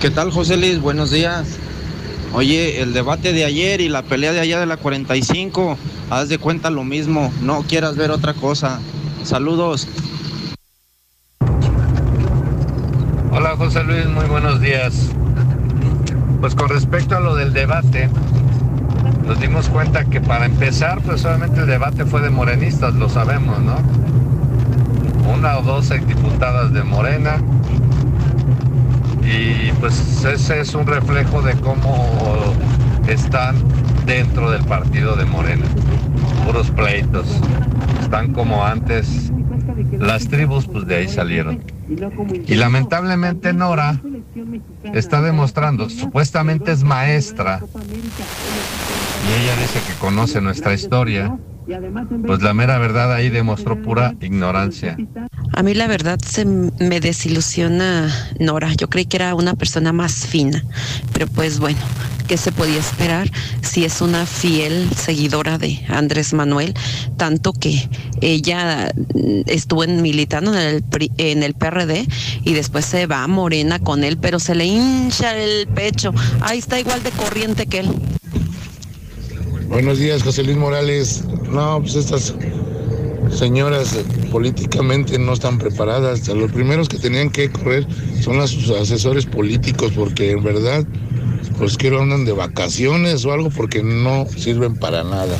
¿Qué 0.00 0.10
tal, 0.10 0.30
José 0.30 0.56
Luis? 0.56 0.80
Buenos 0.80 1.10
días. 1.10 1.58
Oye, 2.32 2.82
el 2.82 2.92
debate 2.92 3.32
de 3.32 3.44
ayer 3.44 3.80
y 3.80 3.88
la 3.88 4.02
pelea 4.02 4.32
de 4.32 4.40
allá 4.40 4.60
de 4.60 4.66
la 4.66 4.76
45, 4.76 5.78
haz 6.10 6.28
de 6.28 6.38
cuenta 6.38 6.70
lo 6.70 6.84
mismo, 6.84 7.32
no 7.40 7.62
quieras 7.62 7.96
ver 7.96 8.10
otra 8.10 8.34
cosa. 8.34 8.80
Saludos. 9.24 9.88
Hola 13.32 13.56
José 13.56 13.84
Luis, 13.84 14.06
muy 14.06 14.26
buenos 14.26 14.60
días. 14.60 15.10
Pues 16.40 16.54
con 16.54 16.68
respecto 16.68 17.16
a 17.16 17.20
lo 17.20 17.34
del 17.34 17.52
debate, 17.52 18.08
nos 19.26 19.40
dimos 19.40 19.68
cuenta 19.68 20.04
que 20.04 20.20
para 20.20 20.46
empezar, 20.46 21.00
pues 21.02 21.22
solamente 21.22 21.60
el 21.60 21.66
debate 21.66 22.04
fue 22.04 22.20
de 22.20 22.30
morenistas, 22.30 22.94
lo 22.94 23.08
sabemos, 23.08 23.58
¿no? 23.60 23.76
Una 25.32 25.58
o 25.58 25.62
dos 25.62 25.88
diputadas 25.88 26.72
de 26.72 26.82
Morena, 26.82 27.40
y 29.26 29.72
pues 29.80 30.24
ese 30.24 30.60
es 30.60 30.74
un 30.74 30.86
reflejo 30.86 31.42
de 31.42 31.54
cómo 31.56 32.54
están 33.08 33.56
dentro 34.06 34.50
del 34.50 34.64
partido 34.64 35.16
de 35.16 35.24
Morena. 35.24 35.64
Puros 36.44 36.70
pleitos. 36.70 37.26
Están 38.00 38.32
como 38.32 38.64
antes. 38.64 39.32
Las 39.98 40.28
tribus, 40.28 40.66
pues 40.66 40.86
de 40.86 40.96
ahí 40.96 41.08
salieron. 41.08 41.62
Y 42.46 42.54
lamentablemente 42.54 43.52
Nora 43.52 44.00
está 44.92 45.20
demostrando, 45.22 45.88
supuestamente 45.88 46.72
es 46.72 46.82
maestra, 46.82 47.60
y 49.24 49.42
ella 49.42 49.56
dice 49.60 49.80
que 49.86 49.94
conoce 49.98 50.40
nuestra 50.40 50.74
historia, 50.74 51.36
pues 52.26 52.42
la 52.42 52.54
mera 52.54 52.78
verdad 52.78 53.12
ahí 53.12 53.28
demostró 53.28 53.80
pura 53.82 54.14
ignorancia. 54.20 54.96
A 55.56 55.62
mí 55.62 55.72
la 55.72 55.86
verdad 55.86 56.18
se 56.20 56.44
me 56.44 57.00
desilusiona 57.00 58.14
Nora. 58.38 58.74
Yo 58.74 58.90
creí 58.90 59.06
que 59.06 59.16
era 59.16 59.34
una 59.34 59.54
persona 59.54 59.90
más 59.90 60.26
fina, 60.26 60.62
pero 61.14 61.26
pues 61.28 61.58
bueno, 61.60 61.78
¿qué 62.28 62.36
se 62.36 62.52
podía 62.52 62.78
esperar 62.78 63.30
si 63.62 63.86
es 63.86 64.02
una 64.02 64.26
fiel 64.26 64.90
seguidora 64.94 65.56
de 65.56 65.82
Andrés 65.88 66.34
Manuel? 66.34 66.74
Tanto 67.16 67.54
que 67.54 67.88
ella 68.20 68.92
estuvo 69.46 69.82
en, 69.82 70.02
militando 70.02 70.52
en 70.52 70.60
el, 70.60 70.84
en 71.16 71.42
el 71.42 71.54
PRD 71.54 72.06
y 72.44 72.52
después 72.52 72.84
se 72.84 73.06
va 73.06 73.22
a 73.22 73.26
Morena 73.26 73.78
con 73.78 74.04
él, 74.04 74.18
pero 74.18 74.38
se 74.38 74.54
le 74.54 74.66
hincha 74.66 75.34
el 75.38 75.68
pecho. 75.68 76.12
Ahí 76.42 76.58
está 76.58 76.78
igual 76.78 77.02
de 77.02 77.12
corriente 77.12 77.66
que 77.66 77.78
él. 77.78 77.90
Buenos 79.68 79.98
días, 79.98 80.22
José 80.22 80.42
Luis 80.42 80.58
Morales. 80.58 81.24
No, 81.50 81.80
pues 81.80 81.94
estas 81.94 82.34
señoras 83.30 83.96
políticamente 84.30 85.18
no 85.18 85.32
están 85.32 85.58
preparadas. 85.58 86.26
Los 86.28 86.52
primeros 86.52 86.88
que 86.88 86.98
tenían 86.98 87.30
que 87.30 87.50
correr 87.50 87.86
son 88.22 88.38
los 88.38 88.50
sus 88.50 88.70
asesores 88.70 89.26
políticos, 89.26 89.92
porque 89.94 90.32
en 90.32 90.42
verdad, 90.42 90.84
pues 91.58 91.76
quiero 91.76 92.02
andan 92.02 92.24
de 92.24 92.32
vacaciones 92.32 93.24
o 93.24 93.32
algo, 93.32 93.50
porque 93.50 93.82
no 93.82 94.26
sirven 94.36 94.76
para 94.76 95.04
nada. 95.04 95.36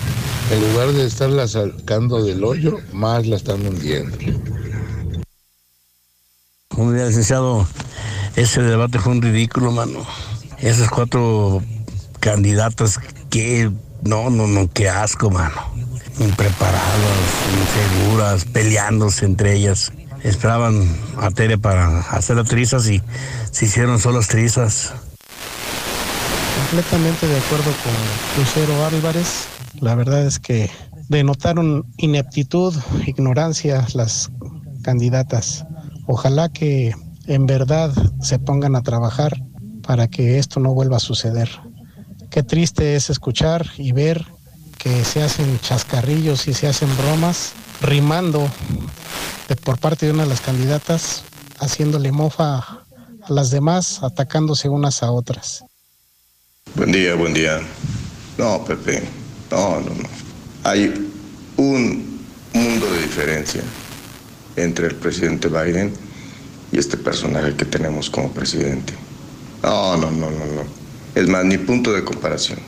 En 0.50 0.72
lugar 0.72 0.92
de 0.92 1.06
estarla 1.06 1.48
sacando 1.48 2.22
del 2.22 2.44
hoyo, 2.44 2.78
más 2.92 3.26
la 3.26 3.36
están 3.36 3.66
hundiendo. 3.66 4.16
Un 6.76 6.94
día, 6.94 7.06
licenciado, 7.06 7.66
ese 8.36 8.62
debate 8.62 8.98
fue 8.98 9.12
un 9.12 9.22
ridículo, 9.22 9.72
mano. 9.72 10.06
Esas 10.58 10.88
cuatro 10.90 11.62
candidatas 12.20 13.00
que 13.30 13.70
no, 14.02 14.30
no, 14.30 14.46
no, 14.46 14.70
qué 14.72 14.88
asco, 14.88 15.30
mano. 15.30 15.75
Impreparadas, 16.18 17.20
inseguras, 17.60 18.44
peleándose 18.46 19.26
entre 19.26 19.54
ellas. 19.54 19.92
Esperaban 20.22 20.88
a 21.18 21.30
Tere 21.30 21.58
para 21.58 22.00
hacer 22.00 22.36
las 22.36 22.48
trizas 22.48 22.88
y 22.88 23.02
se 23.50 23.66
hicieron 23.66 23.98
solas 23.98 24.28
trizas. 24.28 24.92
Completamente 26.70 27.26
de 27.26 27.38
acuerdo 27.38 27.70
con 27.82 28.42
Lucero 28.42 28.86
Álvarez. 28.86 29.46
La 29.80 29.94
verdad 29.94 30.26
es 30.26 30.38
que 30.38 30.70
denotaron 31.08 31.84
ineptitud, 31.98 32.74
ignorancia 33.06 33.86
las 33.94 34.30
candidatas. 34.82 35.66
Ojalá 36.06 36.48
que 36.48 36.94
en 37.26 37.46
verdad 37.46 37.92
se 38.20 38.38
pongan 38.38 38.74
a 38.74 38.82
trabajar 38.82 39.42
para 39.82 40.08
que 40.08 40.38
esto 40.38 40.60
no 40.60 40.72
vuelva 40.74 40.96
a 40.96 41.00
suceder. 41.00 41.50
Qué 42.30 42.42
triste 42.42 42.96
es 42.96 43.10
escuchar 43.10 43.66
y 43.76 43.92
ver 43.92 44.24
se 45.04 45.22
hacen 45.22 45.58
chascarrillos 45.60 46.46
y 46.46 46.54
se 46.54 46.68
hacen 46.68 46.88
bromas 46.96 47.52
rimando 47.80 48.48
por 49.64 49.78
parte 49.78 50.06
de 50.06 50.12
una 50.12 50.22
de 50.24 50.28
las 50.28 50.40
candidatas, 50.40 51.24
haciéndole 51.58 52.12
mofa 52.12 52.58
a 52.58 52.86
las 53.28 53.50
demás, 53.50 54.02
atacándose 54.02 54.68
unas 54.68 55.02
a 55.02 55.10
otras. 55.10 55.64
Buen 56.74 56.92
día, 56.92 57.14
buen 57.14 57.34
día. 57.34 57.60
No, 58.38 58.64
Pepe, 58.64 59.02
no, 59.50 59.80
no, 59.80 59.90
no. 59.90 60.08
Hay 60.64 61.10
un 61.56 62.24
mundo 62.52 62.86
de 62.92 63.02
diferencia 63.02 63.62
entre 64.56 64.88
el 64.88 64.94
presidente 64.94 65.48
Biden 65.48 65.92
y 66.72 66.78
este 66.78 66.96
personaje 66.96 67.54
que 67.56 67.64
tenemos 67.64 68.10
como 68.10 68.30
presidente. 68.30 68.94
No, 69.62 69.96
no, 69.96 70.10
no, 70.10 70.30
no, 70.30 70.46
no. 70.46 70.64
Es 71.14 71.28
más, 71.28 71.44
ni 71.44 71.58
punto 71.58 71.92
de 71.92 72.04
comparación. 72.04 72.58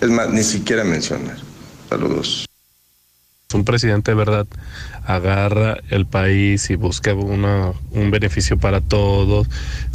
Es 0.00 0.10
más, 0.10 0.28
ni 0.30 0.42
siquiera 0.42 0.82
mencionar. 0.82 1.51
Saludos. 1.92 2.46
Un 3.52 3.66
presidente 3.66 4.12
de 4.12 4.14
verdad 4.14 4.46
agarra 5.04 5.76
el 5.90 6.06
país 6.06 6.70
y 6.70 6.76
busca 6.76 7.12
una, 7.12 7.74
un 7.90 8.10
beneficio 8.10 8.56
para 8.56 8.80
todos, 8.80 9.46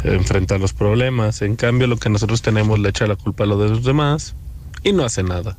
enfrenta 0.04 0.58
los 0.58 0.72
problemas. 0.72 1.42
En 1.42 1.56
cambio, 1.56 1.88
lo 1.88 1.96
que 1.96 2.08
nosotros 2.08 2.40
tenemos 2.40 2.78
le 2.78 2.90
echa 2.90 3.08
la 3.08 3.16
culpa 3.16 3.42
a 3.42 3.46
lo 3.48 3.58
de 3.58 3.70
los 3.70 3.82
demás 3.82 4.36
y 4.84 4.92
no 4.92 5.04
hace 5.04 5.24
nada. 5.24 5.58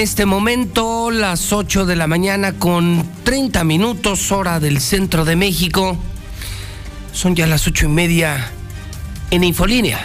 Este 0.00 0.24
momento 0.24 1.10
las 1.10 1.52
8 1.52 1.84
de 1.84 1.94
la 1.94 2.06
mañana 2.06 2.54
con 2.54 3.06
30 3.22 3.64
minutos 3.64 4.32
hora 4.32 4.58
del 4.58 4.80
centro 4.80 5.26
de 5.26 5.36
México. 5.36 5.98
Son 7.12 7.36
ya 7.36 7.46
las 7.46 7.66
ocho 7.66 7.84
y 7.84 7.88
media 7.88 8.50
en 9.30 9.44
Infolínea. 9.44 10.00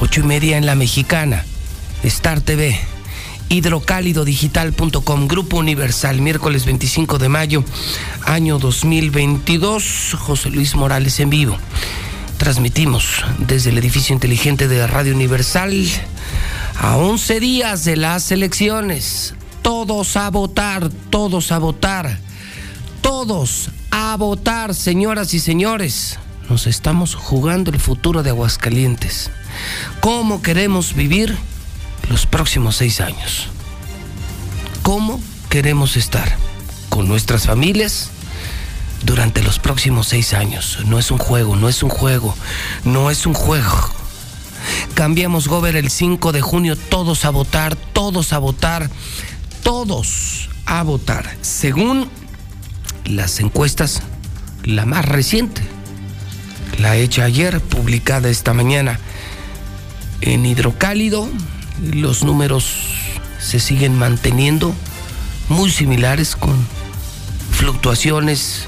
Ocho 0.00 0.22
y 0.22 0.24
media 0.24 0.56
en 0.56 0.66
La 0.66 0.74
Mexicana. 0.74 1.44
Star 2.02 2.40
TV. 2.40 2.76
Hidrocálidodigital.com. 3.48 5.28
Grupo 5.28 5.58
Universal. 5.58 6.20
Miércoles 6.20 6.64
25 6.64 7.18
de 7.18 7.28
mayo, 7.28 7.64
año 8.24 8.58
2022. 8.58 10.16
José 10.18 10.50
Luis 10.50 10.74
Morales 10.74 11.20
en 11.20 11.30
vivo. 11.30 11.56
Transmitimos 12.38 13.24
desde 13.38 13.70
el 13.70 13.78
edificio 13.78 14.14
inteligente 14.14 14.66
de 14.66 14.84
Radio 14.88 15.14
Universal 15.14 15.86
a 16.78 16.96
11 16.96 17.40
días 17.40 17.84
de 17.84 17.96
las 17.96 18.30
elecciones, 18.30 19.34
todos 19.62 20.16
a 20.16 20.30
votar, 20.30 20.88
todos 21.10 21.50
a 21.50 21.58
votar, 21.58 22.18
todos 23.02 23.70
a 23.90 24.16
votar, 24.16 24.74
señoras 24.74 25.34
y 25.34 25.40
señores. 25.40 26.18
Nos 26.48 26.66
estamos 26.66 27.16
jugando 27.16 27.72
el 27.72 27.80
futuro 27.80 28.22
de 28.22 28.30
Aguascalientes. 28.30 29.30
¿Cómo 30.00 30.40
queremos 30.40 30.94
vivir 30.94 31.36
los 32.08 32.26
próximos 32.26 32.76
seis 32.76 33.00
años? 33.00 33.48
¿Cómo 34.82 35.20
queremos 35.50 35.96
estar 35.96 36.36
con 36.88 37.08
nuestras 37.08 37.46
familias? 37.46 38.10
durante 39.04 39.44
los 39.44 39.60
próximos 39.60 40.08
seis 40.08 40.34
años. 40.34 40.78
No 40.86 40.98
es 40.98 41.12
un 41.12 41.18
juego, 41.18 41.54
no 41.54 41.68
es 41.68 41.84
un 41.84 41.88
juego, 41.88 42.34
no 42.84 43.12
es 43.12 43.26
un 43.26 43.34
juego. 43.34 43.97
Cambiamos 44.94 45.48
Gober 45.48 45.76
el 45.76 45.90
5 45.90 46.32
de 46.32 46.40
junio, 46.40 46.76
todos 46.76 47.24
a 47.24 47.30
votar, 47.30 47.76
todos 47.76 48.32
a 48.32 48.38
votar, 48.38 48.90
todos 49.62 50.48
a 50.66 50.82
votar. 50.82 51.36
Según 51.40 52.08
las 53.04 53.40
encuestas, 53.40 54.02
la 54.64 54.86
más 54.86 55.04
reciente, 55.04 55.62
la 56.78 56.96
hecha 56.96 57.24
ayer, 57.24 57.60
publicada 57.60 58.28
esta 58.28 58.52
mañana 58.54 58.98
en 60.20 60.44
Hidrocálido, 60.44 61.28
los 61.92 62.24
números 62.24 62.74
se 63.40 63.60
siguen 63.60 63.96
manteniendo 63.96 64.74
muy 65.48 65.70
similares 65.70 66.36
con 66.36 66.56
fluctuaciones 67.52 68.66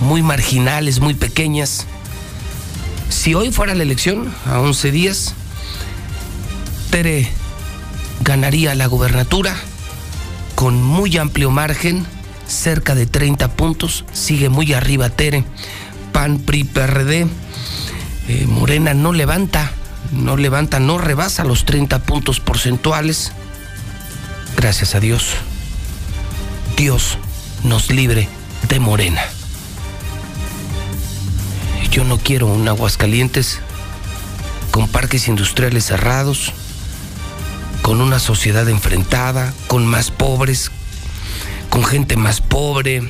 muy 0.00 0.22
marginales, 0.22 1.00
muy 1.00 1.14
pequeñas 1.14 1.86
si 3.08 3.34
hoy 3.34 3.52
fuera 3.52 3.74
la 3.74 3.82
elección, 3.82 4.32
a 4.46 4.60
11 4.60 4.90
días, 4.90 5.34
Tere 6.90 7.28
ganaría 8.20 8.74
la 8.74 8.86
gubernatura 8.86 9.54
con 10.54 10.82
muy 10.82 11.16
amplio 11.18 11.50
margen, 11.50 12.06
cerca 12.46 12.94
de 12.94 13.06
30 13.06 13.48
puntos, 13.52 14.04
sigue 14.12 14.48
muy 14.48 14.72
arriba 14.72 15.10
Tere, 15.10 15.44
PAN, 16.12 16.38
PRI, 16.40 16.64
PRD, 16.64 17.26
eh, 18.28 18.46
Morena 18.46 18.94
no 18.94 19.12
levanta, 19.12 19.70
no 20.12 20.36
levanta, 20.36 20.80
no 20.80 20.98
rebasa 20.98 21.44
los 21.44 21.64
30 21.64 22.00
puntos 22.00 22.40
porcentuales, 22.40 23.32
gracias 24.56 24.94
a 24.94 25.00
Dios, 25.00 25.34
Dios 26.76 27.18
nos 27.62 27.90
libre 27.90 28.28
de 28.68 28.80
Morena. 28.80 29.22
Yo 31.90 32.04
no 32.04 32.18
quiero 32.18 32.46
un 32.46 32.68
Aguascalientes 32.68 33.60
con 34.70 34.88
parques 34.88 35.28
industriales 35.28 35.86
cerrados, 35.86 36.52
con 37.82 38.00
una 38.00 38.18
sociedad 38.18 38.68
enfrentada, 38.68 39.52
con 39.66 39.86
más 39.86 40.10
pobres, 40.10 40.70
con 41.70 41.84
gente 41.84 42.16
más 42.16 42.40
pobre, 42.40 43.02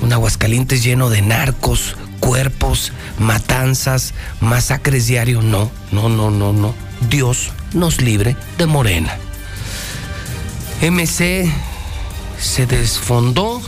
un 0.00 0.12
Aguascalientes 0.12 0.82
lleno 0.82 1.10
de 1.10 1.22
narcos, 1.22 1.96
cuerpos, 2.20 2.92
matanzas, 3.18 4.14
masacres 4.40 5.06
diarios. 5.06 5.44
No, 5.44 5.70
no, 5.90 6.08
no, 6.08 6.30
no, 6.30 6.52
no. 6.52 6.74
Dios 7.10 7.50
nos 7.74 8.00
libre 8.00 8.36
de 8.58 8.66
Morena. 8.66 9.16
MC 10.80 11.52
se 12.38 12.66
desfondó 12.66 13.60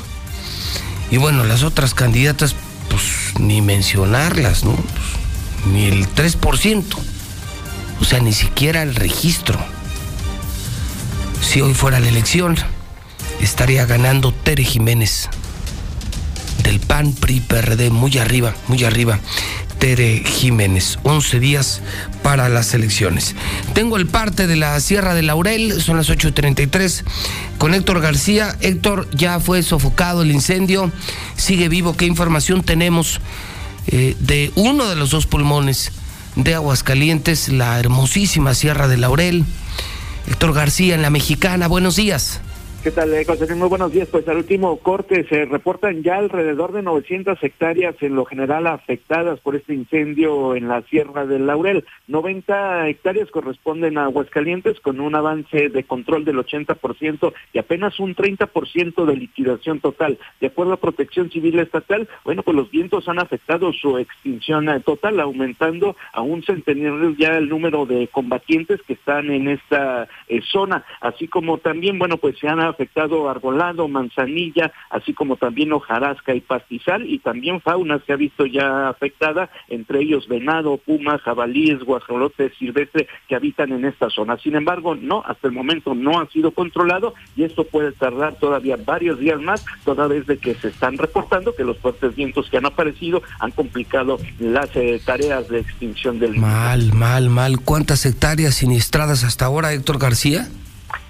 y 1.10 1.16
bueno, 1.16 1.44
las 1.44 1.62
otras 1.62 1.94
candidatas, 1.94 2.56
ni 3.38 3.62
mencionarlas, 3.62 4.64
¿no? 4.64 4.76
Ni 5.72 5.86
el 5.86 6.08
3%. 6.08 6.84
O 8.00 8.04
sea, 8.04 8.20
ni 8.20 8.32
siquiera 8.32 8.82
el 8.82 8.94
registro. 8.94 9.58
Si 11.40 11.60
hoy 11.60 11.74
fuera 11.74 12.00
la 12.00 12.08
elección, 12.08 12.56
estaría 13.40 13.86
ganando 13.86 14.32
Tere 14.32 14.64
Jiménez 14.64 15.28
del 16.64 16.80
PAN, 16.80 17.12
PRI, 17.12 17.40
PRD, 17.40 17.90
muy 17.90 18.18
arriba, 18.18 18.54
muy 18.66 18.82
arriba. 18.82 19.20
Tere 19.78 20.22
Jiménez, 20.24 20.98
11 21.02 21.40
días 21.40 21.82
para 22.22 22.48
las 22.48 22.72
elecciones. 22.74 23.36
Tengo 23.74 23.96
el 23.96 24.06
parte 24.06 24.46
de 24.46 24.56
la 24.56 24.80
Sierra 24.80 25.14
de 25.14 25.22
Laurel, 25.22 25.80
son 25.80 25.98
las 25.98 26.08
8.33, 26.08 27.04
con 27.58 27.74
Héctor 27.74 28.00
García. 28.00 28.56
Héctor, 28.60 29.08
ya 29.12 29.40
fue 29.40 29.62
sofocado 29.62 30.22
el 30.22 30.32
incendio, 30.32 30.90
sigue 31.36 31.68
vivo. 31.68 31.96
¿Qué 31.96 32.06
información 32.06 32.62
tenemos 32.62 33.20
eh, 33.86 34.16
de 34.18 34.50
uno 34.54 34.88
de 34.88 34.96
los 34.96 35.10
dos 35.10 35.26
pulmones 35.26 35.92
de 36.34 36.54
Aguascalientes, 36.54 37.50
la 37.50 37.78
hermosísima 37.78 38.54
Sierra 38.54 38.88
de 38.88 38.96
Laurel? 38.96 39.44
Héctor 40.26 40.54
García 40.54 40.94
en 40.94 41.02
la 41.02 41.10
Mexicana, 41.10 41.68
buenos 41.68 41.96
días. 41.96 42.40
¿Qué 42.84 42.90
tal, 42.90 43.14
eh, 43.14 43.24
José? 43.24 43.54
Muy 43.54 43.70
buenos 43.70 43.92
días. 43.92 44.08
Pues 44.08 44.28
al 44.28 44.36
último 44.36 44.76
corte 44.76 45.26
se 45.26 45.46
reportan 45.46 46.02
ya 46.02 46.18
alrededor 46.18 46.72
de 46.72 46.82
900 46.82 47.42
hectáreas 47.42 47.94
en 48.02 48.14
lo 48.14 48.26
general 48.26 48.66
afectadas 48.66 49.40
por 49.40 49.56
este 49.56 49.72
incendio 49.72 50.54
en 50.54 50.68
la 50.68 50.82
Sierra 50.82 51.24
del 51.24 51.46
Laurel. 51.46 51.86
90 52.08 52.86
hectáreas 52.90 53.30
corresponden 53.30 53.96
a 53.96 54.04
Aguascalientes 54.04 54.80
con 54.80 55.00
un 55.00 55.14
avance 55.14 55.70
de 55.70 55.84
control 55.84 56.26
del 56.26 56.36
80% 56.36 57.32
y 57.54 57.58
apenas 57.58 57.98
un 58.00 58.14
30% 58.14 59.06
de 59.06 59.16
liquidación 59.16 59.80
total. 59.80 60.18
De 60.42 60.48
acuerdo 60.48 60.74
a 60.74 60.76
Protección 60.76 61.30
Civil 61.30 61.60
Estatal, 61.60 62.06
bueno, 62.22 62.42
pues 62.42 62.54
los 62.54 62.70
vientos 62.70 63.08
han 63.08 63.18
afectado 63.18 63.72
su 63.72 63.96
extinción 63.96 64.68
eh, 64.68 64.80
total, 64.80 65.20
aumentando 65.20 65.96
a 66.12 66.20
un 66.20 66.42
centenario 66.42 67.14
ya 67.16 67.38
el 67.38 67.48
número 67.48 67.86
de 67.86 68.08
combatientes 68.08 68.82
que 68.82 68.92
están 68.92 69.30
en 69.30 69.48
esta 69.48 70.06
eh, 70.28 70.42
zona, 70.52 70.84
así 71.00 71.28
como 71.28 71.56
también, 71.56 71.98
bueno, 71.98 72.18
pues 72.18 72.38
se 72.38 72.46
han 72.46 72.73
afectado 72.74 73.28
arbolado, 73.28 73.88
manzanilla, 73.88 74.72
así 74.90 75.14
como 75.14 75.36
también 75.36 75.72
hojarasca 75.72 76.34
y 76.34 76.40
pastizal, 76.40 77.08
y 77.08 77.18
también 77.18 77.60
fauna 77.60 78.00
se 78.06 78.12
ha 78.12 78.16
visto 78.16 78.46
ya 78.46 78.88
afectada, 78.88 79.50
entre 79.68 80.00
ellos 80.00 80.28
venado, 80.28 80.76
puma, 80.76 81.18
jabalíes, 81.18 81.82
guajolotes 81.84 82.52
silvestres 82.58 83.08
que 83.28 83.36
habitan 83.36 83.72
en 83.72 83.84
esta 83.84 84.10
zona. 84.10 84.36
Sin 84.38 84.56
embargo, 84.56 84.94
no, 84.94 85.22
hasta 85.26 85.48
el 85.48 85.54
momento 85.54 85.94
no 85.94 86.20
ha 86.20 86.28
sido 86.28 86.50
controlado 86.50 87.14
y 87.36 87.44
esto 87.44 87.64
puede 87.64 87.92
tardar 87.92 88.34
todavía 88.36 88.76
varios 88.76 89.18
días 89.18 89.40
más, 89.40 89.64
toda 89.84 90.06
vez 90.06 90.26
de 90.26 90.38
que 90.38 90.54
se 90.54 90.68
están 90.68 90.98
reportando 90.98 91.54
que 91.54 91.64
los 91.64 91.78
fuertes 91.78 92.14
vientos 92.14 92.50
que 92.50 92.58
han 92.58 92.66
aparecido 92.66 93.22
han 93.38 93.52
complicado 93.52 94.18
las 94.38 94.74
eh, 94.76 95.00
tareas 95.04 95.48
de 95.48 95.60
extinción 95.60 96.18
del 96.18 96.34
Mal, 96.36 96.92
mal, 96.92 97.30
mal. 97.30 97.60
¿Cuántas 97.60 98.04
hectáreas 98.04 98.56
siniestradas 98.56 99.24
hasta 99.24 99.46
ahora, 99.46 99.72
Héctor 99.72 99.98
García? 99.98 100.48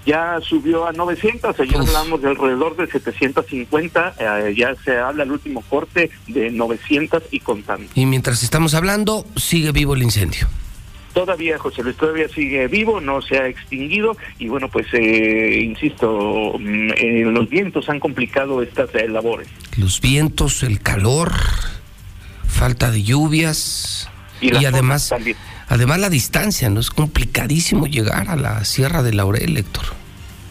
Ya 0.05 0.39
subió 0.41 0.87
a 0.87 0.91
900, 0.91 1.59
ayer 1.59 1.77
hablamos 1.77 2.21
de 2.21 2.29
alrededor 2.29 2.75
de 2.77 2.87
750, 2.87 4.15
eh, 4.19 4.53
ya 4.55 4.75
se 4.83 4.97
habla 4.97 5.23
el 5.23 5.31
último 5.31 5.61
corte 5.61 6.11
de 6.27 6.51
900 6.51 7.23
y 7.31 7.39
contando. 7.39 7.89
Y 7.95 8.05
mientras 8.05 8.43
estamos 8.43 8.75
hablando, 8.75 9.25
sigue 9.35 9.71
vivo 9.71 9.95
el 9.95 10.03
incendio. 10.03 10.47
Todavía, 11.13 11.57
José 11.57 11.81
Luis, 11.81 11.95
todavía 11.95 12.27
sigue 12.27 12.67
vivo, 12.67 12.99
no 12.99 13.21
se 13.21 13.37
ha 13.37 13.47
extinguido 13.47 14.17
y 14.37 14.49
bueno, 14.49 14.69
pues 14.69 14.87
eh, 14.93 15.61
insisto, 15.63 16.55
mm, 16.59 16.89
eh, 16.97 17.23
los 17.25 17.49
vientos 17.49 17.89
han 17.89 18.01
complicado 18.01 18.61
estas 18.61 18.89
labores. 19.09 19.47
Los 19.77 20.01
vientos, 20.01 20.61
el 20.63 20.81
calor, 20.81 21.31
falta 22.47 22.91
de 22.91 23.03
lluvias 23.03 24.09
y, 24.41 24.65
además... 24.65 25.13
Además 25.67 25.99
la 25.99 26.09
distancia, 26.09 26.69
¿no? 26.69 26.79
Es 26.79 26.89
complicadísimo 26.89 27.87
llegar 27.87 28.29
a 28.29 28.35
la 28.35 28.63
Sierra 28.65 29.03
de 29.03 29.13
Laurel, 29.13 29.57
Héctor. 29.57 29.85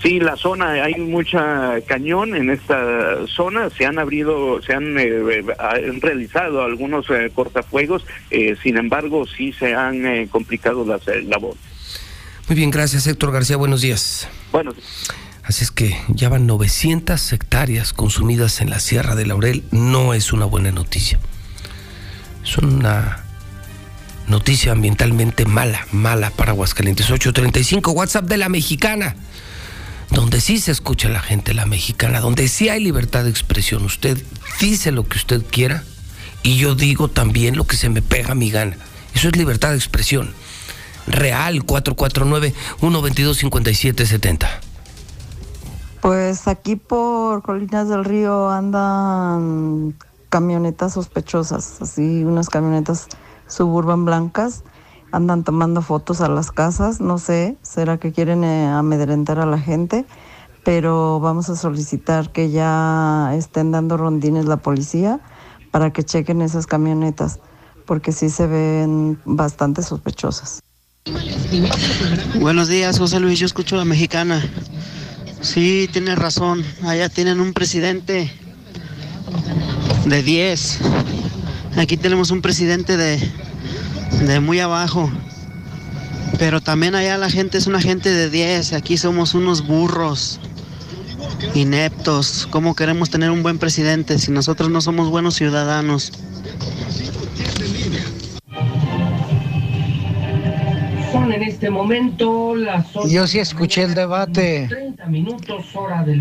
Sí, 0.03 0.21
la 0.21 0.37
zona, 0.37 0.73
hay 0.73 0.97
mucha 0.97 1.81
cañón 1.87 2.37
en 2.37 2.51
esta 2.51 3.27
zona, 3.27 3.71
se 3.71 3.87
han 3.87 3.99
abrido, 3.99 4.61
se 4.61 4.75
han, 4.75 4.99
eh, 4.99 5.43
realizado 6.03 6.63
algunos 6.63 7.09
eh, 7.09 7.31
cortafuegos, 7.35 8.05
eh, 8.31 8.55
sin 8.63 8.77
embargo 8.77 9.25
sí 9.27 9.55
se 9.55 9.75
han 9.75 10.27
complicado 10.27 10.85
las 10.85 11.07
labores. 11.25 11.59
Muy 12.49 12.57
bien, 12.57 12.71
gracias 12.71 13.07
Héctor 13.07 13.33
García, 13.33 13.57
buenos 13.57 13.81
días. 13.81 14.29
Buenos 14.53 14.75
Así 15.43 15.65
es 15.65 15.71
que 15.71 15.97
ya 16.09 16.29
van 16.29 16.47
900 16.47 17.33
hectáreas 17.33 17.95
consumidas 17.95 18.61
en 18.61 18.69
la 18.69 18.81
Sierra 18.81 19.15
de 19.15 19.25
Laurel, 19.25 19.65
no 19.71 20.13
es 20.13 20.35
una 20.35 20.45
buena 20.45 20.71
noticia. 20.71 21.19
Es 22.43 22.59
una 22.59 23.24
Noticia 24.29 24.73
ambientalmente 24.73 25.45
mala, 25.45 25.87
mala 25.93 26.31
para 26.31 26.53
Aguascalientes. 26.53 27.11
835 27.11 27.91
WhatsApp 27.91 28.25
de 28.25 28.39
la 28.39 28.49
mexicana. 28.49 29.15
Donde 30.11 30.41
sí 30.41 30.59
se 30.59 30.73
escucha 30.73 31.09
la 31.09 31.21
gente, 31.21 31.55
la 31.55 31.67
mexicana, 31.67 32.19
donde 32.21 32.49
sí 32.49 32.69
hay 32.69 32.83
libertad 32.83 33.23
de 33.25 33.31
expresión. 33.31 33.85
Usted 33.85 34.21
dice 34.61 34.93
lo 34.93 35.09
que 35.09 35.17
usted 35.19 35.43
quiera 35.51 35.83
y 36.43 36.57
yo 36.57 36.75
digo 36.75 37.09
también 37.09 37.57
lo 37.57 37.65
que 37.65 37.77
se 37.77 37.89
me 37.89 38.03
pega 38.03 38.33
a 38.33 38.35
mi 38.35 38.51
gana. 38.51 38.77
Eso 39.15 39.29
es 39.29 39.37
libertad 39.37 39.71
de 39.71 39.77
expresión. 39.77 40.35
Real 41.07 41.65
449-122-5770. 41.67 44.49
Pues 46.01 46.49
aquí 46.49 46.75
por 46.77 47.43
Colinas 47.43 47.89
del 47.89 48.05
Río 48.05 48.51
andan 48.51 49.95
camionetas 50.29 50.93
sospechosas, 50.93 51.81
así 51.81 52.23
unas 52.25 52.51
camionetas 52.51 53.09
suburban 53.47 54.05
blancas 54.05 54.65
andan 55.15 55.45
tomando 55.45 55.81
fotos 55.81 56.21
a 56.21 56.29
las 56.29 56.51
casas, 56.51 57.01
no 57.01 57.19
sé, 57.19 57.57
será 57.63 57.99
que 57.99 58.13
quieren 58.13 58.43
eh, 58.43 58.67
amedrentar 58.67 59.39
a 59.39 59.47
la 59.47 59.59
gente, 59.59 60.05
pero 60.65 61.21
vamos 61.21 61.49
a 61.51 61.57
solicitar 61.57 62.33
que 62.33 62.51
ya 62.51 63.31
estén 63.35 63.71
dando 63.71 63.97
rondines 63.97 64.47
la 64.47 64.57
policía 64.57 65.21
para 65.71 65.93
que 65.93 66.03
chequen 66.03 66.43
esas 66.43 66.67
camionetas, 66.67 67.39
porque 67.87 68.11
sí 68.11 68.29
se 68.29 68.47
ven 68.47 69.21
bastante 69.25 69.83
sospechosas. 69.83 70.61
Buenos 72.41 72.69
días, 72.69 72.99
José 72.99 73.21
Luis, 73.21 73.39
yo 73.39 73.47
escucho 73.47 73.77
a 73.77 73.79
la 73.79 73.85
mexicana. 73.85 74.43
Sí, 75.43 75.89
tienes 75.93 76.19
razón, 76.19 76.65
allá 76.83 77.09
tienen 77.09 77.41
un 77.41 77.53
presidente 77.53 78.33
de 80.07 80.23
10 80.23 80.81
Aquí 81.77 81.97
tenemos 81.97 82.31
un 82.31 82.41
presidente 82.41 82.97
de, 82.97 83.19
de 84.27 84.41
muy 84.41 84.61
abajo. 84.61 85.11
Pero 86.39 86.61
también 86.61 86.95
allá 86.95 87.19
la 87.19 87.31
gente 87.31 87.59
es 87.59 87.67
una 87.67 87.81
gente 87.81 88.11
de 88.11 88.31
10. 88.31 88.73
Aquí 88.73 88.97
somos 88.97 89.35
unos 89.35 89.67
burros 89.67 90.41
ineptos. 91.55 92.47
¿Cómo 92.51 92.75
queremos 92.75 93.11
tener 93.11 93.31
un 93.31 93.43
buen 93.43 93.59
presidente 93.59 94.19
si 94.19 94.31
nosotros 94.31 94.71
no 94.71 94.81
somos 94.81 95.11
buenos 95.11 95.35
ciudadanos? 95.35 96.13
Son 101.13 101.33
en 101.33 101.43
este 101.43 101.71
momento 101.71 102.55
las 102.55 102.87
Yo 103.09 103.27
sí 103.27 103.39
escuché 103.39 103.83
el 103.83 103.95
debate. 103.95 104.69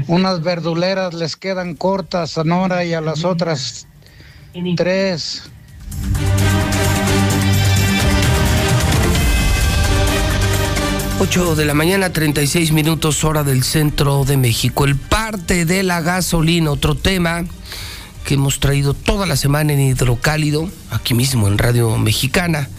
Unas 0.08 0.44
verduleras 0.44 1.14
les 1.14 1.36
quedan 1.36 1.76
cortas 1.76 2.38
a 2.38 2.44
Nora 2.44 2.86
y 2.86 2.94
a 2.94 3.02
las 3.02 3.24
otras 3.24 3.88
Tres. 4.76 5.42
Ocho 11.20 11.56
de 11.56 11.66
la 11.66 11.74
mañana, 11.74 12.14
36 12.14 12.72
minutos 12.72 13.24
hora 13.24 13.44
del 13.44 13.64
centro 13.64 14.26
de 14.26 14.38
México. 14.38 14.86
El 14.86 14.96
parte 14.96 15.66
de 15.66 15.82
la 15.82 16.02
gasolina, 16.02 16.70
otro 16.70 16.94
tema 16.94 17.46
que 18.26 18.36
hemos 18.36 18.60
traído 18.60 18.94
toda 18.94 19.26
la 19.26 19.38
semana 19.38 19.74
en 19.74 19.82
Hidrocálido, 19.82 20.70
aquí 20.92 21.16
mismo 21.16 21.48
en 21.48 21.58
Radio 21.58 21.98
Mexicana. 21.98 22.70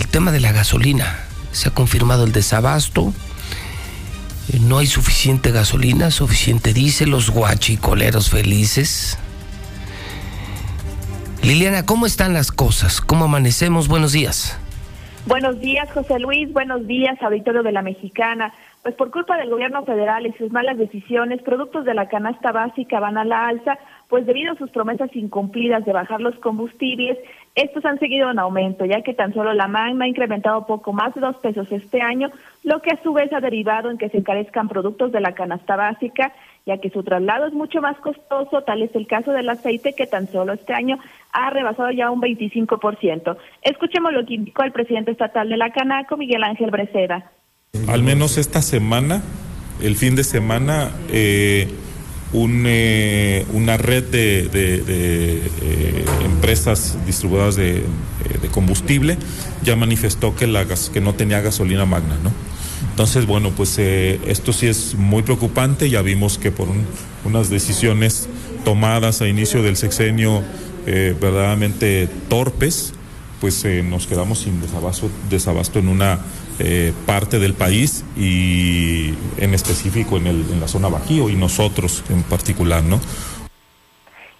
El 0.00 0.08
tema 0.08 0.32
de 0.32 0.40
la 0.40 0.50
gasolina. 0.50 1.20
Se 1.52 1.68
ha 1.68 1.72
confirmado 1.72 2.24
el 2.24 2.32
desabasto. 2.32 3.14
Eh, 4.52 4.58
no 4.60 4.78
hay 4.78 4.88
suficiente 4.88 5.52
gasolina, 5.52 6.10
suficiente 6.10 6.72
dice 6.72 7.06
los 7.06 7.30
guachicoleros 7.30 8.28
felices. 8.28 9.18
Liliana, 11.42 11.84
¿cómo 11.84 12.06
están 12.06 12.34
las 12.34 12.52
cosas? 12.52 13.00
¿Cómo 13.00 13.24
amanecemos? 13.24 13.88
Buenos 13.88 14.12
días. 14.12 14.56
Buenos 15.26 15.60
días, 15.60 15.90
José 15.90 16.20
Luis. 16.20 16.52
Buenos 16.52 16.86
días, 16.86 17.20
auditorio 17.20 17.64
de 17.64 17.72
la 17.72 17.82
Mexicana. 17.82 18.52
pues 18.82 18.94
por 18.94 19.10
culpa 19.10 19.36
del 19.36 19.50
gobierno 19.50 19.84
federal 19.84 20.26
y 20.26 20.32
sus 20.32 20.50
malas 20.50 20.76
decisiones, 20.76 21.42
productos 21.42 21.84
de 21.84 21.94
la 21.94 22.08
canasta 22.08 22.50
básica 22.50 22.98
van 22.98 23.16
a 23.16 23.24
la 23.24 23.46
alza, 23.46 23.78
pues 24.08 24.26
debido 24.26 24.52
a 24.52 24.56
sus 24.56 24.70
promesas 24.70 25.10
incumplidas 25.14 25.84
de 25.84 25.92
bajar 25.92 26.20
los 26.20 26.34
combustibles, 26.36 27.18
estos 27.54 27.84
han 27.84 27.98
seguido 27.98 28.30
en 28.30 28.38
aumento, 28.38 28.86
ya 28.86 29.02
que 29.02 29.12
tan 29.12 29.34
solo 29.34 29.52
la 29.52 29.68
magna 29.68 30.06
ha 30.06 30.08
incrementado 30.08 30.66
poco 30.66 30.92
más 30.92 31.14
de 31.14 31.20
dos 31.20 31.36
pesos 31.36 31.70
este 31.70 32.00
año, 32.00 32.30
lo 32.64 32.80
que 32.80 32.92
a 32.92 33.02
su 33.02 33.12
vez 33.12 33.30
ha 33.32 33.40
derivado 33.40 33.90
en 33.90 33.98
que 33.98 34.08
se 34.08 34.18
encarezcan 34.18 34.68
productos 34.68 35.12
de 35.12 35.20
la 35.20 35.34
canasta 35.34 35.76
básica, 35.76 36.32
ya 36.64 36.78
que 36.78 36.88
su 36.88 37.02
traslado 37.02 37.46
es 37.46 37.52
mucho 37.52 37.82
más 37.82 37.98
costoso, 37.98 38.62
tal 38.62 38.82
es 38.82 38.94
el 38.94 39.06
caso 39.06 39.32
del 39.32 39.48
aceite 39.50 39.92
que 39.92 40.06
tan 40.06 40.28
solo 40.28 40.54
este 40.54 40.72
año 40.72 40.98
ha 41.32 41.50
rebasado 41.50 41.90
ya 41.90 42.10
un 42.10 42.22
25%. 42.22 43.36
Escuchemos 43.62 44.12
lo 44.12 44.24
que 44.24 44.34
indicó 44.34 44.62
el 44.62 44.72
presidente 44.72 45.10
estatal 45.10 45.48
de 45.48 45.56
la 45.56 45.72
Canaco, 45.72 46.16
Miguel 46.16 46.44
Ángel 46.44 46.70
Breceda. 46.70 47.30
Al 47.88 48.02
menos 48.02 48.38
esta 48.38 48.62
semana, 48.62 49.22
el 49.82 49.96
fin 49.96 50.14
de 50.14 50.24
semana, 50.24 50.90
eh, 51.10 51.68
eh, 52.34 53.46
una 53.52 53.76
red 53.76 54.04
de, 54.04 54.48
eh, 54.54 56.04
empresas 56.24 56.96
distribuidoras 57.06 57.56
de, 57.56 57.84
combustible 58.52 59.16
ya 59.62 59.76
manifestó 59.76 60.34
que, 60.34 60.46
la, 60.46 60.66
que 60.66 61.00
no 61.00 61.14
tenía 61.14 61.40
gasolina 61.40 61.86
magna, 61.86 62.16
¿no? 62.22 62.32
Entonces, 62.90 63.26
bueno, 63.26 63.50
pues 63.56 63.78
esto 63.78 64.52
sí 64.52 64.66
es 64.66 64.94
muy 64.94 65.22
preocupante. 65.22 65.88
Ya 65.88 66.02
vimos 66.02 66.36
que 66.36 66.50
por 66.50 66.68
unas 67.24 67.48
decisiones 67.48 68.28
tomadas 68.64 69.22
a 69.22 69.28
inicio 69.28 69.62
del 69.62 69.76
sexenio 69.76 70.42
verdaderamente 70.84 72.08
torpes, 72.28 72.92
pues 73.40 73.64
nos 73.84 74.06
quedamos 74.06 74.40
sin 74.40 74.60
desabasto, 74.60 75.08
desabasto 75.30 75.78
en 75.78 75.88
una 75.88 76.18
eh, 76.58 76.92
parte 77.06 77.38
del 77.38 77.54
país 77.54 78.04
y 78.16 79.14
en 79.38 79.54
específico 79.54 80.16
en, 80.16 80.26
el, 80.26 80.44
en 80.50 80.60
la 80.60 80.68
zona 80.68 80.88
Bajío 80.88 81.28
y 81.30 81.36
nosotros 81.36 82.04
en 82.10 82.22
particular, 82.22 82.82
¿no? 82.82 83.00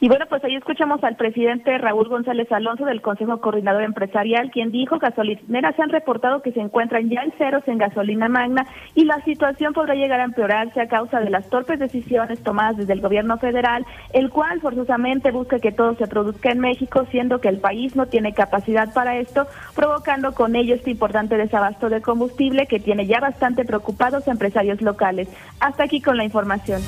Y 0.02 0.08
bueno, 0.08 0.26
pues 0.28 0.42
ahí 0.42 0.56
escuchamos 0.56 1.04
al 1.04 1.14
presidente 1.14 1.78
Raúl 1.78 2.08
González 2.08 2.50
Alonso 2.50 2.84
del 2.84 3.00
Consejo 3.00 3.40
Coordinador 3.40 3.84
Empresarial, 3.84 4.50
quien 4.50 4.72
dijo 4.72 4.98
que 4.98 5.06
gasolineras 5.06 5.78
han 5.78 5.90
reportado 5.90 6.42
que 6.42 6.50
se 6.50 6.58
encuentran 6.58 7.08
ya 7.08 7.22
en 7.22 7.30
ceros 7.38 7.62
en 7.68 7.78
gasolina 7.78 8.28
magna 8.28 8.66
y 8.96 9.04
la 9.04 9.22
situación 9.24 9.72
podrá 9.72 9.94
llegar 9.94 10.18
a 10.18 10.24
empeorarse 10.24 10.80
a 10.80 10.88
causa 10.88 11.20
de 11.20 11.30
las 11.30 11.48
torpes 11.48 11.78
decisiones 11.78 12.42
tomadas 12.42 12.78
desde 12.78 12.94
el 12.94 13.00
gobierno 13.00 13.38
federal, 13.38 13.86
el 14.12 14.30
cual 14.30 14.60
forzosamente 14.60 15.30
busca 15.30 15.60
que 15.60 15.70
todo 15.70 15.94
se 15.94 16.08
produzca 16.08 16.50
en 16.50 16.58
México, 16.58 17.06
siendo 17.12 17.40
que 17.40 17.50
el 17.50 17.60
país 17.60 17.94
no 17.94 18.06
tiene 18.06 18.34
capacidad 18.34 18.92
para 18.92 19.18
esto, 19.18 19.46
provocando 19.76 20.32
con 20.32 20.56
ello 20.56 20.74
este 20.74 20.90
importante 20.90 21.36
desabasto 21.36 21.88
de 21.88 22.02
combustible 22.02 22.66
que 22.66 22.80
tiene 22.80 23.06
ya 23.06 23.20
bastante 23.20 23.64
preocupados 23.64 24.26
empresarios 24.26 24.82
locales. 24.82 25.28
Hasta 25.60 25.84
aquí 25.84 26.00
con 26.00 26.16
la 26.16 26.24
información. 26.24 26.82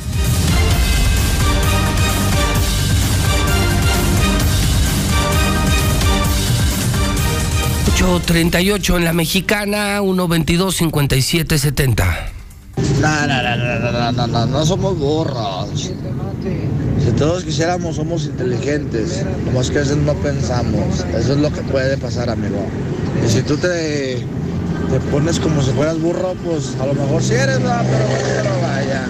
38 8.04 8.98
en 8.98 9.04
la 9.04 9.12
mexicana, 9.12 10.00
122-5770. 10.00 12.04
No, 13.00 13.26
no, 13.26 13.42
no, 13.42 13.56
no, 13.56 14.12
no, 14.12 14.26
no, 14.26 14.46
no, 14.46 14.66
somos 14.66 14.98
burros. 14.98 15.90
Si 17.02 17.10
todos 17.16 17.44
quisiéramos, 17.44 17.96
somos 17.96 18.26
inteligentes. 18.26 19.24
Nomás 19.46 19.70
que 19.70 19.78
a 19.78 19.82
veces 19.82 19.96
no 19.96 20.12
pensamos. 20.14 21.00
Eso 21.16 21.32
es 21.32 21.38
lo 21.38 21.50
que 21.50 21.62
puede 21.62 21.96
pasar, 21.96 22.28
amigo. 22.28 22.66
Y 23.24 23.28
si 23.30 23.40
tú 23.42 23.56
te, 23.56 24.16
te 24.16 25.00
pones 25.10 25.40
como 25.40 25.62
si 25.62 25.70
fueras 25.70 25.98
burro, 25.98 26.34
pues 26.44 26.74
a 26.80 26.86
lo 26.86 26.92
mejor 26.94 27.22
sí 27.22 27.32
eres, 27.34 27.60
¿no? 27.60 27.70
pero 27.70 28.44
no 28.50 28.60
vaya. 28.60 29.06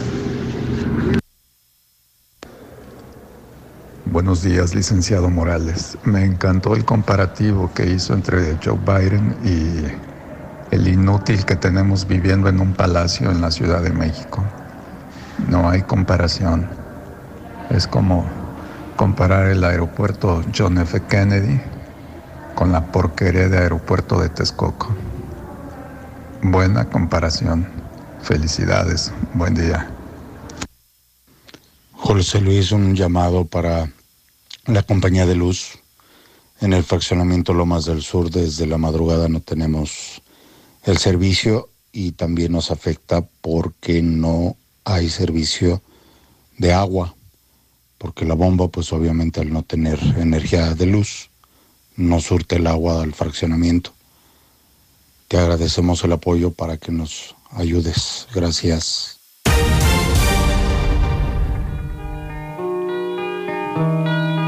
Buenos 4.06 4.42
días, 4.42 4.74
licenciado 4.74 5.30
Morales. 5.30 5.96
Me 6.04 6.24
encantó 6.26 6.76
el 6.76 6.84
comparativo 6.84 7.72
que 7.72 7.86
hizo 7.86 8.12
entre 8.12 8.58
Joe 8.62 8.78
Biden 8.78 9.34
y 9.42 10.74
el 10.74 10.88
inútil 10.88 11.46
que 11.46 11.56
tenemos 11.56 12.06
viviendo 12.06 12.50
en 12.50 12.60
un 12.60 12.74
palacio 12.74 13.30
en 13.30 13.40
la 13.40 13.50
Ciudad 13.50 13.82
de 13.82 13.92
México. 13.92 14.44
No 15.48 15.70
hay 15.70 15.82
comparación. 15.82 16.68
Es 17.70 17.86
como 17.86 18.26
comparar 18.96 19.46
el 19.46 19.64
aeropuerto 19.64 20.42
John 20.54 20.76
F. 20.78 21.00
Kennedy 21.08 21.58
con 22.54 22.72
la 22.72 22.92
porquería 22.92 23.48
de 23.48 23.56
aeropuerto 23.56 24.20
de 24.20 24.28
Texcoco. 24.28 24.94
Buena 26.42 26.84
comparación. 26.90 27.66
Felicidades. 28.20 29.14
Buen 29.32 29.54
día. 29.54 29.93
José 32.06 32.38
Luis, 32.42 32.70
un 32.70 32.94
llamado 32.94 33.46
para 33.46 33.90
la 34.66 34.82
compañía 34.82 35.24
de 35.24 35.34
luz. 35.34 35.78
En 36.60 36.74
el 36.74 36.84
fraccionamiento 36.84 37.54
Lomas 37.54 37.86
del 37.86 38.02
Sur 38.02 38.30
desde 38.30 38.66
la 38.66 38.76
madrugada 38.76 39.26
no 39.26 39.40
tenemos 39.40 40.20
el 40.82 40.98
servicio 40.98 41.70
y 41.92 42.12
también 42.12 42.52
nos 42.52 42.70
afecta 42.70 43.26
porque 43.40 44.02
no 44.02 44.54
hay 44.84 45.08
servicio 45.08 45.80
de 46.58 46.74
agua, 46.74 47.14
porque 47.96 48.26
la 48.26 48.34
bomba 48.34 48.68
pues 48.68 48.92
obviamente 48.92 49.40
al 49.40 49.50
no 49.50 49.62
tener 49.62 49.98
energía 50.18 50.74
de 50.74 50.84
luz 50.84 51.30
no 51.96 52.20
surte 52.20 52.56
el 52.56 52.66
agua 52.66 53.02
al 53.02 53.14
fraccionamiento. 53.14 53.94
Te 55.26 55.38
agradecemos 55.38 56.04
el 56.04 56.12
apoyo 56.12 56.50
para 56.50 56.76
que 56.76 56.92
nos 56.92 57.34
ayudes. 57.50 58.28
Gracias. 58.34 59.13
Música 63.76 64.43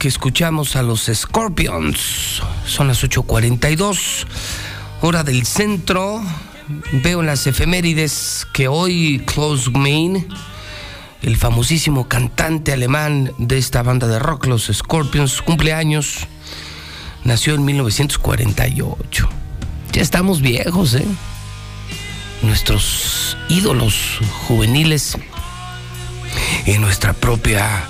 que 0.00 0.08
escuchamos 0.08 0.74
a 0.74 0.82
los 0.82 1.08
Scorpions. 1.14 2.42
Son 2.66 2.88
las 2.88 3.04
8.42, 3.04 4.26
hora 5.02 5.22
del 5.22 5.46
centro. 5.46 6.20
Veo 6.90 7.22
las 7.22 7.46
efemérides 7.46 8.48
que 8.52 8.66
hoy 8.66 9.22
Klaus 9.24 9.70
Main, 9.70 10.26
el 11.22 11.36
famosísimo 11.36 12.08
cantante 12.08 12.72
alemán 12.72 13.32
de 13.38 13.56
esta 13.56 13.84
banda 13.84 14.08
de 14.08 14.18
rock, 14.18 14.46
los 14.46 14.66
Scorpions, 14.66 15.42
cumpleaños. 15.42 16.26
nació 17.22 17.54
en 17.54 17.64
1948. 17.64 19.28
Ya 19.92 20.02
estamos 20.02 20.40
viejos, 20.40 20.94
¿eh? 20.94 21.06
Nuestros 22.42 23.36
ídolos 23.48 24.18
juveniles 24.48 25.16
en 26.66 26.80
nuestra 26.80 27.12
propia 27.12 27.86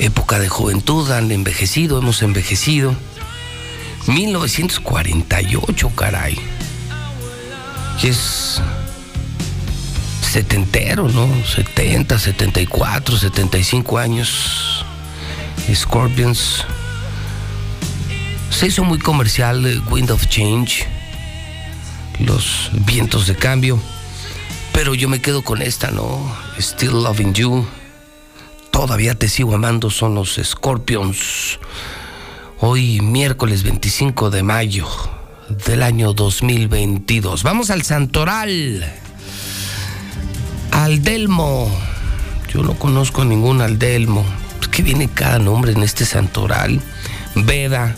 época 0.00 0.38
de 0.38 0.48
juventud 0.48 1.10
han 1.10 1.30
envejecido, 1.30 1.98
hemos 1.98 2.22
envejecido. 2.22 2.94
1948, 4.06 5.90
caray. 5.90 6.36
Y 8.02 8.06
es 8.08 8.60
setentero, 10.22 11.08
¿no? 11.08 11.28
70, 11.44 12.18
74, 12.18 13.16
75 13.16 13.98
años. 13.98 14.84
Scorpions. 15.72 16.64
Se 18.50 18.66
hizo 18.66 18.82
muy 18.84 18.98
comercial 18.98 19.66
eh, 19.66 19.80
Wind 19.90 20.10
of 20.10 20.26
Change. 20.28 20.86
Los 22.18 22.70
vientos 22.72 23.26
de 23.26 23.36
cambio. 23.36 23.78
Pero 24.72 24.94
yo 24.94 25.08
me 25.08 25.20
quedo 25.20 25.42
con 25.42 25.62
esta, 25.62 25.90
¿no? 25.90 26.34
Still 26.58 27.02
Loving 27.02 27.34
You. 27.34 27.66
Todavía 28.70 29.14
te 29.14 29.28
sigo 29.28 29.54
amando 29.54 29.90
son 29.90 30.14
los 30.14 30.40
Scorpions. 30.42 31.58
Hoy 32.60 33.00
miércoles 33.00 33.62
25 33.62 34.30
de 34.30 34.42
mayo 34.42 34.86
del 35.66 35.82
año 35.82 36.12
2022. 36.12 37.42
Vamos 37.42 37.70
al 37.70 37.82
Santoral. 37.82 38.84
Aldelmo. 40.70 41.70
Yo 42.52 42.62
no 42.62 42.74
conozco 42.74 43.24
ningún 43.24 43.60
Aldelmo. 43.60 44.24
Es 44.60 44.68
que 44.68 44.82
viene 44.82 45.08
cada 45.08 45.38
nombre 45.38 45.72
en 45.72 45.82
este 45.82 46.04
santoral. 46.04 46.80
Veda. 47.34 47.94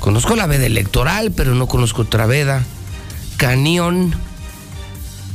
Conozco 0.00 0.36
la 0.36 0.46
Veda 0.46 0.66
electoral, 0.66 1.32
pero 1.32 1.54
no 1.54 1.66
conozco 1.66 2.02
otra 2.02 2.26
Veda. 2.26 2.64
Canión. 3.36 4.14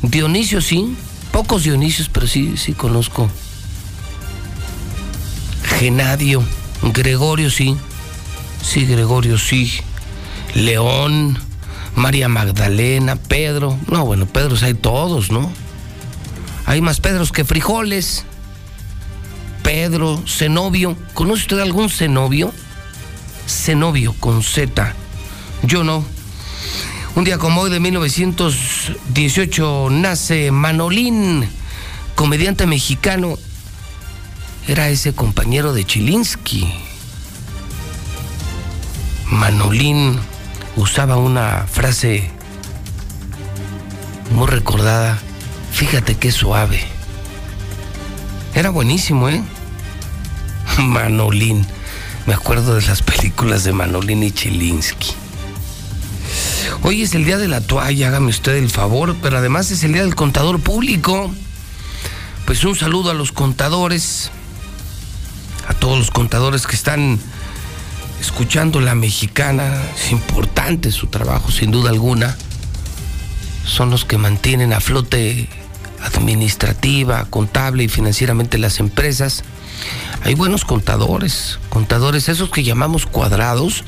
Dionisio 0.01 0.61
sí. 0.61 0.95
Pocos 1.31 1.63
Dionisios, 1.63 2.09
pero 2.09 2.27
sí, 2.27 2.57
sí 2.57 2.73
conozco. 2.73 3.29
Genadio. 5.80 6.43
Gregorio 6.81 7.49
sí. 7.49 7.77
Sí, 8.64 8.85
Gregorio 8.85 9.38
sí. 9.38 9.72
León. 10.53 11.38
María 11.95 12.27
Magdalena, 12.30 13.15
Pedro. 13.15 13.77
No, 13.88 14.06
bueno, 14.06 14.26
Pedros 14.26 14.64
hay 14.64 14.73
todos, 14.73 15.31
¿no? 15.31 15.52
Hay 16.65 16.81
más 16.81 16.99
Pedros 17.02 17.31
que 17.31 17.45
frijoles. 17.45 18.26
Pedro, 19.64 20.22
Zenobio. 20.27 20.98
¿Conoce 21.14 21.43
usted 21.43 21.60
algún 21.60 21.89
Zenobio? 21.89 22.52
Zenobio 23.48 24.14
con 24.19 24.43
Z. 24.43 24.93
Yo 25.64 25.84
no. 25.84 26.03
Un 27.15 27.23
día 27.26 27.38
como 27.38 27.61
hoy 27.61 27.69
de 27.69 27.81
1918 27.81 29.89
nace 29.91 30.52
Manolín, 30.52 31.48
comediante 32.15 32.65
mexicano. 32.65 33.38
Era 34.72 34.88
ese 34.88 35.11
compañero 35.11 35.73
de 35.73 35.84
Chilinsky. 35.84 36.65
Manolín 39.30 40.18
usaba 40.77 41.18
una 41.18 41.68
frase 41.69 42.31
muy 44.34 44.48
recordada 44.48 45.19
Fíjate 45.73 46.15
qué 46.15 46.31
suave. 46.31 46.81
Era 48.56 48.69
buenísimo, 48.69 49.27
¿eh? 49.27 49.43
Manolín. 50.80 51.68
Me 52.26 52.34
acuerdo 52.34 52.76
de 52.76 52.88
las 52.88 53.02
películas 53.02 53.65
de 53.65 53.73
Manolín 53.73 54.23
y 54.23 54.31
Chilinsky. 54.31 55.11
Hoy 56.84 57.02
es 57.02 57.14
el 57.14 57.26
día 57.26 57.38
de 57.38 57.49
la 57.49 57.60
toalla, 57.60 58.07
hágame 58.07 58.30
usted 58.30 58.56
el 58.56 58.69
favor, 58.69 59.18
pero 59.22 59.38
además 59.38 59.69
es 59.72 59.84
el 59.84 59.91
día 59.91 60.03
del 60.03 60.15
contador 60.15 60.61
público. 60.61 61.30
Pues 62.45 62.64
un 62.64 62.77
saludo 62.77 63.11
a 63.11 63.14
los 63.14 63.34
contadores, 63.34 64.31
todos 65.82 65.98
los 65.98 66.12
contadores 66.12 66.68
que 66.68 66.76
están 66.76 67.20
escuchando 68.22 68.80
la 68.80 68.94
mexicana. 68.94 69.82
Es 69.98 70.12
importante 70.12 70.91
su 70.91 71.08
trabajo, 71.08 71.52
sin 71.52 71.72
duda 71.72 71.90
alguna. 71.90 72.38
Son 73.66 73.90
los 73.90 74.06
que 74.06 74.20
mantienen 74.20 74.74
a 74.74 74.80
flote 74.80 75.49
administrativa, 76.03 77.26
contable 77.26 77.84
y 77.84 77.88
financieramente 77.90 78.60
las 78.60 78.80
empresas. 78.80 79.44
Hay 80.24 80.36
buenos 80.36 80.66
contadores, 80.66 81.60
contadores 81.70 82.30
esos 82.30 82.52
que 82.52 82.64
llamamos 82.64 83.08
cuadrados, 83.08 83.84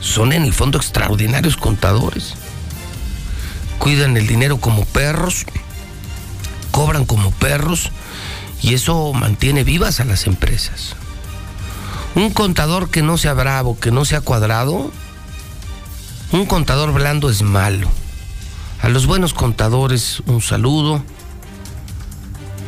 son 0.00 0.34
en 0.34 0.42
el 0.42 0.52
fondo 0.52 0.76
extraordinarios 0.76 1.56
contadores. 1.56 2.34
Cuidan 3.78 4.18
el 4.18 4.26
dinero 4.26 4.58
como 4.58 4.84
perros, 4.84 5.46
cobran 6.70 7.06
como 7.06 7.30
perros 7.30 7.90
y 8.62 8.74
eso 8.74 9.12
mantiene 9.12 9.64
vivas 9.64 10.00
a 10.00 10.04
las 10.04 10.26
empresas. 10.26 10.94
Un 12.14 12.30
contador 12.30 12.90
que 12.90 13.02
no 13.02 13.18
sea 13.18 13.34
bravo, 13.34 13.78
que 13.78 13.90
no 13.90 14.04
sea 14.04 14.20
cuadrado, 14.20 14.90
un 16.32 16.46
contador 16.46 16.92
blando 16.92 17.30
es 17.30 17.42
malo. 17.42 17.88
A 18.82 18.88
los 18.88 19.06
buenos 19.06 19.34
contadores, 19.34 20.22
un 20.26 20.40
saludo. 20.40 21.02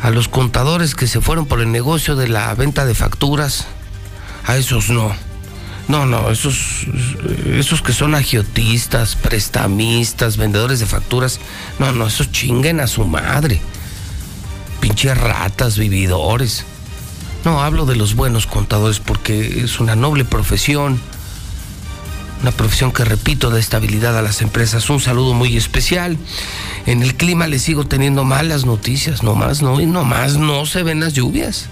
A 0.02 0.10
los 0.10 0.28
contadores 0.28 0.94
que 0.94 1.06
se 1.06 1.20
fueron 1.20 1.46
por 1.46 1.60
el 1.60 1.70
negocio 1.70 2.16
de 2.16 2.28
la 2.28 2.54
venta 2.54 2.84
de 2.84 2.94
facturas, 2.94 3.66
a 4.46 4.56
esos 4.56 4.90
no. 4.90 5.12
No, 5.88 6.06
no, 6.06 6.30
esos, 6.30 6.86
esos 7.46 7.82
que 7.82 7.92
son 7.92 8.14
agiotistas, 8.14 9.16
prestamistas, 9.16 10.36
vendedores 10.36 10.80
de 10.80 10.86
facturas, 10.86 11.40
no, 11.78 11.92
no, 11.92 12.06
esos 12.06 12.30
chinguen 12.30 12.80
a 12.80 12.86
su 12.86 13.04
madre. 13.04 13.60
Pinches 14.82 15.16
ratas, 15.16 15.78
vividores. 15.78 16.66
No, 17.46 17.62
hablo 17.62 17.86
de 17.86 17.96
los 17.96 18.16
buenos 18.16 18.46
contadores 18.46 18.98
porque 19.00 19.62
es 19.64 19.80
una 19.80 19.96
noble 19.96 20.26
profesión 20.26 21.00
una 22.42 22.50
profesión 22.50 22.90
que 22.90 23.04
repito 23.04 23.50
da 23.50 23.60
estabilidad 23.60 24.18
a 24.18 24.22
las 24.22 24.42
empresas. 24.42 24.90
Un 24.90 24.98
saludo 24.98 25.32
muy 25.32 25.56
especial. 25.56 26.18
En 26.86 27.02
el 27.02 27.14
clima 27.14 27.46
le 27.46 27.60
sigo 27.60 27.84
teniendo 27.84 28.24
malas 28.24 28.64
noticias, 28.64 29.22
no 29.22 29.36
más 29.36 29.62
no, 29.62 29.80
y 29.80 29.86
no 29.86 30.02
más 30.02 30.36
no 30.36 30.66
se 30.66 30.82
ven 30.82 30.98
las 30.98 31.12
lluvias. 31.12 31.66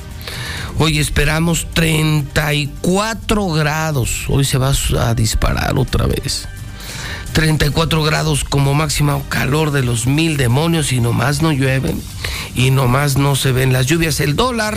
Hoy 0.78 1.00
esperamos 1.00 1.66
34 1.74 3.48
grados. 3.48 4.26
Hoy 4.28 4.44
se 4.44 4.58
va 4.58 4.72
a 5.00 5.14
disparar 5.14 5.76
otra 5.76 6.06
vez. 6.06 6.48
34 7.32 8.02
grados 8.02 8.44
como 8.44 8.74
máximo 8.74 9.24
calor 9.28 9.70
de 9.70 9.82
los 9.82 10.06
mil 10.06 10.36
demonios 10.36 10.92
y 10.92 11.00
nomás 11.00 11.40
no 11.42 11.52
llueven 11.52 12.00
y 12.54 12.70
nomás 12.70 13.16
no 13.16 13.36
se 13.36 13.52
ven 13.52 13.72
las 13.72 13.86
lluvias. 13.86 14.20
El 14.20 14.36
dólar 14.36 14.76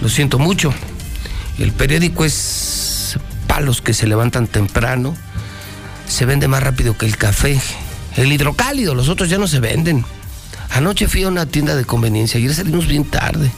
Lo 0.00 0.08
siento 0.08 0.38
mucho. 0.38 0.72
El 1.58 1.72
periódico 1.72 2.24
es 2.24 2.85
palos 3.56 3.80
que 3.80 3.94
se 3.94 4.06
levantan 4.06 4.48
temprano. 4.48 5.16
Se 6.06 6.26
vende 6.26 6.46
más 6.46 6.62
rápido 6.62 6.98
que 6.98 7.06
el 7.06 7.16
café. 7.16 7.58
El 8.14 8.30
hidrocálido, 8.30 8.94
los 8.94 9.08
otros 9.08 9.30
ya 9.30 9.38
no 9.38 9.46
se 9.46 9.60
venden. 9.60 10.04
Anoche 10.74 11.08
fui 11.08 11.22
a 11.22 11.28
una 11.28 11.46
tienda 11.46 11.74
de 11.74 11.86
conveniencia, 11.86 12.36
ayer 12.36 12.54
salimos 12.54 12.86
bien 12.86 13.06
tarde. 13.06 13.50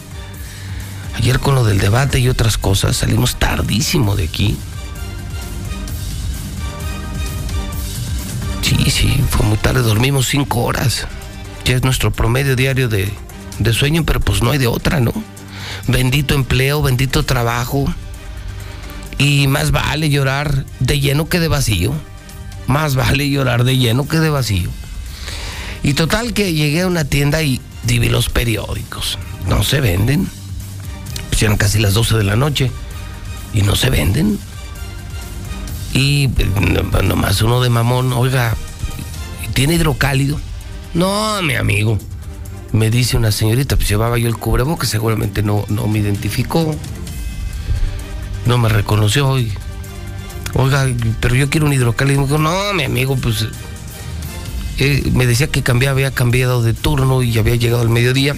Ayer 1.17 1.41
con 1.41 1.57
lo 1.57 1.65
del 1.65 1.81
debate 1.81 2.21
y 2.21 2.29
otras 2.29 2.59
cosas 2.59 2.99
salimos 2.99 3.41
tardísimo 3.41 4.15
de 4.15 4.23
aquí. 4.23 4.57
Sí, 8.63 8.91
sí, 8.93 9.21
fue 9.31 9.47
muy 9.47 9.57
tarde, 9.57 9.81
dormimos 9.81 10.29
cinco 10.29 10.63
horas. 10.63 11.09
Ya 11.65 11.75
es 11.75 11.83
nuestro 11.83 12.13
promedio 12.13 12.55
diario 12.55 12.89
de, 12.89 13.13
de 13.59 13.73
sueño, 13.73 14.05
pero 14.05 14.21
pues 14.21 14.45
no 14.45 14.53
hay 14.53 14.59
de 14.59 14.69
otra, 14.69 15.01
¿no? 15.01 15.13
Bendito 15.89 16.37
empleo, 16.37 16.83
bendito 16.83 17.25
trabajo. 17.25 17.93
Y 19.19 19.47
más 19.49 19.73
vale 19.73 20.11
llorar 20.11 20.65
de 20.81 21.01
lleno 21.01 21.29
que 21.29 21.41
de 21.41 21.49
vacío. 21.49 21.93
Más 22.67 22.95
vale 22.95 23.29
llorar 23.29 23.65
de 23.65 23.77
lleno 23.77 24.07
que 24.07 24.19
de 24.19 24.31
vacío. 24.31 24.71
Y 25.83 25.95
total 25.95 26.33
que 26.33 26.53
llegué 26.53 26.83
a 26.83 26.87
una 26.87 27.05
tienda 27.05 27.43
y 27.43 27.61
vi 27.85 28.09
los 28.09 28.29
periódicos. 28.29 29.19
No 29.47 29.63
se 29.63 29.81
venden 29.81 30.29
eran 31.43 31.57
casi 31.57 31.79
las 31.79 31.95
12 31.95 32.17
de 32.17 32.25
la 32.25 32.37
noche 32.37 32.71
y 33.53 33.63
no 33.63 33.77
se 33.77 33.91
venden. 33.91 34.39
Y 35.93 36.31
nomás 37.05 37.43
uno 37.43 37.61
de 37.61 37.71
mamón, 37.71 38.13
oiga, 38.13 38.55
¿tiene 39.55 39.75
hidrocálido? 39.75 40.39
No, 40.95 41.41
mi 41.43 41.55
amigo. 41.55 41.99
me 42.73 42.91
dice 42.91 43.17
una 43.17 43.33
señorita, 43.33 43.77
pues 43.77 43.89
llevaba 43.89 44.19
yo 44.19 44.29
el 44.29 44.37
cubrebocas, 44.37 44.89
seguramente 44.89 45.43
no, 45.43 45.65
no 45.69 45.87
me 45.87 46.01
identificó, 46.01 46.75
no 48.49 48.59
me 48.59 48.69
reconoció 48.69 49.39
y, 49.39 49.53
oiga, 50.55 50.89
pero 51.21 51.35
yo 51.35 51.51
quiero 51.51 51.67
un 51.67 51.73
hidrocálido. 51.73 52.17
Y 52.17 52.21
me 52.23 52.27
dijo, 52.27 52.39
no, 52.39 52.73
mi 52.73 52.83
amigo, 52.83 53.17
pues 53.17 53.47
eh, 54.79 55.11
me 55.13 55.27
decía 55.27 55.47
que 55.49 55.63
cambiaba, 55.63 55.93
había 55.93 56.11
cambiado 56.11 56.63
de 56.63 56.73
turno 56.73 57.23
y 57.23 57.39
había 57.39 57.55
llegado 57.55 57.83
al 57.83 57.91
mediodía. 57.91 58.35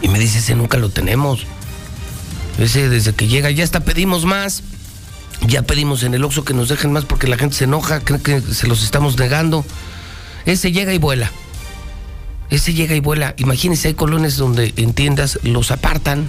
Y 0.00 0.08
me 0.08 0.18
dice, 0.18 0.38
ese 0.38 0.54
nunca 0.54 0.78
lo 0.78 0.88
tenemos. 0.88 1.46
Ese 2.58 2.88
desde 2.88 3.12
que 3.12 3.26
llega, 3.26 3.50
ya 3.50 3.64
hasta 3.64 3.80
pedimos 3.80 4.24
más. 4.24 4.62
Ya 5.46 5.62
pedimos 5.62 6.02
en 6.02 6.14
el 6.14 6.24
Oxxo 6.24 6.44
que 6.44 6.54
nos 6.54 6.68
dejen 6.68 6.92
más 6.92 7.04
porque 7.04 7.28
la 7.28 7.38
gente 7.38 7.54
se 7.54 7.64
enoja, 7.64 8.00
cree 8.00 8.20
que 8.20 8.40
se 8.40 8.66
los 8.66 8.82
estamos 8.82 9.18
negando. 9.18 9.64
Ese 10.46 10.72
llega 10.72 10.92
y 10.94 10.98
vuela. 10.98 11.30
Ese 12.50 12.72
llega 12.72 12.94
y 12.94 13.00
vuela. 13.00 13.34
Imagínense, 13.36 13.88
hay 13.88 13.94
colonias 13.94 14.36
donde 14.36 14.72
en 14.76 14.94
tiendas 14.94 15.38
los 15.42 15.70
apartan. 15.70 16.28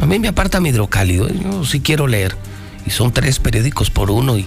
A 0.00 0.06
mí 0.06 0.18
me 0.18 0.28
aparta 0.28 0.60
mi 0.60 0.70
hidrocálido. 0.70 1.28
Yo 1.28 1.64
sí 1.64 1.80
quiero 1.80 2.06
leer. 2.06 2.36
Y 2.86 2.90
son 2.90 3.12
tres 3.12 3.38
periódicos 3.38 3.90
por 3.90 4.10
uno. 4.10 4.38
Y, 4.38 4.46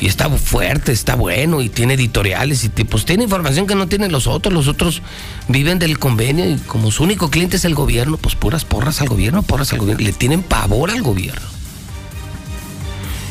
y 0.00 0.06
está 0.06 0.28
fuerte, 0.30 0.92
está 0.92 1.14
bueno. 1.14 1.60
Y 1.60 1.68
tiene 1.68 1.94
editoriales. 1.94 2.64
Y 2.64 2.68
pues 2.68 3.04
tiene 3.04 3.24
información 3.24 3.66
que 3.66 3.74
no 3.74 3.86
tienen 3.86 4.12
los 4.12 4.26
otros. 4.26 4.52
Los 4.52 4.68
otros 4.68 5.02
viven 5.48 5.78
del 5.78 5.98
convenio. 5.98 6.50
Y 6.50 6.56
como 6.56 6.90
su 6.90 7.02
único 7.04 7.30
cliente 7.30 7.56
es 7.56 7.64
el 7.64 7.74
gobierno, 7.74 8.16
pues 8.16 8.34
puras 8.34 8.64
porras 8.64 9.00
al 9.00 9.08
gobierno, 9.08 9.42
porras 9.42 9.72
al 9.72 9.78
gobierno. 9.78 10.04
Le 10.04 10.12
tienen 10.12 10.42
pavor 10.42 10.90
al 10.90 11.02
gobierno. 11.02 11.46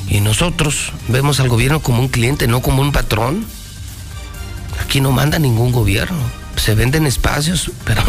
Y 0.10 0.22
nosotros 0.22 0.94
vemos 1.10 1.40
al 1.40 1.50
gobierno 1.50 1.82
como 1.82 2.00
un 2.02 2.08
cliente, 2.08 2.48
no 2.48 2.62
como 2.62 2.82
un 2.82 2.92
patrón. 2.92 3.46
Aquí 4.82 5.02
no 5.02 5.12
manda 5.12 5.38
ningún 5.40 5.72
gobierno. 5.72 6.47
Se 6.58 6.76
venden 6.76 7.06
espacios, 7.06 7.72
pero, 7.86 8.04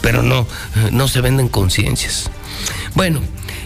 pero 0.00 0.22
no, 0.22 0.46
no 0.92 1.08
se 1.08 1.20
venden 1.20 1.48
conciencias. 1.48 2.30
Bueno, 2.94 3.20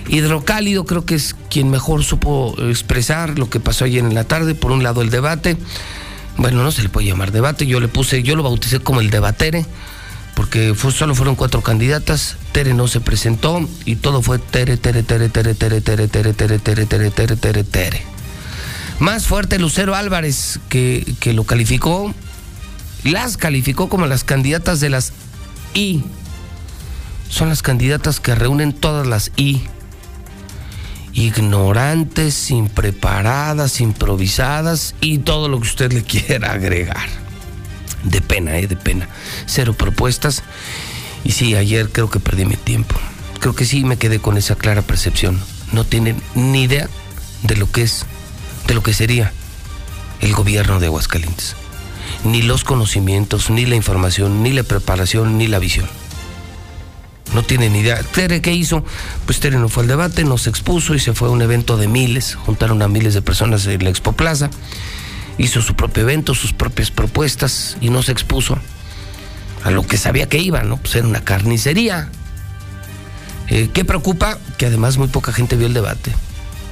Hidrocálido 0.09 0.87
creo 0.87 1.05
que 1.05 1.15
es 1.15 1.37
quien 1.51 1.71
mejor 1.71 2.03
supo 2.03 2.55
expresar 2.59 3.39
lo 3.39 3.51
que 3.51 3.61
pasó 3.61 3.85
ayer 3.85 4.05
en 4.05 4.15
la 4.15 4.25
tarde. 4.25 4.55
Por 4.55 4.73
un 4.73 4.83
lado 4.83 5.03
el 5.03 5.11
debate. 5.11 5.57
Bueno, 6.37 6.63
no 6.63 6.73
se 6.73 6.83
le 6.83 6.89
puede 6.89 7.07
llamar 7.07 7.33
debate. 7.33 7.67
Yo 7.67 7.81
le 7.81 7.89
puse, 7.89 8.23
yo 8.23 8.35
lo 8.35 8.43
bauticé 8.43 8.81
como 8.81 9.01
el 9.01 9.11
debatere 9.11 9.67
porque 10.41 10.75
solo 10.75 11.15
fueron 11.15 11.35
cuatro 11.35 11.61
candidatas, 11.61 12.37
Tere 12.53 12.73
no 12.73 12.89
se 12.89 13.01
presentó 13.01 13.69
y 13.85 13.97
todo 13.97 14.23
fue 14.23 14.39
Tere, 14.39 14.79
Tere, 14.79 15.03
Tere, 15.03 15.29
Tere, 15.29 15.55
Tere, 15.55 15.83
Tere, 15.83 16.09
Tere, 16.09 16.33
Tere, 16.33 16.59
Tere, 16.59 16.87
Tere, 16.87 17.11
Tere, 17.11 17.37
Tere, 17.37 17.65
Tere. 17.65 18.03
Más 19.01 19.27
fuerte 19.27 19.59
Lucero 19.59 19.95
Álvarez, 19.95 20.59
que, 20.71 21.15
que 21.21 21.35
lo 21.35 21.45
calificó, 21.45 22.15
las 23.05 23.37
calificó 23.37 23.89
como 23.89 24.07
las 24.07 24.25
candidatas 24.25 24.81
de 24.81 24.91
las 24.91 25.13
I. 25.75 26.05
Son 27.29 27.49
las 27.49 27.63
candidatas 27.63 28.21
que 28.21 28.35
reúnen 28.35 28.73
todas 28.73 29.07
las 29.07 29.33
I. 29.37 29.63
Ignorantes, 31.13 32.51
impreparadas, 32.51 33.81
improvisadas 33.81 34.95
y 35.01 35.19
todo 35.19 35.49
lo 35.49 35.61
que 35.61 35.69
usted 35.69 35.93
le 35.93 36.03
quiera 36.03 36.53
agregar. 36.53 37.09
De 38.05 38.21
pena, 38.21 38.59
¿eh? 38.59 38.67
De 38.67 38.77
pena. 38.77 39.09
Cero 39.47 39.75
propuestas. 39.75 40.43
Y 41.25 41.33
sí, 41.33 41.55
ayer 41.55 41.91
creo 41.91 42.11
que 42.11 42.21
perdí 42.21 42.45
mi 42.45 42.57
tiempo. 42.57 42.97
Creo 43.41 43.55
que 43.55 43.65
sí 43.65 43.85
me 43.85 43.97
quedé 43.97 44.19
con 44.19 44.37
esa 44.37 44.55
clara 44.55 44.83
percepción. 44.83 45.41
No 45.73 45.85
tienen 45.85 46.21
ni 46.35 46.63
idea 46.63 46.89
de 47.43 47.57
lo 47.57 47.71
que 47.71 47.83
es, 47.83 48.05
de 48.67 48.75
lo 48.75 48.83
que 48.83 48.95
sería 48.95 49.33
el 50.21 50.33
gobierno 50.33 50.81
de 50.81 50.87
Aguascalientes. 50.87 51.57
Ni 52.25 52.43
los 52.43 52.65
conocimientos, 52.65 53.51
ni 53.51 53.67
la 53.67 53.77
información, 53.77 54.43
ni 54.43 54.53
la 54.53 54.63
preparación, 54.63 55.39
ni 55.39 55.47
la 55.47 55.59
visión. 55.59 55.89
No 57.35 57.43
tienen 57.43 57.73
ni 57.73 57.81
idea. 57.81 58.03
Tere, 58.03 58.41
¿qué 58.41 58.53
hizo? 58.53 58.85
Pues 59.25 59.41
Tere 59.41 59.57
no 59.59 59.69
fue 59.69 59.85
al 59.85 59.89
debate, 59.89 60.25
nos 60.25 60.47
expuso 60.47 60.95
y 60.95 60.99
se 60.99 61.15
fue 61.15 61.29
a 61.29 61.31
un 61.31 61.43
evento 61.43 61.77
de 61.77 61.87
miles. 61.87 62.35
Juntaron 62.35 62.83
a 62.83 62.89
miles 62.89 63.15
de 63.15 63.23
personas 63.23 63.67
en 63.67 63.85
la 63.85 63.91
Expo 63.91 64.13
Plaza 64.13 64.51
hizo 65.41 65.63
su 65.63 65.75
propio 65.75 66.03
evento, 66.03 66.35
sus 66.35 66.53
propias 66.53 66.91
propuestas 66.91 67.77
y 67.81 67.89
no 67.89 68.03
se 68.03 68.13
expuso 68.13 68.59
a 69.65 69.71
lo 69.71 69.87
que 69.87 69.97
sabía 69.97 70.29
que 70.29 70.39
iba, 70.39 70.63
¿no? 70.63 70.77
Pues 70.77 70.95
era 70.95 71.07
una 71.07 71.25
carnicería. 71.25 72.11
Eh, 73.49 73.71
¿Qué 73.73 73.85
preocupa? 73.85 74.39
Que 74.59 74.67
además 74.67 74.99
muy 74.99 75.09
poca 75.09 75.33
gente 75.33 75.57
vio 75.57 75.67
el 75.67 75.75
debate. 75.75 76.13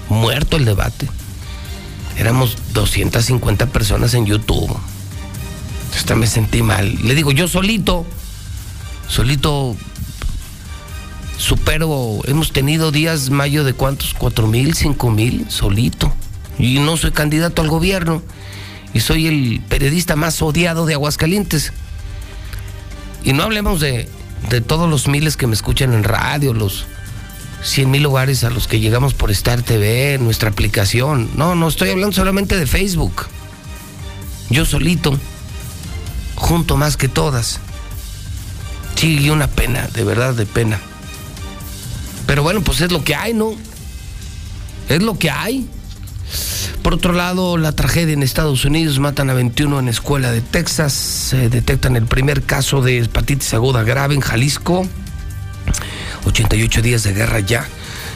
Muerto 0.08 0.56
el 0.56 0.64
debate. 0.64 1.08
Éramos 2.18 2.56
250 2.72 3.66
personas 3.66 4.14
en 4.14 4.26
YouTube. 4.26 4.76
Hasta 5.98 6.14
me 6.14 6.28
sentí 6.28 6.62
mal. 6.62 6.96
Le 7.02 7.16
digo, 7.16 7.32
yo 7.32 7.48
solito, 7.48 8.06
solito 9.08 9.76
supero, 11.36 12.20
hemos 12.24 12.52
tenido 12.52 12.92
días 12.92 13.30
mayo 13.30 13.64
de 13.64 13.72
cuántos, 13.72 14.14
cuatro 14.14 14.46
mil, 14.46 14.74
cinco 14.74 15.10
mil, 15.10 15.50
solito. 15.50 16.12
Y 16.56 16.78
no 16.78 16.96
soy 16.96 17.10
candidato 17.10 17.62
al 17.62 17.68
gobierno 17.68 18.22
y 18.94 19.00
soy 19.00 19.26
el 19.26 19.60
periodista 19.68 20.14
más 20.14 20.40
odiado 20.40 20.86
de 20.86 20.94
Aguascalientes. 20.94 21.72
Y 23.24 23.32
no 23.32 23.42
hablemos 23.42 23.80
de, 23.80 24.08
de 24.50 24.60
todos 24.60 24.88
los 24.88 25.08
miles 25.08 25.36
que 25.36 25.48
me 25.48 25.54
escuchan 25.54 25.92
en 25.92 26.04
radio, 26.04 26.54
los 26.54 26.86
100 27.64 27.90
mil 27.90 28.04
lugares 28.04 28.44
a 28.44 28.50
los 28.50 28.68
que 28.68 28.78
llegamos 28.78 29.14
por 29.14 29.32
Star 29.32 29.62
TV, 29.62 30.16
nuestra 30.20 30.48
aplicación. 30.48 31.28
No, 31.34 31.56
no 31.56 31.66
estoy 31.66 31.90
hablando 31.90 32.14
solamente 32.14 32.56
de 32.56 32.68
Facebook. 32.68 33.26
Yo 34.48 34.64
solito, 34.64 35.18
junto 36.38 36.76
más 36.76 36.96
que 36.96 37.08
todas. 37.08 37.60
Sí, 38.94 39.28
una 39.30 39.46
pena, 39.46 39.86
de 39.94 40.04
verdad, 40.04 40.34
de 40.34 40.46
pena. 40.46 40.80
Pero 42.26 42.42
bueno, 42.42 42.62
pues 42.62 42.80
es 42.80 42.90
lo 42.90 43.04
que 43.04 43.14
hay, 43.14 43.34
¿no? 43.34 43.52
Es 44.88 45.02
lo 45.02 45.18
que 45.18 45.30
hay. 45.30 45.68
Por 46.82 46.94
otro 46.94 47.12
lado, 47.12 47.58
la 47.58 47.72
tragedia 47.72 48.14
en 48.14 48.22
Estados 48.22 48.64
Unidos, 48.64 48.98
matan 48.98 49.30
a 49.30 49.34
21 49.34 49.78
en 49.80 49.88
escuela 49.88 50.32
de 50.32 50.40
Texas, 50.40 51.34
detectan 51.50 51.96
el 51.96 52.06
primer 52.06 52.42
caso 52.42 52.80
de 52.80 52.98
hepatitis 52.98 53.52
aguda 53.54 53.82
grave 53.82 54.14
en 54.14 54.20
Jalisco, 54.20 54.86
88 56.24 56.82
días 56.82 57.02
de 57.02 57.12
guerra 57.12 57.40
ya, 57.40 57.66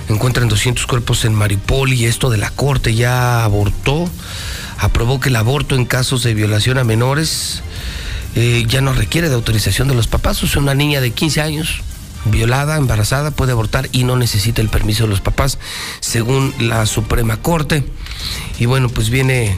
encuentran 0.09 0.49
200 0.49 0.87
cuerpos 0.87 1.25
en 1.25 1.35
Maripol 1.35 1.93
y 1.93 2.07
esto 2.07 2.31
de 2.31 2.39
la 2.39 2.51
corte 2.51 2.95
ya 2.95 3.45
abortó, 3.45 4.09
aprobó 4.79 5.21
que 5.21 5.29
el 5.29 5.37
aborto 5.37 5.75
en 5.75 5.85
casos 5.85 6.23
de 6.23 6.35
violación 6.35 6.79
a 6.79 6.85
menores 6.85 7.63
eh, 8.35 8.65
ya 8.67 8.81
no 8.81 8.93
requiere 8.93 9.29
de 9.29 9.35
autorización 9.35 9.89
de 9.89 9.95
los 9.95 10.09
papás, 10.09 10.43
o 10.43 10.47
sea, 10.47 10.63
una 10.63 10.75
niña 10.75 11.01
de 11.01 11.11
15 11.11 11.41
años 11.41 11.83
violada, 12.25 12.77
embarazada, 12.77 13.31
puede 13.31 13.53
abortar 13.53 13.89
y 13.93 14.05
no 14.05 14.17
necesita 14.17 14.63
el 14.63 14.69
permiso 14.69 15.05
de 15.05 15.11
los 15.11 15.21
papás, 15.21 15.59
según 16.01 16.55
la 16.61 16.87
Suprema 16.87 17.37
Corte. 17.39 17.85
Y 18.59 18.67
bueno, 18.67 18.89
pues 18.89 19.11
viene 19.11 19.57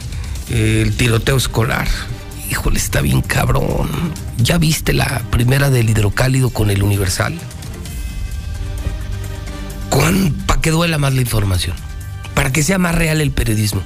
eh, 0.49 0.81
el 0.85 0.95
tiroteo 0.95 1.37
escolar. 1.37 1.87
Híjole, 2.49 2.77
está 2.77 3.01
bien 3.01 3.21
cabrón. 3.21 3.89
¿Ya 4.37 4.57
viste 4.57 4.93
la 4.93 5.23
primera 5.31 5.69
del 5.69 5.89
hidrocálido 5.89 6.49
con 6.49 6.69
el 6.69 6.83
Universal? 6.83 7.39
Para 10.45 10.61
que 10.61 10.71
duela 10.71 10.97
más 10.97 11.13
la 11.13 11.21
información, 11.21 11.75
para 12.35 12.51
que 12.51 12.61
sea 12.61 12.77
más 12.77 12.93
real 12.93 13.21
el 13.21 13.31
periodismo. 13.31 13.81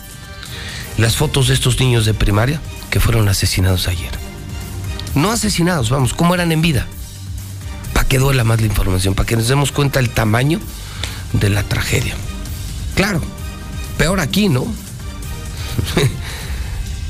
Las 0.97 1.15
fotos 1.15 1.47
de 1.47 1.53
estos 1.53 1.79
niños 1.79 2.05
de 2.05 2.13
primaria 2.13 2.59
que 2.89 2.99
fueron 2.99 3.29
asesinados 3.29 3.87
ayer. 3.87 4.28
No 5.15 5.31
asesinados, 5.31 5.89
vamos, 5.89 6.13
¿cómo 6.13 6.33
eran 6.33 6.51
en 6.51 6.61
vida? 6.61 6.87
para 7.93 8.07
que 8.07 8.17
duela 8.17 8.43
más 8.45 8.61
la 8.61 8.67
información, 8.67 9.13
para 9.13 9.27
que 9.27 9.35
nos 9.35 9.49
demos 9.49 9.71
cuenta 9.73 9.99
del 9.99 10.09
tamaño 10.09 10.61
de 11.33 11.49
la 11.49 11.63
tragedia. 11.63 12.15
Claro, 12.95 13.21
peor 13.97 14.21
aquí, 14.21 14.47
¿no? 14.47 14.65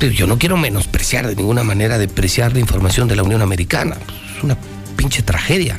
Yo 0.00 0.26
no 0.26 0.36
quiero 0.38 0.56
menospreciar 0.56 1.28
de 1.28 1.36
ninguna 1.36 1.62
manera, 1.62 1.96
depreciar 1.96 2.52
la 2.54 2.58
información 2.58 3.06
de 3.06 3.16
la 3.16 3.22
Unión 3.22 3.40
Americana. 3.40 3.98
Es 4.36 4.42
una 4.42 4.56
pinche 4.96 5.22
tragedia. 5.22 5.76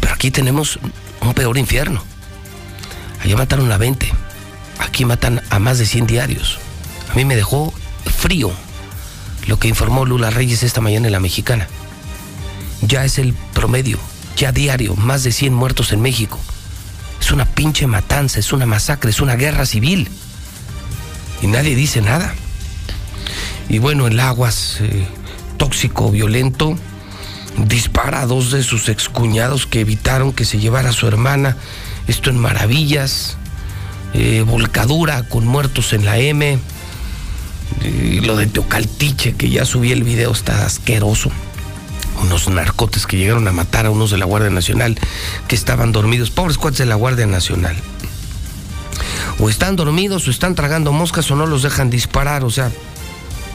Pero 0.00 0.14
aquí 0.14 0.30
tenemos 0.30 0.78
un 1.20 1.32
peor 1.32 1.56
infierno. 1.56 2.02
Allá 3.22 3.36
mataron 3.36 3.70
a 3.70 3.78
20. 3.78 4.12
Aquí 4.80 5.04
matan 5.04 5.42
a 5.48 5.58
más 5.58 5.78
de 5.78 5.86
100 5.86 6.06
diarios. 6.06 6.58
A 7.10 7.14
mí 7.14 7.24
me 7.24 7.36
dejó 7.36 7.72
frío 8.18 8.52
lo 9.48 9.58
que 9.58 9.66
informó 9.66 10.04
Lula 10.04 10.30
Reyes 10.30 10.62
esta 10.62 10.80
mañana 10.80 11.08
en 11.08 11.12
la 11.12 11.20
mexicana 11.20 11.66
ya 12.82 13.04
es 13.04 13.18
el 13.18 13.34
promedio, 13.54 13.98
ya 14.36 14.52
diario, 14.52 14.94
más 14.96 15.24
de 15.24 15.32
100 15.32 15.52
muertos 15.52 15.92
en 15.92 16.00
México. 16.00 16.38
Es 17.20 17.32
una 17.32 17.44
pinche 17.44 17.86
matanza, 17.86 18.38
es 18.38 18.52
una 18.52 18.66
masacre, 18.66 19.10
es 19.10 19.20
una 19.20 19.36
guerra 19.36 19.66
civil. 19.66 20.08
Y 21.42 21.46
nadie 21.46 21.74
dice 21.74 22.00
nada. 22.00 22.34
Y 23.68 23.78
bueno, 23.78 24.06
el 24.06 24.18
aguas 24.20 24.78
eh, 24.80 25.06
tóxico, 25.56 26.10
violento, 26.10 26.78
dispara 27.56 28.22
a 28.22 28.26
dos 28.26 28.50
de 28.50 28.62
sus 28.62 28.88
excuñados 28.88 29.66
que 29.66 29.80
evitaron 29.80 30.32
que 30.32 30.44
se 30.44 30.58
llevara 30.58 30.90
a 30.90 30.92
su 30.92 31.06
hermana. 31.06 31.56
Esto 32.06 32.30
en 32.30 32.38
Maravillas, 32.38 33.36
eh, 34.14 34.44
volcadura 34.46 35.24
con 35.28 35.46
muertos 35.46 35.92
en 35.92 36.04
la 36.04 36.18
M. 36.18 36.58
Y 37.84 38.20
lo 38.20 38.36
de 38.36 38.46
Teocaltiche, 38.46 39.34
que 39.34 39.50
ya 39.50 39.64
subí 39.64 39.92
el 39.92 40.04
video, 40.04 40.32
está 40.32 40.64
asqueroso 40.64 41.30
unos 42.22 42.48
narcotes 42.48 43.06
que 43.06 43.16
llegaron 43.16 43.46
a 43.48 43.52
matar 43.52 43.86
a 43.86 43.90
unos 43.90 44.10
de 44.10 44.18
la 44.18 44.24
Guardia 44.24 44.50
Nacional 44.50 44.98
que 45.46 45.54
estaban 45.54 45.92
dormidos, 45.92 46.30
pobres 46.30 46.58
cuates 46.58 46.78
de 46.78 46.86
la 46.86 46.96
Guardia 46.96 47.26
Nacional. 47.26 47.76
O 49.38 49.48
están 49.48 49.76
dormidos 49.76 50.26
o 50.26 50.30
están 50.30 50.54
tragando 50.54 50.92
moscas 50.92 51.30
o 51.30 51.36
no 51.36 51.46
los 51.46 51.62
dejan 51.62 51.90
disparar, 51.90 52.44
o 52.44 52.50
sea, 52.50 52.70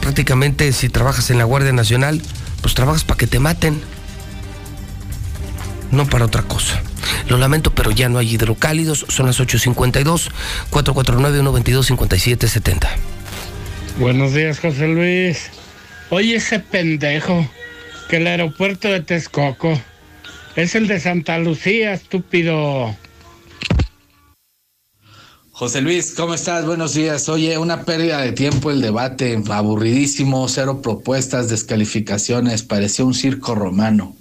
prácticamente 0.00 0.72
si 0.72 0.88
trabajas 0.88 1.30
en 1.30 1.38
la 1.38 1.44
Guardia 1.44 1.72
Nacional, 1.72 2.22
pues 2.62 2.74
trabajas 2.74 3.04
para 3.04 3.18
que 3.18 3.26
te 3.26 3.38
maten, 3.38 3.82
no 5.90 6.06
para 6.06 6.24
otra 6.24 6.42
cosa. 6.42 6.80
Lo 7.28 7.36
lamento, 7.36 7.74
pero 7.74 7.90
ya 7.90 8.08
no 8.08 8.18
hay 8.18 8.34
hidrocálidos, 8.34 9.04
son 9.08 9.26
las 9.26 9.40
8.52, 9.40 10.30
449-122-5770. 10.70 13.13
Buenos 13.98 14.34
días, 14.34 14.58
José 14.58 14.88
Luis. 14.88 15.50
Oye, 16.10 16.34
ese 16.34 16.58
pendejo, 16.58 17.48
que 18.08 18.16
el 18.16 18.26
aeropuerto 18.26 18.88
de 18.88 19.00
Texcoco 19.00 19.80
es 20.56 20.74
el 20.74 20.88
de 20.88 20.98
Santa 20.98 21.38
Lucía, 21.38 21.92
estúpido. 21.92 22.96
José 25.52 25.80
Luis, 25.80 26.14
¿cómo 26.16 26.34
estás? 26.34 26.66
Buenos 26.66 26.94
días. 26.94 27.28
Oye, 27.28 27.56
una 27.56 27.84
pérdida 27.84 28.20
de 28.20 28.32
tiempo 28.32 28.72
el 28.72 28.80
debate, 28.80 29.40
aburridísimo, 29.48 30.48
cero 30.48 30.82
propuestas, 30.82 31.48
descalificaciones, 31.48 32.64
parecía 32.64 33.04
un 33.04 33.14
circo 33.14 33.54
romano. 33.54 34.16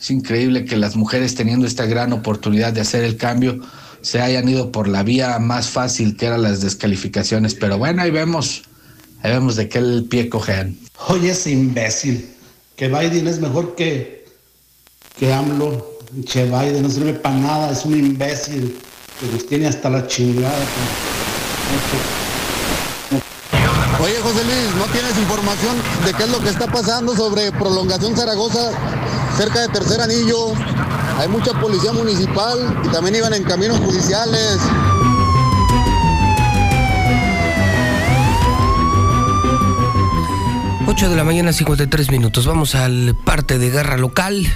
Es 0.00 0.12
increíble 0.12 0.64
que 0.64 0.76
las 0.76 0.94
mujeres 0.94 1.34
teniendo 1.34 1.66
esta 1.66 1.86
gran 1.86 2.12
oportunidad 2.12 2.72
de 2.72 2.82
hacer 2.82 3.02
el 3.02 3.16
cambio 3.16 3.60
se 4.00 4.20
hayan 4.20 4.48
ido 4.48 4.70
por 4.70 4.86
la 4.86 5.02
vía 5.02 5.36
más 5.40 5.70
fácil 5.70 6.16
que 6.16 6.26
eran 6.26 6.42
las 6.42 6.60
descalificaciones, 6.60 7.54
pero 7.54 7.78
bueno, 7.78 8.02
ahí 8.02 8.12
vemos, 8.12 8.62
ahí 9.22 9.32
vemos 9.32 9.56
de 9.56 9.68
qué 9.68 9.78
el 9.78 10.04
pie 10.08 10.28
cojean. 10.28 10.76
Oye, 11.08 11.30
ese 11.30 11.50
imbécil, 11.50 12.28
que 12.76 12.88
Biden 12.88 13.26
es 13.26 13.40
mejor 13.40 13.74
que, 13.74 14.26
que 15.18 15.32
AMLO, 15.32 15.98
che 16.24 16.44
Biden 16.44 16.82
no 16.82 16.90
sirve 16.90 17.14
para 17.14 17.36
nada, 17.36 17.72
es 17.72 17.84
un 17.84 17.98
imbécil, 17.98 18.78
que 19.20 19.26
los 19.32 19.46
tiene 19.46 19.68
hasta 19.68 19.88
la 19.90 20.06
chingada. 20.06 20.54
Oye, 24.02 24.16
José 24.20 24.44
Luis, 24.44 24.74
¿no 24.78 24.84
tienes 24.92 25.16
información 25.16 25.76
de 26.04 26.12
qué 26.14 26.24
es 26.24 26.30
lo 26.30 26.40
que 26.40 26.48
está 26.48 26.66
pasando 26.66 27.14
sobre 27.14 27.52
prolongación 27.52 28.16
Zaragoza 28.16 28.70
cerca 29.36 29.60
de 29.60 29.68
Tercer 29.68 30.00
Anillo? 30.00 30.54
Hay 31.18 31.28
mucha 31.28 31.52
policía 31.60 31.92
municipal 31.92 32.82
y 32.84 32.88
también 32.88 33.16
iban 33.16 33.32
en 33.34 33.44
caminos 33.44 33.78
judiciales. 33.78 34.58
8 40.94 41.08
de 41.08 41.16
la 41.16 41.24
mañana, 41.24 41.52
53 41.54 42.10
minutos. 42.10 42.46
Vamos 42.46 42.74
al 42.74 43.16
parte 43.24 43.58
de 43.58 43.70
guerra 43.70 43.96
local. 43.96 44.46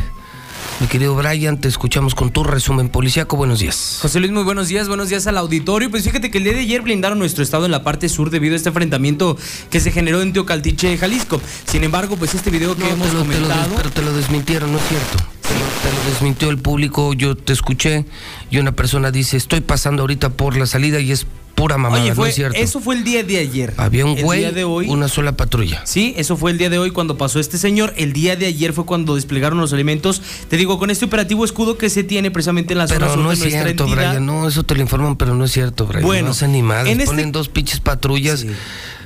Mi 0.80 0.86
querido 0.86 1.14
Brian, 1.14 1.58
te 1.58 1.68
escuchamos 1.68 2.14
con 2.14 2.30
tu 2.30 2.44
resumen 2.44 2.90
policíaco. 2.90 3.36
Buenos 3.38 3.60
días. 3.60 3.98
José 4.02 4.20
Luis, 4.20 4.30
muy 4.32 4.42
buenos 4.42 4.68
días. 4.68 4.86
Buenos 4.88 5.08
días 5.08 5.26
al 5.26 5.38
auditorio. 5.38 5.90
Pues 5.90 6.04
fíjate 6.04 6.30
que 6.30 6.36
el 6.38 6.44
día 6.44 6.52
de 6.52 6.60
ayer 6.60 6.82
blindaron 6.82 7.18
nuestro 7.18 7.42
estado 7.42 7.64
en 7.64 7.70
la 7.70 7.82
parte 7.82 8.10
sur 8.10 8.28
debido 8.28 8.52
a 8.52 8.56
este 8.56 8.68
enfrentamiento 8.68 9.38
que 9.70 9.80
se 9.80 9.90
generó 9.92 10.20
en 10.20 10.34
Teocaltiche, 10.34 10.98
Jalisco. 10.98 11.40
Sin 11.66 11.84
embargo, 11.84 12.16
pues 12.16 12.34
este 12.34 12.50
video 12.50 12.76
que 12.76 12.82
No, 12.84 12.90
hemos 12.90 13.08
te 13.08 13.14
lo- 13.14 13.22
te 13.22 13.28
lo 13.28 13.32
comentado... 13.46 13.74
pero 13.76 13.90
te 13.90 14.02
lo 14.02 14.12
desmintieron, 14.12 14.72
no 14.72 14.78
es 14.78 14.84
cierto. 14.88 15.24
Te 15.48 15.92
lo, 15.92 16.10
desmintió 16.10 16.50
el 16.50 16.58
público, 16.58 17.12
yo 17.14 17.36
te 17.36 17.52
escuché 17.52 18.04
y 18.50 18.58
una 18.58 18.72
persona 18.72 19.10
dice, 19.10 19.36
estoy 19.36 19.60
pasando 19.60 20.02
ahorita 20.02 20.30
por 20.30 20.56
la 20.56 20.66
salida 20.66 20.98
y 21.00 21.12
es 21.12 21.26
pura 21.54 21.78
mamada, 21.78 22.02
Oye, 22.02 22.10
no 22.10 22.16
fue, 22.16 22.28
es 22.28 22.34
cierto. 22.34 22.58
eso 22.58 22.80
fue 22.80 22.96
el 22.96 23.04
día 23.04 23.22
de 23.22 23.38
ayer. 23.38 23.72
Había 23.78 24.04
un 24.04 24.18
El 24.18 24.24
güey, 24.24 24.40
día 24.40 24.52
de 24.52 24.64
hoy- 24.64 24.88
una 24.88 25.08
sola 25.08 25.36
patrulla. 25.36 25.80
Sí, 25.86 26.12
eso 26.18 26.36
fue 26.36 26.50
el 26.50 26.58
día 26.58 26.68
de 26.68 26.78
hoy 26.78 26.90
cuando 26.90 27.16
pasó 27.16 27.40
este 27.40 27.56
señor. 27.56 27.94
El 27.96 28.12
día 28.12 28.36
de 28.36 28.44
ayer 28.46 28.72
fue 28.74 28.84
cuando 28.84 29.14
desplegaron 29.14 29.58
los 29.58 29.72
elementos. 29.72 30.20
Te 30.50 30.58
digo, 30.58 30.78
con 30.78 30.90
este 30.90 31.06
operativo 31.06 31.44
escudo 31.46 31.78
que 31.78 31.88
se 31.88 32.04
tiene 32.04 32.30
precisamente 32.30 32.74
en 32.74 32.78
la 32.78 32.88
zona 32.88 33.00
Pero 33.00 33.14
sur 33.14 33.22
no 33.22 33.28
de 33.30 33.34
es 33.34 33.40
nuestra 33.40 33.62
cierto, 33.62 33.84
entidad. 33.84 34.08
Brian, 34.10 34.26
no, 34.26 34.46
eso 34.48 34.64
te 34.64 34.74
lo 34.74 34.82
informan, 34.82 35.16
pero 35.16 35.34
no 35.34 35.44
es 35.46 35.52
cierto, 35.52 35.86
Brian. 35.86 36.02
Bueno, 36.02 36.26
no 36.26 36.32
hacen 36.32 36.52
ni 36.52 36.62
madres, 36.62 36.92
en 36.92 37.00
este- 37.00 37.10
ponen 37.14 37.32
dos 37.32 37.48
pinches 37.48 37.80
patrullas. 37.80 38.44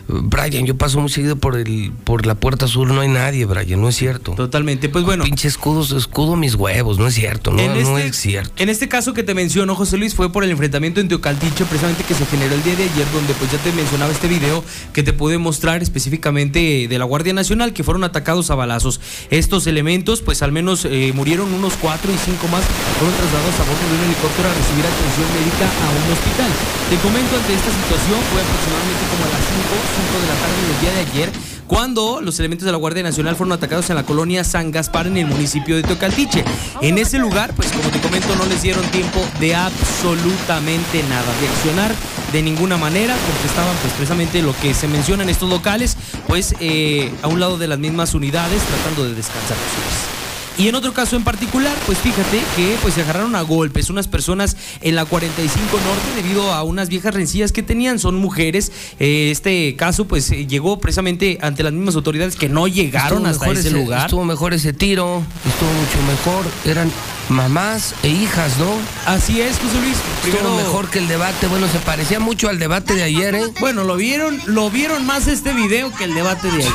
Brian, 0.08 0.66
yo 0.66 0.76
paso 0.76 1.00
muy 1.00 1.10
seguido 1.10 1.36
por 1.36 1.56
el 1.56 1.92
por 2.04 2.26
la 2.26 2.34
puerta 2.34 2.66
sur, 2.66 2.90
no 2.90 3.00
hay 3.00 3.08
nadie, 3.08 3.44
Brian, 3.44 3.80
no 3.80 3.88
es 3.88 3.96
cierto. 3.96 4.32
Totalmente, 4.32 4.88
pues 4.88 5.04
bueno. 5.04 5.24
Pinche 5.24 5.48
escudos, 5.48 5.92
escudo 5.92 6.36
mis 6.36 6.54
huevos, 6.54 6.98
no 6.98 7.06
es 7.06 7.14
cierto, 7.14 7.52
no, 7.52 7.60
este, 7.60 8.06
es 8.06 8.16
cierto. 8.16 8.52
en 8.58 8.68
este 8.68 8.88
caso 8.88 9.14
que 9.14 9.22
te 9.22 9.34
menciono, 9.34 9.74
José 9.74 9.96
Luis, 9.98 10.14
fue 10.14 10.32
por 10.32 10.44
el 10.44 10.50
enfrentamiento 10.50 11.00
en 11.00 11.08
Teocaltiche, 11.08 11.64
precisamente 11.64 12.04
que 12.04 12.14
se 12.14 12.26
generó 12.26 12.54
el 12.54 12.62
día 12.62 12.76
de 12.76 12.84
ayer, 12.84 13.06
donde 13.12 13.34
pues 13.34 13.52
ya 13.52 13.58
te 13.58 13.72
mencionaba 13.72 14.12
este 14.12 14.28
video 14.28 14.64
que 14.92 15.02
te 15.02 15.12
pude 15.12 15.38
mostrar 15.38 15.82
específicamente 15.82 16.86
de 16.88 16.98
la 16.98 17.04
Guardia 17.04 17.32
Nacional, 17.32 17.72
que 17.72 17.84
fueron 17.84 18.04
atacados 18.04 18.50
a 18.50 18.54
balazos. 18.54 19.00
Estos 19.30 19.66
elementos, 19.66 20.22
pues 20.22 20.42
al 20.42 20.52
menos 20.52 20.84
eh, 20.84 21.12
murieron 21.14 21.52
unos 21.52 21.74
cuatro 21.74 22.10
y 22.12 22.18
cinco 22.18 22.48
más, 22.48 22.64
fueron 22.98 23.16
trasladados 23.16 23.54
a 23.54 23.64
bordo 23.64 23.84
de 23.88 23.94
un 23.98 24.04
helicóptero 24.06 24.48
a 24.48 24.54
recibir 24.54 24.84
atención 24.86 25.26
médica 25.34 25.66
a 25.66 25.86
un 25.90 26.12
hospital. 26.12 26.50
Te 26.90 26.96
comento 26.98 27.36
ante 27.36 27.54
esta 27.54 27.70
situación, 27.70 28.18
fue 28.32 28.40
aproximadamente 28.42 29.04
como 29.10 29.22
a 29.24 29.30
las 29.30 29.44
5, 29.46 29.60
5 29.70 29.89
de 29.90 30.26
la 30.26 30.34
tarde 30.34 30.68
del 30.68 30.80
día 30.80 30.92
de 30.92 31.10
ayer, 31.10 31.32
cuando 31.66 32.20
los 32.20 32.38
elementos 32.38 32.64
de 32.64 32.72
la 32.72 32.78
Guardia 32.78 33.02
Nacional 33.02 33.36
fueron 33.36 33.52
atacados 33.52 33.90
en 33.90 33.96
la 33.96 34.04
colonia 34.04 34.44
San 34.44 34.70
Gaspar 34.70 35.06
en 35.06 35.16
el 35.16 35.26
municipio 35.26 35.76
de 35.76 35.82
Teocaltiche. 35.82 36.44
En 36.80 36.98
ese 36.98 37.18
lugar, 37.18 37.52
pues 37.54 37.72
como 37.72 37.90
te 37.90 38.00
comento, 38.00 38.34
no 38.36 38.46
les 38.46 38.62
dieron 38.62 38.84
tiempo 38.90 39.20
de 39.40 39.54
absolutamente 39.54 41.02
nada, 41.04 41.40
de 41.40 41.48
accionar 41.48 41.94
de 42.32 42.42
ninguna 42.42 42.76
manera, 42.76 43.16
porque 43.26 43.46
estaban 43.46 43.76
pues 43.82 43.92
precisamente 43.94 44.42
lo 44.42 44.54
que 44.60 44.74
se 44.74 44.88
menciona 44.88 45.22
en 45.22 45.28
estos 45.28 45.50
locales, 45.50 45.96
pues 46.28 46.54
eh, 46.60 47.12
a 47.22 47.28
un 47.28 47.40
lado 47.40 47.58
de 47.58 47.66
las 47.66 47.78
mismas 47.78 48.14
unidades 48.14 48.62
tratando 48.62 49.04
de 49.04 49.14
descansar. 49.14 49.56
Luis. 49.56 50.19
Y 50.58 50.68
en 50.68 50.74
otro 50.74 50.92
caso 50.92 51.16
en 51.16 51.24
particular, 51.24 51.74
pues 51.86 51.98
fíjate 51.98 52.40
que 52.56 52.76
pues 52.82 52.94
se 52.94 53.02
agarraron 53.02 53.34
a 53.34 53.42
golpes 53.42 53.88
unas 53.88 54.08
personas 54.08 54.56
en 54.82 54.94
la 54.94 55.04
45 55.04 55.60
Norte 55.70 56.22
debido 56.22 56.52
a 56.52 56.62
unas 56.62 56.88
viejas 56.88 57.14
rencillas 57.14 57.52
que 57.52 57.62
tenían, 57.62 57.98
son 57.98 58.16
mujeres. 58.16 58.72
Eh, 58.98 59.30
este 59.30 59.74
caso 59.76 60.06
pues 60.06 60.30
eh, 60.30 60.46
llegó 60.46 60.78
precisamente 60.78 61.38
ante 61.40 61.62
las 61.62 61.72
mismas 61.72 61.96
autoridades 61.96 62.36
que 62.36 62.48
no 62.48 62.68
llegaron 62.68 63.26
Estuvo 63.26 63.50
hasta 63.50 63.60
ese, 63.60 63.70
lugar. 63.70 64.06
Estuvo 64.06 64.24
mejor 64.24 64.52
ese 64.52 64.72
tiro, 64.72 65.22
estuvo 65.46 65.70
mucho 65.72 66.02
mejor. 66.10 66.44
Eran 66.64 66.90
mamás 67.30 67.94
e 68.02 68.08
hijas, 68.08 68.58
¿no? 68.58 68.70
Así 69.06 69.40
es, 69.40 69.58
José 69.58 69.80
Luis. 69.80 69.96
Estuvo 70.24 70.56
mejor 70.56 70.90
que 70.90 70.98
el 70.98 71.08
debate. 71.08 71.46
Bueno, 71.46 71.68
se 71.68 71.78
parecía 71.78 72.20
mucho 72.20 72.48
al 72.48 72.58
debate 72.58 72.94
de 72.94 73.04
ayer, 73.04 73.34
¿eh? 73.34 73.44
Bueno, 73.60 73.84
lo 73.84 73.96
vieron, 73.96 74.38
lo 74.46 74.70
vieron 74.70 75.06
más 75.06 75.26
este 75.26 75.52
video 75.52 75.92
que 75.92 76.04
el 76.04 76.14
debate 76.14 76.48
de 76.48 76.56
ayer. 76.58 76.72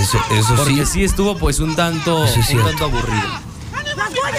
Eso, 0.00 0.18
eso 0.32 0.54
Porque 0.56 0.86
sí. 0.86 0.92
sí 0.92 1.04
estuvo 1.04 1.36
pues 1.36 1.60
un 1.60 1.74
tanto, 1.74 2.22
un 2.22 2.62
tanto 2.64 2.84
aburrido. 2.84 3.07
arriba. 3.08 3.57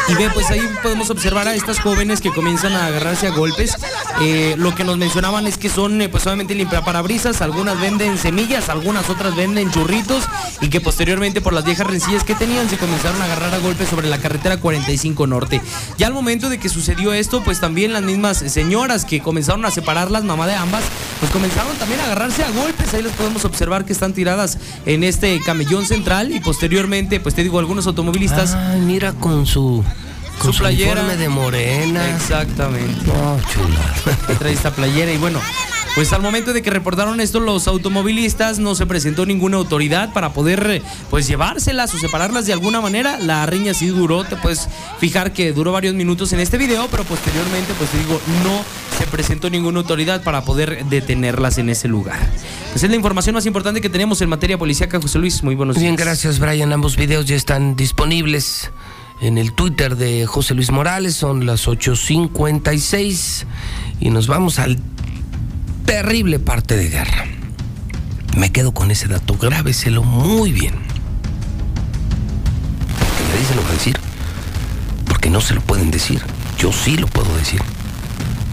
Y 0.07 0.13
ve, 0.15 0.29
pues 0.33 0.49
ahí 0.49 0.61
podemos 0.81 1.09
observar 1.09 1.47
a 1.47 1.53
estas 1.53 1.79
jóvenes 1.79 2.21
que 2.21 2.31
comienzan 2.31 2.73
a 2.73 2.87
agarrarse 2.87 3.27
a 3.27 3.31
golpes. 3.31 3.75
Eh, 4.21 4.55
lo 4.57 4.73
que 4.75 4.83
nos 4.83 4.97
mencionaban 4.97 5.47
es 5.47 5.57
que 5.57 5.69
son, 5.69 6.01
eh, 6.01 6.09
pues 6.09 6.25
obviamente 6.25 6.55
limpiaparabrisas, 6.55 7.41
algunas 7.41 7.79
venden 7.79 8.17
semillas, 8.17 8.69
algunas 8.69 9.09
otras 9.09 9.35
venden 9.35 9.71
churritos 9.71 10.25
y 10.61 10.69
que 10.69 10.81
posteriormente 10.81 11.41
por 11.41 11.53
las 11.53 11.63
viejas 11.63 11.87
rencillas 11.87 12.23
que 12.23 12.35
tenían 12.35 12.69
se 12.69 12.77
comenzaron 12.77 13.21
a 13.21 13.25
agarrar 13.25 13.53
a 13.53 13.59
golpes 13.59 13.89
sobre 13.89 14.07
la 14.07 14.17
carretera 14.17 14.57
45 14.57 15.27
Norte. 15.27 15.61
Ya 15.97 16.07
al 16.07 16.13
momento 16.13 16.49
de 16.49 16.59
que 16.59 16.69
sucedió 16.69 17.13
esto, 17.13 17.43
pues 17.43 17.59
también 17.59 17.93
las 17.93 18.01
mismas 18.01 18.37
señoras 18.37 19.05
que 19.05 19.21
comenzaron 19.21 19.65
a 19.65 19.71
separarlas, 19.71 20.23
mamá 20.23 20.47
de 20.47 20.55
ambas, 20.55 20.83
pues 21.19 21.31
comenzaron 21.31 21.75
también 21.77 21.99
a 22.01 22.05
agarrarse 22.05 22.43
a 22.43 22.49
golpes. 22.51 22.93
Ahí 22.93 23.03
las 23.03 23.13
podemos 23.13 23.45
observar 23.45 23.85
que 23.85 23.93
están 23.93 24.13
tiradas 24.13 24.57
en 24.85 25.03
este 25.03 25.39
camellón 25.41 25.85
central 25.85 26.31
y 26.31 26.39
posteriormente, 26.39 27.19
pues 27.19 27.35
te 27.35 27.43
digo, 27.43 27.59
algunos 27.59 27.87
automovilistas 27.87 28.39
Ay, 28.55 28.81
mira 28.81 29.13
con 29.13 29.45
su. 29.49 29.83
Con 30.39 30.53
Su 30.53 30.59
playera. 30.59 30.91
uniforme 31.01 31.17
de 31.17 31.27
morena. 31.27 32.15
Exactamente. 32.15 33.05
No, 33.05 33.37
chula. 33.51 34.35
trae 34.39 34.53
esta 34.53 34.71
playera 34.71 35.11
y 35.11 35.17
bueno, 35.17 35.41
pues 35.95 36.13
al 36.13 36.21
momento 36.21 36.53
de 36.53 36.61
que 36.61 36.69
reportaron 36.69 37.19
esto 37.19 37.41
los 37.41 37.67
automovilistas 37.67 38.57
no 38.57 38.73
se 38.73 38.85
presentó 38.85 39.25
ninguna 39.25 39.57
autoridad 39.57 40.13
para 40.13 40.31
poder 40.31 40.65
eh, 40.69 40.81
pues 41.09 41.27
llevárselas 41.27 41.93
o 41.93 41.97
separarlas 41.97 42.45
de 42.45 42.53
alguna 42.53 42.79
manera. 42.79 43.19
La 43.19 43.45
riña 43.47 43.73
sí 43.73 43.87
duró, 43.87 44.23
te 44.23 44.37
puedes 44.37 44.69
fijar 44.97 45.33
que 45.33 45.51
duró 45.51 45.73
varios 45.73 45.93
minutos 45.93 46.31
en 46.31 46.39
este 46.39 46.57
video, 46.57 46.87
pero 46.89 47.03
posteriormente 47.03 47.73
pues 47.77 47.89
te 47.89 47.97
digo, 47.97 48.21
no 48.45 48.63
se 48.97 49.07
presentó 49.07 49.49
ninguna 49.49 49.79
autoridad 49.79 50.23
para 50.23 50.45
poder 50.45 50.85
detenerlas 50.85 51.57
en 51.57 51.67
ese 51.67 51.89
lugar. 51.89 52.17
Pues 52.71 52.81
es 52.81 52.89
la 52.89 52.95
información 52.95 53.33
más 53.33 53.45
importante 53.45 53.81
que 53.81 53.89
tenemos 53.89 54.21
en 54.21 54.29
materia 54.29 54.57
policíaca, 54.57 55.01
José 55.01 55.19
Luis. 55.19 55.43
Muy 55.43 55.55
buenos 55.55 55.75
días. 55.75 55.83
bien, 55.83 55.95
gracias, 55.97 56.39
Brian. 56.39 56.71
Ambos 56.71 56.95
videos 56.95 57.25
ya 57.25 57.35
están 57.35 57.75
disponibles 57.75 58.71
en 59.21 59.37
el 59.37 59.53
Twitter 59.53 59.95
de 59.95 60.25
José 60.25 60.53
Luis 60.55 60.71
Morales. 60.71 61.15
Son 61.15 61.45
las 61.45 61.67
8.56 61.67 63.45
y 63.99 64.09
nos 64.09 64.27
vamos 64.27 64.59
al 64.59 64.79
terrible 65.85 66.39
parte 66.39 66.75
de 66.75 66.89
guerra. 66.89 67.25
Me 68.37 68.51
quedo 68.51 68.73
con 68.73 68.91
ese 68.91 69.07
dato, 69.07 69.35
grábeselo 69.37 70.03
muy 70.03 70.51
bien. 70.51 70.75
Que 73.17 73.23
nadie 73.33 73.45
se 73.47 73.55
lo 73.55 73.65
a 73.65 73.71
decir, 73.71 73.97
porque 75.05 75.29
no 75.29 75.41
se 75.41 75.53
lo 75.53 75.61
pueden 75.61 75.91
decir. 75.91 76.21
Yo 76.57 76.71
sí 76.71 76.97
lo 76.97 77.07
puedo 77.07 77.35
decir. 77.37 77.61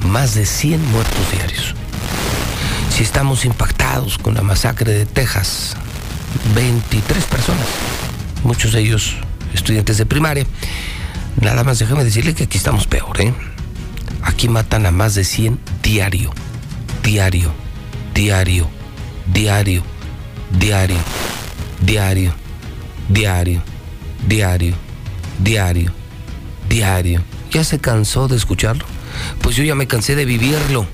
Más 0.09 0.35
de 0.35 0.47
100 0.47 0.93
muertos 0.93 1.33
diarios. 1.33 1.75
Si 2.91 3.03
estamos 3.03 3.45
impactados 3.45 4.17
con 4.17 4.35
la 4.35 4.43
masacre 4.43 4.93
de 4.93 5.05
Texas, 5.05 5.77
23 6.55 7.25
personas, 7.25 7.67
muchos 8.45 8.73
de 8.73 8.81
ellos 8.81 9.17
estudiantes 9.55 9.98
de 9.98 10.06
primaria. 10.06 10.47
Nada 11.40 11.64
más 11.64 11.78
déjeme 11.78 12.05
decirle 12.05 12.35
que 12.35 12.44
aquí 12.44 12.59
estamos 12.59 12.86
peor, 12.86 13.20
¿eh? 13.20 13.35
Aquí 14.23 14.48
matan 14.48 14.86
a 14.86 14.90
más 14.90 15.14
de 15.14 15.24
100 15.24 15.59
diario, 15.82 16.32
diario, 17.02 17.52
diario, 18.14 18.68
diario, 19.32 19.82
diario, 20.59 20.98
diario, 21.81 22.32
diario, 23.09 23.62
diario, 24.27 24.74
diario, 25.39 25.93
diario. 26.68 27.23
¿Ya 27.51 27.64
se 27.64 27.78
cansó 27.78 28.28
de 28.28 28.36
escucharlo? 28.36 28.85
Pues 29.43 29.56
yo 29.56 29.64
ya 29.64 29.74
me 29.74 29.86
cansé 29.86 30.16
de 30.16 30.24
vivirlo. 30.24 30.86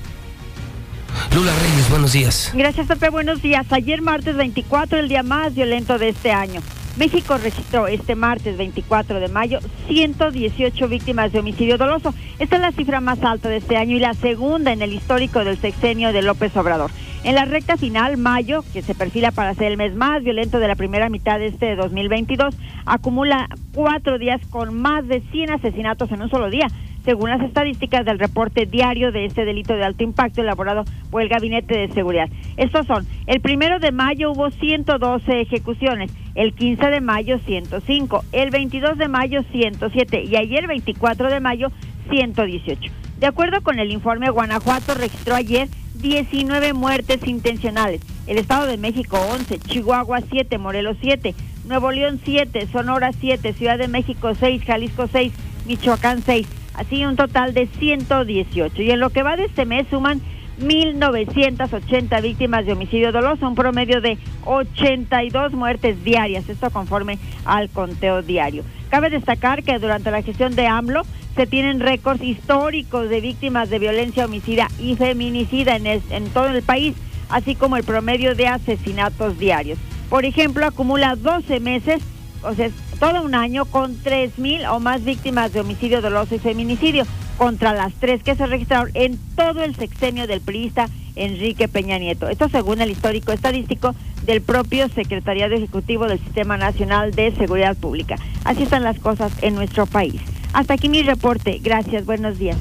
Lula 1.33 1.51
Reyes, 1.55 1.89
buenos 1.89 2.13
días. 2.13 2.51
Gracias, 2.53 2.87
Pepe. 2.87 3.09
Buenos 3.09 3.41
días. 3.41 3.65
Ayer, 3.71 4.01
martes 4.01 4.35
24, 4.35 4.99
el 4.99 5.09
día 5.09 5.23
más 5.23 5.55
violento 5.55 5.97
de 5.97 6.09
este 6.09 6.31
año. 6.31 6.61
México 6.97 7.37
registró 7.37 7.87
este 7.87 8.15
martes 8.15 8.57
24 8.57 9.19
de 9.19 9.27
mayo 9.27 9.59
118 9.87 10.87
víctimas 10.87 11.31
de 11.31 11.39
homicidio 11.39 11.77
doloso. 11.77 12.13
Esta 12.37 12.57
es 12.57 12.61
la 12.61 12.71
cifra 12.71 13.01
más 13.01 13.23
alta 13.23 13.49
de 13.49 13.57
este 13.57 13.77
año 13.77 13.95
y 13.97 13.99
la 13.99 14.13
segunda 14.13 14.71
en 14.71 14.81
el 14.81 14.93
histórico 14.93 15.43
del 15.43 15.57
sexenio 15.57 16.13
de 16.13 16.21
López 16.21 16.55
Obrador. 16.55 16.91
En 17.23 17.35
la 17.35 17.45
recta 17.45 17.77
final, 17.77 18.17
mayo, 18.17 18.63
que 18.73 18.81
se 18.81 18.95
perfila 18.95 19.31
para 19.31 19.53
ser 19.55 19.71
el 19.71 19.77
mes 19.77 19.95
más 19.95 20.23
violento 20.23 20.59
de 20.59 20.67
la 20.67 20.75
primera 20.75 21.09
mitad 21.09 21.39
de 21.39 21.47
este 21.47 21.75
2022, 21.75 22.55
acumula 22.85 23.47
cuatro 23.73 24.19
días 24.19 24.41
con 24.49 24.79
más 24.79 25.07
de 25.07 25.21
100 25.31 25.51
asesinatos 25.51 26.11
en 26.11 26.21
un 26.21 26.29
solo 26.29 26.49
día 26.49 26.67
según 27.03 27.29
las 27.29 27.41
estadísticas 27.41 28.05
del 28.05 28.19
reporte 28.19 28.65
diario 28.65 29.11
de 29.11 29.25
este 29.25 29.45
delito 29.45 29.73
de 29.75 29.83
alto 29.83 30.03
impacto 30.03 30.41
elaborado 30.41 30.85
por 31.11 31.21
el 31.21 31.29
Gabinete 31.29 31.77
de 31.77 31.93
Seguridad. 31.93 32.29
Estos 32.57 32.85
son, 32.87 33.05
el 33.27 33.41
primero 33.41 33.79
de 33.79 33.91
mayo 33.91 34.31
hubo 34.31 34.49
112 34.51 35.41
ejecuciones, 35.41 36.11
el 36.35 36.53
15 36.53 36.87
de 36.87 37.01
mayo 37.01 37.39
105, 37.39 38.23
el 38.31 38.49
22 38.49 38.97
de 38.97 39.07
mayo 39.07 39.43
107 39.51 40.23
y 40.23 40.35
ayer 40.35 40.67
24 40.67 41.29
de 41.29 41.39
mayo 41.39 41.71
118. 42.09 42.91
De 43.19 43.27
acuerdo 43.27 43.61
con 43.61 43.79
el 43.79 43.91
informe, 43.91 44.29
Guanajuato 44.29 44.95
registró 44.95 45.35
ayer 45.35 45.69
19 45.95 46.73
muertes 46.73 47.25
intencionales, 47.27 48.01
el 48.27 48.37
Estado 48.37 48.65
de 48.65 48.77
México 48.77 49.17
11, 49.31 49.59
Chihuahua 49.59 50.21
7, 50.29 50.57
Morelos 50.57 50.97
7, 51.01 51.33
Nuevo 51.65 51.91
León 51.91 52.19
7, 52.23 52.67
Sonora 52.67 53.11
7, 53.13 53.53
Ciudad 53.53 53.77
de 53.77 53.87
México 53.87 54.33
6, 54.35 54.63
Jalisco 54.65 55.07
6, 55.07 55.31
Michoacán 55.65 56.21
6 56.21 56.62
así 56.73 57.05
un 57.05 57.15
total 57.15 57.53
de 57.53 57.67
118. 57.67 58.81
Y 58.81 58.91
en 58.91 58.99
lo 58.99 59.09
que 59.09 59.23
va 59.23 59.37
de 59.37 59.45
este 59.45 59.65
mes 59.65 59.87
suman 59.89 60.21
1.980 60.59 62.21
víctimas 62.21 62.65
de 62.65 62.73
homicidio 62.73 63.11
doloso, 63.11 63.47
un 63.47 63.55
promedio 63.55 64.01
de 64.01 64.17
82 64.45 65.53
muertes 65.53 66.03
diarias, 66.03 66.47
esto 66.47 66.69
conforme 66.69 67.17
al 67.45 67.69
conteo 67.69 68.21
diario. 68.21 68.63
Cabe 68.89 69.09
destacar 69.09 69.63
que 69.63 69.79
durante 69.79 70.11
la 70.11 70.21
gestión 70.21 70.55
de 70.55 70.67
AMLO 70.67 71.03
se 71.35 71.47
tienen 71.47 71.79
récords 71.79 72.21
históricos 72.21 73.09
de 73.09 73.21
víctimas 73.21 73.69
de 73.69 73.79
violencia 73.79 74.25
homicida 74.25 74.67
y 74.79 74.95
feminicida 74.95 75.75
en, 75.75 75.87
en 75.87 76.29
todo 76.29 76.47
el 76.49 76.61
país, 76.61 76.95
así 77.29 77.55
como 77.55 77.77
el 77.77 77.83
promedio 77.83 78.35
de 78.35 78.47
asesinatos 78.47 79.39
diarios. 79.39 79.79
Por 80.09 80.25
ejemplo, 80.25 80.65
acumula 80.67 81.15
12 81.15 81.59
meses 81.59 82.03
o 82.43 82.53
sea, 82.53 82.69
todo 83.03 83.21
un 83.21 83.35
año 83.35 83.65
con 83.65 84.01
3.000 84.01 84.65
o 84.71 84.79
más 84.79 85.03
víctimas 85.03 85.51
de 85.51 85.59
homicidio 85.59 86.01
doloso 86.01 86.35
y 86.35 86.39
feminicidio, 86.39 87.03
contra 87.37 87.73
las 87.73 87.93
tres 87.95 88.23
que 88.23 88.33
se 88.33 88.45
registraron 88.45 88.91
en 88.93 89.19
todo 89.35 89.61
el 89.61 89.75
sexenio 89.75 90.25
del 90.25 90.39
priista 90.39 90.87
Enrique 91.17 91.67
Peña 91.67 91.97
Nieto. 91.97 92.29
Esto 92.29 92.47
según 92.47 92.79
el 92.79 92.91
histórico 92.91 93.33
estadístico 93.33 93.93
del 94.25 94.41
propio 94.41 94.87
Secretariado 94.87 95.53
Ejecutivo 95.53 96.07
del 96.07 96.17
Sistema 96.17 96.55
Nacional 96.55 97.11
de 97.11 97.35
Seguridad 97.35 97.75
Pública. 97.75 98.15
Así 98.45 98.63
están 98.63 98.83
las 98.83 98.97
cosas 98.99 99.33
en 99.41 99.55
nuestro 99.55 99.85
país. 99.85 100.21
Hasta 100.53 100.75
aquí 100.75 100.87
mi 100.87 101.03
reporte. 101.03 101.59
Gracias. 101.61 102.05
Buenos 102.05 102.39
días. 102.39 102.55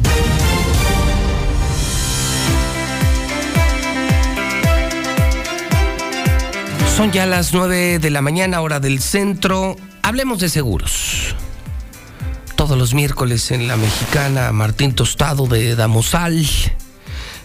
Son 6.96 7.12
ya 7.12 7.26
las 7.26 7.54
9 7.54 8.00
de 8.00 8.10
la 8.10 8.22
mañana, 8.22 8.60
hora 8.60 8.80
del 8.80 8.98
centro. 8.98 9.76
Hablemos 10.12 10.40
de 10.40 10.50
seguros. 10.50 11.34
Todos 12.54 12.76
los 12.76 12.92
miércoles 12.92 13.50
en 13.50 13.66
la 13.66 13.78
mexicana, 13.78 14.52
Martín 14.52 14.94
Tostado 14.94 15.46
de 15.46 15.74
Damosal 15.74 16.46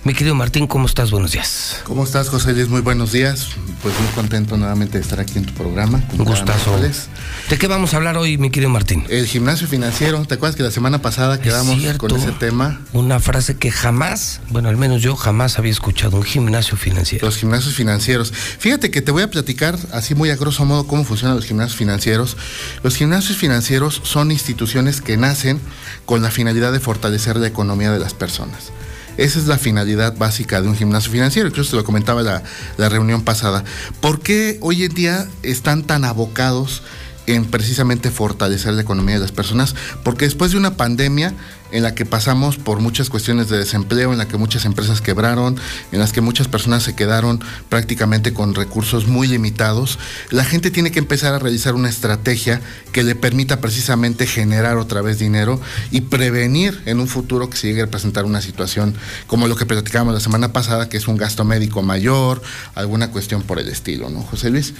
mi 0.04 0.14
querido 0.14 0.36
Martín, 0.36 0.68
¿cómo 0.68 0.86
estás? 0.86 1.12
Buenos 1.12 1.32
días. 1.32 1.82
¿Cómo 1.84 2.04
estás, 2.04 2.30
José 2.30 2.54
Luis? 2.54 2.70
Muy 2.70 2.82
buenos 2.82 3.12
días. 3.12 3.50
Pues 3.82 3.94
muy 4.00 4.10
contento 4.14 4.58
nuevamente 4.58 4.98
de 4.98 5.04
estar 5.04 5.20
aquí 5.20 5.38
en 5.38 5.46
tu 5.46 5.54
programa. 5.54 6.02
Un 6.18 6.26
gustazo. 6.26 6.78
¿De 6.80 7.58
qué 7.58 7.68
vamos 7.68 7.94
a 7.94 7.98
hablar 7.98 8.18
hoy, 8.18 8.38
mi 8.38 8.50
querido 8.50 8.70
Martín? 8.70 9.06
El 9.10 9.28
gimnasio 9.28 9.68
financiero. 9.68 10.24
¿Te 10.26 10.36
acuerdas 10.36 10.56
que 10.56 10.64
la 10.64 10.72
semana 10.72 11.02
pasada 11.02 11.40
quedamos 11.40 11.78
con 11.98 12.16
ese 12.16 12.32
tema? 12.32 12.80
Una 12.94 13.20
frase 13.20 13.58
que 13.58 13.72
jamás, 13.72 14.40
bueno, 14.50 14.70
al 14.70 14.78
menos 14.78 15.02
yo 15.02 15.16
jamás 15.16 15.60
había 15.60 15.72
escuchado, 15.72 16.18
un 16.18 16.24
gimnasio 16.24 16.78
financiero. 16.78 17.26
Los 17.26 17.38
gimnasios 17.38 17.76
financieros. 17.76 18.32
Fíjate 18.32 18.92
que 18.92 19.02
te 19.02 19.12
voy 19.12 19.24
a 19.24 19.30
platicar 19.30 19.78
así 19.92 20.16
muy 20.16 20.30
a 20.30 20.36
grosso 20.36 20.66
modo 20.66 20.88
cómo 20.88 21.04
funcionan 21.04 21.36
los 21.36 21.46
gimnasios 21.46 21.78
financieros. 21.78 22.38
Los 22.84 22.96
gimnasios 22.96 23.38
financieros 23.38 24.02
son 24.04 24.32
instituciones 24.32 25.02
que 25.02 25.18
nacen 25.18 25.60
con 26.06 26.22
la 26.22 26.32
finalidad 26.32 26.72
de 26.72 26.80
fortalecer 26.80 27.36
la 27.38 27.48
economía 27.48 27.92
de 27.92 28.00
las 28.00 28.14
personas. 28.14 28.72
Esa 29.18 29.40
es 29.40 29.48
la 29.48 29.58
finalidad 29.58 30.16
básica 30.18 30.62
de 30.62 30.68
un 30.68 30.76
gimnasio 30.76 31.12
financiero, 31.12 31.50
incluso 31.50 31.72
te 31.72 31.78
lo 31.78 31.84
comentaba 31.84 32.22
la, 32.22 32.44
la 32.78 32.90
reunión 32.90 33.24
pasada. 33.24 33.64
¿Por 34.00 34.22
qué 34.22 34.58
hoy 34.62 34.84
en 34.84 34.94
día 34.94 35.28
están 35.44 35.84
tan 35.84 36.06
abocados 36.06 36.84
en 37.26 37.46
precisamente 37.46 38.10
fortalecer 38.12 38.74
la 38.74 38.82
economía 38.82 39.16
de 39.16 39.22
las 39.22 39.32
personas? 39.32 39.76
Porque 40.04 40.26
después 40.26 40.52
de 40.52 40.58
una 40.58 40.78
pandemia, 40.78 41.34
en 41.72 41.84
la 41.84 41.96
que 41.96 42.06
pasamos 42.06 42.58
por 42.58 42.80
muchas 42.80 43.10
cuestiones 43.10 43.50
de 43.50 43.58
desempleo, 43.58 44.12
en 44.12 44.18
la 44.18 44.28
que 44.28 44.38
muchas 44.38 44.66
empresas 44.66 45.02
quebraron, 45.02 45.58
en 45.92 46.00
las 46.00 46.14
que 46.14 46.22
muchas 46.22 46.48
personas 46.48 46.84
se 46.84 46.96
quedaron 46.96 47.42
prácticamente 47.70 48.34
con 48.34 48.56
recursos 48.56 49.08
muy 49.08 49.28
limitados, 49.28 50.00
la 50.30 50.44
gente 50.44 50.72
tiene 50.72 50.92
que 50.92 51.00
empezar 51.00 51.34
a 51.34 51.40
realizar 51.40 51.76
una 51.76 51.90
estrategia 51.90 52.62
que 52.92 53.04
le 53.04 53.16
permita 53.16 53.60
precisamente 53.60 54.28
generar 54.28 54.78
otra 54.78 55.02
vez 55.02 55.20
dinero 55.20 55.60
y 55.92 56.02
prevenir 56.02 56.82
en 56.86 57.00
un 57.00 57.08
futuro 57.08 57.50
que 57.50 57.58
se 57.58 57.68
llegue 57.68 57.84
a 57.84 57.88
presentar 57.88 58.26
una 58.26 58.42
situación 58.42 58.96
como 59.28 59.48
lo 59.48 59.56
que 59.56 59.66
platicábamos 59.66 60.14
la 60.14 60.20
semana 60.20 60.54
pasada, 60.54 60.90
que 60.90 60.98
es 60.98 61.08
un 61.08 61.18
gasto 61.18 61.44
médico 61.44 61.82
mayor, 61.82 62.42
alguna 62.76 63.12
cuestión 63.12 63.44
por 63.44 63.60
el 63.60 63.70
estilo, 63.70 64.10
¿no, 64.10 64.22
José 64.22 64.50
Luis? 64.50 64.74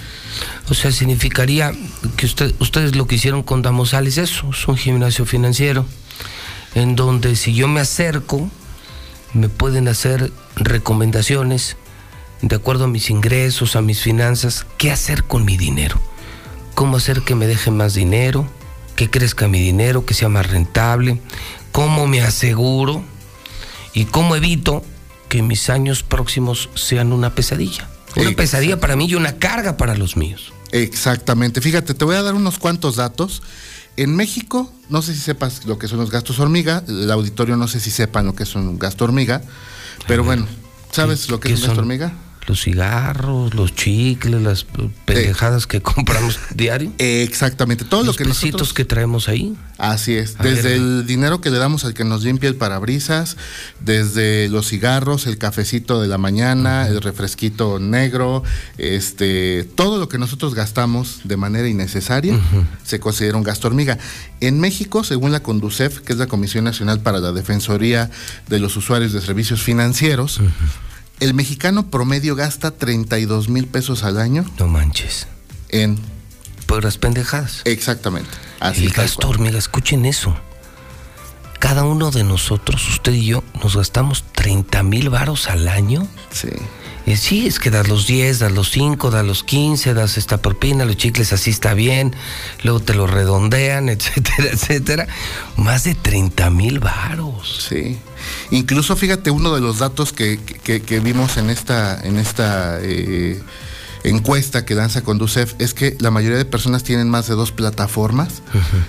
O 0.68 0.74
sea, 0.74 0.92
significaría 0.92 1.72
que 2.16 2.26
usted, 2.26 2.54
ustedes 2.58 2.96
lo 2.96 3.06
que 3.06 3.16
hicieron 3.16 3.42
con 3.42 3.62
Damosal 3.62 4.06
es 4.06 4.18
eso, 4.18 4.50
es 4.50 4.68
un 4.68 4.76
gimnasio 4.76 5.24
financiero 5.24 5.86
en 6.80 6.96
donde 6.96 7.36
si 7.36 7.54
yo 7.54 7.68
me 7.68 7.80
acerco, 7.80 8.50
me 9.34 9.48
pueden 9.48 9.88
hacer 9.88 10.32
recomendaciones 10.56 11.76
de 12.42 12.56
acuerdo 12.56 12.84
a 12.84 12.88
mis 12.88 13.10
ingresos, 13.10 13.76
a 13.76 13.82
mis 13.82 14.00
finanzas, 14.00 14.66
qué 14.76 14.90
hacer 14.90 15.24
con 15.24 15.44
mi 15.44 15.56
dinero, 15.56 16.00
cómo 16.74 16.96
hacer 16.96 17.22
que 17.22 17.34
me 17.34 17.46
deje 17.46 17.70
más 17.70 17.94
dinero, 17.94 18.48
que 18.96 19.10
crezca 19.10 19.48
mi 19.48 19.60
dinero, 19.60 20.06
que 20.06 20.14
sea 20.14 20.28
más 20.28 20.48
rentable, 20.48 21.20
cómo 21.72 22.06
me 22.06 22.22
aseguro 22.22 23.02
y 23.92 24.04
cómo 24.06 24.36
evito 24.36 24.84
que 25.28 25.42
mis 25.42 25.70
años 25.70 26.02
próximos 26.02 26.70
sean 26.74 27.12
una 27.12 27.34
pesadilla. 27.34 27.88
Una 28.16 28.30
pesadilla 28.32 28.80
para 28.80 28.96
mí 28.96 29.06
y 29.06 29.14
una 29.14 29.38
carga 29.38 29.76
para 29.76 29.94
los 29.94 30.16
míos. 30.16 30.52
Exactamente. 30.72 31.60
Fíjate, 31.60 31.94
te 31.94 32.04
voy 32.04 32.16
a 32.16 32.22
dar 32.22 32.34
unos 32.34 32.58
cuantos 32.58 32.96
datos 32.96 33.42
en 33.98 34.14
México, 34.14 34.72
no 34.88 35.02
sé 35.02 35.12
si 35.12 35.20
sepas 35.20 35.66
lo 35.66 35.78
que 35.78 35.88
son 35.88 35.98
los 35.98 36.10
gastos 36.10 36.38
hormiga, 36.38 36.84
el 36.86 37.10
auditorio 37.10 37.56
no 37.56 37.66
sé 37.66 37.80
si 37.80 37.90
sepan 37.90 38.26
lo 38.26 38.34
que 38.34 38.44
es 38.44 38.54
un 38.54 38.78
gasto 38.78 39.04
hormiga, 39.04 39.42
pero 40.06 40.22
bueno, 40.22 40.46
¿sabes 40.92 41.28
lo 41.28 41.40
que 41.40 41.52
es 41.52 41.60
un 41.60 41.66
gasto 41.66 41.80
hormiga? 41.80 42.12
Los 42.48 42.62
cigarros, 42.62 43.54
los 43.54 43.74
chicles, 43.74 44.40
las 44.42 44.66
pendejadas 45.04 45.66
que 45.66 45.82
compramos 45.82 46.38
diario. 46.54 46.92
exactamente, 46.98 47.84
todo 47.84 48.04
lo 48.04 48.14
que 48.14 48.24
nosotros 48.24 48.72
que 48.72 48.84
traemos 48.84 49.28
ahí. 49.28 49.56
Así 49.76 50.14
es, 50.14 50.36
desde 50.38 50.74
el 50.74 51.06
dinero 51.06 51.40
que 51.40 51.50
le 51.50 51.58
damos 51.58 51.84
al 51.84 51.94
que 51.94 52.04
nos 52.04 52.24
limpia 52.24 52.48
el 52.48 52.56
parabrisas, 52.56 53.36
desde 53.78 54.48
los 54.48 54.66
cigarros, 54.68 55.26
el 55.26 55.38
cafecito 55.38 56.00
de 56.00 56.08
la 56.08 56.18
mañana, 56.18 56.88
el 56.88 57.00
refresquito 57.00 57.78
negro, 57.78 58.42
este, 58.76 59.64
todo 59.76 59.98
lo 59.98 60.08
que 60.08 60.18
nosotros 60.18 60.54
gastamos 60.54 61.20
de 61.24 61.36
manera 61.36 61.68
innecesaria 61.68 62.38
se 62.82 62.98
considera 62.98 63.36
un 63.36 63.44
gasto 63.44 63.68
hormiga. 63.68 63.98
En 64.40 64.58
México, 64.58 65.04
según 65.04 65.30
la 65.32 65.42
CONDUCEF, 65.42 66.00
que 66.00 66.12
es 66.12 66.18
la 66.18 66.26
Comisión 66.26 66.64
Nacional 66.64 67.00
para 67.00 67.18
la 67.18 67.32
Defensoría 67.32 68.10
de 68.48 68.58
los 68.58 68.76
Usuarios 68.76 69.12
de 69.12 69.20
Servicios 69.20 69.62
Financieros, 69.62 70.40
el 71.20 71.34
mexicano 71.34 71.90
promedio 71.90 72.34
gasta 72.36 72.70
32 72.70 73.48
mil 73.48 73.66
pesos 73.66 74.04
al 74.04 74.18
año. 74.18 74.44
No 74.58 74.66
manches. 74.68 75.26
En. 75.68 75.98
Puras 76.66 76.98
pendejadas. 76.98 77.62
Exactamente. 77.64 78.30
Así 78.60 78.86
el 78.86 78.92
gasto 78.92 79.28
hormiga, 79.28 79.58
escuchen 79.58 80.04
eso. 80.04 80.36
Cada 81.58 81.84
uno 81.84 82.10
de 82.10 82.24
nosotros, 82.24 82.86
usted 82.88 83.12
y 83.12 83.26
yo, 83.26 83.42
nos 83.62 83.76
gastamos 83.76 84.24
30 84.32 84.82
mil 84.82 85.08
varos 85.08 85.48
al 85.48 85.66
año. 85.66 86.06
Sí. 86.30 86.50
Y 87.06 87.16
sí, 87.16 87.46
es 87.46 87.58
que 87.58 87.70
das 87.70 87.88
los 87.88 88.06
10, 88.06 88.40
das 88.40 88.52
los 88.52 88.70
5, 88.70 89.10
das 89.10 89.24
los 89.24 89.42
15, 89.42 89.94
das 89.94 90.18
esta 90.18 90.38
propina, 90.38 90.84
los 90.84 90.96
chicles 90.96 91.32
así 91.32 91.50
está 91.50 91.72
bien, 91.74 92.14
luego 92.62 92.80
te 92.80 92.94
lo 92.94 93.06
redondean, 93.06 93.88
etcétera, 93.88 94.50
etcétera. 94.52 95.06
Más 95.56 95.84
de 95.84 95.94
30 95.94 96.50
mil 96.50 96.80
varos. 96.80 97.66
Sí. 97.68 97.98
Incluso 98.50 98.96
fíjate 98.96 99.30
uno 99.30 99.54
de 99.54 99.60
los 99.60 99.78
datos 99.78 100.12
que, 100.12 100.38
vimos 101.02 101.36
en 101.36 101.50
esta, 101.50 102.00
en 102.02 102.18
esta 102.18 102.78
eh, 102.82 103.40
encuesta 104.04 104.64
que 104.64 104.74
danza 104.74 105.02
Conducef 105.02 105.54
es 105.58 105.74
que 105.74 105.96
la 106.00 106.10
mayoría 106.10 106.38
de 106.38 106.44
personas 106.44 106.82
tienen 106.82 107.08
más 107.08 107.28
de 107.28 107.34
dos 107.34 107.52
plataformas 107.52 108.42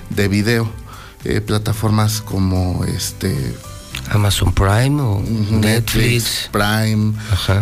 de 0.09 0.27
video. 0.27 0.71
Eh, 1.25 1.41
plataformas 1.41 2.21
como 2.21 2.85
este 2.85 3.53
Amazon 4.09 4.53
Prime 4.53 5.01
o 5.01 5.21
Netflix, 5.51 6.49
Prime, 6.51 7.13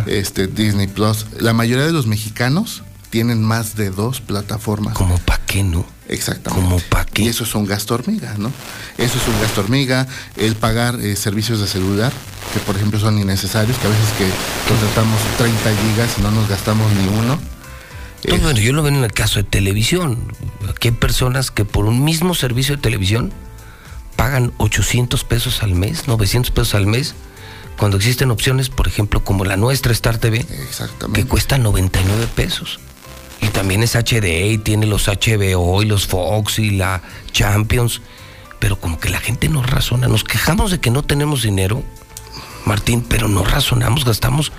este 0.08 0.48
Disney 0.48 0.88
Plus. 0.88 1.26
La 1.40 1.54
mayoría 1.54 1.86
de 1.86 1.92
los 1.92 2.08
mexicanos 2.08 2.84
tienen 3.10 3.44
más 3.44 3.76
de 3.76 3.90
dos 3.90 4.22
plataformas. 4.22 4.94
Como 4.94 5.18
pa' 5.20 5.40
qué, 5.46 5.64
¿no? 5.64 5.86
Exactamente. 6.08 6.64
Como 6.64 6.80
pa' 6.80 7.06
qué. 7.06 7.24
Y 7.24 7.28
eso 7.28 7.44
es 7.44 7.56
un 7.56 7.66
gasto 7.66 7.94
hormiga, 7.94 8.36
¿no? 8.38 8.52
Eso 8.98 9.18
es 9.18 9.28
un 9.28 9.40
gasto 9.42 9.62
hormiga. 9.62 10.08
El 10.36 10.56
pagar 10.56 11.00
eh, 11.00 11.16
servicios 11.16 11.60
de 11.60 11.68
celular, 11.68 12.12
que 12.54 12.60
por 12.60 12.76
ejemplo 12.76 13.00
son 13.00 13.18
innecesarios, 13.20 13.78
que 13.78 13.88
a 13.88 13.90
veces 13.90 14.10
que 14.18 14.30
contratamos 14.68 15.20
30 15.38 15.60
gigas 15.82 16.16
y 16.18 16.22
no 16.22 16.32
nos 16.32 16.48
gastamos 16.50 16.92
ni 16.94 17.08
uno. 17.20 17.40
bueno, 18.30 18.60
yo 18.60 18.74
lo 18.74 18.84
veo 18.84 18.94
en 18.94 19.04
el 19.04 19.14
caso 19.14 19.40
de 19.40 19.44
televisión. 19.44 20.32
Aquí 20.70 20.90
hay 20.90 20.94
personas 20.94 21.52
que 21.52 21.66
por 21.66 21.86
un 21.86 22.04
mismo 22.04 22.36
servicio 22.36 22.76
de 22.76 22.82
televisión 22.82 23.32
pagan 24.18 24.52
800 24.57 25.23
pesos 25.23 25.64
al 25.64 25.73
mes, 25.73 26.10
900 26.10 26.52
pesos 26.52 26.76
al 26.76 26.88
mes, 26.88 27.15
cuando 27.77 27.95
existen 27.95 28.31
opciones, 28.31 28.69
por 28.69 28.88
ejemplo, 28.88 29.23
como 29.23 29.45
la 29.45 29.56
nuestra 29.56 29.94
Star 29.94 30.18
TV, 30.18 30.45
que 31.14 31.26
cuesta 31.26 31.57
99 31.57 32.27
pesos. 32.35 32.80
Y 33.39 33.49
también 33.49 33.84
es 33.84 33.95
HD 33.95 34.52
y 34.52 34.57
tiene 34.57 34.88
los 34.88 35.07
HBO 35.07 35.84
y 35.84 35.85
los 35.85 36.07
Fox 36.07 36.57
y 36.57 36.72
la 36.72 37.03
Champions. 37.31 38.02
Pero 38.60 38.80
como 38.80 38.99
que 38.99 39.10
la 39.10 39.19
gente 39.19 39.48
no 39.48 39.61
razona. 39.61 40.07
Nos 40.07 40.23
quejamos 40.23 40.72
de 40.72 40.80
que 40.80 40.89
no 40.89 41.03
tenemos 41.03 41.44
dinero, 41.44 41.84
Martín, 42.65 43.06
pero 43.07 43.27
no 43.27 43.45
razonamos, 43.45 44.06
gastamos. 44.06 44.52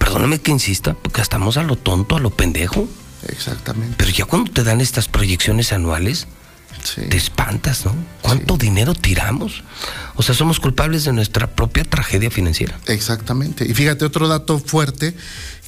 Perdóname 0.00 0.40
que 0.40 0.50
insista, 0.50 0.96
gastamos 1.14 1.56
a 1.56 1.62
lo 1.62 1.76
tonto, 1.76 2.16
a 2.16 2.20
lo 2.20 2.30
pendejo. 2.30 2.88
Exactamente. 3.28 3.94
Pero 3.96 4.10
ya 4.10 4.24
cuando 4.24 4.50
te 4.50 4.64
dan 4.64 4.80
estas 4.80 5.06
proyecciones 5.06 5.72
anuales, 5.72 6.26
te 7.08 7.16
espantas, 7.16 7.84
¿no? 7.84 7.94
¿Cuánto 8.22 8.56
dinero 8.56 8.94
tiramos? 8.94 9.62
O 10.16 10.22
sea, 10.22 10.34
somos 10.34 10.60
culpables 10.60 11.04
de 11.04 11.12
nuestra 11.12 11.46
propia 11.46 11.84
tragedia 11.84 12.30
financiera. 12.30 12.78
Exactamente. 12.86 13.64
Y 13.68 13.74
fíjate, 13.74 14.04
otro 14.04 14.28
dato 14.28 14.58
fuerte 14.58 15.14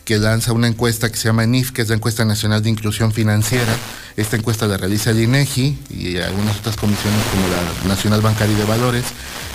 que 0.05 0.19
lanza 0.19 0.53
una 0.53 0.67
encuesta 0.67 1.11
que 1.11 1.17
se 1.17 1.29
llama 1.29 1.47
NIF, 1.47 1.71
que 1.71 1.83
es 1.83 1.89
la 1.89 1.95
encuesta 1.95 2.25
nacional 2.25 2.63
de 2.63 2.71
inclusión 2.71 3.13
financiera. 3.13 3.73
Esta 4.17 4.37
encuesta 4.37 4.67
la 4.67 4.77
realiza 4.77 5.11
el 5.11 5.21
INEGI 5.21 5.79
y 5.91 6.17
algunas 6.19 6.59
otras 6.59 6.77
comisiones 6.77 7.21
como 7.31 7.47
la 7.49 7.95
Nacional 7.95 8.21
Bancaria 8.21 8.57
de 8.57 8.65
Valores 8.65 9.05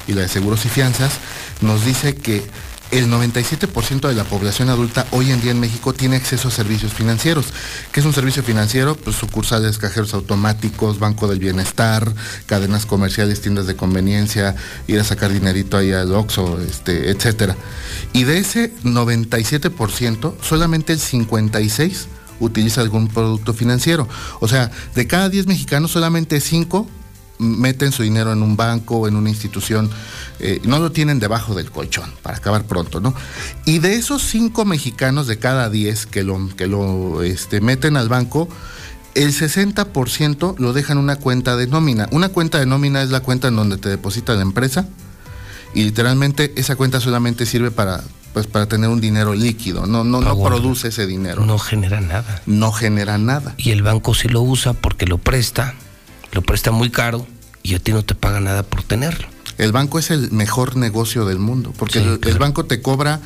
y 0.07 0.13
la 0.13 0.21
de 0.21 0.29
Seguros 0.29 0.65
y 0.65 0.69
Fianzas, 0.69 1.13
nos 1.61 1.83
dice 1.83 2.15
que 2.15 2.43
el 2.91 3.09
97% 3.09 4.07
de 4.07 4.13
la 4.13 4.23
población 4.23 4.69
adulta 4.69 5.05
hoy 5.11 5.31
en 5.31 5.41
día 5.41 5.51
en 5.51 5.59
México 5.59 5.93
tiene 5.93 6.15
acceso 6.15 6.47
a 6.47 6.51
servicios 6.51 6.93
financieros. 6.93 7.47
¿Qué 7.91 7.99
es 7.99 8.05
un 8.05 8.13
servicio 8.13 8.43
financiero? 8.43 8.95
Pues 8.95 9.15
sucursales, 9.15 9.77
cajeros 9.77 10.13
automáticos, 10.13 10.99
banco 10.99 11.27
del 11.27 11.39
bienestar, 11.39 12.13
cadenas 12.45 12.85
comerciales, 12.85 13.41
tiendas 13.41 13.67
de 13.67 13.75
conveniencia, 13.75 14.55
ir 14.87 14.99
a 14.99 15.03
sacar 15.03 15.31
dinerito 15.31 15.77
ahí 15.77 15.91
al 15.91 16.13
Oxxo, 16.13 16.59
este, 16.61 17.09
etcétera. 17.09 17.55
Y 18.13 18.23
de 18.23 18.37
ese 18.37 18.73
97%, 18.83 20.35
solamente 20.41 20.93
el 20.93 20.99
56 20.99 22.07
utiliza 22.39 22.81
algún 22.81 23.07
producto 23.07 23.53
financiero. 23.53 24.07
O 24.39 24.47
sea, 24.47 24.71
de 24.93 25.07
cada 25.07 25.29
10 25.29 25.47
mexicanos, 25.47 25.91
solamente 25.91 26.39
5 26.39 26.87
meten 27.37 27.91
su 27.91 28.03
dinero 28.03 28.31
en 28.31 28.41
un 28.41 28.55
banco 28.55 28.97
o 28.97 29.07
en 29.07 29.15
una 29.15 29.29
institución, 29.29 29.89
eh, 30.39 30.61
no 30.63 30.79
lo 30.79 30.91
tienen 30.91 31.19
debajo 31.19 31.55
del 31.55 31.71
colchón, 31.71 32.11
para 32.21 32.37
acabar 32.37 32.65
pronto, 32.65 32.99
¿no? 32.99 33.13
Y 33.65 33.79
de 33.79 33.95
esos 33.95 34.21
cinco 34.21 34.65
mexicanos 34.65 35.27
de 35.27 35.39
cada 35.39 35.69
diez 35.69 36.05
que 36.05 36.23
lo, 36.23 36.49
que 36.55 36.67
lo 36.67 37.23
este, 37.23 37.61
meten 37.61 37.97
al 37.97 38.09
banco, 38.09 38.47
el 39.15 39.31
60% 39.31 40.57
lo 40.57 40.73
dejan 40.73 40.97
una 40.97 41.15
cuenta 41.15 41.55
de 41.55 41.67
nómina. 41.67 42.07
Una 42.11 42.29
cuenta 42.29 42.59
de 42.59 42.65
nómina 42.65 43.01
es 43.01 43.09
la 43.09 43.21
cuenta 43.21 43.47
en 43.47 43.55
donde 43.55 43.77
te 43.77 43.89
deposita 43.89 44.33
la 44.33 44.41
empresa 44.41 44.87
y 45.73 45.83
literalmente 45.83 46.53
esa 46.57 46.75
cuenta 46.75 46.99
solamente 46.99 47.45
sirve 47.45 47.71
para 47.71 48.01
pues 48.33 48.47
para 48.47 48.65
tener 48.65 48.89
un 48.89 48.99
dinero 48.99 49.33
líquido, 49.33 49.85
no 49.85 50.03
no, 50.03 50.19
no 50.19 50.43
produce 50.43 50.89
ese 50.89 51.07
dinero. 51.07 51.45
No 51.45 51.57
genera 51.57 52.01
nada. 52.01 52.41
No 52.45 52.73
genera 52.73 53.17
nada. 53.17 53.53
Y 53.55 53.71
el 53.71 53.81
banco 53.81 54.13
sí 54.13 54.27
lo 54.27 54.41
usa 54.41 54.73
porque 54.73 55.05
lo 55.05 55.19
presta 55.19 55.73
lo 56.35 56.41
presta 56.41 56.71
muy 56.71 56.91
caro 56.91 57.25
y 57.63 57.73
a 57.75 57.79
ti 57.79 57.93
no 57.93 58.03
te 58.03 58.13
paga 58.13 58.41
nada 58.41 58.61
por 58.61 58.83
tenerlo. 58.83 59.27
El 59.57 59.71
banco 59.71 59.97
es 59.97 60.11
el 60.11 60.31
mejor 60.31 60.75
negocio 60.75 61.25
del 61.25 61.39
mundo, 61.39 61.73
porque 61.77 61.99
el, 61.99 62.37
banco 62.37 62.65
te 62.65 62.81
cobra 62.81 63.21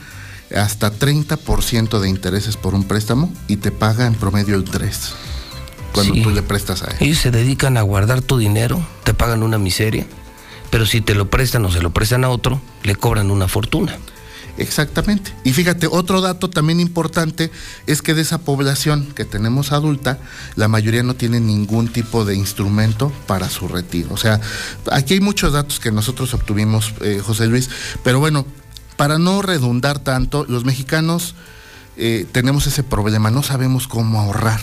hasta 0.56 0.94
30% 0.94 2.00
de 2.00 2.08
intereses 2.08 2.56
por 2.56 2.76
un 2.76 2.84
préstamo 2.84 3.34
y 3.48 3.58
te 3.58 3.72
paga 3.72 4.06
en 4.06 4.14
promedio 4.14 4.56
el 4.56 4.64
3% 4.64 5.14
cuando 5.92 6.14
tú 6.22 6.30
le 6.30 6.44
prestas 6.44 6.84
a 6.84 6.92
él. 6.92 6.98
Ellos 7.00 7.18
se 7.18 7.32
dedican 7.32 7.78
a 7.78 7.82
guardar 7.82 8.22
tu 8.22 8.38
dinero, 8.38 8.86
te 9.04 9.16
pagan 9.16 9.42
una 9.42 9.58
miseria, 9.58 10.06
pero 10.70 10.86
si 10.86 11.02
te 11.02 11.16
lo 11.16 11.32
prestan 11.32 11.66
o 11.66 11.72
se 11.72 11.82
lo 11.82 11.90
prestan 11.90 12.24
a 12.24 12.30
otro, 12.30 12.62
le 12.84 12.96
cobran 12.96 13.32
una 13.32 13.48
fortuna. 13.48 13.98
Exactamente. 14.60 15.34
Y 15.46 15.54
fíjate, 15.54 15.88
otro 15.88 16.20
dato 16.20 16.50
también 16.50 16.82
importante 16.82 17.50
es 17.88 18.02
que 18.02 18.14
de 18.14 18.22
esa 18.22 18.40
población 18.40 19.08
que 19.16 19.24
tenemos 19.24 19.72
adulta, 19.72 20.20
la 20.56 20.68
mayoría 20.68 21.02
no 21.02 21.16
tiene 21.16 21.40
ningún 21.40 21.88
tipo 21.88 22.26
de 22.26 22.36
instrumento 22.36 23.12
para 23.26 23.50
su 23.50 23.70
retiro. 23.70 24.14
O 24.14 24.18
sea, 24.18 24.42
aquí 24.92 25.14
hay 25.14 25.22
muchos 25.22 25.54
datos 25.54 25.80
que 25.80 25.92
nosotros 25.92 26.34
obtuvimos, 26.34 26.94
eh, 27.02 27.22
José 27.24 27.48
Luis, 27.48 27.70
pero 28.04 28.20
bueno, 28.20 28.46
para 28.98 29.18
no 29.18 29.42
redundar 29.42 30.00
tanto, 30.00 30.46
los 30.50 30.66
mexicanos 30.66 31.36
eh, 31.96 32.26
tenemos 32.34 32.68
ese 32.68 32.84
problema, 32.84 33.32
no 33.32 33.44
sabemos 33.44 33.88
cómo 33.88 34.20
ahorrar. 34.20 34.60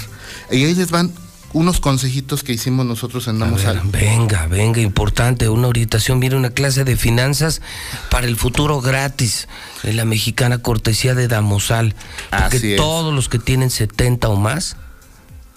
Y 0.51 0.64
ahí 0.64 0.74
les 0.74 0.90
van 0.90 1.10
unos 1.52 1.81
consejitos 1.81 2.43
que 2.43 2.52
hicimos 2.52 2.85
nosotros 2.85 3.28
en 3.28 3.39
Damos 3.39 3.62
Venga, 3.90 4.47
venga, 4.47 4.81
importante, 4.81 5.48
una 5.48 5.68
orientación, 5.68 6.18
mire, 6.18 6.36
una 6.36 6.51
clase 6.51 6.85
de 6.85 6.97
finanzas 6.97 7.62
para 8.10 8.27
el 8.27 8.36
futuro 8.36 8.81
gratis 8.81 9.48
en 9.82 9.97
la 9.97 10.05
mexicana 10.05 10.59
cortesía 10.59 11.14
de 11.14 11.28
Damosal. 11.28 11.94
Porque 12.31 12.77
todos 12.77 13.14
los 13.14 13.28
que 13.28 13.39
tienen 13.39 13.70
70 13.70 14.28
o 14.28 14.36
más 14.36 14.77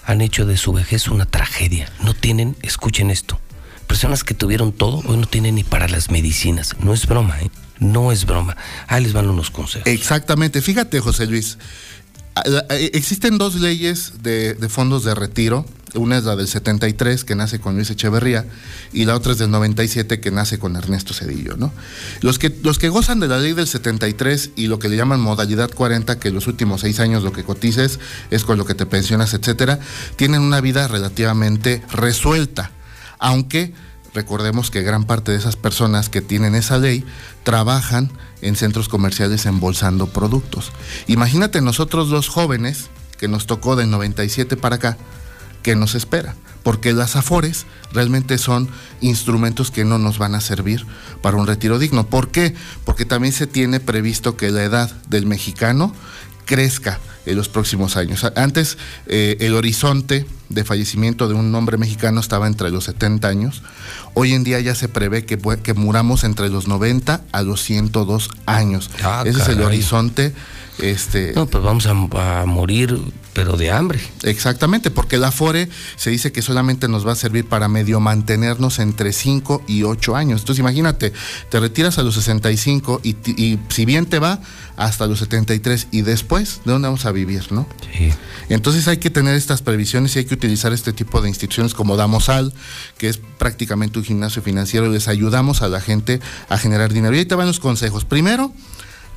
han 0.05 0.21
hecho 0.21 0.45
de 0.45 0.57
su 0.57 0.73
vejez 0.73 1.07
una 1.07 1.25
tragedia. 1.25 1.91
No 2.03 2.13
tienen, 2.13 2.55
escuchen 2.61 3.11
esto, 3.11 3.39
personas 3.87 4.23
que 4.23 4.33
tuvieron 4.33 4.71
todo 4.71 5.01
hoy 5.05 5.17
no 5.17 5.27
tienen 5.27 5.55
ni 5.55 5.63
para 5.63 5.87
las 5.87 6.09
medicinas. 6.09 6.75
No 6.79 6.93
es 6.93 7.05
broma, 7.07 7.39
¿eh? 7.41 7.51
No 7.79 8.11
es 8.11 8.25
broma. 8.25 8.55
Ahí 8.87 9.03
les 9.03 9.13
van 9.13 9.29
unos 9.29 9.51
consejos. 9.51 9.87
Exactamente. 9.87 10.61
Fíjate, 10.61 10.99
José 10.99 11.25
Luis. 11.25 11.57
Existen 12.69 13.37
dos 13.37 13.55
leyes 13.55 14.21
de, 14.21 14.55
fondos 14.69 15.03
de 15.03 15.15
retiro. 15.15 15.65
Una 15.95 16.17
es 16.17 16.23
la 16.23 16.35
del 16.35 16.47
73, 16.47 17.23
que 17.23 17.35
nace 17.35 17.59
con 17.59 17.75
Luis 17.75 17.89
Echeverría, 17.89 18.45
y 18.93 19.05
la 19.05 19.15
otra 19.15 19.31
es 19.31 19.39
del 19.39 19.49
97, 19.49 20.19
que 20.19 20.31
nace 20.31 20.59
con 20.59 20.75
Ernesto 20.75 21.13
Cedillo. 21.13 21.57
¿no? 21.57 21.71
Los, 22.21 22.37
que, 22.37 22.55
los 22.63 22.77
que 22.77 22.89
gozan 22.89 23.19
de 23.19 23.27
la 23.27 23.39
ley 23.39 23.53
del 23.53 23.67
73 23.67 24.51
y 24.55 24.67
lo 24.67 24.77
que 24.77 24.89
le 24.89 24.97
llaman 24.97 25.19
modalidad 25.19 25.71
40, 25.71 26.19
que 26.19 26.31
los 26.31 26.47
últimos 26.47 26.81
seis 26.81 26.99
años 26.99 27.23
lo 27.23 27.31
que 27.31 27.43
cotices 27.43 27.99
es 28.29 28.43
con 28.43 28.57
lo 28.57 28.65
que 28.65 28.75
te 28.75 28.85
pensionas, 28.85 29.33
etcétera, 29.33 29.79
tienen 30.15 30.41
una 30.41 30.61
vida 30.61 30.87
relativamente 30.87 31.81
resuelta. 31.91 32.71
Aunque 33.17 33.73
recordemos 34.13 34.71
que 34.71 34.83
gran 34.83 35.05
parte 35.05 35.31
de 35.31 35.37
esas 35.37 35.55
personas 35.55 36.09
que 36.09 36.21
tienen 36.21 36.55
esa 36.55 36.77
ley 36.77 37.03
trabajan 37.43 38.11
en 38.41 38.55
centros 38.55 38.89
comerciales 38.89 39.45
embolsando 39.45 40.07
productos. 40.07 40.71
Imagínate 41.07 41.61
nosotros 41.61 42.09
los 42.09 42.29
jóvenes, 42.29 42.89
que 43.17 43.27
nos 43.27 43.47
tocó 43.47 43.75
del 43.75 43.89
97 43.89 44.55
para 44.55 44.77
acá, 44.77 44.97
¿qué 45.63 45.75
nos 45.75 45.95
espera? 45.95 46.35
Porque 46.63 46.93
las 46.93 47.15
afores 47.15 47.65
realmente 47.93 48.37
son 48.37 48.69
instrumentos 49.01 49.71
que 49.71 49.85
no 49.85 49.97
nos 49.97 50.17
van 50.17 50.35
a 50.35 50.41
servir 50.41 50.85
para 51.21 51.37
un 51.37 51.47
retiro 51.47 51.79
digno. 51.79 52.07
¿Por 52.07 52.29
qué? 52.29 52.53
Porque 52.85 53.05
también 53.05 53.33
se 53.33 53.47
tiene 53.47 53.79
previsto 53.79 54.35
que 54.35 54.51
la 54.51 54.63
edad 54.63 54.91
del 55.07 55.25
mexicano 55.25 55.93
crezca 56.45 56.99
en 57.25 57.37
los 57.37 57.47
próximos 57.47 57.95
años. 57.95 58.25
Antes 58.35 58.77
eh, 59.05 59.37
el 59.39 59.53
horizonte 59.53 60.25
de 60.49 60.63
fallecimiento 60.63 61.27
de 61.27 61.35
un 61.35 61.53
hombre 61.53 61.77
mexicano 61.77 62.19
estaba 62.19 62.47
entre 62.47 62.71
los 62.71 62.85
70 62.85 63.27
años. 63.27 63.61
Hoy 64.15 64.33
en 64.33 64.43
día 64.43 64.59
ya 64.59 64.73
se 64.73 64.87
prevé 64.87 65.25
que, 65.25 65.37
que 65.37 65.73
muramos 65.73 66.23
entre 66.23 66.49
los 66.49 66.67
90 66.67 67.21
a 67.31 67.41
los 67.43 67.61
102 67.63 68.31
años. 68.47 68.89
Ah, 69.03 69.23
Ese 69.25 69.41
es 69.41 69.47
el 69.49 69.61
horizonte. 69.61 70.33
Este, 70.81 71.33
No, 71.35 71.45
pues 71.45 71.63
vamos 71.63 71.85
a, 71.85 71.91
a 71.91 72.45
morir, 72.45 72.99
pero 73.33 73.57
de 73.57 73.71
hambre. 73.71 73.99
Exactamente, 74.23 74.91
porque 74.91 75.17
el 75.17 75.23
Afore 75.23 75.69
se 75.95 76.09
dice 76.09 76.31
que 76.31 76.41
solamente 76.41 76.87
nos 76.87 77.05
va 77.07 77.13
a 77.13 77.15
servir 77.15 77.45
para 77.45 77.67
medio 77.67 77.99
mantenernos 77.99 78.79
entre 78.79 79.13
5 79.13 79.63
y 79.67 79.83
8 79.83 80.15
años. 80.15 80.41
Entonces 80.41 80.59
imagínate, 80.59 81.13
te 81.49 81.59
retiras 81.59 81.97
a 81.97 82.03
los 82.03 82.15
65 82.15 83.01
y, 83.03 83.15
y 83.41 83.59
si 83.69 83.85
bien 83.85 84.05
te 84.05 84.19
va, 84.19 84.39
hasta 84.77 85.07
los 85.07 85.19
73 85.19 85.87
y 85.91 86.01
después, 86.03 86.61
¿de 86.63 86.71
dónde 86.71 86.87
vamos 86.87 87.05
a 87.05 87.11
vivir, 87.11 87.51
no? 87.51 87.67
Sí. 87.97 88.11
Entonces 88.47 88.87
hay 88.87 88.97
que 88.97 89.09
tener 89.09 89.35
estas 89.35 89.61
previsiones 89.61 90.15
y 90.15 90.19
hay 90.19 90.25
que 90.25 90.33
utilizar 90.33 90.71
este 90.73 90.93
tipo 90.93 91.21
de 91.21 91.29
instituciones 91.29 91.73
como 91.73 91.97
Damosal, 91.97 92.53
que 92.97 93.09
es 93.09 93.19
prácticamente 93.37 93.99
un 93.99 94.05
gimnasio 94.05 94.41
financiero, 94.41 94.87
y 94.87 94.89
les 94.91 95.07
ayudamos 95.07 95.61
a 95.61 95.67
la 95.67 95.81
gente 95.81 96.19
a 96.47 96.57
generar 96.57 96.93
dinero. 96.93 97.15
Y 97.15 97.19
ahí 97.19 97.25
te 97.25 97.35
van 97.35 97.47
los 97.47 97.59
consejos. 97.59 98.05
Primero, 98.05 98.53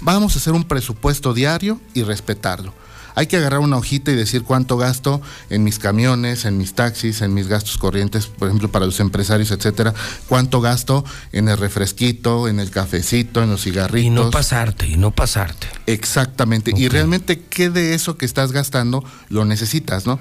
vamos 0.02 0.34
a 0.34 0.38
hacer 0.38 0.52
un 0.52 0.64
presupuesto 0.64 1.32
diario 1.32 1.80
y 1.94 2.02
respetarlo. 2.02 2.74
Hay 3.14 3.26
que 3.26 3.36
agarrar 3.36 3.60
una 3.60 3.76
hojita 3.76 4.10
y 4.10 4.14
decir 4.14 4.42
cuánto 4.42 4.78
gasto 4.78 5.20
en 5.50 5.64
mis 5.64 5.78
camiones, 5.78 6.44
en 6.44 6.56
mis 6.56 6.74
taxis, 6.74 7.20
en 7.20 7.34
mis 7.34 7.46
gastos 7.46 7.76
corrientes, 7.76 8.26
por 8.26 8.48
ejemplo, 8.48 8.70
para 8.70 8.86
los 8.86 9.00
empresarios, 9.00 9.50
etcétera. 9.50 9.92
Cuánto 10.28 10.60
gasto 10.60 11.04
en 11.32 11.48
el 11.48 11.58
refresquito, 11.58 12.48
en 12.48 12.58
el 12.58 12.70
cafecito, 12.70 13.42
en 13.42 13.50
los 13.50 13.62
cigarritos. 13.62 14.06
Y 14.06 14.10
no 14.10 14.30
pasarte, 14.30 14.86
y 14.86 14.96
no 14.96 15.10
pasarte. 15.10 15.66
Exactamente. 15.86 16.72
Y 16.74 16.88
realmente, 16.88 17.42
¿qué 17.42 17.68
de 17.68 17.94
eso 17.94 18.16
que 18.16 18.24
estás 18.24 18.52
gastando 18.52 19.04
lo 19.28 19.44
necesitas, 19.44 20.06
no? 20.06 20.18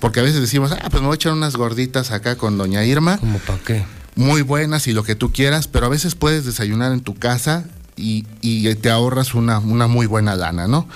Porque 0.00 0.20
a 0.20 0.22
veces 0.22 0.40
decimos, 0.40 0.72
ah, 0.72 0.88
pues 0.90 1.02
me 1.02 1.08
voy 1.08 1.14
a 1.14 1.16
echar 1.16 1.32
unas 1.32 1.56
gorditas 1.56 2.12
acá 2.12 2.36
con 2.36 2.56
doña 2.56 2.82
Irma. 2.84 3.18
¿Cómo 3.18 3.40
para 3.40 3.58
qué? 3.58 3.84
Muy 4.14 4.42
buenas 4.42 4.86
y 4.86 4.92
lo 4.92 5.04
que 5.04 5.14
tú 5.14 5.32
quieras, 5.32 5.68
pero 5.68 5.86
a 5.86 5.88
veces 5.90 6.14
puedes 6.14 6.44
desayunar 6.46 6.92
en 6.92 7.00
tu 7.00 7.14
casa 7.14 7.66
y, 7.96 8.24
y 8.40 8.74
te 8.76 8.90
ahorras 8.90 9.34
una, 9.34 9.58
una 9.58 9.86
muy 9.86 10.06
buena 10.06 10.34
lana, 10.34 10.66
¿no? 10.66 10.88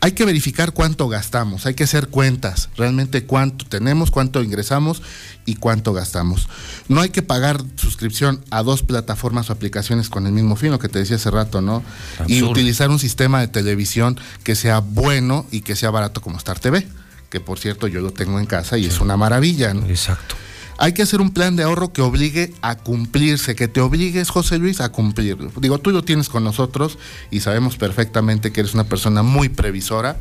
Hay 0.00 0.12
que 0.12 0.24
verificar 0.24 0.72
cuánto 0.72 1.08
gastamos, 1.08 1.64
hay 1.64 1.74
que 1.74 1.84
hacer 1.84 2.08
cuentas, 2.08 2.70
realmente 2.76 3.24
cuánto 3.24 3.64
tenemos, 3.66 4.10
cuánto 4.10 4.42
ingresamos 4.42 5.00
y 5.46 5.54
cuánto 5.54 5.92
gastamos. 5.92 6.48
No 6.88 7.00
hay 7.00 7.10
que 7.10 7.22
pagar 7.22 7.62
suscripción 7.76 8.44
a 8.50 8.62
dos 8.62 8.82
plataformas 8.82 9.48
o 9.48 9.52
aplicaciones 9.52 10.08
con 10.08 10.26
el 10.26 10.32
mismo 10.32 10.56
fin, 10.56 10.72
lo 10.72 10.80
que 10.80 10.88
te 10.88 10.98
decía 10.98 11.16
hace 11.16 11.30
rato, 11.30 11.60
¿no? 11.60 11.82
Y 12.26 12.42
utilizar 12.42 12.90
un 12.90 12.98
sistema 12.98 13.40
de 13.40 13.48
televisión 13.48 14.18
que 14.42 14.56
sea 14.56 14.80
bueno 14.80 15.46
y 15.52 15.60
que 15.60 15.76
sea 15.76 15.90
barato 15.90 16.20
como 16.20 16.36
Star 16.38 16.58
TV, 16.58 16.86
que 17.30 17.40
por 17.40 17.60
cierto 17.60 17.86
yo 17.86 18.00
lo 18.00 18.10
tengo 18.10 18.40
en 18.40 18.46
casa 18.46 18.76
y 18.78 18.86
es 18.86 19.00
una 19.00 19.16
maravilla, 19.16 19.72
¿no? 19.72 19.86
Exacto. 19.86 20.34
Hay 20.82 20.94
que 20.94 21.02
hacer 21.02 21.20
un 21.20 21.30
plan 21.30 21.54
de 21.54 21.62
ahorro 21.62 21.92
que 21.92 22.02
obligue 22.02 22.52
a 22.60 22.74
cumplirse, 22.74 23.54
que 23.54 23.68
te 23.68 23.80
obligues, 23.80 24.30
José 24.30 24.58
Luis, 24.58 24.80
a 24.80 24.88
cumplirlo. 24.88 25.52
Digo, 25.60 25.78
tú 25.78 25.92
lo 25.92 26.02
tienes 26.02 26.28
con 26.28 26.42
nosotros 26.42 26.98
y 27.30 27.38
sabemos 27.38 27.76
perfectamente 27.76 28.50
que 28.50 28.62
eres 28.62 28.74
una 28.74 28.82
persona 28.82 29.22
muy 29.22 29.48
previsora. 29.48 30.16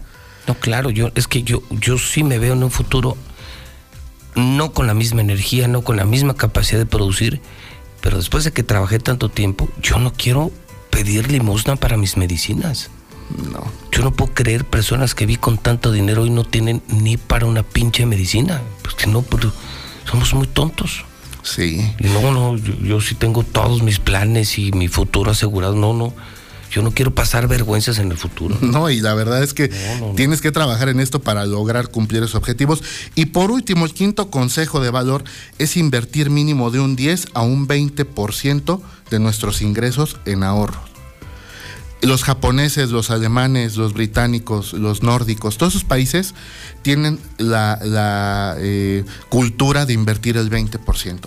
No, 0.46 0.54
claro, 0.54 0.92
yo 0.92 1.10
es 1.16 1.28
que 1.28 1.42
yo, 1.42 1.64
yo 1.72 1.98
sí 1.98 2.24
me 2.24 2.38
veo 2.38 2.54
en 2.54 2.62
un 2.64 2.70
futuro 2.70 3.18
no 4.36 4.72
con 4.72 4.86
la 4.86 4.94
misma 4.94 5.22
energía, 5.22 5.68
no 5.68 5.82
con 5.82 5.98
la 5.98 6.06
misma 6.06 6.36
capacidad 6.36 6.78
de 6.78 6.86
producir, 6.86 7.42
pero 8.00 8.18
después 8.18 8.44
de 8.44 8.52
que 8.54 8.62
trabajé 8.62 9.00
tanto 9.00 9.30
tiempo, 9.30 9.68
yo 9.82 9.98
no 9.98 10.14
quiero 10.14 10.52
pedir 10.92 11.32
limosna 11.32 11.76
para 11.76 11.98
mis 11.98 12.18
medicinas. 12.18 12.92
No. 13.52 13.64
Yo 13.92 14.04
no 14.04 14.12
puedo 14.14 14.32
creer 14.36 14.64
personas 14.66 15.16
que 15.16 15.26
vi 15.26 15.38
con 15.38 15.58
tanto 15.58 15.92
dinero 15.92 16.28
y 16.28 16.30
no 16.30 16.44
tienen 16.44 16.84
ni 16.88 17.18
para 17.18 17.48
una 17.48 17.64
pinche 17.64 18.06
medicina. 18.06 18.62
Pues 18.84 18.94
que 18.94 19.08
no, 19.08 19.24
pero 19.24 19.52
somos 20.12 20.34
muy 20.34 20.48
tontos. 20.48 21.06
Sí. 21.44 21.82
No, 22.00 22.32
no, 22.32 22.58
yo, 22.58 22.74
yo 22.82 23.02
sí 23.02 23.16
tengo 23.16 23.44
todos 23.44 23.82
mis 23.82 24.00
planes 24.00 24.60
y 24.60 24.72
mi 24.74 24.88
futuro 24.88 25.32
asegurado. 25.32 25.74
No, 25.74 25.94
no. 25.94 26.14
Yo 26.72 26.82
no 26.82 26.92
quiero 26.92 27.14
pasar 27.14 27.48
vergüenzas 27.48 28.00
en 28.00 28.12
el 28.12 28.18
futuro. 28.18 28.58
No, 28.62 28.90
y 28.90 29.02
la 29.02 29.14
verdad 29.14 29.44
es 29.44 29.54
que 29.54 29.70
tienes 30.16 30.42
que 30.42 30.52
trabajar 30.52 30.90
en 30.90 31.00
esto 31.00 31.20
para 31.20 31.46
lograr 31.46 31.90
cumplir 31.90 32.24
esos 32.24 32.36
objetivos. 32.36 32.84
Y 33.16 33.28
por 33.28 33.52
último, 33.52 33.86
el 33.86 33.94
quinto 33.94 34.30
consejo 34.30 34.80
de 34.80 34.90
valor 34.90 35.24
es 35.58 35.76
invertir 35.76 36.30
mínimo 36.30 36.72
de 36.72 36.80
un 36.80 36.96
10 36.96 37.28
a 37.34 37.42
un 37.42 37.68
20% 37.68 38.82
de 39.10 39.20
nuestros 39.20 39.62
ingresos 39.62 40.18
en 40.26 40.44
ahorros. 40.44 40.91
Los 42.02 42.24
japoneses, 42.24 42.90
los 42.90 43.12
alemanes, 43.12 43.78
los 43.78 43.94
británicos, 43.94 44.74
los 44.74 45.04
nórdicos, 45.04 45.58
todos 45.58 45.74
esos 45.74 45.84
países 45.84 46.34
tienen 46.82 47.20
la, 47.38 47.80
la, 47.84 48.56
eh, 48.58 49.04
cultura 49.30 49.86
de 49.86 49.94
invertir 49.94 50.36
el 50.38 50.50
20%. 50.50 51.20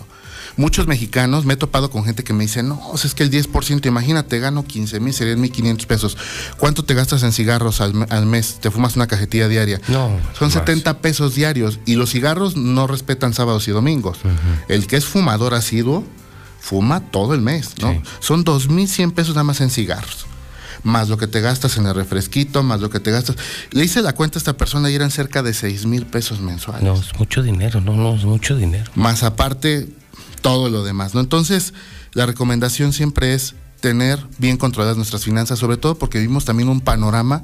Muchos 0.57 0.87
mexicanos, 0.87 1.43
me 1.45 1.55
he 1.55 1.57
topado 1.57 1.89
con 1.91 2.05
gente 2.05 2.23
que 2.23 2.31
me 2.31 2.43
dice, 2.45 2.63
no, 2.63 2.79
es 2.93 3.13
que 3.13 3.23
el 3.23 3.31
10%, 3.31 3.85
imagínate, 3.87 4.39
gano 4.39 4.63
15 4.63 5.01
mil, 5.01 5.13
serían 5.13 5.41
1.500 5.43 5.85
pesos. 5.85 6.17
¿Cuánto 6.57 6.83
te 6.85 6.93
gastas 6.93 7.23
en 7.23 7.33
cigarros 7.33 7.81
al, 7.81 7.93
me- 7.93 8.05
al 8.09 8.25
mes? 8.25 8.59
¿Te 8.61 8.71
fumas 8.71 8.95
una 8.95 9.07
cajetilla 9.07 9.49
diaria? 9.49 9.81
No. 9.89 10.17
Son 10.37 10.47
más. 10.47 10.53
70 10.53 10.99
pesos 10.99 11.35
diarios 11.35 11.79
y 11.85 11.95
los 11.95 12.09
cigarros 12.11 12.55
no 12.55 12.87
respetan 12.87 13.33
sábados 13.33 13.67
y 13.67 13.71
domingos. 13.71 14.19
El 14.69 14.87
que 14.87 14.95
es 14.95 15.05
fumador 15.05 15.53
asiduo, 15.53 16.05
fuma 16.61 17.01
todo 17.01 17.33
el 17.33 17.41
mes, 17.41 17.71
¿no? 17.81 18.01
Son 18.19 18.45
2.100 18.45 19.11
pesos 19.13 19.35
nada 19.35 19.43
más 19.43 19.59
en 19.59 19.69
cigarros. 19.69 20.25
Más 20.85 21.09
lo 21.09 21.17
que 21.17 21.25
te 21.25 21.41
gastas 21.41 21.77
en 21.77 21.87
el 21.87 21.95
refresquito, 21.95 22.61
más 22.61 22.79
lo 22.79 22.89
que 22.89 22.99
te 22.99 23.09
gastas. 23.09 23.35
Le 23.71 23.83
hice 23.83 24.01
la 24.01 24.13
cuenta 24.13 24.37
a 24.37 24.39
esta 24.39 24.55
persona 24.55 24.89
y 24.89 24.95
eran 24.95 25.09
cerca 25.09 25.41
de 25.41 25.53
6 25.53 25.87
mil 25.87 26.05
pesos 26.05 26.39
mensuales. 26.39 26.83
No, 26.83 26.93
es 26.93 27.17
mucho 27.19 27.41
dinero, 27.41 27.81
no, 27.81 27.93
no, 27.95 28.15
es 28.15 28.23
mucho 28.23 28.55
dinero. 28.55 28.89
Más 28.93 29.23
aparte, 29.23 29.89
todo 30.41 30.69
lo 30.69 30.83
demás, 30.83 31.15
¿no? 31.15 31.21
Entonces, 31.21 31.73
la 32.13 32.27
recomendación 32.27 32.93
siempre 32.93 33.33
es 33.33 33.55
tener 33.81 34.19
bien 34.37 34.57
controladas 34.57 34.95
nuestras 34.95 35.23
finanzas, 35.23 35.57
sobre 35.57 35.77
todo 35.77 35.97
porque 35.97 36.19
vivimos 36.19 36.45
también 36.45 36.69
un 36.69 36.81
panorama 36.81 37.41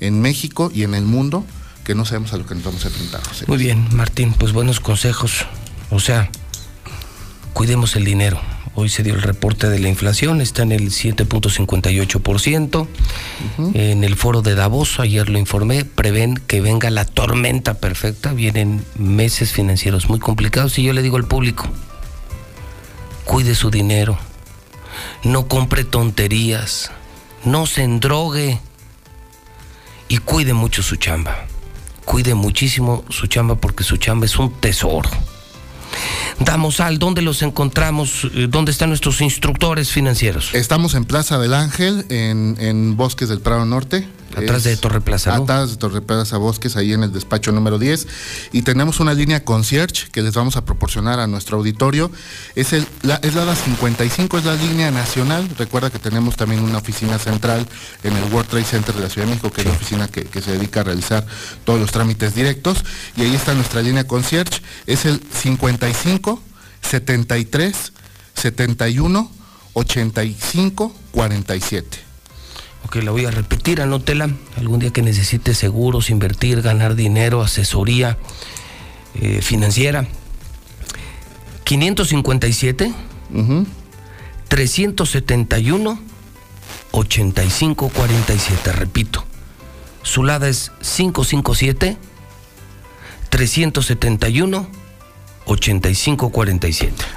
en 0.00 0.20
México 0.22 0.70
y 0.74 0.82
en 0.82 0.94
el 0.94 1.04
mundo 1.04 1.44
que 1.84 1.94
no 1.94 2.04
sabemos 2.04 2.32
a 2.32 2.38
lo 2.38 2.46
que 2.46 2.54
nos 2.54 2.64
vamos 2.64 2.84
a 2.84 2.88
enfrentar. 2.88 3.22
José. 3.26 3.44
Muy 3.48 3.58
bien, 3.58 3.86
Martín, 3.92 4.34
pues 4.38 4.52
buenos 4.52 4.80
consejos. 4.80 5.46
O 5.90 6.00
sea, 6.00 6.30
cuidemos 7.52 7.96
el 7.96 8.04
dinero. 8.04 8.40
Hoy 8.80 8.88
se 8.88 9.02
dio 9.02 9.14
el 9.14 9.22
reporte 9.22 9.68
de 9.68 9.80
la 9.80 9.88
inflación, 9.88 10.40
está 10.40 10.62
en 10.62 10.70
el 10.70 10.90
7.58%. 10.90 12.86
En 13.74 14.04
el 14.04 14.14
foro 14.14 14.40
de 14.40 14.54
Davos, 14.54 15.00
ayer 15.00 15.28
lo 15.28 15.40
informé, 15.40 15.84
prevén 15.84 16.36
que 16.36 16.60
venga 16.60 16.88
la 16.90 17.04
tormenta 17.04 17.74
perfecta, 17.74 18.32
vienen 18.32 18.84
meses 18.96 19.50
financieros 19.50 20.08
muy 20.08 20.20
complicados 20.20 20.78
y 20.78 20.84
yo 20.84 20.92
le 20.92 21.02
digo 21.02 21.16
al 21.16 21.24
público, 21.26 21.66
cuide 23.24 23.56
su 23.56 23.72
dinero, 23.72 24.16
no 25.24 25.48
compre 25.48 25.82
tonterías, 25.82 26.92
no 27.44 27.66
se 27.66 27.82
endrogue 27.82 28.60
y 30.06 30.18
cuide 30.18 30.54
mucho 30.54 30.84
su 30.84 30.94
chamba. 30.94 31.46
Cuide 32.04 32.36
muchísimo 32.36 33.04
su 33.08 33.26
chamba 33.26 33.56
porque 33.56 33.82
su 33.82 33.96
chamba 33.96 34.26
es 34.26 34.38
un 34.38 34.52
tesoro. 34.52 35.10
Damos 36.40 36.80
al, 36.80 36.98
¿dónde 36.98 37.22
los 37.22 37.42
encontramos? 37.42 38.26
Eh, 38.34 38.46
¿Dónde 38.48 38.70
están 38.70 38.90
nuestros 38.90 39.20
instructores 39.20 39.90
financieros? 39.90 40.54
Estamos 40.54 40.94
en 40.94 41.04
Plaza 41.04 41.38
del 41.38 41.54
Ángel, 41.54 42.04
en, 42.08 42.56
en 42.60 42.96
Bosques 42.96 43.28
del 43.28 43.40
Prado 43.40 43.64
Norte. 43.64 44.06
Atrás 44.38 44.64
de 44.64 44.76
Torre 44.76 45.00
Plaza, 45.00 45.36
¿no? 45.36 45.44
Atrás 45.44 45.70
de 45.70 45.76
Torre 45.76 46.00
Plaza 46.00 46.36
Bosques, 46.38 46.76
ahí 46.76 46.92
en 46.92 47.02
el 47.02 47.12
despacho 47.12 47.52
número 47.52 47.78
10. 47.78 48.06
Y 48.52 48.62
tenemos 48.62 49.00
una 49.00 49.14
línea 49.14 49.44
concierge 49.44 50.08
que 50.10 50.22
les 50.22 50.34
vamos 50.34 50.56
a 50.56 50.64
proporcionar 50.64 51.20
a 51.20 51.26
nuestro 51.26 51.58
auditorio. 51.58 52.10
Es, 52.54 52.72
el, 52.72 52.86
la, 53.02 53.16
es 53.16 53.34
la 53.34 53.54
55, 53.54 54.38
es 54.38 54.44
la 54.44 54.54
línea 54.54 54.90
nacional. 54.90 55.48
Recuerda 55.58 55.90
que 55.90 55.98
tenemos 55.98 56.36
también 56.36 56.62
una 56.62 56.78
oficina 56.78 57.18
central 57.18 57.66
en 58.02 58.16
el 58.16 58.32
World 58.32 58.48
Trade 58.48 58.64
Center 58.64 58.94
de 58.94 59.02
la 59.02 59.08
Ciudad 59.08 59.26
de 59.26 59.34
México, 59.34 59.50
que 59.50 59.62
es 59.62 59.66
la 59.66 59.72
oficina 59.72 60.08
que, 60.08 60.24
que 60.24 60.40
se 60.40 60.52
dedica 60.52 60.80
a 60.80 60.84
realizar 60.84 61.26
todos 61.64 61.80
los 61.80 61.90
trámites 61.90 62.34
directos. 62.34 62.84
Y 63.16 63.22
ahí 63.22 63.34
está 63.34 63.54
nuestra 63.54 63.82
línea 63.82 64.04
concierge. 64.04 64.62
Es 64.86 65.04
el 65.04 65.20
55 65.32 66.42
73 66.82 67.92
71 68.34 69.30
85 69.74 70.94
47. 71.12 72.07
Ok, 72.84 72.96
la 72.96 73.10
voy 73.10 73.26
a 73.26 73.30
repetir, 73.30 73.80
anótela. 73.80 74.30
Algún 74.56 74.80
día 74.80 74.90
que 74.90 75.02
necesite 75.02 75.54
seguros, 75.54 76.10
invertir, 76.10 76.62
ganar 76.62 76.94
dinero, 76.94 77.42
asesoría 77.42 78.16
eh, 79.14 79.40
financiera. 79.42 80.06
557 81.64 82.94
371 84.48 86.00
8547. 86.92 88.72
Repito, 88.72 89.24
su 90.02 90.24
lada 90.24 90.48
es 90.48 90.72
557 90.80 91.98
371 93.28 94.58
8547. 94.58 94.87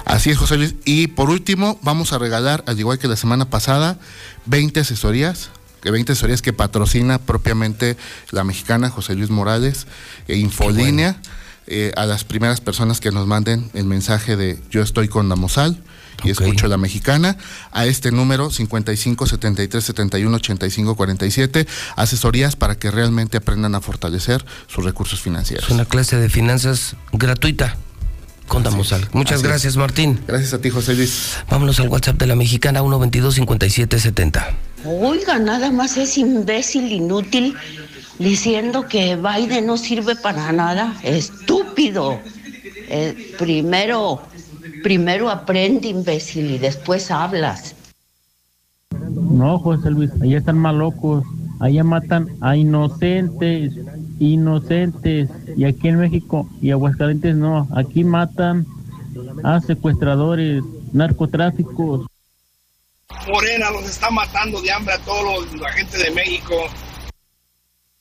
Así 0.04 0.30
es, 0.30 0.38
José 0.38 0.56
Luis. 0.56 0.74
Y 0.84 1.08
por 1.08 1.30
último, 1.30 1.78
vamos 1.82 2.12
a 2.12 2.18
regalar, 2.18 2.64
al 2.66 2.78
igual 2.78 2.98
que 2.98 3.08
la 3.08 3.16
semana 3.16 3.50
pasada, 3.50 3.98
20 4.46 4.80
asesorías, 4.80 5.50
que 5.82 5.90
20 5.90 6.12
asesorías 6.12 6.42
que 6.42 6.52
patrocina 6.52 7.18
propiamente 7.18 7.96
la 8.30 8.44
mexicana 8.44 8.88
José 8.88 9.14
Luis 9.14 9.30
Morales 9.30 9.86
e 10.28 10.36
Infolínea. 10.36 11.20
eh, 11.66 11.92
a 11.96 12.06
las 12.06 12.24
primeras 12.24 12.60
personas 12.60 13.00
que 13.00 13.12
nos 13.12 13.26
manden 13.26 13.70
el 13.74 13.84
mensaje 13.84 14.36
de 14.36 14.58
yo 14.70 14.82
estoy 14.82 15.06
con 15.08 15.28
Damosal 15.28 15.80
y 16.24 16.30
escucho 16.30 16.66
la 16.66 16.76
mexicana 16.76 17.36
a 17.70 17.86
este 17.86 18.10
número 18.10 18.50
55 18.50 19.26
73 19.26 19.84
71 19.84 20.36
85 20.36 20.96
47 20.96 21.66
asesorías 21.96 22.56
para 22.56 22.76
que 22.76 22.90
realmente 22.90 23.36
aprendan 23.36 23.74
a 23.74 23.80
fortalecer 23.80 24.44
sus 24.66 24.84
recursos 24.84 25.20
financieros. 25.20 25.66
Es 25.66 25.70
una 25.70 25.84
clase 25.84 26.16
de 26.16 26.28
finanzas 26.28 26.96
gratuita 27.12 27.76
con 28.48 28.62
Damosal. 28.62 29.08
Muchas 29.12 29.38
Así 29.38 29.46
gracias, 29.46 29.72
es. 29.72 29.76
Martín. 29.76 30.20
Gracias 30.26 30.54
a 30.54 30.60
ti, 30.60 30.70
José 30.70 30.94
Luis. 30.94 31.38
Vámonos 31.50 31.80
al 31.80 31.88
WhatsApp 31.88 32.18
de 32.18 32.26
la 32.26 32.36
mexicana 32.36 32.80
122 32.80 33.34
5770. 33.34 34.54
Oiga, 34.84 35.38
nada 35.38 35.70
más 35.70 35.96
es 35.96 36.18
imbécil, 36.18 36.90
inútil, 36.90 37.54
diciendo 38.18 38.86
que 38.88 39.16
Biden 39.16 39.66
no 39.66 39.76
sirve 39.76 40.16
para 40.16 40.52
nada. 40.52 40.94
Estúpido. 41.02 42.18
Eh, 42.88 43.34
primero, 43.38 44.20
primero 44.82 45.30
aprende, 45.30 45.88
imbécil, 45.88 46.50
y 46.50 46.58
después 46.58 47.10
hablas. 47.10 47.74
No, 49.10 49.58
José 49.58 49.90
Luis, 49.90 50.10
allá 50.20 50.38
están 50.38 50.58
más 50.58 50.74
locos. 50.74 51.24
Allá 51.60 51.84
matan 51.84 52.28
a 52.40 52.56
inocentes, 52.56 53.72
inocentes. 54.30 55.28
Y 55.56 55.64
aquí 55.64 55.88
en 55.88 55.98
México 55.98 56.48
y 56.60 56.70
Aguascalientes 56.70 57.36
no. 57.36 57.68
Aquí 57.74 58.04
matan 58.04 58.66
a 59.42 59.60
secuestradores, 59.60 60.62
narcotráficos. 60.92 62.06
Morena 63.28 63.70
los 63.70 63.84
está 63.84 64.10
matando 64.10 64.60
de 64.60 64.72
hambre 64.72 64.94
a 64.94 64.98
todos 65.00 65.50
los, 65.50 65.60
la 65.60 65.72
gente 65.72 65.98
de 65.98 66.10
México. 66.12 66.54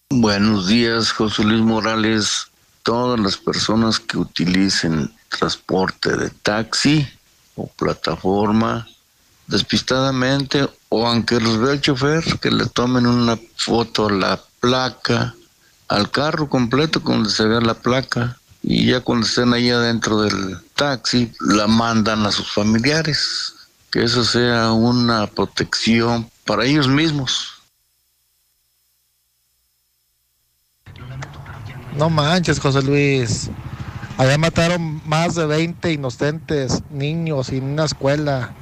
Buenos 0.10 0.68
días, 0.68 1.11
José 1.11 1.43
Luis 1.43 1.61
Morales. 1.61 2.48
Todas 2.84 3.19
las 3.19 3.38
personas 3.38 3.99
que 3.99 4.18
utilicen 4.18 5.11
transporte 5.30 6.18
de 6.18 6.30
taxi 6.30 7.07
o 7.56 7.68
plataforma, 7.68 8.88
despistadamente, 9.48 10.68
o 10.89 11.07
aunque 11.07 11.39
los 11.39 11.60
vea 11.60 11.73
el 11.73 11.81
chofer, 11.81 12.23
que 12.39 12.49
le 12.49 12.65
tomen 12.65 13.06
una 13.06 13.38
foto 13.56 14.07
a 14.07 14.11
la 14.11 14.41
placa, 14.60 15.35
al 15.91 16.09
carro 16.09 16.47
completo 16.47 17.01
donde 17.01 17.30
se 17.30 17.45
vea 17.45 17.59
la 17.59 17.73
placa, 17.73 18.38
y 18.63 18.85
ya 18.85 19.01
cuando 19.01 19.27
estén 19.27 19.53
ahí 19.53 19.69
adentro 19.69 20.22
del 20.22 20.57
taxi, 20.73 21.31
la 21.41 21.68
mandan 21.68 22.26
a 22.26 22.31
sus 22.31 22.49
familiares. 22.51 23.53
Que 23.91 24.03
eso 24.05 24.23
sea 24.23 24.72
una 24.72 25.27
protección 25.27 26.30
para 26.45 26.63
ellos 26.63 26.88
mismos. 26.88 27.61
No 31.97 32.09
manches, 32.09 32.57
José 32.57 32.81
Luis. 32.84 33.49
Allá 34.18 34.38
mataron 34.38 35.01
más 35.05 35.35
de 35.35 35.45
20 35.45 35.91
inocentes 35.91 36.84
niños 36.89 37.49
en 37.49 37.65
una 37.65 37.84
escuela. 37.84 38.53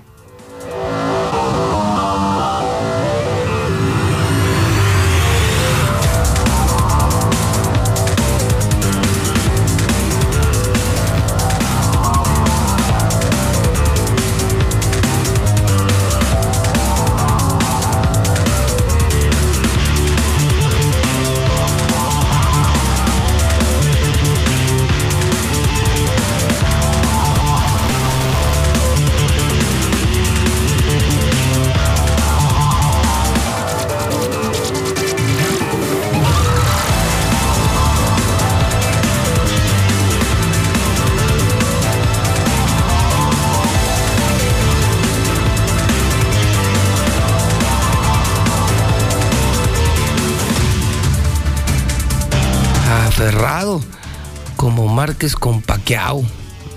Márquez 54.99 55.37
con 55.37 55.61
Paquiao. 55.61 56.21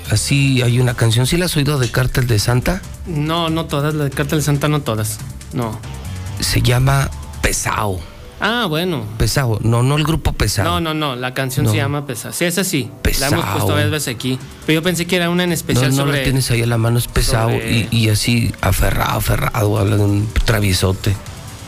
Así 0.09 0.63
hay 0.63 0.79
una 0.79 0.95
canción. 0.95 1.27
¿Sí 1.27 1.37
la 1.37 1.47
has 1.47 1.57
oído 1.57 1.81
de 1.81 1.91
Cártel 1.91 2.29
de 2.29 2.39
Santa? 2.39 2.81
No, 3.05 3.51
no 3.51 3.65
todas, 3.65 3.95
la 3.95 4.05
de 4.05 4.11
Cártel 4.11 4.39
de 4.39 4.45
Santa 4.45 4.69
no 4.69 4.81
todas. 4.81 5.19
No. 5.53 5.77
Se 6.39 6.63
llama 6.63 7.11
Pesao. 7.43 7.99
Ah, 8.41 8.67
bueno. 8.69 9.03
Pesao, 9.19 9.59
no, 9.65 9.83
no 9.83 9.97
el 9.97 10.05
grupo 10.05 10.33
Pesao. 10.35 10.65
No, 10.65 10.79
no, 10.81 10.95
no, 10.95 11.17
la 11.17 11.35
canción 11.35 11.67
No. 11.67 11.73
se 11.73 11.79
llama 11.79 12.07
Pesado. 12.07 12.33
Sí, 12.33 12.45
esa 12.45 12.63
sí. 12.63 12.89
La 13.19 13.27
hemos 13.27 13.41
Pesao. 13.41 13.53
puesto 13.55 13.73
varias 13.73 13.91
veces 13.91 14.15
aquí. 14.15 14.39
Pero 14.67 14.79
yo 14.79 14.83
pensé 14.85 15.05
que 15.09 15.17
era 15.17 15.29
una 15.29 15.43
en 15.43 15.49
No, 15.51 15.55
especial 15.55 15.91
no 15.91 15.97
sobre. 16.05 16.19
la 16.19 16.23
tienes 16.23 16.49
ahí 16.53 16.63
a 16.63 16.67
la 16.67 16.79
mano, 16.79 16.99
es 16.99 17.09
sobre- 17.27 17.89
y, 17.91 17.97
y 17.97 18.09
así 18.09 18.55
aferrado, 18.61 19.19
aferrado, 19.19 19.79
habla 19.79 19.97
de 19.97 20.05
un 20.05 20.29
traviesote. 20.45 21.17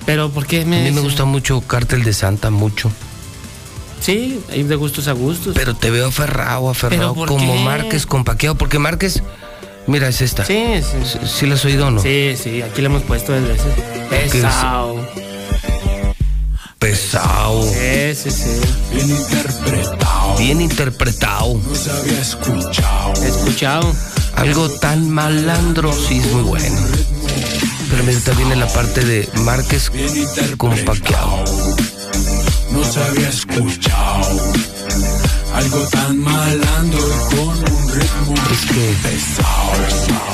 Pero 0.06 0.30
¿por 0.30 0.46
qué 0.46 0.62
A 0.62 0.66
me.? 0.66 0.84
mí 0.84 0.92
me 0.92 1.00
gusta 1.00 1.24
mucho 1.24 1.60
Cártel 1.62 2.04
de 2.04 2.12
Santa, 2.12 2.50
mucho. 2.50 2.92
Sí, 4.00 4.40
hay 4.50 4.62
de 4.64 4.76
gustos 4.76 5.08
a 5.08 5.12
gustos. 5.12 5.54
Pero 5.54 5.74
te 5.74 5.90
veo 5.90 6.08
aferrado, 6.08 6.68
aferrado, 6.68 7.14
¿por 7.14 7.28
como 7.28 7.54
qué? 7.54 7.64
Márquez 7.64 8.06
con 8.06 8.24
Paquiao, 8.24 8.54
porque 8.54 8.78
Márquez, 8.78 9.22
mira, 9.86 10.08
es 10.08 10.20
esta. 10.20 10.44
Sí, 10.44 10.80
sí. 10.82 11.18
¿Sí 11.26 11.46
la 11.46 11.54
has 11.54 11.64
oído 11.64 11.86
o 11.86 11.90
no? 11.90 12.02
Sí, 12.02 12.34
sí, 12.40 12.62
aquí 12.62 12.82
la 12.82 12.88
hemos 12.88 13.02
puesto 13.02 13.32
varias 13.32 13.50
veces. 13.50 13.72
Pesado. 14.32 15.08
Pesado. 16.78 17.62
Sí, 17.62 18.14
sí, 18.14 18.30
sí. 18.30 18.60
Bien 18.92 19.10
interpretado. 19.10 20.36
Bien 20.36 20.60
interpretado. 20.60 21.60
No 21.66 21.74
se 21.74 21.90
había 21.90 22.20
escuchado. 22.20 23.12
Escuchado. 23.24 23.94
Algo 24.36 24.68
tan 24.68 25.10
malandro, 25.10 25.92
sí, 25.92 26.18
es 26.18 26.30
muy 26.32 26.42
bueno. 26.42 26.76
Pero 27.90 28.02
mira, 28.04 28.18
también 28.20 28.52
en 28.52 28.60
la 28.60 28.66
parte 28.66 29.04
de 29.04 29.28
Márquez 29.44 29.90
con 30.58 30.76
Paquiao. 30.84 31.44
No 32.74 32.82
se 32.84 33.00
había 33.00 33.28
escuchado. 33.28 34.52
Algo 35.54 35.78
tan 35.92 36.18
malandro 36.18 36.98
y 36.98 37.36
con 37.36 37.48
un 37.48 37.94
ritmo 37.94 38.34
pesado. 39.02 40.24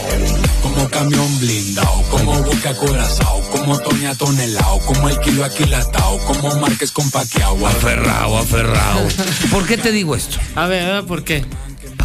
Como 0.63 0.89
camión 0.89 1.41
blindado, 1.41 2.03
como 2.11 2.43
boca 2.43 2.75
corazao, 2.75 3.43
como 3.51 3.79
Toña 3.79 4.15
tonelao, 4.15 4.79
como 4.81 5.11
el 5.11 5.21
kilo 5.21 5.45
aquilatao, 5.45 6.19
como 6.21 6.55
Márquez 6.57 6.91
con 6.93 7.11
paqueao. 7.11 7.67
Aferrado, 7.67 8.39
aferrado. 8.39 9.07
¿Por 9.51 9.67
qué 9.67 9.77
te 9.77 9.93
digo 9.93 10.17
esto? 10.17 10.39
A 10.55 10.67
ver, 10.67 10.87
a 10.87 10.93
ver, 10.95 11.05
¿por 11.05 11.23
qué? 11.23 11.45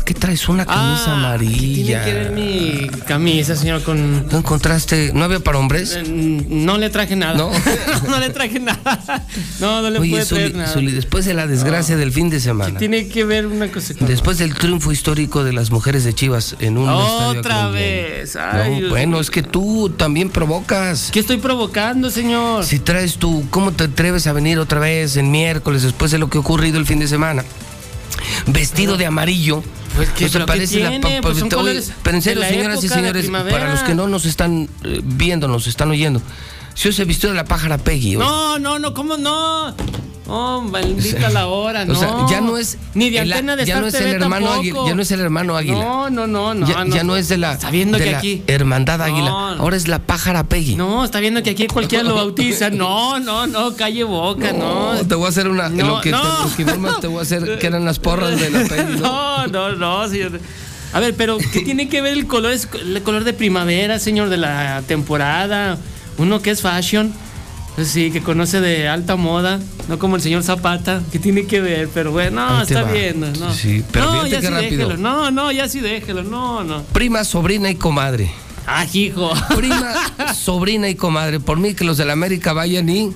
¿Para 0.05 0.13
qué 0.13 0.19
traes 0.19 0.47
una 0.49 0.67
camisa 0.67 1.13
amarilla? 1.13 2.03
Tiene 2.03 2.05
que 2.05 2.13
ver 2.13 2.31
mi 2.31 2.87
camisa, 3.07 3.55
señor, 3.55 3.81
con. 3.81 4.27
¿No 4.27 4.37
encontraste? 4.37 5.11
¿No 5.15 5.23
había 5.23 5.39
para 5.39 5.57
hombres? 5.57 5.95
Eh, 5.95 6.03
No 6.47 6.77
le 6.77 6.91
traje 6.91 7.15
nada. 7.15 7.33
No. 7.33 7.49
no, 8.07 8.19
le 8.19 8.29
traje 8.29 8.59
nada. 8.59 9.25
No, 9.59 9.81
no 9.81 9.89
le 9.89 9.97
Oye, 9.97 10.11
pude 10.11 10.25
traer 10.25 10.47
Zuli, 10.49 10.59
nada. 10.59 10.73
Zuli, 10.73 10.91
después 10.91 11.25
de 11.25 11.33
la 11.33 11.47
desgracia 11.47 11.97
del 11.97 12.11
fin 12.11 12.29
de 12.29 12.39
semana, 12.39 12.77
Tiene 12.77 13.07
que 13.07 13.25
ver 13.25 13.47
una 13.47 13.71
cosa 13.71 13.95
con. 13.95 14.07
después 14.07 14.37
del 14.37 14.53
triunfo 14.53 14.91
histórico 14.91 15.43
de 15.43 15.53
las 15.53 15.71
mujeres 15.71 16.03
de 16.03 16.13
Chivas 16.13 16.55
en 16.59 16.77
un 16.77 16.87
Otra 16.87 17.69
vez. 17.69 18.35
Ay, 18.35 18.81
Dios 18.81 18.91
bueno, 18.91 19.19
es 19.19 19.31
que 19.31 19.41
tú 19.41 19.89
también 19.89 20.29
provocas. 20.29 21.09
¿Qué 21.11 21.19
estoy 21.21 21.37
provocando, 21.37 22.11
señor? 22.11 22.63
Si 22.63 22.77
traes 22.77 23.17
tú, 23.17 23.43
¿cómo 23.49 23.71
te 23.71 23.85
atreves 23.85 24.27
a 24.27 24.33
venir 24.33 24.59
otra 24.59 24.79
vez 24.79 25.17
en 25.17 25.31
miércoles 25.31 25.81
después 25.81 26.11
de 26.11 26.19
lo 26.19 26.29
que 26.29 26.37
ha 26.37 26.41
ocurrido 26.41 26.77
el 26.77 26.85
fin 26.85 26.99
de 26.99 27.07
semana? 27.07 27.43
Vestido 28.47 28.97
de 28.97 29.05
amarillo. 29.05 29.63
Pues, 29.95 30.09
¿qué- 30.09 30.25
¿No 30.25 30.31
se 30.31 30.39
parece 30.41 30.79
la 30.81 30.89
tiene? 30.89 31.21
Pues 31.21 31.41
oye, 31.41 31.81
Pero 32.03 32.17
en 32.17 32.21
serio, 32.21 32.43
señoras 32.43 32.83
y 32.83 32.89
señores, 32.89 33.29
para 33.29 33.71
los 33.71 33.81
que 33.83 33.95
no 33.95 34.07
nos 34.07 34.25
están 34.25 34.69
eh, 34.83 35.01
viendo, 35.03 35.47
nos 35.47 35.67
están 35.67 35.89
oyendo, 35.89 36.21
si 36.73 36.91
se 36.91 37.05
vistió 37.05 37.29
de 37.29 37.35
la 37.35 37.45
pájara 37.45 37.77
Peggy. 37.77 38.17
oye. 38.17 38.25
No, 38.25 38.59
no, 38.59 38.79
no, 38.79 38.93
¿cómo 38.93 39.15
no? 39.17 39.73
Oh, 40.27 40.59
maldita 40.61 41.29
la 41.29 41.45
hora, 41.47 41.85
no. 41.85 41.93
O 41.95 41.95
sea, 41.95 42.09
ya 42.29 42.41
no 42.41 42.57
es 42.57 42.77
Ni 42.95 43.11
de 43.11 43.19
el- 43.19 43.31
antena 43.31 43.55
de 43.55 43.63
ya 43.65 43.75
Star 43.75 43.81
no 43.83 43.87
es 43.89 43.93
el 43.93 44.07
hermano 44.07 44.45
tampoco. 44.47 44.59
Águila, 44.61 44.79
ya 44.87 44.95
no 44.95 45.01
es 45.03 45.11
el 45.11 45.19
hermano 45.19 45.55
Águila. 45.55 45.75
No, 45.79 46.09
no, 46.09 46.25
no, 46.27 46.53
no. 46.55 46.67
ya, 46.67 46.85
ya 46.87 47.03
no 47.03 47.15
es 47.15 47.29
de 47.29 47.37
la, 47.37 47.53
Está 47.53 47.69
viendo 47.69 47.97
de 47.99 48.03
que 48.05 48.11
la 48.11 48.17
aquí. 48.17 48.43
hermandad 48.47 48.97
No. 48.97 49.03
Águila. 49.03 49.29
Ahora 49.59 49.77
es 49.77 49.87
la 49.87 49.99
pájara 49.99 50.43
Peggy. 50.45 50.75
No, 50.75 51.05
está 51.05 51.19
viendo 51.19 51.43
que 51.43 51.51
aquí 51.51 51.67
cualquiera 51.67 52.03
lo 52.03 52.15
bautiza. 52.15 52.69
No, 52.71 53.19
no, 53.19 53.45
no, 53.45 53.75
calle 53.75 54.03
boca, 54.03 54.51
no. 54.51 54.93
Te 55.07 55.13
voy 55.15 55.27
a 55.27 55.29
hacer 55.29 55.47
una. 55.47 55.69
No, 55.69 55.87
lo 55.97 56.01
que 56.01 56.09
no. 56.11 56.21
te, 56.21 56.43
lo 56.49 56.55
que 56.55 56.61
informas 56.63 56.99
te 56.99 57.07
voy 57.07 57.19
a 57.19 57.21
hacer 57.21 57.59
que 57.59 57.67
eran 57.67 57.85
las 57.85 57.99
porras 57.99 58.39
de 58.39 58.49
la 58.49 58.63
Peggy. 58.63 58.99
¿no? 58.99 59.47
No, 59.47 59.75
no, 59.75 60.07
señor. 60.07 60.39
A 60.93 60.99
ver, 60.99 61.13
pero 61.15 61.37
¿qué 61.37 61.59
tiene 61.61 61.87
que 61.89 62.01
ver 62.01 62.13
el 62.13 62.25
color? 62.25 62.51
Es 62.53 62.67
el 62.73 63.01
color 63.03 63.25
de 63.25 63.33
primavera, 63.33 63.99
señor, 63.99 64.29
de 64.29 64.37
la 64.37 64.81
temporada. 64.87 65.77
Uno 66.17 66.41
que 66.41 66.51
es 66.51 66.61
fashion. 66.61 67.13
Pues 67.75 67.89
sí, 67.89 68.09
que 68.09 68.21
conoce 68.21 68.61
de 68.61 68.87
alta 68.87 69.17
moda, 69.17 69.59
no 69.89 69.99
como 69.99 70.15
el 70.15 70.21
señor 70.21 70.43
Zapata, 70.43 71.01
que 71.11 71.19
tiene 71.19 71.45
que 71.45 71.59
ver, 71.59 71.89
pero 71.93 72.11
bueno, 72.11 72.49
no, 72.49 72.61
está 72.61 72.83
va. 72.83 72.91
bien, 72.91 73.19
no. 73.37 73.53
Sí, 73.53 73.83
pero 73.91 74.05
no, 74.05 74.27
ya 74.27 74.39
qué 74.39 74.47
sí 74.47 74.53
rápido. 74.53 74.87
déjelo, 74.87 74.97
no, 74.97 75.29
no, 75.31 75.51
ya 75.51 75.67
sí 75.67 75.81
déjelo, 75.81 76.23
no, 76.23 76.63
no. 76.63 76.83
Prima, 76.93 77.25
sobrina 77.25 77.69
y 77.69 77.75
comadre. 77.75 78.31
Ah, 78.65 78.85
hijo. 78.93 79.31
Prima, 79.55 79.93
sobrina 80.33 80.87
y 80.89 80.95
comadre. 80.95 81.39
Por 81.41 81.59
mí 81.59 81.73
que 81.73 81.83
los 81.83 81.97
de 81.97 82.05
la 82.05 82.13
América 82.13 82.53
vayan 82.53 82.87
y. 82.89 83.11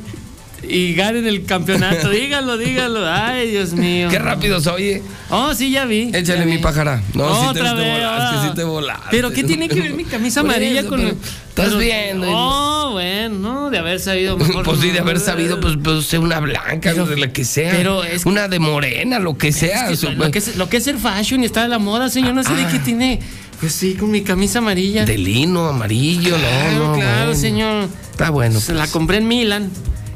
Y 0.68 0.94
ganen 0.94 1.26
el 1.26 1.46
campeonato, 1.46 2.10
dígalo, 2.12 2.58
dígalo. 2.58 3.08
Ay, 3.10 3.50
Dios 3.52 3.74
mío. 3.74 4.10
Qué 4.10 4.20
rápido 4.20 4.60
se 4.60 4.70
oye. 4.70 5.04
Oh, 5.30 5.54
sí, 5.54 5.72
ya 5.72 5.86
vi. 5.86 6.12
Échale 6.14 6.40
ya 6.42 6.46
mi 6.46 6.58
pájara. 6.58 7.02
No, 7.14 7.34
sí 7.36 7.54
te, 7.54 7.60
Otra 7.62 7.76
te 7.76 7.82
vez. 7.82 7.94
volaste, 7.94 8.36
ah. 8.38 8.48
sí 8.50 8.56
te 8.56 8.64
volaste. 8.64 9.08
Pero 9.12 9.32
¿qué 9.32 9.44
tiene 9.44 9.70
que 9.70 9.80
ver 9.82 9.94
mi 9.94 10.04
camisa 10.06 10.42
amarilla 10.42 10.82
eso, 10.82 10.90
con 10.90 11.00
pero 11.00 11.12
el- 11.12 11.18
Estás 11.50 11.66
pero- 11.68 11.78
viendo. 11.78 12.28
y- 12.28 12.32
Oh, 12.34 12.90
bueno, 12.94 13.38
no, 13.40 13.70
de 13.70 13.78
haber 13.80 14.00
sabido 14.00 14.38
mejor. 14.38 14.64
Pues 14.70 14.80
sí, 14.82 14.88
de 14.90 14.96
no. 15.00 15.02
haber 15.06 15.20
sabido, 15.20 15.60
pues, 15.60 15.76
pues 15.84 16.06
sé 16.06 16.18
una 16.20 16.40
blanca, 16.40 16.94
de 16.94 17.18
la 17.18 17.32
que 17.32 17.46
sea. 17.46 17.72
pero 17.72 18.04
es- 18.04 18.26
una 18.26 18.48
de 18.48 18.60
morena, 18.60 19.20
lo 19.20 19.38
que 19.38 19.52
sea. 19.52 19.86
Es 19.90 20.02
que 20.02 20.08
Su- 20.08 20.12
lo, 20.14 20.30
que 20.32 20.40
es, 20.40 20.56
lo 20.58 20.70
que 20.70 20.78
es 20.78 20.88
el 20.88 20.98
fashion 20.98 21.42
y 21.44 21.46
está 21.46 21.64
de 21.64 21.70
la 21.70 21.80
moda, 21.80 22.10
señor, 22.10 22.34
no 22.34 22.44
sé 22.44 22.54
de 22.54 22.64
Ah. 22.66 22.70
qué 22.72 22.80
tiene. 22.80 23.20
Pues 23.60 23.74
sí, 23.74 23.96
con 23.96 24.10
mi 24.10 24.22
camisa 24.22 24.60
amarilla. 24.60 25.04
De 25.06 25.18
lino, 25.18 25.68
amarillo, 25.68 26.36
Claro, 26.38 26.78
no, 26.78 26.88
no. 26.92 26.94
claro, 26.96 27.26
bueno. 27.26 27.36
señor. 27.40 27.88
Está 28.12 28.30
bueno. 28.30 28.60
Se 28.60 28.74
la 28.74 28.88
compré 28.88 29.18
en 29.18 29.28
Milan. 29.28 29.70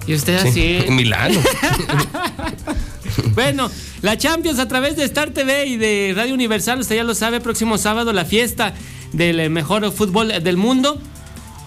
Y 0.08 0.14
usted 0.16 0.42
Sí, 0.42 0.48
así. 0.48 0.78
en 0.88 0.96
Milano. 0.96 1.40
Bueno, 3.36 3.70
la 4.02 4.18
Champions 4.18 4.58
a 4.60 4.68
través 4.68 4.96
de 4.96 5.04
Star 5.04 5.30
TV 5.32 5.68
y 5.68 5.78
de 5.78 6.14
Radio 6.16 6.34
Universal, 6.34 6.80
usted 6.80 6.96
ya 6.96 7.04
lo 7.04 7.14
sabe, 7.14 7.40
próximo 7.42 7.78
sábado 7.78 8.12
la 8.12 8.26
fiesta 8.26 8.74
del 9.12 9.40
eh, 9.40 9.50
mejor 9.50 9.92
fútbol 9.92 10.30
del 10.44 10.58
mundo. 10.58 11.00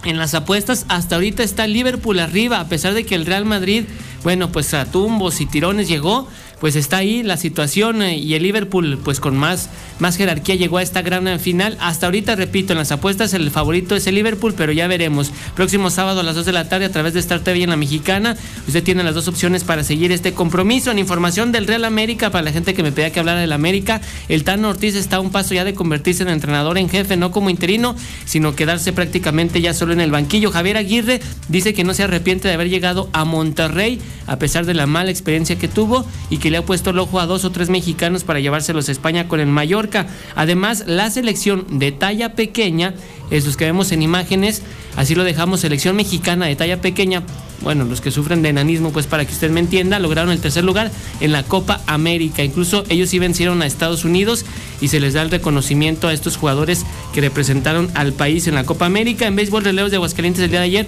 En 0.03 0.17
las 0.17 0.33
apuestas, 0.33 0.85
hasta 0.89 1.15
ahorita 1.15 1.43
está 1.43 1.65
Liverpool 1.67 2.19
arriba, 2.19 2.59
a 2.59 2.67
pesar 2.67 2.93
de 2.93 3.05
que 3.05 3.15
el 3.15 3.25
Real 3.25 3.45
Madrid, 3.45 3.85
bueno, 4.23 4.51
pues 4.51 4.73
a 4.73 4.85
tumbos 4.91 5.39
y 5.41 5.45
tirones 5.45 5.87
llegó, 5.87 6.27
pues 6.59 6.75
está 6.75 6.97
ahí 6.97 7.23
la 7.23 7.37
situación 7.37 8.01
eh, 8.01 8.17
y 8.17 8.33
el 8.33 8.43
Liverpool, 8.43 8.99
pues 9.03 9.19
con 9.19 9.37
más, 9.37 9.69
más 9.99 10.17
jerarquía 10.17 10.55
llegó 10.55 10.77
a 10.77 10.81
esta 10.81 11.01
gran 11.01 11.27
eh, 11.27 11.39
final. 11.39 11.77
Hasta 11.79 12.07
ahorita, 12.07 12.35
repito, 12.35 12.73
en 12.73 12.79
las 12.79 12.91
apuestas 12.91 13.33
el 13.33 13.51
favorito 13.51 13.95
es 13.95 14.07
el 14.07 14.15
Liverpool, 14.15 14.53
pero 14.55 14.71
ya 14.71 14.87
veremos. 14.87 15.31
Próximo 15.55 15.89
sábado 15.89 16.21
a 16.21 16.23
las 16.23 16.35
2 16.35 16.45
de 16.45 16.51
la 16.53 16.69
tarde 16.69 16.85
a 16.85 16.91
través 16.91 17.13
de 17.13 17.19
Star 17.19 17.41
TV 17.41 17.63
en 17.63 17.69
la 17.69 17.77
Mexicana, 17.77 18.35
usted 18.67 18.83
tiene 18.83 19.03
las 19.03 19.13
dos 19.13 19.27
opciones 19.27 19.63
para 19.63 19.83
seguir 19.83 20.11
este 20.11 20.33
compromiso. 20.33 20.91
En 20.91 20.99
información 20.99 21.51
del 21.51 21.67
Real 21.67 21.85
América, 21.85 22.31
para 22.31 22.43
la 22.43 22.51
gente 22.51 22.73
que 22.73 22.83
me 22.83 22.91
pedía 22.91 23.11
que 23.11 23.19
hablara 23.19 23.39
del 23.39 23.53
América, 23.53 24.01
el 24.27 24.43
Tano 24.43 24.69
Ortiz 24.69 24.95
está 24.95 25.17
a 25.17 25.19
un 25.19 25.31
paso 25.31 25.53
ya 25.53 25.63
de 25.63 25.73
convertirse 25.73 26.23
en 26.23 26.29
entrenador 26.29 26.77
en 26.77 26.89
jefe, 26.89 27.17
no 27.17 27.31
como 27.31 27.49
interino, 27.49 27.95
sino 28.25 28.55
quedarse 28.55 28.93
prácticamente 28.93 29.61
ya 29.61 29.73
solo 29.73 29.93
en 29.93 30.01
el 30.01 30.11
banquillo. 30.11 30.51
Javier 30.51 30.77
Aguirre 30.77 31.21
dice 31.49 31.73
que 31.73 31.83
no 31.83 31.93
se 31.93 32.03
arrepiente 32.03 32.47
de 32.47 32.53
haber 32.55 32.69
llegado 32.69 33.09
a 33.13 33.25
Monterrey, 33.25 33.99
a 34.25 34.39
pesar 34.39 34.65
de 34.65 34.73
la 34.73 34.87
mala 34.87 35.11
experiencia 35.11 35.57
que 35.57 35.67
tuvo 35.67 36.05
y 36.29 36.37
que 36.37 36.46
le 36.49 36.57
ha 36.57 36.65
puesto 36.65 36.91
el 36.91 36.99
ojo 36.99 37.19
a 37.19 37.25
dos 37.25 37.45
o 37.45 37.51
tres 37.51 37.69
mexicanos 37.69 38.23
para 38.23 38.39
llevárselos 38.39 38.89
a 38.89 38.91
España 38.91 39.27
con 39.27 39.39
el 39.39 39.47
Mallorca. 39.47 40.07
Además, 40.35 40.83
la 40.87 41.09
selección 41.09 41.65
de 41.79 41.91
talla 41.91 42.33
pequeña, 42.35 42.93
esos 43.31 43.57
que 43.57 43.65
vemos 43.65 43.91
en 43.91 44.01
imágenes, 44.01 44.61
así 44.95 45.15
lo 45.15 45.23
dejamos, 45.23 45.59
selección 45.59 45.95
mexicana 45.95 46.45
de 46.45 46.55
talla 46.55 46.81
pequeña, 46.81 47.23
bueno, 47.61 47.85
los 47.85 48.01
que 48.01 48.11
sufren 48.11 48.43
de 48.43 48.49
enanismo, 48.49 48.91
pues 48.91 49.07
para 49.07 49.25
que 49.25 49.33
usted 49.33 49.49
me 49.49 49.59
entienda, 49.59 49.99
lograron 49.99 50.31
el 50.31 50.39
tercer 50.39 50.63
lugar 50.63 50.91
en 51.19 51.31
la 51.31 51.43
Copa 51.43 51.81
América. 51.87 52.43
Incluso 52.43 52.83
ellos 52.87 53.09
sí 53.09 53.17
vencieron 53.17 53.61
a 53.61 53.65
Estados 53.65 54.05
Unidos 54.05 54.45
y 54.79 54.89
se 54.89 54.99
les 54.99 55.13
da 55.13 55.23
el 55.23 55.31
reconocimiento 55.31 56.07
a 56.07 56.13
estos 56.13 56.37
jugadores 56.37 56.85
que 57.13 57.21
representaron 57.21 57.89
al 57.95 58.13
país 58.13 58.47
en 58.47 58.55
la 58.55 58.63
Copa 58.63 58.85
América. 58.85 59.25
En 59.25 59.35
béisbol, 59.35 59.63
relevos 59.63 59.89
de 59.91 59.97
Aguascalientes 59.97 60.43
el 60.43 60.51
día 60.51 60.59
de 60.59 60.65
ayer, 60.65 60.87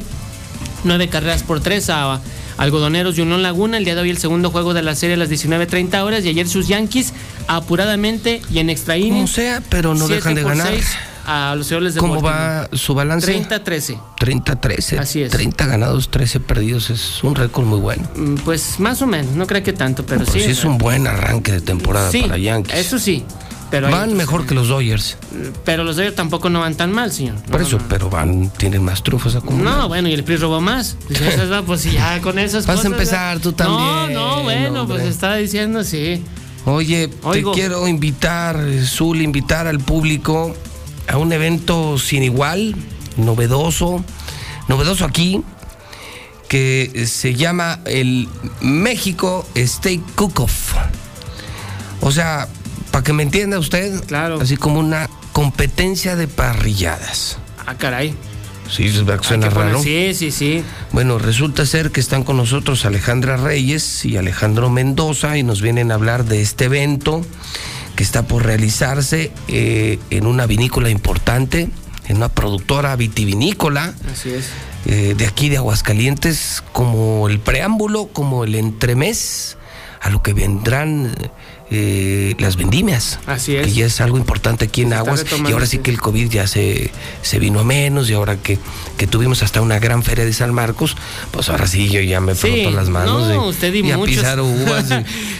nueve 0.84 1.08
carreras 1.08 1.42
por 1.44 1.60
tres 1.60 1.90
a 1.90 2.22
Algodoneros 2.60 3.18
y 3.18 3.22
Unión 3.22 3.42
Laguna. 3.42 3.78
El 3.78 3.86
día 3.86 3.96
de 3.96 4.02
hoy 4.02 4.10
el 4.10 4.18
segundo 4.18 4.52
juego 4.52 4.74
de 4.74 4.82
la 4.82 4.94
serie 4.94 5.16
a 5.16 5.18
las 5.18 5.30
19.30 5.30 6.04
horas 6.04 6.26
y 6.26 6.30
ayer 6.30 6.48
sus 6.48 6.68
Yankees 6.68 7.14
apuradamente 7.48 8.42
y 8.52 8.60
en 8.60 8.70
extra. 8.70 8.96
Como 9.00 9.28
sea, 9.28 9.64
pero 9.70 9.96
no 9.96 10.08
dejan 10.08 10.36
de 10.36 10.44
ganar. 10.44 10.74
A 11.26 11.54
los 11.56 11.70
de 11.70 12.00
¿Cómo 12.00 12.22
va 12.24 12.68
su 12.74 12.96
balance? 12.96 13.32
30-13. 13.48 14.00
30-13. 14.20 14.98
Así 14.98 15.22
es. 15.22 15.32
30 15.32 15.68
ganados, 15.68 16.10
13 16.10 16.40
perdidos. 16.40 16.90
Es 16.90 17.24
un 17.24 17.36
récord 17.36 17.66
muy 17.66 17.80
bueno. 17.80 18.04
Mm, 18.16 18.36
Pues 18.38 18.80
más 18.80 19.02
o 19.04 19.08
menos, 19.08 19.34
no 19.36 19.46
creo 19.46 19.62
que 19.62 19.72
tanto, 19.74 20.04
pero 20.06 20.26
Pues 20.26 20.32
sí. 20.34 20.42
sí, 20.42 20.50
es 20.52 20.66
un 20.66 20.80
buen 20.80 21.06
arranque 21.06 21.52
de 21.52 21.62
temporada 21.62 22.10
Sí, 22.12 22.22
para 22.24 22.38
Yankees. 22.38 22.80
Eso 22.80 22.98
sí. 22.98 23.24
Pero 23.72 23.92
van 23.92 24.16
mejor 24.16 24.48
que 24.48 24.56
los 24.56 24.68
Dodgers. 24.68 25.18
Pero 25.64 25.84
los 25.84 25.96
Dodgers 25.96 26.16
tampoco 26.16 26.50
no 26.50 26.60
van 26.62 26.76
tan 26.76 26.92
mal, 26.92 27.12
señor. 27.12 27.36
Por 27.44 27.62
eso, 27.62 27.78
pero 27.88 28.10
van, 28.10 28.50
tienen 28.52 28.84
más 28.84 29.04
trufas 29.04 29.36
acumuladas. 29.36 29.80
No, 29.80 29.88
bueno, 29.88 30.10
y 30.10 30.14
el 30.14 30.24
PRI 30.24 30.38
robó 30.38 30.60
más. 30.62 30.98
Pues, 31.08 31.22
esas 31.22 31.64
pues 31.64 31.84
ya 31.84 32.20
con 32.22 32.40
esas 32.40 32.66
Vas 32.66 32.84
a 32.84 32.88
empezar 32.88 33.40
tú 33.40 33.52
también, 33.52 34.14
No, 34.14 34.38
no, 34.38 34.44
bueno, 34.44 34.82
hombre. 34.82 34.98
pues 35.00 35.08
estaba 35.10 35.36
diciendo 35.36 35.84
sí. 35.84 36.24
Oye, 36.66 37.10
Oigo. 37.24 37.52
te 37.52 37.60
quiero 37.60 37.88
invitar, 37.88 38.60
Zul, 38.84 39.22
invitar 39.22 39.68
al 39.68 39.80
público 39.80 40.56
a 41.08 41.18
un 41.18 41.32
evento 41.34 41.98
sin 41.98 42.24
igual, 42.24 42.76
novedoso, 43.18 44.04
novedoso 44.68 45.06
aquí, 45.06 45.42
que 46.48 47.06
se 47.08 47.36
llama 47.36 47.80
el 47.86 48.28
México 48.62 49.48
Steak 49.56 50.02
Cook-Off. 50.16 50.74
O 52.02 52.12
sea, 52.12 52.48
para 53.00 53.06
que 53.06 53.14
me 53.14 53.24
entienda 53.24 53.58
usted, 53.58 54.04
claro. 54.08 54.42
así 54.42 54.58
como 54.58 54.78
una 54.78 55.10
competencia 55.32 56.18
de 56.18 56.28
parrilladas. 56.28 57.38
Ah, 57.66 57.78
caray. 57.78 58.14
Sí, 58.70 58.92
suena 59.22 59.50
raro. 59.50 59.82
Sí, 59.82 60.14
sí, 60.14 60.32
sí. 60.32 60.66
Bueno, 60.92 61.18
resulta 61.18 61.66
ser 61.66 61.92
que 61.92 62.02
están 62.02 62.26
con 62.26 62.36
nosotros 62.36 62.84
Alejandra 62.84 63.38
Reyes 63.38 64.04
y 64.04 64.18
Alejandro 64.18 64.70
Mendoza 64.70 65.38
y 65.38 65.44
nos 65.44 65.62
vienen 65.62 65.92
a 65.92 65.96
hablar 65.96 66.26
de 66.26 66.42
este 66.42 66.66
evento 66.66 67.26
que 67.96 68.04
está 68.04 68.28
por 68.28 68.46
realizarse 68.46 69.32
eh, 69.48 69.98
en 70.10 70.26
una 70.28 70.46
vinícola 70.46 70.90
importante, 70.90 71.70
en 72.10 72.18
una 72.18 72.28
productora 72.28 72.98
vitivinícola 72.98 73.94
Así 74.12 74.32
es. 74.32 74.48
eh, 74.88 75.16
de 75.18 75.26
aquí 75.26 75.48
de 75.48 75.56
Aguascalientes, 75.56 76.62
como 76.74 77.30
el 77.30 77.40
preámbulo, 77.40 78.08
como 78.08 78.44
el 78.44 78.56
entremés 78.56 79.56
a 80.02 80.10
lo 80.10 80.22
que 80.22 80.34
vendrán 80.34 81.14
eh, 81.72 82.36
las 82.40 82.56
vendimias. 82.56 83.20
Así 83.28 83.56
es. 83.56 83.68
Que 83.68 83.74
ya 83.74 83.86
es 83.86 84.02
algo 84.02 84.18
importante 84.18 84.66
aquí 84.66 84.82
en 84.82 84.90
Se 84.90 84.96
Aguas. 84.96 85.26
Y 85.48 85.52
ahora 85.52 85.66
sí 85.66 85.78
que 85.80 85.92
el 85.92 86.00
COVID 86.02 86.30
ya 86.30 86.48
se, 86.48 86.92
se 87.22 87.40
vino 87.40 87.60
a 87.60 87.64
menos 87.64 88.10
y 88.10 88.14
ahora 88.14 88.38
que, 88.38 88.58
que 88.98 89.08
tuvimos 89.08 89.44
hasta 89.44 89.62
una 89.62 89.80
gran 89.80 90.04
feria 90.04 90.26
de 90.26 90.34
San 90.34 90.54
Marcos, 90.54 90.96
pues 91.32 91.50
ahora 91.50 91.68
sí 91.68 91.90
yo 91.90 92.02
ya 92.02 92.20
me 92.22 92.34
Sí, 92.36 92.48
froto 92.64 92.72
las 92.72 92.90
manos 92.90 93.28
no, 93.28 93.46
y, 93.46 93.50
usted 93.50 93.74
y 93.74 93.88
y 93.88 93.92
a 93.92 94.02
pisar 94.02 94.40
uvas. 94.42 94.86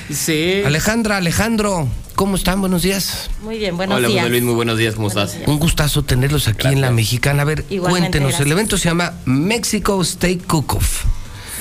y- 0.10 0.14
sí. 0.14 0.62
Alejandra, 0.66 1.18
Alejandro, 1.18 1.88
¿cómo 2.16 2.36
están? 2.36 2.62
Buenos 2.62 2.84
días. 2.84 3.30
Muy 3.42 3.58
bien, 3.58 3.76
buenos 3.78 3.98
Hola, 3.98 4.08
días. 4.08 4.22
José 4.22 4.30
Luis, 4.32 4.44
muy 4.44 4.54
buenos 4.54 4.78
días, 4.78 4.96
¿cómo 4.96 5.08
estás? 5.08 5.36
Un 5.48 5.58
gustazo 5.60 6.04
tenerlos 6.04 6.48
aquí 6.48 6.68
en 6.68 6.82
la 6.82 6.92
mexicana. 6.92 7.42
A 7.42 7.46
ver, 7.46 7.66
Igualmente, 7.70 8.20
cuéntenos, 8.20 8.40
el 8.46 8.52
evento 8.52 8.78
se 8.78 8.86
llama 8.90 9.14
Mexico 9.26 10.04
Steak 10.04 10.46
Cook-Off. 10.46 11.06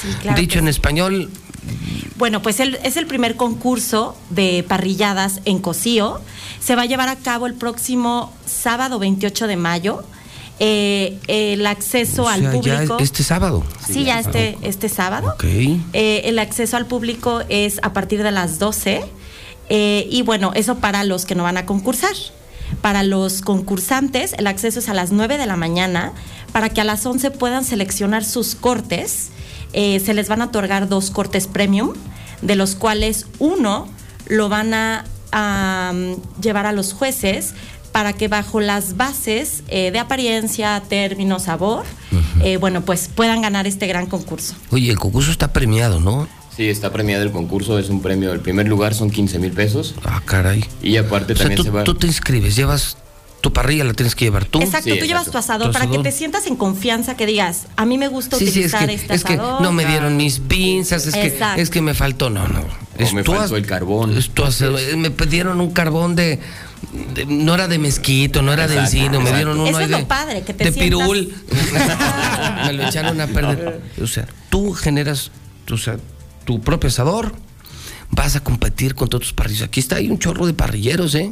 Sí, 0.03 0.09
claro 0.23 0.39
Dicho 0.41 0.59
en 0.59 0.67
sí. 0.67 0.71
español, 0.71 1.31
Bueno, 2.17 2.43
pues 2.43 2.61
el- 2.61 2.79
es 2.83 2.97
el 2.97 3.07
primer 3.07 3.37
concurso 3.37 4.17
de 4.31 4.65
parrilladas 4.67 5.41
en 5.45 5.59
Cocío. 5.61 6.21
Se 6.61 6.75
va 6.77 6.83
a 6.83 6.87
llevar 6.87 7.09
a 7.09 7.17
cabo 7.17 7.47
el 7.47 7.55
próximo 7.55 8.33
sábado 8.47 8.99
28 8.99 9.47
de 9.47 9.57
mayo. 9.57 10.03
Eh, 10.61 11.19
el 11.29 11.65
acceso 11.67 12.25
o 12.25 12.29
al 12.29 12.43
ya 12.43 12.51
público. 12.51 12.97
este 12.99 13.23
sábado. 13.23 13.65
Sí, 13.87 14.05
ya 14.05 14.19
este, 14.19 14.59
este 14.63 14.89
sábado. 14.89 15.35
Eh, 15.93 16.23
el 16.25 16.39
acceso 16.41 16.77
al 16.77 16.87
público 16.87 17.43
es 17.49 17.79
a 17.83 17.93
partir 17.93 18.23
de 18.25 18.33
las 18.33 18.59
12. 18.59 19.05
eh, 19.71 20.09
y 20.11 20.23
bueno, 20.23 20.53
eso 20.55 20.77
para 20.79 21.05
los 21.05 21.27
que 21.27 21.35
no 21.35 21.43
van 21.45 21.59
a 21.59 21.67
concursar. 21.67 22.11
Para 22.81 23.03
los 23.03 23.41
concursantes, 23.43 24.33
el 24.39 24.47
acceso 24.47 24.79
es 24.81 24.89
a 24.89 24.95
las 24.95 25.13
9 25.13 25.39
de 25.39 25.47
la 25.47 25.57
mañana 25.57 26.13
para 26.53 26.71
que 26.71 26.81
a 26.81 26.85
las 26.85 27.05
11 27.07 27.31
puedan 27.31 27.65
seleccionar 27.65 28.25
sus 28.25 28.55
cortes. 28.55 29.29
Eh, 29.73 30.01
se 30.01 30.15
les 30.15 30.29
van 30.29 30.43
a 30.43 30.47
otorgar 30.47 30.89
dos 30.89 31.11
cortes 31.11 31.47
premium, 31.47 31.93
de 32.43 32.57
los 32.57 32.75
cuales 32.75 33.27
uno 33.39 33.89
lo 34.27 34.49
van 34.49 34.75
a, 34.75 35.05
a, 35.33 35.93
mm, 35.95 36.41
llevar 36.41 36.67
a 36.67 36.73
los 36.73 36.93
jueces 36.93 37.55
para 37.93 38.13
que 38.13 38.29
bajo 38.29 38.61
las 38.61 38.97
bases 38.97 39.63
eh, 39.69 39.91
de 39.91 39.99
apariencia, 39.99 40.83
término, 40.89 41.39
sabor, 41.41 41.85
eh, 42.43 42.57
bueno, 42.59 42.83
pues 42.83 43.09
puedan 43.13 43.43
ganar 43.43 43.67
este 43.67 43.87
gran 43.87 44.07
concurso. 44.07 44.55
Oye, 44.71 44.91
el 44.91 44.99
concurso 44.99 45.31
está 45.31 45.53
premiado, 45.53 45.99
¿no? 45.99 46.29
Sí, 46.55 46.69
está 46.69 46.93
premiado 46.93 47.23
el 47.23 47.33
concurso, 47.33 47.79
es 47.79 47.89
un 47.89 48.01
premio, 48.03 48.33
el 48.33 48.41
primer 48.41 48.69
lugar 48.69 48.95
son 48.95 49.11
15 49.11 49.39
mil 49.39 49.53
pesos 49.53 49.95
Ah, 50.05 50.21
caray. 50.25 50.65
y 50.83 50.97
aparte 50.97 51.33
O 51.33 51.37
sea, 51.37 51.45
también 51.47 51.57
tú, 51.57 51.63
se 51.65 51.71
va... 51.71 51.85
tú 51.85 51.95
te 51.95 52.07
inscribes, 52.07 52.57
llevas 52.57 52.97
Tu 53.41 53.53
parrilla 53.53 53.85
la 53.85 53.95
tienes 53.95 54.15
que 54.17 54.25
llevar 54.25 54.47
tú. 54.47 54.61
Exacto, 54.61 54.91
tú 54.99 55.05
llevas 55.05 55.31
tu 55.31 55.39
asador 55.39 55.69
Tu 55.69 55.73
para 55.73 55.89
que 55.89 55.99
te 56.01 56.11
sientas 56.11 56.47
en 56.49 56.57
confianza, 56.57 57.17
que 57.17 57.25
digas, 57.25 57.67
a 57.77 57.85
mí 57.87 57.97
me 57.97 58.09
gusta 58.09 58.37
Sí, 58.37 58.47
sí, 58.47 58.63
es 58.63 58.75
utilizar 58.75 58.89
que, 58.89 58.95
este 58.95 59.15
es 59.15 59.23
que 59.25 59.35
asador. 59.35 59.61
no 59.63 59.71
me 59.73 59.85
dieron 59.85 60.17
mis 60.17 60.41
pinzas, 60.41 61.07
es 61.07 61.15
que, 61.15 61.39
es 61.57 61.71
que 61.71 61.81
me 61.81 61.95
faltó, 61.95 62.31
no, 62.31 62.49
no. 62.49 62.65
Es 62.99 63.15
me 63.15 63.23
tu 63.23 63.33
faltó 63.33 63.57
el 63.57 63.65
carbón. 63.65 64.19
es 64.19 64.31
tu 64.31 64.43
asador. 64.45 64.81
me 64.97 65.13
pidieron 65.13 65.61
un 65.61 65.71
carbón 65.71 66.17
de, 66.17 66.41
de- 67.15 67.27
no 67.27 67.55
era 67.55 67.69
de 67.69 67.79
mezquito, 67.79 68.43
no 68.43 68.53
era 68.53 68.67
de 68.67 68.75
Exacto, 68.75 68.97
encino, 68.97 69.21
me 69.21 69.33
dieron 69.33 69.61
uno 69.61 69.71
Eso 69.71 69.81
es 69.81 69.89
de, 69.89 69.99
lo 70.01 70.09
padre, 70.09 70.43
que 70.43 70.53
te 70.55 70.65
de 70.65 70.73
sientas- 70.73 71.09
pirul. 71.09 71.35
me 72.67 72.73
lo 72.73 72.89
echaron 72.89 73.21
a 73.21 73.27
perder. 73.29 73.81
O 74.03 74.07
sea, 74.09 74.27
tú 74.51 74.73
generas 74.73 75.31
o 75.71 75.77
sea, 75.77 75.97
tu 76.45 76.61
propio 76.61 76.89
asador, 76.89 77.35
vas 78.11 78.35
a 78.37 78.41
competir 78.41 78.95
con 78.97 79.09
todos 79.09 79.23
tus 79.25 79.33
parrilleros. 79.33 79.69
Aquí 79.69 79.81
está, 79.81 79.97
hay 79.97 80.11
un 80.11 80.19
chorro 80.19 80.47
de 80.47 80.55
parrilleros, 80.55 81.15
¿eh? 81.15 81.31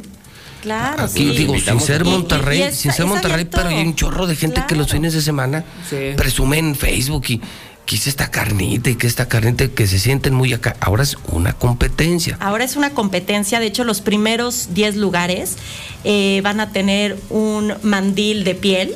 Claro, 0.67 1.03
Aquí 1.03 1.31
sí. 1.31 1.37
digo, 1.37 1.57
sin 1.57 1.79
ser 1.79 2.01
Y- 2.03 2.07
y- 2.07 2.11
Monterrey, 2.11 2.69
sin 2.73 2.91
ser 2.91 3.05
Monterrey, 3.05 3.33
abierto. 3.41 3.57
pero 3.57 3.69
hay 3.69 3.81
un 3.81 3.95
chorro 3.95 4.27
de 4.27 4.35
gente 4.35 4.61
que 4.67 4.75
los 4.75 4.91
fines 4.91 5.13
de 5.13 5.21
semana 5.21 5.63
Sí. 5.89 5.95
presume 6.17 6.57
en 6.59 6.75
Facebook 6.75 7.23
y 7.29 7.41
que 7.85 7.95
esta 7.95 8.29
carnita 8.29 8.89
y 8.89 8.95
que 8.95 9.07
esta 9.07 9.29
carnita 9.29 9.65
que 9.69 9.87
se 9.87 9.97
sienten 9.97 10.33
muy 10.33 10.51
acá. 10.51 10.75
Ahora 10.81 11.03
es 11.03 11.15
una 11.31 11.53
competencia. 11.53 12.35
Ahora 12.41 12.65
es 12.65 12.75
una 12.75 12.89
competencia, 12.89 13.61
de 13.61 13.67
hecho 13.67 13.85
los 13.85 14.01
primeros 14.01 14.73
10 14.73 14.97
lugares 14.97 15.55
eh, 16.03 16.41
van 16.43 16.59
a 16.59 16.71
tener 16.73 17.17
un 17.29 17.73
mandil 17.83 18.43
de 18.43 18.55
piel, 18.55 18.93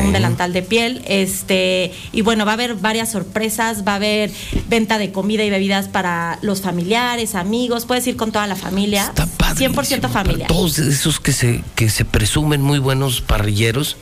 un 0.00 0.12
delantal 0.12 0.52
de 0.52 0.62
piel, 0.62 1.02
este 1.06 1.92
y 2.12 2.22
bueno 2.22 2.44
va 2.44 2.52
a 2.52 2.54
haber 2.54 2.74
varias 2.74 3.10
sorpresas, 3.10 3.86
va 3.86 3.92
a 3.92 3.96
haber 3.96 4.30
venta 4.68 4.98
de 4.98 5.12
comida 5.12 5.44
y 5.44 5.50
bebidas 5.50 5.88
para 5.88 6.38
los 6.42 6.60
familiares, 6.60 7.34
amigos, 7.34 7.86
puedes 7.86 8.06
ir 8.06 8.16
con 8.16 8.32
toda 8.32 8.46
la 8.46 8.56
familia, 8.56 9.12
100% 9.14 10.08
familiar. 10.10 10.48
Todos 10.48 10.78
esos 10.78 11.20
que 11.20 11.32
se, 11.32 11.62
que 11.74 11.88
se 11.90 12.04
presumen 12.04 12.62
muy 12.62 12.78
buenos 12.78 13.20
parrilleros 13.20 13.96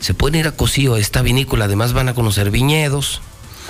se 0.00 0.14
pueden 0.14 0.40
ir 0.40 0.46
a 0.46 0.52
Cocío, 0.52 0.94
a 0.94 1.00
esta 1.00 1.22
vinícola. 1.22 1.64
Además 1.64 1.92
van 1.92 2.08
a 2.08 2.14
conocer 2.14 2.50
viñedos. 2.50 3.20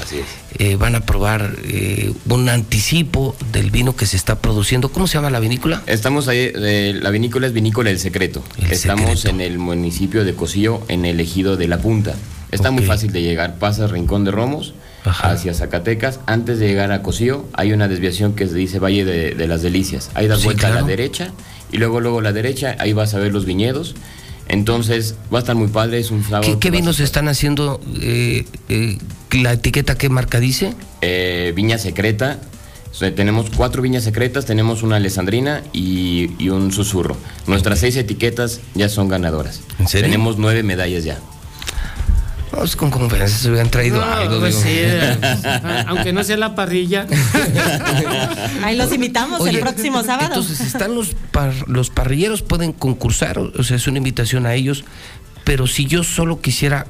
Así 0.02 0.18
es. 0.18 0.24
eh, 0.58 0.76
van 0.76 0.94
a 0.94 1.00
probar 1.00 1.56
eh, 1.64 2.12
un 2.28 2.48
anticipo 2.48 3.34
del 3.52 3.70
vino 3.70 3.96
que 3.96 4.06
se 4.06 4.16
está 4.16 4.38
produciendo. 4.40 4.90
¿Cómo 4.90 5.06
se 5.06 5.14
llama 5.14 5.30
la 5.30 5.40
vinícola? 5.40 5.82
Estamos 5.86 6.28
ahí, 6.28 6.50
eh, 6.54 6.98
la 7.00 7.10
vinícola 7.10 7.46
es 7.46 7.52
Vinícola 7.52 7.90
El 7.90 7.98
Secreto. 7.98 8.42
Estamos 8.70 9.24
en 9.24 9.40
el 9.40 9.58
municipio 9.58 10.24
de 10.24 10.34
Cocío, 10.34 10.82
en 10.88 11.04
el 11.04 11.18
ejido 11.20 11.56
de 11.56 11.68
La 11.68 11.78
Punta. 11.78 12.14
Está 12.52 12.70
muy 12.70 12.84
fácil 12.84 13.12
de 13.12 13.22
llegar. 13.22 13.58
Pasas 13.58 13.90
Rincón 13.90 14.24
de 14.24 14.30
Romos 14.30 14.74
hacia 15.04 15.52
Zacatecas. 15.54 16.20
Antes 16.26 16.58
de 16.58 16.68
llegar 16.68 16.92
a 16.92 17.02
Cocío 17.02 17.44
hay 17.52 17.72
una 17.72 17.88
desviación 17.88 18.34
que 18.34 18.46
se 18.46 18.54
dice 18.54 18.78
Valle 18.78 19.04
de, 19.04 19.34
de 19.34 19.48
las 19.48 19.62
Delicias. 19.62 20.10
Ahí 20.14 20.26
das 20.28 20.40
Sí, 20.40 20.44
vuelta 20.46 20.68
a 20.68 20.70
la 20.70 20.82
derecha 20.82 21.32
y 21.72 21.78
luego 21.78 22.00
luego 22.00 22.20
a 22.20 22.22
la 22.22 22.32
derecha. 22.32 22.76
Ahí 22.78 22.92
vas 22.92 23.14
a 23.14 23.18
ver 23.18 23.32
los 23.32 23.44
viñedos. 23.46 23.94
Entonces 24.48 25.16
va 25.32 25.38
a 25.38 25.40
estar 25.40 25.56
muy 25.56 25.68
padre. 25.68 25.98
Es 25.98 26.10
un 26.10 26.22
sábado. 26.22 26.42
¿Qué, 26.42 26.58
qué 26.58 26.70
vinos 26.70 27.00
están 27.00 27.28
haciendo? 27.28 27.80
eh, 28.00 28.44
eh, 28.68 28.98
¿La 29.32 29.52
etiqueta 29.54 29.96
qué 29.98 30.08
marca 30.08 30.40
dice? 30.40 30.74
eh, 31.02 31.52
viña 31.54 31.78
secreta. 31.78 32.38
O 32.90 32.94
sea, 32.98 33.14
tenemos 33.14 33.50
cuatro 33.54 33.82
viñas 33.82 34.04
secretas, 34.04 34.46
tenemos 34.46 34.82
una 34.82 34.96
alessandrina 34.96 35.62
y, 35.74 36.30
y 36.38 36.48
un 36.48 36.72
susurro. 36.72 37.14
Nuestras 37.46 37.80
seis 37.80 37.94
etiquetas 37.96 38.60
ya 38.74 38.88
son 38.88 39.08
ganadoras. 39.08 39.60
¿En 39.78 39.86
serio? 39.86 40.06
Tenemos 40.06 40.38
nueve 40.38 40.62
medallas 40.62 41.04
ya. 41.04 41.18
No, 42.56 42.64
es 42.64 42.74
con 42.76 42.90
conferencias 42.90 43.40
se 43.42 43.48
hubieran 43.50 43.70
traído 43.70 43.98
No, 44.04 44.12
algo. 44.14 44.40
pues 44.40 44.54
sí, 44.54 44.68
eh, 44.70 45.18
aunque 45.86 46.12
no 46.12 46.24
sea 46.24 46.36
la 46.38 46.54
parrilla. 46.54 47.06
Ahí 48.62 48.76
los 48.76 48.92
invitamos 48.92 49.40
Oye, 49.40 49.52
el 49.58 49.60
próximo 49.60 50.02
sábado. 50.02 50.28
Entonces 50.34 50.60
están 50.60 50.94
los 50.94 51.14
par- 51.30 51.68
los 51.68 51.90
parrilleros 51.90 52.42
pueden 52.42 52.72
concursar, 52.72 53.38
o 53.38 53.62
sea, 53.62 53.76
es 53.76 53.86
una 53.86 53.98
invitación 53.98 54.46
a 54.46 54.54
ellos, 54.54 54.84
pero 55.44 55.66
si 55.66 55.86
yo 55.86 56.02
solo 56.02 56.40
quisiera 56.40 56.86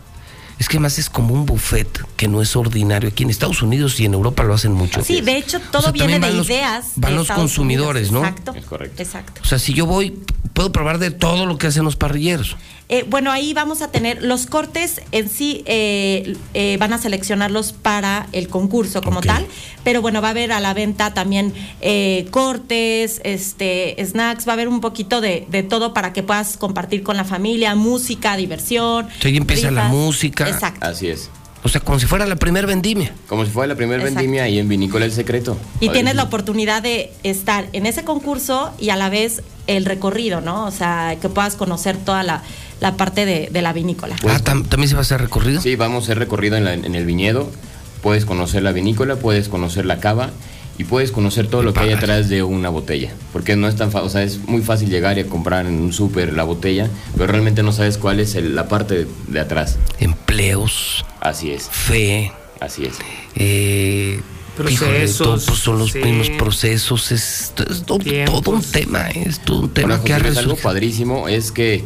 es 0.58 0.70
que 0.70 0.78
más 0.80 0.98
es 0.98 1.10
como 1.10 1.34
un 1.34 1.44
buffet 1.44 1.86
que 2.16 2.28
no 2.28 2.40
es 2.40 2.56
ordinario. 2.56 3.10
Aquí 3.10 3.24
en 3.24 3.28
Estados 3.30 3.60
Unidos 3.60 4.00
y 4.00 4.06
en 4.06 4.14
Europa 4.14 4.42
lo 4.42 4.54
hacen 4.54 4.72
mucho. 4.72 5.04
Sí, 5.04 5.20
de 5.20 5.36
hecho 5.36 5.60
todo 5.60 5.80
O 5.80 5.82
sea, 5.82 5.92
viene 5.92 6.18
de 6.18 6.32
los- 6.32 6.46
ideas. 6.46 6.92
van 6.96 7.10
de 7.10 7.16
los 7.16 7.22
Estados 7.24 7.42
consumidores, 7.42 8.08
Unidos. 8.08 8.22
¿no? 8.22 8.28
Exacto. 8.28 8.54
Es 8.58 8.64
correcto. 8.64 9.02
Exacto. 9.02 9.40
O 9.42 9.46
sea, 9.46 9.58
si 9.58 9.74
yo 9.74 9.84
voy, 9.84 10.18
puedo 10.54 10.72
probar 10.72 10.98
de 10.98 11.10
todo 11.10 11.44
lo 11.44 11.58
que 11.58 11.66
hacen 11.66 11.84
los 11.84 11.96
parrilleros. 11.96 12.56
Eh, 12.88 13.04
bueno, 13.08 13.32
ahí 13.32 13.52
vamos 13.52 13.82
a 13.82 13.90
tener 13.90 14.22
los 14.22 14.46
cortes 14.46 15.00
en 15.10 15.28
sí, 15.28 15.64
eh, 15.66 16.36
eh, 16.54 16.76
van 16.78 16.92
a 16.92 16.98
seleccionarlos 16.98 17.72
para 17.72 18.28
el 18.30 18.46
concurso 18.48 19.02
como 19.02 19.20
tal, 19.22 19.44
pero 19.82 20.02
bueno, 20.02 20.22
va 20.22 20.28
a 20.28 20.30
haber 20.30 20.52
a 20.52 20.60
la 20.60 20.72
venta 20.72 21.12
también 21.12 21.52
eh, 21.80 22.28
cortes, 22.30 23.20
este, 23.24 23.96
snacks, 24.04 24.46
va 24.46 24.52
a 24.52 24.54
haber 24.54 24.68
un 24.68 24.80
poquito 24.80 25.20
de, 25.20 25.46
de 25.50 25.64
todo 25.64 25.94
para 25.94 26.12
que 26.12 26.22
puedas 26.22 26.56
compartir 26.56 27.02
con 27.02 27.16
la 27.16 27.24
familia, 27.24 27.74
música, 27.74 28.36
diversión. 28.36 29.08
Sea, 29.20 29.30
ahí 29.30 29.36
empieza 29.36 29.70
la 29.72 29.86
rifas. 29.86 29.96
música. 29.96 30.48
Exacto. 30.48 30.86
Así 30.86 31.08
es. 31.08 31.28
O 31.64 31.68
sea, 31.68 31.80
como 31.80 31.98
si 31.98 32.06
fuera 32.06 32.26
la 32.26 32.36
primer 32.36 32.64
vendimia. 32.66 33.12
Como 33.26 33.44
si 33.44 33.50
fuera 33.50 33.66
la 33.66 33.74
primera 33.74 34.00
Exacto. 34.00 34.20
vendimia 34.20 34.44
ahí 34.44 34.60
en 34.60 34.68
Vinícola 34.68 35.04
El 35.04 35.10
Secreto. 35.10 35.56
Y 35.80 35.88
tienes 35.88 36.14
la 36.14 36.22
oportunidad 36.22 36.80
de 36.82 37.12
estar 37.24 37.66
en 37.72 37.86
ese 37.86 38.04
concurso 38.04 38.72
y 38.78 38.90
a 38.90 38.96
la 38.96 39.08
vez 39.08 39.42
el 39.66 39.84
recorrido, 39.84 40.40
¿no? 40.40 40.64
O 40.64 40.70
sea, 40.70 41.16
que 41.20 41.28
puedas 41.28 41.56
conocer 41.56 41.96
toda 41.96 42.22
la, 42.22 42.44
la 42.80 42.96
parte 42.96 43.24
de, 43.24 43.48
de 43.50 43.62
la 43.62 43.72
vinícola. 43.72 44.16
ah, 44.28 44.38
tam- 44.44 44.66
también 44.68 44.88
se 44.88 44.94
va 44.94 45.00
a 45.00 45.02
hacer 45.02 45.20
recorrido. 45.20 45.60
Sí, 45.60 45.76
vamos 45.76 46.02
a 46.02 46.04
hacer 46.06 46.18
recorrido 46.18 46.56
en, 46.56 46.64
la- 46.64 46.74
en 46.74 46.94
el 46.94 47.04
viñedo. 47.06 47.50
Puedes 48.02 48.24
conocer 48.24 48.62
la 48.62 48.72
vinícola, 48.72 49.16
puedes 49.16 49.48
conocer 49.48 49.86
la 49.86 49.98
cava 49.98 50.30
y 50.78 50.84
puedes 50.84 51.10
conocer 51.10 51.46
todo 51.48 51.62
lo 51.62 51.72
que 51.72 51.80
hay 51.80 51.92
atrás 51.92 52.28
de 52.28 52.42
una 52.42 52.68
botella. 52.68 53.12
Porque 53.32 53.56
no 53.56 53.66
es 53.66 53.76
tan 53.76 53.90
fácil, 53.90 54.06
o 54.06 54.10
sea, 54.10 54.22
es 54.22 54.38
muy 54.46 54.60
fácil 54.60 54.90
llegar 54.90 55.18
y 55.18 55.24
comprar 55.24 55.64
en 55.66 55.74
un 55.80 55.92
súper 55.92 56.34
la 56.34 56.44
botella, 56.44 56.88
pero 57.14 57.26
realmente 57.28 57.62
no 57.62 57.72
sabes 57.72 57.96
cuál 57.98 58.20
es 58.20 58.34
el- 58.34 58.54
la 58.54 58.68
parte 58.68 58.94
de, 58.94 59.06
de 59.28 59.40
atrás. 59.40 59.78
Empleos, 59.98 61.04
Así 61.20 61.50
es, 61.50 61.64
fe, 61.70 62.30
así 62.60 62.84
es. 62.84 62.94
eh, 63.36 64.20
Procesos, 64.56 65.18
todo, 65.18 65.46
pues, 65.46 65.58
son 65.58 65.78
los 65.78 65.90
sí. 65.92 65.98
mismos 65.98 66.30
procesos, 66.38 67.12
es, 67.12 67.52
es 67.70 67.82
todo, 67.84 67.98
todo 68.42 68.50
un 68.52 68.62
tema, 68.62 69.08
es 69.10 69.38
todo 69.40 69.60
un 69.60 69.68
tema 69.70 69.88
Bueno, 69.88 70.04
que 70.04 70.12
ha 70.14 70.16
José 70.18 70.28
Luis, 70.28 70.38
algo 70.38 70.56
padrísimo 70.56 71.28
es 71.28 71.52
que 71.52 71.84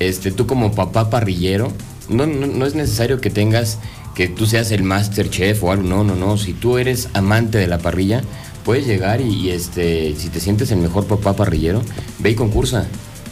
este, 0.00 0.32
tú 0.32 0.46
como 0.46 0.72
papá 0.74 1.08
parrillero, 1.10 1.72
no, 2.08 2.26
no, 2.26 2.46
no 2.46 2.66
es 2.66 2.74
necesario 2.74 3.20
que 3.20 3.30
tengas, 3.30 3.78
que 4.14 4.26
tú 4.28 4.46
seas 4.46 4.70
el 4.72 4.82
master 4.82 5.30
chef 5.30 5.62
o 5.62 5.70
algo, 5.70 5.84
no, 5.88 6.02
no, 6.04 6.16
no. 6.16 6.36
Si 6.36 6.52
tú 6.52 6.78
eres 6.78 7.08
amante 7.14 7.58
de 7.58 7.68
la 7.68 7.78
parrilla, 7.78 8.22
puedes 8.64 8.86
llegar 8.86 9.20
y, 9.20 9.28
y, 9.32 9.50
este, 9.50 10.14
si 10.16 10.28
te 10.28 10.40
sientes 10.40 10.70
el 10.72 10.78
mejor 10.78 11.06
papá 11.06 11.34
parrillero, 11.36 11.82
ve 12.18 12.30
y 12.30 12.34
concursa, 12.34 12.86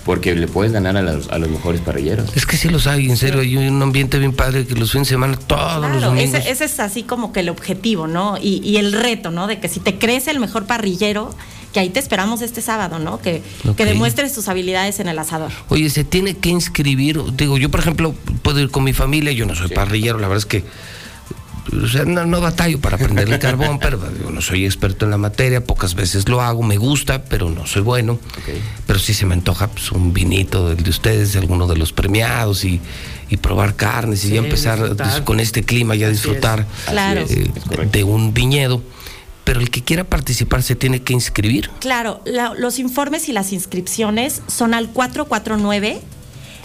porque 0.04 0.34
le 0.34 0.46
puedes 0.46 0.72
ganar 0.72 0.96
a 0.96 1.02
los, 1.02 1.28
a 1.28 1.38
los 1.38 1.50
mejores 1.50 1.80
parrilleros. 1.82 2.34
Es 2.34 2.46
que 2.46 2.56
sí 2.56 2.68
los 2.70 2.86
hay, 2.86 3.10
en 3.10 3.16
serio, 3.18 3.40
hay 3.40 3.56
un 3.58 3.82
ambiente 3.82 4.18
bien 4.18 4.32
padre 4.32 4.64
que 4.66 4.74
los 4.74 4.92
fines 4.92 5.08
de 5.08 5.14
semana, 5.14 5.36
todos 5.36 5.80
los 5.82 5.90
Claro, 5.90 6.00
domingos. 6.14 6.38
ese, 6.40 6.50
ese 6.50 6.64
es 6.64 6.80
así 6.80 7.02
como 7.02 7.32
que 7.32 7.40
el 7.40 7.48
objetivo, 7.50 8.06
¿no? 8.06 8.38
Y, 8.40 8.62
y 8.64 8.76
el 8.78 8.92
reto, 8.92 9.30
¿no? 9.30 9.46
De 9.48 9.60
que 9.60 9.68
si 9.68 9.80
te 9.80 9.98
crees 9.98 10.26
el 10.28 10.38
mejor 10.40 10.64
parrillero, 10.66 11.34
que 11.78 11.82
ahí 11.82 11.90
te 11.90 12.00
esperamos 12.00 12.42
este 12.42 12.60
sábado, 12.60 12.98
¿no? 12.98 13.20
Que, 13.20 13.40
que 13.76 13.84
demuestres 13.84 14.32
tus 14.34 14.48
habilidades 14.48 14.98
en 14.98 15.08
el 15.08 15.18
asador. 15.18 15.52
Oye, 15.68 15.88
se 15.90 16.02
tiene 16.02 16.34
que 16.34 16.48
inscribir. 16.48 17.20
Digo, 17.36 17.56
yo 17.56 17.70
por 17.70 17.80
ejemplo 17.80 18.14
puedo 18.42 18.58
ir 18.58 18.70
con 18.70 18.82
mi 18.82 18.92
familia, 18.92 19.32
yo 19.32 19.46
no 19.46 19.54
soy 19.54 19.68
parrillero, 19.68 20.18
la 20.18 20.26
verdad 20.28 20.38
es 20.38 20.46
que 20.46 20.64
o 21.82 21.86
sea, 21.86 22.04
no, 22.04 22.24
no 22.24 22.40
batallo 22.40 22.80
para 22.80 22.96
prender 22.96 23.30
el 23.30 23.38
carbón, 23.38 23.78
pero 23.80 23.98
digo, 23.98 24.30
no 24.30 24.40
soy 24.40 24.64
experto 24.64 25.04
en 25.04 25.10
la 25.10 25.18
materia, 25.18 25.62
pocas 25.62 25.94
veces 25.94 26.28
lo 26.28 26.40
hago, 26.40 26.62
me 26.62 26.78
gusta, 26.78 27.24
pero 27.24 27.50
no 27.50 27.66
soy 27.66 27.82
bueno. 27.82 28.18
Pero 28.86 28.98
sí 28.98 29.12
se 29.14 29.26
me 29.26 29.34
antoja 29.34 29.68
pues, 29.68 29.92
un 29.92 30.12
vinito 30.12 30.70
del 30.70 30.82
de 30.82 30.90
ustedes, 30.90 31.34
de 31.34 31.38
alguno 31.40 31.66
de 31.66 31.76
los 31.76 31.92
premiados 31.92 32.64
y, 32.64 32.80
y 33.28 33.36
probar 33.36 33.76
carnes 33.76 34.24
y 34.24 34.28
Sí, 34.28 34.34
ya 34.34 34.40
empezar 34.40 34.78
disfrutar. 34.78 35.08
pues, 35.10 35.20
con 35.20 35.40
este 35.40 35.62
clima 35.62 35.94
ya 35.94 36.08
disfrutar 36.08 36.60
es. 36.86 36.90
Claro. 36.90 37.24
eh, 37.28 37.50
de 37.92 38.04
un 38.04 38.32
viñedo. 38.32 38.82
Pero 39.48 39.60
el 39.60 39.70
que 39.70 39.82
quiera 39.82 40.04
participar 40.04 40.62
se 40.62 40.76
tiene 40.76 41.00
que 41.00 41.14
inscribir. 41.14 41.70
Claro, 41.80 42.20
la- 42.26 42.52
los 42.52 42.78
informes 42.78 43.30
y 43.30 43.32
las 43.32 43.54
inscripciones 43.54 44.42
son 44.46 44.74
al 44.74 44.90
449 44.90 46.02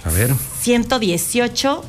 A 0.04 0.10
ver. 0.12 0.36
118 0.64 1.82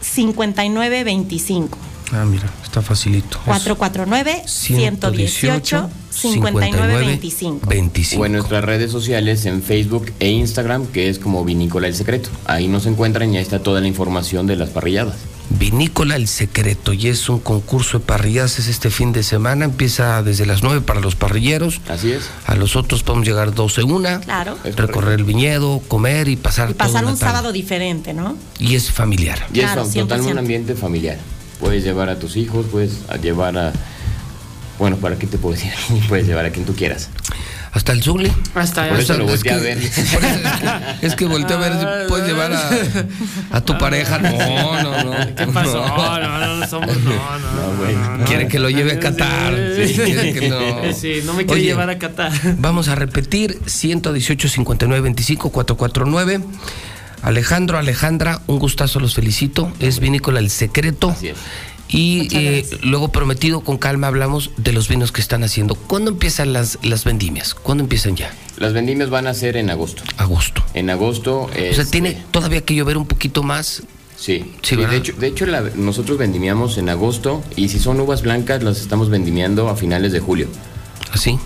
5925. 0.00 1.76
Ah, 2.12 2.24
mira, 2.24 2.50
está 2.64 2.80
facilito. 2.80 3.38
449 3.44 4.42
118 4.46 5.90
5925. 6.08 7.68
25. 7.68 8.22
O 8.22 8.24
en 8.24 8.32
nuestras 8.32 8.64
redes 8.64 8.90
sociales, 8.90 9.44
en 9.44 9.62
Facebook 9.62 10.12
e 10.18 10.30
Instagram, 10.30 10.86
que 10.86 11.10
es 11.10 11.18
como 11.18 11.44
Vinícola 11.44 11.88
El 11.88 11.94
Secreto. 11.94 12.30
Ahí 12.46 12.68
nos 12.68 12.86
encuentran 12.86 13.34
y 13.34 13.36
ahí 13.36 13.42
está 13.42 13.58
toda 13.62 13.82
la 13.82 13.86
información 13.86 14.46
de 14.46 14.56
las 14.56 14.70
parrilladas. 14.70 15.16
Vinícola 15.50 16.16
El 16.16 16.28
Secreto 16.28 16.92
y 16.92 17.08
es 17.08 17.28
un 17.28 17.40
concurso 17.40 17.98
de 17.98 18.04
parrilladas 18.04 18.58
es 18.58 18.68
este 18.68 18.90
fin 18.90 19.12
de 19.12 19.22
semana, 19.22 19.64
empieza 19.64 20.22
desde 20.22 20.44
las 20.44 20.62
9 20.62 20.82
para 20.82 21.00
los 21.00 21.14
parrilleros. 21.16 21.80
Así 21.88 22.12
es. 22.12 22.24
A 22.46 22.54
los 22.54 22.76
otros 22.76 23.02
podemos 23.02 23.26
llegar 23.26 23.54
12 23.54 23.82
una, 23.82 24.20
Claro. 24.20 24.58
recorrer 24.76 25.18
el 25.18 25.24
viñedo, 25.24 25.80
comer 25.88 26.28
y 26.28 26.36
pasar 26.36 26.70
Y 26.70 26.74
pasar 26.74 27.04
un 27.06 27.16
tarde. 27.18 27.32
sábado 27.32 27.52
diferente, 27.52 28.12
¿no? 28.12 28.36
Y 28.58 28.74
es 28.74 28.90
familiar. 28.90 29.46
Y 29.50 29.60
Claro, 29.60 29.82
es 29.82 29.88
totalmente 29.94 30.14
100%. 30.28 30.32
un 30.32 30.38
ambiente 30.38 30.74
familiar. 30.74 31.16
Puedes 31.60 31.82
llevar 31.82 32.08
a 32.10 32.18
tus 32.18 32.36
hijos, 32.36 32.66
puedes 32.70 32.98
llevar 33.22 33.56
a... 33.56 33.72
Bueno, 34.78 34.96
¿para 34.98 35.16
qué 35.18 35.26
te 35.26 35.38
puedo 35.38 35.54
decir? 35.56 35.72
puedes 36.08 36.26
llevar 36.26 36.44
a 36.44 36.50
quien 36.50 36.66
tú 36.66 36.74
quieras. 36.74 37.08
Hasta 37.72 37.92
el 37.92 38.02
Zuli. 38.02 38.32
Hasta 38.54 38.88
Por 38.88 38.98
eso 39.00 39.16
lo 39.18 39.24
es 39.24 39.30
volteé 39.30 39.52
a 39.52 39.56
que- 39.58 39.62
ver. 39.62 39.78
por 40.12 40.24
eso 40.24 40.38
es 41.02 41.14
que- 41.14 41.24
Es 41.24 41.30
volteé 41.30 41.56
a 41.56 41.58
ver 41.60 41.72
si 41.72 42.08
puedes 42.08 42.26
llevar 42.26 42.52
a, 42.52 43.56
a 43.56 43.60
tu 43.60 43.76
pareja. 43.78 44.18
No, 44.18 44.82
no, 44.82 45.04
no. 45.04 45.34
¿Qué 45.36 45.46
pasó? 45.46 45.86
No. 45.86 46.18
No, 46.18 46.56
no, 46.56 46.66
somos. 46.66 46.96
No, 46.98 47.10
no. 47.10 47.92
no, 47.92 48.16
no. 48.18 48.24
Quiere 48.24 48.48
que 48.48 48.58
lo 48.58 48.70
lleve 48.70 48.92
a 48.92 49.00
Qatar. 49.00 49.54
Sí. 49.86 50.48
No. 50.48 50.58
Sí, 50.98 51.20
no 51.24 51.34
me 51.34 51.44
quiere 51.46 51.62
llevar 51.62 51.90
a 51.90 51.98
Qatar. 51.98 52.32
Vamos 52.58 52.88
a 52.88 52.94
repetir 52.94 53.58
118 53.66 54.48
59 54.48 55.00
25 55.02 55.50
449. 55.50 56.40
Alejandro, 57.22 57.78
Alejandra, 57.78 58.40
un 58.46 58.58
gustazo, 58.58 59.00
los 59.00 59.14
felicito. 59.14 59.72
Es 59.80 59.98
vinícola 60.00 60.38
El 60.38 60.50
Secreto. 60.50 61.14
Y 61.88 62.28
eh, 62.36 62.66
luego 62.82 63.10
prometido 63.10 63.60
con 63.60 63.78
calma 63.78 64.08
hablamos 64.08 64.50
de 64.58 64.72
los 64.72 64.88
vinos 64.88 65.10
que 65.10 65.20
están 65.22 65.42
haciendo. 65.42 65.74
¿Cuándo 65.74 66.10
empiezan 66.10 66.52
las, 66.52 66.78
las 66.82 67.04
vendimias? 67.04 67.54
¿Cuándo 67.54 67.82
empiezan 67.82 68.14
ya? 68.16 68.30
Las 68.58 68.72
vendimias 68.74 69.08
van 69.10 69.26
a 69.26 69.32
ser 69.34 69.56
en 69.56 69.70
agosto. 69.70 70.02
Agosto. 70.18 70.62
En 70.74 70.90
agosto. 70.90 71.42
O 71.44 71.50
sea, 71.52 71.68
este, 71.70 71.84
tiene 71.86 72.22
todavía 72.30 72.60
que 72.62 72.74
llover 72.74 72.98
un 72.98 73.06
poquito 73.06 73.42
más. 73.42 73.82
Sí, 74.18 74.52
Sí, 74.62 74.74
de 74.76 74.96
hecho, 74.96 75.12
de 75.12 75.28
hecho 75.28 75.46
la- 75.46 75.62
nosotros 75.76 76.18
vendimiamos 76.18 76.76
en 76.76 76.88
agosto 76.88 77.42
y 77.56 77.68
si 77.68 77.78
son 77.78 78.00
uvas 78.00 78.22
blancas 78.22 78.62
las 78.64 78.80
estamos 78.80 79.10
vendimiando 79.10 79.68
a 79.68 79.76
finales 79.76 80.10
de 80.12 80.18
julio. 80.20 80.48
Así. 81.12 81.38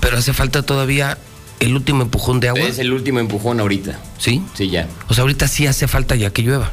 Pero 0.00 0.18
hace 0.18 0.32
falta 0.34 0.62
todavía 0.62 1.16
el 1.58 1.74
último 1.74 2.02
empujón 2.02 2.38
de 2.38 2.48
agua. 2.50 2.60
Es 2.60 2.78
el 2.78 2.92
último 2.92 3.18
empujón 3.18 3.60
ahorita. 3.60 3.98
¿Sí? 4.18 4.42
Sí, 4.54 4.68
ya. 4.68 4.86
O 5.08 5.14
sea, 5.14 5.22
ahorita 5.22 5.48
sí 5.48 5.66
hace 5.66 5.88
falta 5.88 6.14
ya 6.14 6.30
que 6.30 6.42
llueva. 6.42 6.70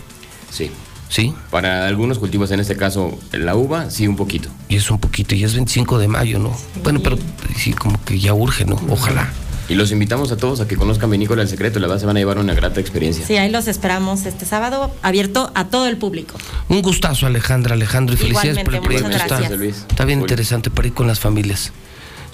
Sí. 0.51 0.69
¿Sí? 1.09 1.33
Para 1.49 1.87
algunos 1.87 2.19
cultivos, 2.19 2.51
en 2.51 2.59
este 2.59 2.77
caso 2.77 3.17
la 3.31 3.55
uva, 3.55 3.89
sí 3.89 4.07
un 4.07 4.15
poquito. 4.15 4.49
Y 4.69 4.75
es 4.75 4.89
un 4.91 4.99
poquito, 4.99 5.35
y 5.35 5.43
es 5.43 5.53
25 5.55 5.97
de 5.97 6.07
mayo, 6.07 6.39
¿no? 6.39 6.55
Bueno, 6.83 6.99
pero 7.03 7.17
sí, 7.57 7.73
como 7.73 8.01
que 8.05 8.19
ya 8.19 8.33
urge, 8.33 8.65
¿no? 8.65 8.79
Ojalá. 8.89 9.29
Y 9.69 9.75
los 9.75 9.91
invitamos 9.91 10.31
a 10.31 10.37
todos 10.37 10.61
a 10.61 10.67
que 10.67 10.75
conozcan 10.75 11.11
Vinícola 11.11 11.43
El 11.43 11.47
Secreto, 11.47 11.79
la 11.79 11.87
verdad 11.87 11.99
se 11.99 12.07
van 12.07 12.17
a 12.17 12.19
llevar 12.19 12.39
una 12.39 12.55
grata 12.55 12.79
experiencia. 12.79 13.25
Sí, 13.25 13.37
ahí 13.37 13.51
los 13.51 13.67
esperamos 13.67 14.25
este 14.25 14.45
sábado, 14.45 14.91
abierto 15.03 15.51
a 15.53 15.65
todo 15.65 15.87
el 15.87 15.97
público. 15.97 16.35
Un 16.69 16.81
gustazo, 16.81 17.27
Alejandra, 17.27 17.75
Alejandro, 17.75 18.15
y 18.15 18.17
felicidades 18.17 18.63
por 18.63 18.73
el 18.73 18.81
proyecto. 18.81 19.09
Está, 19.09 19.39
gracias. 19.39 19.85
está 19.87 20.05
bien 20.05 20.21
interesante 20.21 20.71
para 20.71 20.87
ir 20.87 20.93
con 20.95 21.05
las 21.05 21.19
familias. 21.19 21.71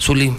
Zuli, 0.00 0.34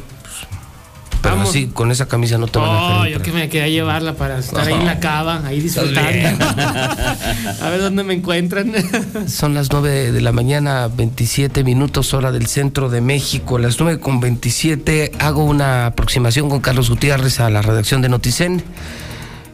pero 1.21 1.35
Vamos. 1.35 1.49
así, 1.49 1.67
con 1.67 1.91
esa 1.91 2.07
camisa 2.07 2.37
no 2.37 2.47
te 2.47 2.59
van 2.59 2.69
a 2.69 2.73
dejar 2.73 2.97
Oh, 2.99 3.05
yo 3.07 3.21
que 3.21 3.31
me 3.31 3.49
quería 3.49 3.67
llevarla 3.67 4.13
para 4.13 4.39
estar 4.39 4.67
ahí 4.67 4.73
en 4.73 4.85
la 4.85 4.99
cava, 4.99 5.41
ahí 5.45 5.61
disfrutando. 5.61 6.45
a 7.61 7.69
ver 7.69 7.81
dónde 7.81 8.03
me 8.03 8.13
encuentran. 8.13 8.73
Son 9.27 9.53
las 9.53 9.71
9 9.71 10.11
de 10.11 10.21
la 10.21 10.31
mañana, 10.31 10.87
27 10.87 11.63
minutos, 11.63 12.13
hora 12.13 12.31
del 12.31 12.47
centro 12.47 12.89
de 12.89 13.01
México. 13.01 13.57
Las 13.59 13.79
9 13.79 13.99
con 13.99 14.19
27 14.19 15.11
hago 15.19 15.43
una 15.43 15.87
aproximación 15.87 16.49
con 16.49 16.59
Carlos 16.59 16.89
Gutiérrez 16.89 17.39
a 17.39 17.49
la 17.49 17.61
redacción 17.61 18.01
de 18.01 18.09
Noticen. 18.09 18.63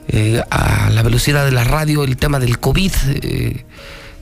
Eh, 0.10 0.41
a 0.49 0.90
la 0.90 1.02
velocidad 1.02 1.45
de 1.45 1.52
la 1.52 1.64
radio, 1.64 2.03
el 2.03 2.18
tema 2.18 2.40
del 2.40 2.60
COVID, 2.60 2.91
eh, 3.07 3.65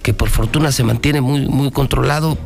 que 0.03 0.13
por 0.13 0.29
fortuna 0.29 0.71
se 0.71 0.83
mantiene 0.83 1.21
muy, 1.21 1.47
muy 1.47 1.71
controlado. 1.71 2.37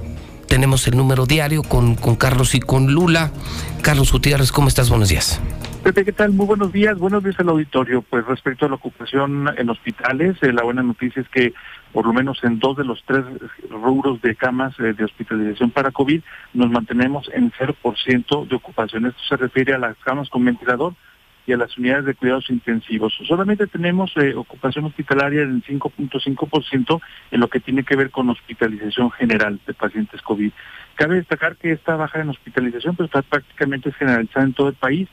Tenemos 0.47 0.87
el 0.87 0.97
número 0.97 1.25
diario 1.25 1.63
con, 1.63 1.95
con 1.95 2.15
Carlos 2.15 2.55
y 2.55 2.59
con 2.59 2.93
Lula. 2.93 3.31
Carlos 3.81 4.11
Gutiérrez, 4.11 4.51
¿cómo 4.51 4.67
estás? 4.67 4.89
Buenos 4.89 5.09
días. 5.09 5.41
Pepe, 5.83 6.03
¿qué 6.03 6.11
tal? 6.11 6.31
Muy 6.31 6.47
buenos 6.47 6.73
días. 6.73 6.97
Buenos 6.97 7.23
días 7.23 7.39
al 7.39 7.49
auditorio. 7.49 8.01
Pues 8.01 8.25
respecto 8.25 8.65
a 8.65 8.69
la 8.69 8.75
ocupación 8.75 9.47
en 9.55 9.69
hospitales, 9.69 10.35
eh, 10.41 10.51
la 10.51 10.63
buena 10.63 10.81
noticia 10.81 11.21
es 11.21 11.29
que 11.29 11.53
por 11.93 12.07
lo 12.07 12.11
menos 12.11 12.43
en 12.43 12.57
dos 12.59 12.75
de 12.75 12.83
los 12.83 13.03
tres 13.05 13.23
rubros 13.69 14.21
de 14.21 14.35
camas 14.35 14.73
eh, 14.79 14.93
de 14.93 15.03
hospitalización 15.03 15.69
para 15.69 15.91
COVID 15.91 16.21
nos 16.53 16.71
mantenemos 16.71 17.29
en 17.33 17.51
0% 17.51 18.47
de 18.47 18.55
ocupación. 18.55 19.05
Esto 19.05 19.21
se 19.29 19.37
refiere 19.37 19.75
a 19.75 19.77
las 19.77 19.95
camas 19.97 20.27
con 20.29 20.43
ventilador 20.43 20.95
y 21.47 21.53
a 21.53 21.57
las 21.57 21.77
unidades 21.77 22.05
de 22.05 22.15
cuidados 22.15 22.49
intensivos. 22.49 23.13
Solamente 23.27 23.67
tenemos 23.67 24.11
eh, 24.17 24.33
ocupación 24.35 24.85
hospitalaria 24.85 25.41
en 25.41 25.61
5.5% 25.61 27.01
en 27.31 27.39
lo 27.39 27.47
que 27.49 27.59
tiene 27.59 27.83
que 27.83 27.95
ver 27.95 28.09
con 28.09 28.29
hospitalización 28.29 29.11
general 29.11 29.59
de 29.65 29.73
pacientes 29.73 30.21
COVID. 30.21 30.51
Cabe 30.95 31.15
destacar 31.15 31.57
que 31.57 31.71
esta 31.71 31.95
baja 31.95 32.21
en 32.21 32.29
hospitalización 32.29 32.95
pues, 32.95 33.07
está 33.07 33.21
prácticamente 33.21 33.91
generalizada 33.91 34.45
en 34.45 34.53
todo 34.53 34.69
el 34.69 34.75
país 34.75 35.07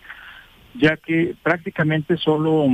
ya 0.74 0.96
que 0.96 1.34
prácticamente 1.42 2.16
solo 2.16 2.66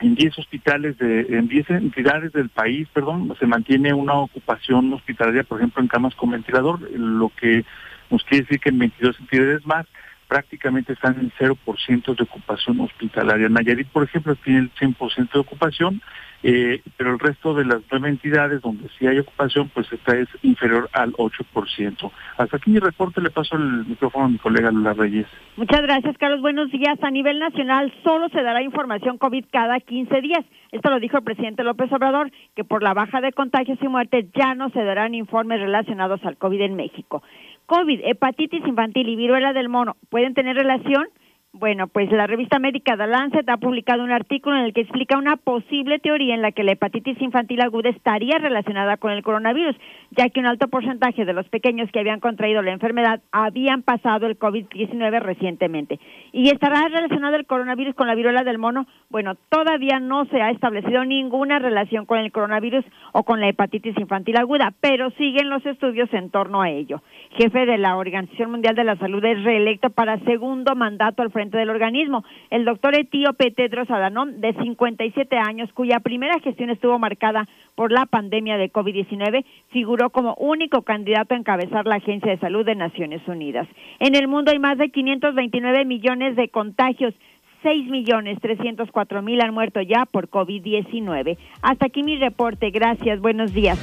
en 0.00 0.14
10 0.14 0.38
hospitales, 0.38 0.98
de, 0.98 1.20
en 1.30 1.48
10 1.48 1.70
entidades 1.70 2.32
del 2.32 2.48
país, 2.48 2.88
perdón, 2.92 3.34
se 3.38 3.46
mantiene 3.46 3.94
una 3.94 4.14
ocupación 4.14 4.92
hospitalaria, 4.92 5.44
por 5.44 5.58
ejemplo, 5.58 5.80
en 5.80 5.88
camas 5.88 6.14
con 6.14 6.30
ventilador, 6.30 6.80
lo 6.90 7.30
que 7.30 7.64
nos 8.10 8.24
quiere 8.24 8.44
decir 8.44 8.60
que 8.60 8.70
en 8.70 8.78
22 8.78 9.20
entidades 9.20 9.64
más 9.64 9.86
prácticamente 10.32 10.94
están 10.94 11.20
en 11.20 11.30
0% 11.38 12.16
de 12.16 12.22
ocupación 12.22 12.80
hospitalaria. 12.80 13.50
Nayarit, 13.50 13.88
por 13.88 14.04
ejemplo, 14.04 14.34
tiene 14.36 14.60
el 14.60 14.72
100% 14.72 15.30
de 15.30 15.38
ocupación, 15.38 16.00
eh, 16.42 16.80
pero 16.96 17.12
el 17.12 17.18
resto 17.18 17.52
de 17.52 17.66
las 17.66 17.82
nueve 17.90 18.08
entidades 18.08 18.62
donde 18.62 18.88
sí 18.98 19.06
hay 19.06 19.18
ocupación, 19.18 19.70
pues 19.74 19.92
esta 19.92 20.16
es 20.16 20.28
inferior 20.42 20.88
al 20.94 21.12
8%. 21.12 22.10
Hasta 22.38 22.56
aquí 22.56 22.70
mi 22.70 22.78
reporte, 22.78 23.20
le 23.20 23.28
paso 23.28 23.56
el 23.56 23.84
micrófono 23.84 24.24
a 24.24 24.28
mi 24.28 24.38
colega 24.38 24.70
Lula 24.70 24.94
Reyes. 24.94 25.26
Muchas 25.56 25.82
gracias, 25.82 26.16
Carlos. 26.16 26.40
Buenos 26.40 26.70
días. 26.70 26.98
A 27.02 27.10
nivel 27.10 27.38
nacional 27.38 27.92
solo 28.02 28.30
se 28.30 28.42
dará 28.42 28.62
información 28.62 29.18
COVID 29.18 29.44
cada 29.52 29.80
15 29.80 30.20
días. 30.22 30.46
Esto 30.72 30.88
lo 30.88 30.98
dijo 30.98 31.18
el 31.18 31.24
presidente 31.24 31.62
López 31.62 31.92
Obrador, 31.92 32.30
que 32.56 32.64
por 32.64 32.82
la 32.82 32.94
baja 32.94 33.20
de 33.20 33.32
contagios 33.32 33.78
y 33.82 33.88
muertes 33.88 34.24
ya 34.34 34.54
no 34.54 34.70
se 34.70 34.82
darán 34.82 35.14
informes 35.14 35.60
relacionados 35.60 36.24
al 36.24 36.38
COVID 36.38 36.62
en 36.62 36.74
México. 36.74 37.22
COVID, 37.72 38.00
hepatitis 38.04 38.66
infantil 38.66 39.08
y 39.08 39.16
viruela 39.16 39.54
del 39.54 39.70
mono, 39.70 39.96
¿pueden 40.10 40.34
tener 40.34 40.56
relación? 40.56 41.06
Bueno, 41.54 41.86
pues 41.88 42.12
la 42.12 42.26
revista 42.26 42.58
médica 42.58 42.98
The 42.98 43.06
Lancet 43.06 43.48
ha 43.48 43.56
publicado 43.56 44.04
un 44.04 44.10
artículo 44.10 44.56
en 44.56 44.64
el 44.64 44.74
que 44.74 44.82
explica 44.82 45.16
una 45.16 45.36
posible 45.36 45.98
teoría 45.98 46.34
en 46.34 46.42
la 46.42 46.52
que 46.52 46.64
la 46.64 46.72
hepatitis 46.72 47.18
infantil 47.22 47.62
aguda 47.62 47.88
estaría 47.88 48.36
relacionada 48.36 48.98
con 48.98 49.10
el 49.10 49.22
coronavirus, 49.22 49.74
ya 50.10 50.28
que 50.28 50.40
un 50.40 50.46
alto 50.46 50.68
porcentaje 50.68 51.24
de 51.24 51.32
los 51.32 51.48
pequeños 51.48 51.90
que 51.92 52.00
habían 52.00 52.20
contraído 52.20 52.60
la 52.60 52.72
enfermedad 52.72 53.22
habían 53.32 53.82
pasado 53.82 54.26
el 54.26 54.38
COVID-19 54.38 55.20
recientemente. 55.20 55.98
¿Y 56.34 56.48
estará 56.48 56.88
relacionado 56.88 57.36
el 57.36 57.44
coronavirus 57.44 57.94
con 57.94 58.06
la 58.06 58.14
viruela 58.14 58.42
del 58.42 58.56
mono? 58.56 58.86
Bueno, 59.10 59.34
todavía 59.50 60.00
no 60.00 60.24
se 60.24 60.40
ha 60.40 60.50
establecido 60.50 61.04
ninguna 61.04 61.58
relación 61.58 62.06
con 62.06 62.18
el 62.18 62.32
coronavirus 62.32 62.86
o 63.12 63.22
con 63.22 63.38
la 63.40 63.48
hepatitis 63.48 63.98
infantil 63.98 64.38
aguda, 64.38 64.72
pero 64.80 65.10
siguen 65.10 65.50
los 65.50 65.64
estudios 65.66 66.08
en 66.14 66.30
torno 66.30 66.62
a 66.62 66.70
ello. 66.70 67.02
Jefe 67.36 67.66
de 67.66 67.76
la 67.76 67.98
Organización 67.98 68.50
Mundial 68.50 68.74
de 68.74 68.84
la 68.84 68.96
Salud 68.96 69.22
es 69.22 69.44
reelecto 69.44 69.90
para 69.90 70.18
segundo 70.20 70.74
mandato 70.74 71.20
al 71.20 71.30
frente 71.30 71.58
del 71.58 71.68
organismo. 71.68 72.24
El 72.48 72.64
doctor 72.64 72.98
etíope 72.98 73.50
Tedros 73.50 73.90
Adhanom, 73.90 74.40
de 74.40 74.54
57 74.54 75.36
años, 75.36 75.70
cuya 75.74 76.00
primera 76.00 76.40
gestión 76.40 76.70
estuvo 76.70 76.98
marcada 76.98 77.46
por 77.74 77.92
la 77.92 78.06
pandemia 78.06 78.56
de 78.56 78.70
COVID-19, 78.70 79.44
figuró 79.70 80.10
como 80.10 80.34
único 80.34 80.82
candidato 80.82 81.34
a 81.34 81.38
encabezar 81.38 81.86
la 81.86 81.96
Agencia 81.96 82.30
de 82.30 82.38
Salud 82.38 82.64
de 82.64 82.74
Naciones 82.74 83.26
Unidas. 83.26 83.66
En 83.98 84.14
el 84.14 84.28
mundo 84.28 84.50
hay 84.50 84.58
más 84.58 84.78
de 84.78 84.90
529 84.90 85.84
millones 85.84 86.36
de 86.36 86.48
contagios. 86.48 87.14
6 87.62 87.88
millones 87.90 88.38
304 88.40 89.22
mil 89.22 89.40
han 89.40 89.54
muerto 89.54 89.80
ya 89.80 90.04
por 90.04 90.28
COVID-19. 90.28 91.38
Hasta 91.62 91.86
aquí 91.86 92.02
mi 92.02 92.16
reporte. 92.16 92.70
Gracias. 92.70 93.20
Buenos 93.20 93.52
días. 93.52 93.78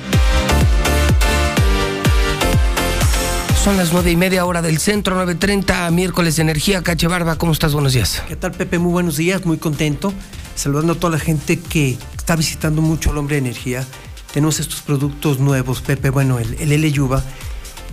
Son 3.56 3.76
las 3.76 3.92
nueve 3.92 4.12
y 4.12 4.16
media 4.16 4.46
hora 4.46 4.62
del 4.62 4.80
centro, 4.80 5.22
9.30, 5.26 5.92
miércoles 5.92 6.38
de 6.38 6.44
energía. 6.44 6.82
Cache 6.82 7.08
Barba, 7.08 7.38
¿cómo 7.38 7.52
estás? 7.52 7.74
Buenos 7.74 7.94
días. 7.94 8.24
¿Qué 8.28 8.38
tal, 8.38 8.52
Pepe? 8.52 8.80
Muy 8.80 8.92
buenos 8.92 9.18
días, 9.18 9.46
muy 9.46 9.58
contento. 9.58 10.14
Saludando 10.60 10.92
a 10.92 10.96
toda 11.00 11.14
la 11.14 11.20
gente 11.20 11.58
que 11.58 11.98
está 12.18 12.36
visitando 12.36 12.82
mucho 12.82 13.12
el 13.12 13.18
hombre 13.18 13.38
de 13.38 13.48
energía. 13.48 13.88
Tenemos 14.34 14.60
estos 14.60 14.82
productos 14.82 15.40
nuevos, 15.40 15.82
Pepe. 15.82 16.10
Bueno, 16.10 16.38
el, 16.38 16.54
el 16.60 16.74
L 16.74 16.92
Yuba, 16.92 17.24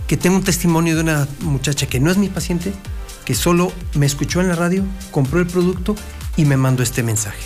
que 0.05 0.17
tengo 0.17 0.35
un 0.35 0.43
testimonio 0.43 0.95
de 0.95 1.01
una 1.01 1.29
muchacha 1.39 1.87
que 1.87 2.01
no 2.01 2.11
es 2.11 2.17
mi 2.17 2.27
paciente, 2.27 2.73
que 3.23 3.35
solo 3.35 3.71
me 3.93 4.05
escuchó 4.05 4.41
en 4.41 4.49
la 4.49 4.55
radio, 4.55 4.83
compró 5.11 5.39
el 5.39 5.47
producto 5.47 5.95
y 6.35 6.43
me 6.43 6.57
mandó 6.57 6.83
este 6.83 7.03
mensaje. 7.03 7.41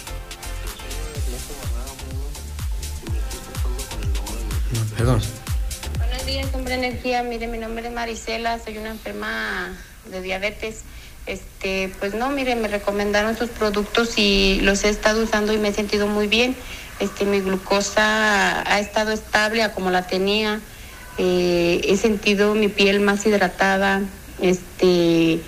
Perdón. 4.97 5.21
Buenos 5.99 6.25
días, 6.25 6.47
hombre 6.55 6.73
energía. 6.73 7.21
Mire, 7.21 7.45
mi 7.45 7.59
nombre 7.59 7.87
es 7.87 7.93
Marisela, 7.93 8.57
soy 8.57 8.79
una 8.79 8.89
enferma 8.89 9.77
de 10.09 10.19
diabetes. 10.19 10.77
Este, 11.31 11.89
pues 11.97 12.13
no, 12.13 12.29
mire, 12.29 12.57
me 12.57 12.67
recomendaron 12.67 13.37
sus 13.37 13.47
productos 13.47 14.17
y 14.17 14.59
los 14.63 14.83
he 14.83 14.89
estado 14.89 15.23
usando 15.23 15.53
y 15.53 15.57
me 15.57 15.69
he 15.69 15.73
sentido 15.73 16.05
muy 16.05 16.27
bien. 16.27 16.57
Este, 16.99 17.23
mi 17.23 17.39
glucosa 17.39 18.69
ha 18.69 18.79
estado 18.81 19.13
estable 19.13 19.63
a 19.63 19.73
como 19.73 19.91
la 19.91 20.05
tenía. 20.07 20.59
Eh, 21.17 21.79
he 21.85 21.95
sentido 21.95 22.53
mi 22.53 22.67
piel 22.67 22.99
más 22.99 23.25
hidratada. 23.25 24.01
Este, 24.41 25.39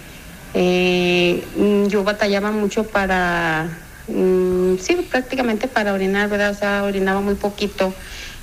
eh, 0.54 1.44
mm, 1.58 1.88
yo 1.88 2.06
batallaba 2.06 2.52
mucho 2.52 2.86
para, 2.86 3.68
mm, 4.08 4.78
sí, 4.78 4.96
prácticamente 5.12 5.68
para 5.68 5.92
orinar, 5.92 6.30
¿verdad? 6.30 6.52
O 6.52 6.56
sea, 6.56 6.84
orinaba 6.84 7.20
muy 7.20 7.36
poquito 7.36 7.94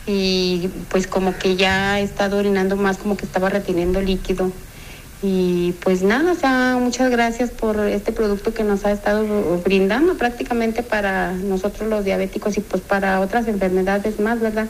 y 0.07 0.69
pues 0.91 1.07
como 1.07 1.39
que 1.39 1.57
ya 1.57 2.01
he 2.01 2.03
estado 2.03 2.37
orinando 2.37 2.77
más, 2.77 2.99
como 2.99 3.17
que 3.17 3.25
estaba 3.25 3.49
reteniendo 3.49 4.03
líquido. 4.03 4.53
Y 5.23 5.73
pues 5.85 6.03
nada, 6.03 6.33
o 6.33 6.35
sea, 6.35 6.79
muchas 6.81 7.11
gracias 7.11 7.51
por 7.51 7.79
este 7.81 8.11
producto 8.11 8.55
que 8.55 8.65
nos 8.65 8.87
ha 8.87 8.93
estado 8.93 9.59
brindando 9.63 10.17
prácticamente 10.17 10.83
para 10.83 11.33
nosotros 11.33 11.91
los 11.91 12.05
diabéticos 12.05 12.57
y 12.57 12.61
pues 12.61 12.83
para 12.83 13.21
otras 13.21 13.47
enfermedades 13.47 14.19
más, 14.19 14.41
¿verdad? 14.41 14.67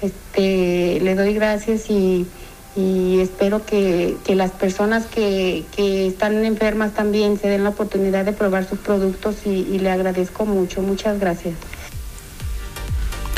Este, 0.00 0.98
le 1.00 1.14
doy 1.14 1.34
gracias 1.34 1.90
y, 1.90 2.26
y 2.76 3.20
espero 3.20 3.64
que, 3.64 4.16
que 4.24 4.34
las 4.34 4.50
personas 4.50 5.06
que, 5.06 5.64
que 5.74 6.06
están 6.08 6.44
enfermas 6.44 6.92
también 6.92 7.38
se 7.38 7.48
den 7.48 7.64
la 7.64 7.70
oportunidad 7.70 8.24
de 8.24 8.32
probar 8.32 8.68
sus 8.68 8.78
productos 8.78 9.46
y, 9.46 9.78
le 9.78 9.90
agradezco 9.90 10.44
mucho. 10.44 10.82
Muchas 10.82 11.18
gracias. 11.18 11.54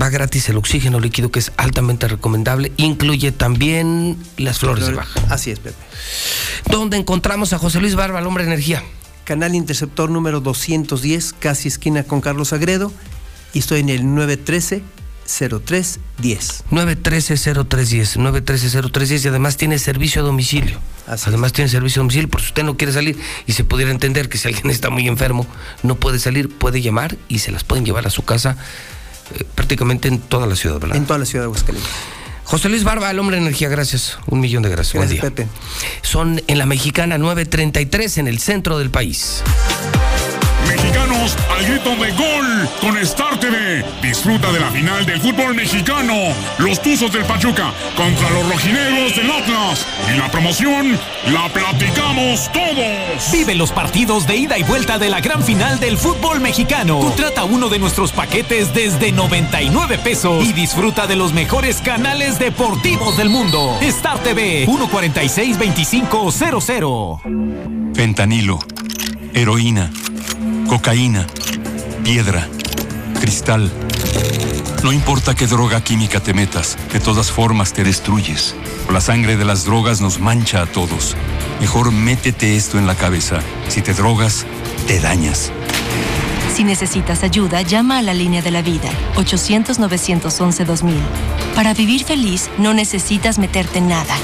Va 0.00 0.10
gratis 0.10 0.46
el 0.50 0.56
oxígeno 0.58 1.00
líquido 1.00 1.30
que 1.30 1.38
es 1.38 1.50
altamente 1.56 2.06
recomendable. 2.06 2.70
Incluye 2.76 3.32
también 3.32 4.18
las 4.36 4.58
flores 4.58 4.86
de 4.86 4.92
baja. 4.92 5.20
Así 5.30 5.50
es, 5.50 5.58
Pepe. 5.58 5.76
¿Dónde 6.70 6.98
encontramos 6.98 7.52
a 7.54 7.58
José 7.58 7.80
Luis 7.80 7.94
Barba, 7.94 8.18
el 8.18 8.26
hombre 8.26 8.44
energía? 8.44 8.82
Canal 9.24 9.54
Interceptor 9.54 10.10
número 10.10 10.40
210, 10.40 11.32
casi 11.38 11.68
esquina 11.68 12.02
con 12.04 12.20
Carlos 12.20 12.52
Agredo. 12.52 12.92
Y 13.52 13.58
estoy 13.60 13.80
en 13.80 13.88
el 13.90 14.02
913-0310. 14.04 14.82
913-0310, 16.70 18.16
913-0310 18.16 19.24
y 19.24 19.28
además 19.28 19.56
tiene 19.56 19.78
servicio 19.78 20.22
a 20.22 20.24
domicilio. 20.24 20.78
además 21.06 21.52
tiene 21.52 21.68
servicio 21.68 22.00
a 22.00 22.02
domicilio, 22.02 22.28
por 22.28 22.40
si 22.40 22.48
usted 22.48 22.64
no 22.64 22.76
quiere 22.76 22.92
salir 22.92 23.18
y 23.46 23.52
se 23.52 23.64
pudiera 23.64 23.90
entender 23.90 24.28
que 24.28 24.38
si 24.38 24.48
alguien 24.48 24.70
está 24.70 24.90
muy 24.90 25.06
enfermo, 25.08 25.46
no 25.82 25.96
puede 25.96 26.18
salir, 26.18 26.48
puede 26.48 26.80
llamar 26.80 27.16
y 27.28 27.40
se 27.40 27.50
las 27.52 27.64
pueden 27.64 27.84
llevar 27.84 28.06
a 28.06 28.10
su 28.10 28.22
casa 28.24 28.56
eh, 29.34 29.44
prácticamente 29.54 30.08
en 30.08 30.18
toda 30.18 30.46
la 30.46 30.56
ciudad, 30.56 30.78
¿verdad? 30.80 30.96
En 30.96 31.06
toda 31.06 31.18
la 31.18 31.26
ciudad 31.26 31.44
de 31.44 31.46
Aguascalientes. 31.46 31.92
José 32.44 32.68
Luis 32.68 32.84
Barba, 32.84 33.10
el 33.10 33.18
hombre 33.18 33.36
de 33.36 33.42
energía, 33.42 33.68
gracias. 33.68 34.18
Un 34.26 34.40
millón 34.40 34.62
de 34.62 34.68
gracias. 34.68 34.94
Buen 34.94 35.08
Gracias, 35.08 35.22
día. 35.22 35.46
Pepe. 35.46 35.48
Son 36.02 36.42
en 36.46 36.58
la 36.58 36.66
mexicana 36.66 37.16
933 37.16 38.18
en 38.18 38.28
el 38.28 38.40
centro 38.40 38.78
del 38.78 38.90
país. 38.90 39.42
Mexicanos 40.68 41.36
al 41.56 41.64
grito 41.66 41.90
de 41.96 42.10
gol 42.12 42.68
con 42.80 42.96
Star 42.98 43.38
TV. 43.38 43.84
Disfruta 44.00 44.50
de 44.52 44.60
la 44.60 44.70
final 44.70 45.04
del 45.06 45.20
fútbol 45.20 45.54
mexicano. 45.54 46.14
Los 46.58 46.80
Tuzos 46.80 47.12
del 47.12 47.24
Pachuca 47.24 47.72
contra 47.96 48.30
los 48.30 48.48
Rojinegros 48.48 49.16
del 49.16 49.30
Atlas. 49.30 49.86
Y 50.12 50.16
la 50.18 50.30
promoción 50.30 50.98
la 51.32 51.48
platicamos 51.52 52.50
todos. 52.52 53.32
Vive 53.32 53.54
los 53.54 53.72
partidos 53.72 54.26
de 54.26 54.36
ida 54.36 54.58
y 54.58 54.62
vuelta 54.62 54.98
de 54.98 55.10
la 55.10 55.20
gran 55.20 55.42
final 55.42 55.78
del 55.80 55.98
fútbol 55.98 56.40
mexicano. 56.40 57.00
Contrata 57.00 57.44
uno 57.44 57.68
de 57.68 57.78
nuestros 57.78 58.12
paquetes 58.12 58.72
desde 58.74 59.12
99 59.12 59.98
pesos 59.98 60.44
y 60.44 60.52
disfruta 60.52 61.06
de 61.06 61.16
los 61.16 61.32
mejores 61.32 61.80
canales 61.80 62.38
deportivos 62.38 63.16
del 63.16 63.28
mundo. 63.28 63.76
Star 63.80 64.18
TV 64.22 64.66
146-2500. 64.66 67.20
Fentanilo, 67.94 68.58
heroína, 69.34 69.90
cocaína, 70.68 71.26
piedra, 72.04 72.48
cristal. 73.20 73.70
No 74.82 74.92
importa 74.92 75.34
qué 75.34 75.46
droga 75.46 75.82
química 75.82 76.20
te 76.20 76.34
metas, 76.34 76.76
de 76.92 77.00
todas 77.00 77.30
formas 77.30 77.72
te 77.72 77.84
destruyes. 77.84 78.54
La 78.90 79.00
sangre 79.00 79.36
de 79.36 79.44
las 79.44 79.64
drogas 79.64 80.00
nos 80.00 80.18
mancha 80.18 80.62
a 80.62 80.66
todos. 80.66 81.16
Mejor 81.60 81.92
métete 81.92 82.56
esto 82.56 82.78
en 82.78 82.86
la 82.86 82.94
cabeza. 82.94 83.40
Si 83.68 83.80
te 83.82 83.94
drogas, 83.94 84.44
te 84.86 85.00
dañas. 85.00 85.52
Si 86.54 86.64
necesitas 86.64 87.22
ayuda, 87.22 87.62
llama 87.62 87.98
a 87.98 88.02
la 88.02 88.12
línea 88.12 88.42
de 88.42 88.50
la 88.50 88.60
vida, 88.60 88.90
800-911-2000. 89.16 90.94
Para 91.54 91.72
vivir 91.72 92.04
feliz, 92.04 92.50
no 92.58 92.74
necesitas 92.74 93.38
meterte 93.38 93.78
en 93.78 93.88
nada. 93.88 94.14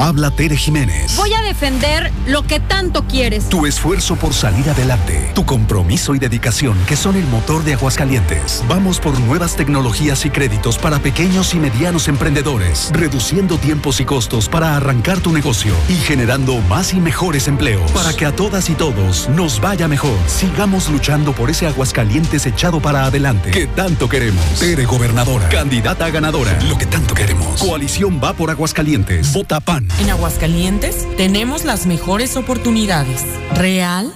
Habla 0.00 0.30
Tere 0.30 0.56
Jiménez. 0.56 1.14
Voy 1.16 1.34
a 1.34 1.42
defender 1.42 2.10
lo 2.26 2.42
que 2.42 2.58
tanto 2.58 3.04
quieres. 3.06 3.50
Tu 3.50 3.66
esfuerzo 3.66 4.16
por 4.16 4.32
salir 4.32 4.70
adelante, 4.70 5.30
tu 5.34 5.44
compromiso 5.44 6.14
y 6.14 6.18
dedicación 6.18 6.74
que 6.86 6.96
son 6.96 7.16
el 7.16 7.26
motor 7.26 7.64
de 7.64 7.74
Aguascalientes. 7.74 8.64
Vamos 8.66 8.98
por 8.98 9.20
nuevas 9.20 9.56
tecnologías 9.56 10.24
y 10.24 10.30
créditos 10.30 10.78
para 10.78 11.00
pequeños 11.00 11.52
y 11.52 11.58
medianos 11.58 12.08
emprendedores, 12.08 12.90
reduciendo 12.94 13.58
tiempos 13.58 14.00
y 14.00 14.06
costos 14.06 14.48
para 14.48 14.74
arrancar 14.74 15.20
tu 15.20 15.32
negocio 15.32 15.74
y 15.90 15.96
generando 15.96 16.56
más 16.62 16.94
y 16.94 17.00
mejores 17.00 17.46
empleos 17.46 17.90
para 17.90 18.14
que 18.14 18.24
a 18.24 18.34
todas 18.34 18.70
y 18.70 18.74
todos 18.76 19.28
nos 19.28 19.60
vaya 19.60 19.86
mejor. 19.86 20.16
Sigamos 20.26 20.88
luchando 20.88 21.34
por 21.34 21.50
ese 21.50 21.66
Aguascalientes 21.66 22.46
echado 22.46 22.80
para 22.80 23.04
adelante 23.04 23.50
que 23.50 23.66
tanto 23.66 24.08
queremos. 24.08 24.42
Tere 24.58 24.86
gobernadora, 24.86 25.46
candidata 25.50 26.08
ganadora, 26.08 26.58
lo 26.70 26.78
que 26.78 26.86
tanto 26.86 27.14
queremos. 27.14 27.60
Coalición 27.60 28.18
va 28.18 28.32
por 28.32 28.48
Aguascalientes. 28.48 29.34
Vota 29.34 29.60
PAN. 29.60 29.89
En 29.98 30.10
Aguascalientes 30.10 31.06
tenemos 31.16 31.64
las 31.64 31.86
mejores 31.86 32.36
oportunidades. 32.36 33.24
¿Real? 33.54 34.12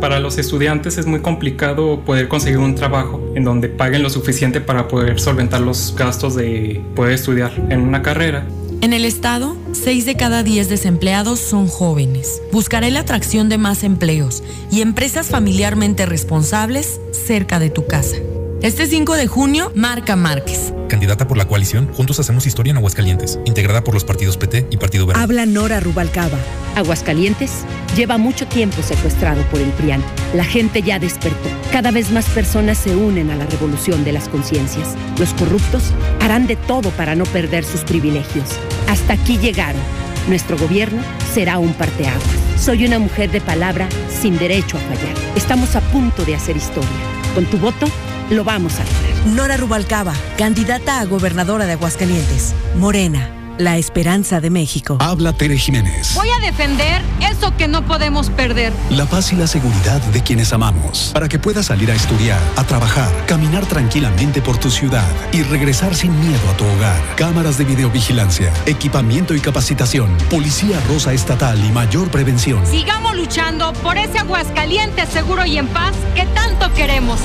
Para 0.00 0.20
los 0.20 0.38
estudiantes 0.38 0.98
es 0.98 1.06
muy 1.06 1.20
complicado 1.20 2.04
poder 2.04 2.28
conseguir 2.28 2.58
un 2.58 2.74
trabajo 2.74 3.20
en 3.34 3.44
donde 3.44 3.68
paguen 3.68 4.02
lo 4.02 4.10
suficiente 4.10 4.60
para 4.60 4.88
poder 4.88 5.20
solventar 5.20 5.60
los 5.60 5.94
gastos 5.96 6.34
de 6.34 6.82
poder 6.94 7.12
estudiar 7.12 7.52
en 7.70 7.80
una 7.80 8.02
carrera. 8.02 8.46
En 8.80 8.92
el 8.92 9.04
estado, 9.04 9.56
6 9.72 10.06
de 10.06 10.16
cada 10.16 10.44
10 10.44 10.68
desempleados 10.68 11.40
son 11.40 11.66
jóvenes. 11.66 12.40
Buscaré 12.52 12.92
la 12.92 13.00
atracción 13.00 13.48
de 13.48 13.58
más 13.58 13.82
empleos 13.82 14.44
y 14.70 14.82
empresas 14.82 15.28
familiarmente 15.28 16.06
responsables 16.06 17.00
cerca 17.10 17.58
de 17.58 17.70
tu 17.70 17.86
casa. 17.86 18.16
Este 18.60 18.86
5 18.86 19.14
de 19.14 19.28
junio, 19.28 19.70
marca 19.76 20.16
Márquez. 20.16 20.74
Candidata 20.88 21.28
por 21.28 21.36
la 21.36 21.46
coalición 21.46 21.92
Juntos 21.92 22.18
Hacemos 22.18 22.44
Historia 22.44 22.72
en 22.72 22.78
Aguascalientes, 22.78 23.38
integrada 23.44 23.84
por 23.84 23.94
los 23.94 24.04
partidos 24.04 24.36
PT 24.36 24.66
y 24.72 24.76
Partido 24.78 25.06
Verde. 25.06 25.20
Habla 25.20 25.46
Nora 25.46 25.78
Rubalcaba. 25.78 26.36
Aguascalientes 26.74 27.52
lleva 27.96 28.18
mucho 28.18 28.48
tiempo 28.48 28.82
secuestrado 28.82 29.42
por 29.44 29.60
el 29.60 29.70
PRIAN. 29.70 30.02
La 30.34 30.42
gente 30.42 30.82
ya 30.82 30.98
despertó. 30.98 31.48
Cada 31.70 31.92
vez 31.92 32.10
más 32.10 32.28
personas 32.30 32.78
se 32.78 32.96
unen 32.96 33.30
a 33.30 33.36
la 33.36 33.46
revolución 33.46 34.02
de 34.02 34.10
las 34.10 34.28
conciencias. 34.28 34.96
Los 35.20 35.32
corruptos 35.34 35.92
harán 36.20 36.48
de 36.48 36.56
todo 36.56 36.90
para 36.90 37.14
no 37.14 37.26
perder 37.26 37.64
sus 37.64 37.82
privilegios. 37.82 38.58
Hasta 38.88 39.12
aquí 39.12 39.38
llegaron. 39.38 39.80
Nuestro 40.28 40.58
gobierno 40.58 41.00
será 41.32 41.60
un 41.60 41.74
parteaguas. 41.74 42.24
Soy 42.60 42.84
una 42.84 42.98
mujer 42.98 43.30
de 43.30 43.40
palabra 43.40 43.88
sin 44.10 44.36
derecho 44.36 44.78
a 44.78 44.80
fallar. 44.80 45.14
Estamos 45.36 45.76
a 45.76 45.80
punto 45.80 46.24
de 46.24 46.34
hacer 46.34 46.56
historia. 46.56 46.90
Con 47.36 47.44
tu 47.44 47.56
voto, 47.58 47.86
lo 48.30 48.44
vamos 48.44 48.74
a 48.78 48.84
lograr. 48.84 49.26
Nora 49.26 49.56
Rubalcaba, 49.56 50.14
candidata 50.36 51.00
a 51.00 51.04
gobernadora 51.04 51.66
de 51.66 51.72
Aguascalientes. 51.72 52.54
Morena, 52.76 53.30
la 53.58 53.76
esperanza 53.76 54.40
de 54.40 54.50
México. 54.50 54.96
Habla 55.00 55.32
Tere 55.32 55.58
Jiménez. 55.58 56.14
Voy 56.14 56.28
a 56.30 56.38
defender 56.40 57.02
eso 57.20 57.56
que 57.56 57.68
no 57.68 57.84
podemos 57.84 58.30
perder. 58.30 58.72
La 58.90 59.06
paz 59.06 59.32
y 59.32 59.36
la 59.36 59.46
seguridad 59.46 60.00
de 60.00 60.22
quienes 60.22 60.52
amamos. 60.52 61.10
Para 61.12 61.28
que 61.28 61.38
puedas 61.38 61.66
salir 61.66 61.90
a 61.90 61.94
estudiar, 61.94 62.40
a 62.56 62.64
trabajar, 62.64 63.10
caminar 63.26 63.66
tranquilamente 63.66 64.40
por 64.40 64.58
tu 64.58 64.70
ciudad 64.70 65.08
y 65.32 65.42
regresar 65.42 65.94
sin 65.94 66.18
miedo 66.20 66.48
a 66.50 66.56
tu 66.56 66.64
hogar. 66.64 67.16
Cámaras 67.16 67.58
de 67.58 67.64
videovigilancia, 67.64 68.52
equipamiento 68.66 69.34
y 69.34 69.40
capacitación, 69.40 70.16
policía 70.30 70.80
rosa 70.88 71.12
estatal 71.12 71.62
y 71.64 71.72
mayor 71.72 72.10
prevención. 72.10 72.64
Sigamos 72.66 73.16
luchando 73.16 73.72
por 73.74 73.98
ese 73.98 74.18
Aguascalientes 74.18 75.08
seguro 75.08 75.44
y 75.44 75.58
en 75.58 75.66
paz 75.68 75.94
que 76.14 76.24
tanto 76.26 76.72
queremos. 76.74 77.18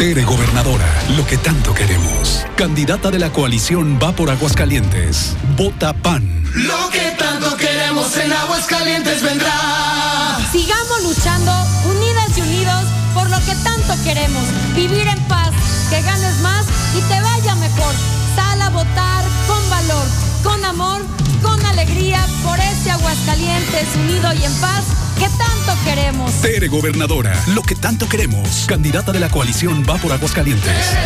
Tere 0.00 0.24
Gobernadora, 0.24 0.86
lo 1.14 1.26
que 1.26 1.36
tanto 1.36 1.74
queremos. 1.74 2.46
Candidata 2.56 3.10
de 3.10 3.18
la 3.18 3.30
coalición 3.34 3.98
Va 4.02 4.12
por 4.12 4.30
Aguascalientes. 4.30 5.36
Vota 5.58 5.92
PAN. 5.92 6.42
Lo 6.54 6.88
que 6.88 7.14
tanto 7.18 7.54
queremos 7.58 8.16
en 8.16 8.32
Aguascalientes 8.32 9.22
vendrá. 9.22 10.38
Sigamos 10.50 11.02
luchando 11.02 11.52
unidas 11.84 12.30
y 12.34 12.40
unidos 12.40 12.84
por 13.12 13.28
lo 13.28 13.36
que 13.40 13.54
tanto 13.56 14.02
queremos. 14.02 14.42
Vivir 14.74 15.06
en 15.06 15.22
paz, 15.28 15.50
que 15.90 16.00
ganes 16.00 16.40
más 16.40 16.64
y 16.96 17.02
te 17.02 17.20
vaya 17.20 17.54
mejor. 17.56 17.94
Sal 18.34 18.62
a 18.62 18.70
votar 18.70 19.22
con 19.46 19.68
valor, 19.68 20.06
con 20.42 20.64
amor, 20.64 21.02
con 21.42 21.62
alegría 21.66 22.26
por 22.42 22.58
este 22.58 22.90
Aguascalientes 22.90 23.96
unido 23.96 24.32
y 24.32 24.44
en 24.44 24.54
paz 24.62 24.84
que 25.20 25.28
tanto 25.36 25.84
queremos. 25.84 26.32
Tere 26.40 26.68
Gobernadora, 26.68 27.38
lo 27.54 27.62
que 27.62 27.74
tanto 27.74 28.08
queremos. 28.08 28.64
Candidata 28.66 29.12
de 29.12 29.20
la 29.20 29.28
coalición 29.28 29.84
Va 29.88 29.98
por 29.98 30.10
Aguascalientes. 30.12 30.96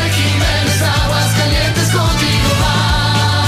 Aguascalientes 1.04 1.88
contigo 1.88 2.24
va. 2.28 2.33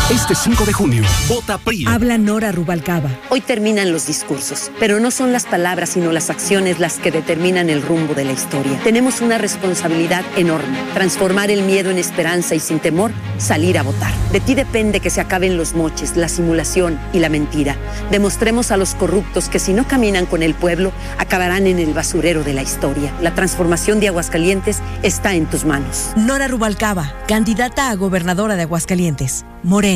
Este 0.08 0.36
5 0.36 0.64
de 0.66 0.72
junio, 0.72 1.02
vota 1.26 1.58
PRI. 1.58 1.84
Habla 1.88 2.16
Nora 2.16 2.52
Rubalcaba. 2.52 3.10
Hoy 3.28 3.40
terminan 3.40 3.90
los 3.90 4.06
discursos, 4.06 4.70
pero 4.78 5.00
no 5.00 5.10
son 5.10 5.32
las 5.32 5.46
palabras 5.46 5.90
sino 5.90 6.12
las 6.12 6.30
acciones 6.30 6.78
las 6.78 7.00
que 7.00 7.10
determinan 7.10 7.70
el 7.70 7.82
rumbo 7.82 8.14
de 8.14 8.24
la 8.24 8.30
historia. 8.30 8.78
Tenemos 8.84 9.20
una 9.20 9.36
responsabilidad 9.36 10.24
enorme, 10.36 10.78
transformar 10.94 11.50
el 11.50 11.62
miedo 11.62 11.90
en 11.90 11.98
esperanza 11.98 12.54
y 12.54 12.60
sin 12.60 12.78
temor 12.78 13.10
salir 13.38 13.78
a 13.78 13.82
votar. 13.82 14.12
De 14.30 14.38
ti 14.38 14.54
depende 14.54 15.00
que 15.00 15.10
se 15.10 15.20
acaben 15.20 15.56
los 15.56 15.74
moches, 15.74 16.16
la 16.16 16.28
simulación 16.28 17.00
y 17.12 17.18
la 17.18 17.28
mentira. 17.28 17.74
Demostremos 18.12 18.70
a 18.70 18.76
los 18.76 18.94
corruptos 18.94 19.48
que 19.48 19.58
si 19.58 19.72
no 19.72 19.88
caminan 19.88 20.26
con 20.26 20.44
el 20.44 20.54
pueblo, 20.54 20.92
acabarán 21.18 21.66
en 21.66 21.80
el 21.80 21.94
basurero 21.94 22.44
de 22.44 22.54
la 22.54 22.62
historia. 22.62 23.12
La 23.20 23.34
transformación 23.34 23.98
de 23.98 24.06
Aguascalientes 24.06 24.78
está 25.02 25.34
en 25.34 25.46
tus 25.46 25.64
manos. 25.64 26.12
Nora 26.16 26.46
Rubalcaba, 26.46 27.12
candidata 27.26 27.90
a 27.90 27.96
gobernadora 27.96 28.54
de 28.54 28.62
Aguascalientes. 28.62 29.44
Morena, 29.66 29.95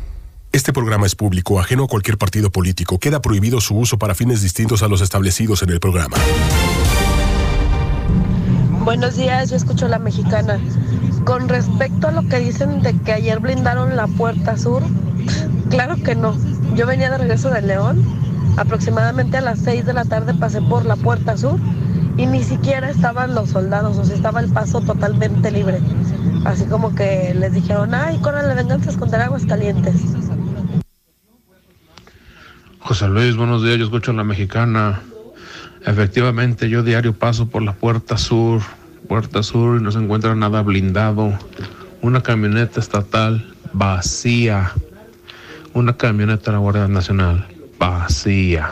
Este 0.53 0.73
programa 0.73 1.05
es 1.05 1.15
público, 1.15 1.61
ajeno 1.61 1.85
a 1.85 1.87
cualquier 1.87 2.17
partido 2.17 2.51
político. 2.51 2.99
Queda 2.99 3.21
prohibido 3.21 3.61
su 3.61 3.77
uso 3.77 3.97
para 3.97 4.15
fines 4.15 4.41
distintos 4.41 4.83
a 4.83 4.89
los 4.89 4.99
establecidos 4.99 5.63
en 5.63 5.69
el 5.69 5.79
programa. 5.79 6.17
Buenos 8.83 9.15
días, 9.15 9.49
yo 9.49 9.55
escucho 9.55 9.87
la 9.87 9.97
mexicana. 9.97 10.59
Con 11.23 11.47
respecto 11.47 12.09
a 12.09 12.11
lo 12.11 12.27
que 12.27 12.39
dicen 12.39 12.81
de 12.81 12.93
que 12.99 13.13
ayer 13.13 13.39
blindaron 13.39 13.95
la 13.95 14.07
puerta 14.07 14.57
sur, 14.57 14.83
claro 15.69 15.95
que 15.95 16.15
no. 16.15 16.35
Yo 16.75 16.85
venía 16.85 17.09
de 17.09 17.19
regreso 17.19 17.49
de 17.49 17.61
León, 17.61 18.03
aproximadamente 18.57 19.37
a 19.37 19.41
las 19.41 19.59
6 19.59 19.85
de 19.85 19.93
la 19.93 20.03
tarde 20.03 20.33
pasé 20.33 20.61
por 20.61 20.83
la 20.83 20.97
puerta 20.97 21.37
sur 21.37 21.61
y 22.17 22.25
ni 22.25 22.43
siquiera 22.43 22.89
estaban 22.89 23.35
los 23.35 23.51
soldados, 23.51 23.97
o 23.97 24.03
sea, 24.03 24.17
estaba 24.17 24.41
el 24.41 24.51
paso 24.51 24.81
totalmente 24.81 25.49
libre. 25.49 25.79
Así 26.43 26.65
como 26.65 26.93
que 26.93 27.33
les 27.35 27.53
dijeron, 27.53 27.93
ay, 27.93 28.17
corran 28.17 28.49
la 28.49 28.55
venganza 28.55 28.91
contra 28.97 29.23
aguas 29.23 29.45
calientes. 29.45 29.95
José 32.83 33.07
Luis, 33.07 33.35
buenos 33.35 33.63
días, 33.63 33.77
yo 33.77 33.85
escucho 33.85 34.11
la 34.11 34.23
mexicana. 34.23 35.01
Efectivamente, 35.85 36.67
yo 36.67 36.81
diario 36.81 37.13
paso 37.13 37.47
por 37.47 37.61
la 37.61 37.73
puerta 37.73 38.17
sur, 38.17 38.61
puerta 39.07 39.43
sur, 39.43 39.79
y 39.79 39.83
no 39.83 39.91
se 39.91 39.99
encuentra 39.99 40.33
nada 40.33 40.63
blindado. 40.63 41.31
Una 42.01 42.21
camioneta 42.21 42.79
estatal 42.79 43.53
vacía. 43.71 44.71
Una 45.73 45.95
camioneta 45.95 46.45
de 46.45 46.51
la 46.53 46.57
Guardia 46.57 46.87
Nacional 46.87 47.45
vacía. 47.77 48.71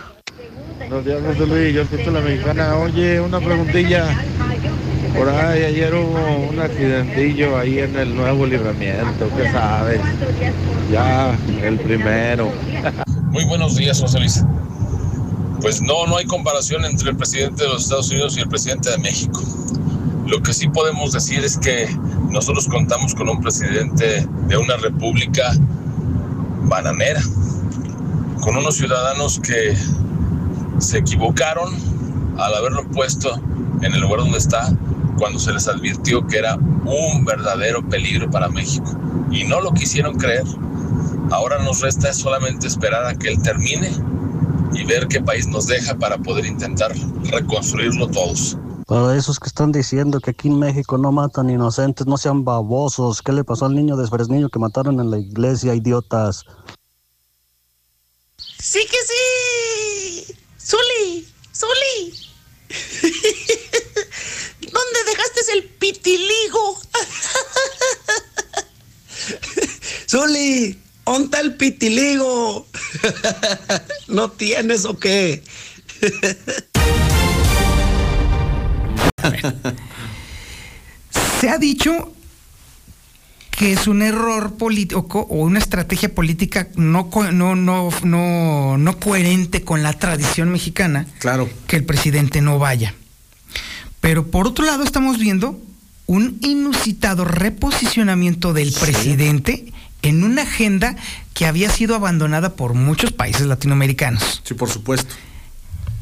Buenos 0.79 1.05
días, 1.05 1.21
José 1.23 1.45
Luis, 1.45 1.75
yo 1.75 1.81
escucho 1.83 2.11
la 2.11 2.21
mexicana. 2.21 2.77
Oye, 2.77 3.21
una 3.21 3.39
preguntilla. 3.39 4.05
Por 5.15 5.29
ahí 5.29 5.63
ayer 5.63 5.93
hubo 5.93 6.49
un 6.49 6.59
accidentillo 6.59 7.57
ahí 7.57 7.79
en 7.79 7.95
el 7.95 8.15
nuevo 8.15 8.47
libramiento, 8.47 9.29
¿qué 9.37 9.51
sabes? 9.51 10.01
Ya, 10.91 11.37
el 11.63 11.77
primero. 11.77 12.51
Muy 13.31 13.45
buenos 13.45 13.75
días, 13.75 14.01
José 14.01 14.19
Luis. 14.19 14.43
Pues 15.61 15.83
no, 15.83 16.07
no 16.07 16.17
hay 16.17 16.25
comparación 16.25 16.83
entre 16.83 17.11
el 17.11 17.15
presidente 17.15 17.63
de 17.63 17.69
los 17.69 17.83
Estados 17.83 18.09
Unidos 18.09 18.35
y 18.35 18.39
el 18.39 18.49
presidente 18.49 18.89
de 18.89 18.97
México. 18.97 19.43
Lo 20.25 20.41
que 20.41 20.51
sí 20.51 20.67
podemos 20.67 21.11
decir 21.11 21.43
es 21.43 21.55
que 21.59 21.87
nosotros 22.31 22.67
contamos 22.67 23.13
con 23.13 23.29
un 23.29 23.39
presidente 23.39 24.27
de 24.47 24.57
una 24.57 24.77
república 24.77 25.51
bananera, 26.63 27.21
con 28.41 28.57
unos 28.57 28.77
ciudadanos 28.77 29.39
que 29.39 29.77
se 30.79 30.97
equivocaron 30.97 31.71
al 32.37 32.55
haberlo 32.55 32.87
puesto 32.87 33.39
en 33.81 33.93
el 33.93 34.01
lugar 34.01 34.21
donde 34.21 34.39
está 34.39 34.73
cuando 35.19 35.37
se 35.37 35.53
les 35.53 35.67
advirtió 35.67 36.25
que 36.25 36.39
era 36.39 36.55
un 36.55 37.25
verdadero 37.25 37.87
peligro 37.87 38.27
para 38.31 38.49
México. 38.49 38.91
Y 39.29 39.43
no 39.43 39.61
lo 39.61 39.71
quisieron 39.71 40.17
creer. 40.17 40.45
Ahora 41.31 41.63
nos 41.63 41.81
resta 41.81 42.13
solamente 42.13 42.67
esperar 42.67 43.05
a 43.05 43.15
que 43.15 43.29
él 43.29 43.41
termine 43.41 43.91
y 44.73 44.83
ver 44.85 45.07
qué 45.07 45.21
país 45.21 45.47
nos 45.47 45.65
deja 45.67 45.95
para 45.95 46.17
poder 46.17 46.45
intentar 46.45 46.93
reconstruirlo 47.31 48.07
todos. 48.07 48.57
Para 48.87 49.15
esos 49.15 49.39
que 49.39 49.47
están 49.47 49.71
diciendo 49.71 50.19
que 50.19 50.31
aquí 50.31 50.47
en 50.47 50.57
México 50.57 50.97
no 50.97 51.11
matan 51.11 51.51
inocentes, 51.51 52.07
no 52.07 52.17
sean 52.17 52.43
babosos. 52.43 53.21
¿Qué 53.21 53.31
le 53.31 53.43
pasó 53.43 53.65
al 53.65 53.75
niño 53.75 53.95
de 53.95 54.07
Fresniño 54.07 54.49
que 54.49 54.57
mataron 54.57 54.99
en 54.99 55.11
la 55.11 55.19
iglesia, 55.19 55.75
idiotas? 55.75 56.43
Sí 58.57 58.79
que 58.89 58.97
sí. 59.05 60.33
Zuli, 60.59 61.27
Zuli. 61.53 62.13
¿Dónde 64.61 65.03
dejaste 65.05 65.41
el 65.53 65.65
pitiligo? 65.65 66.79
Zuli, 70.09 70.79
¿dónde 71.11 71.39
el 71.39 71.55
pitiligo? 71.55 72.67
¿No 74.07 74.29
tienes 74.29 74.85
o 74.85 74.99
qué? 74.99 75.43
Se 81.41 81.49
ha 81.49 81.57
dicho 81.57 82.13
que 83.49 83.73
es 83.73 83.87
un 83.87 84.03
error 84.03 84.55
político 84.57 85.25
o 85.29 85.37
una 85.37 85.57
estrategia 85.59 86.13
política 86.13 86.67
no, 86.75 87.09
no, 87.31 87.55
no, 87.55 87.89
no, 88.03 88.77
no 88.77 88.99
coherente 88.99 89.63
con 89.63 89.81
la 89.81 89.93
tradición 89.93 90.49
mexicana 90.51 91.07
Claro. 91.17 91.49
que 91.67 91.75
el 91.75 91.85
presidente 91.85 92.41
no 92.41 92.59
vaya. 92.59 92.93
Pero 93.99 94.27
por 94.27 94.47
otro 94.47 94.63
lado 94.63 94.83
estamos 94.83 95.17
viendo 95.17 95.59
un 96.05 96.37
inusitado 96.41 97.25
reposicionamiento 97.25 98.53
del 98.53 98.71
presidente 98.73 99.73
en 100.01 100.23
una 100.23 100.43
agenda 100.43 100.95
que 101.33 101.45
había 101.45 101.69
sido 101.69 101.95
abandonada 101.95 102.55
por 102.55 102.73
muchos 102.73 103.11
países 103.11 103.47
latinoamericanos. 103.47 104.41
Sí, 104.43 104.53
por 104.53 104.69
supuesto. 104.69 105.13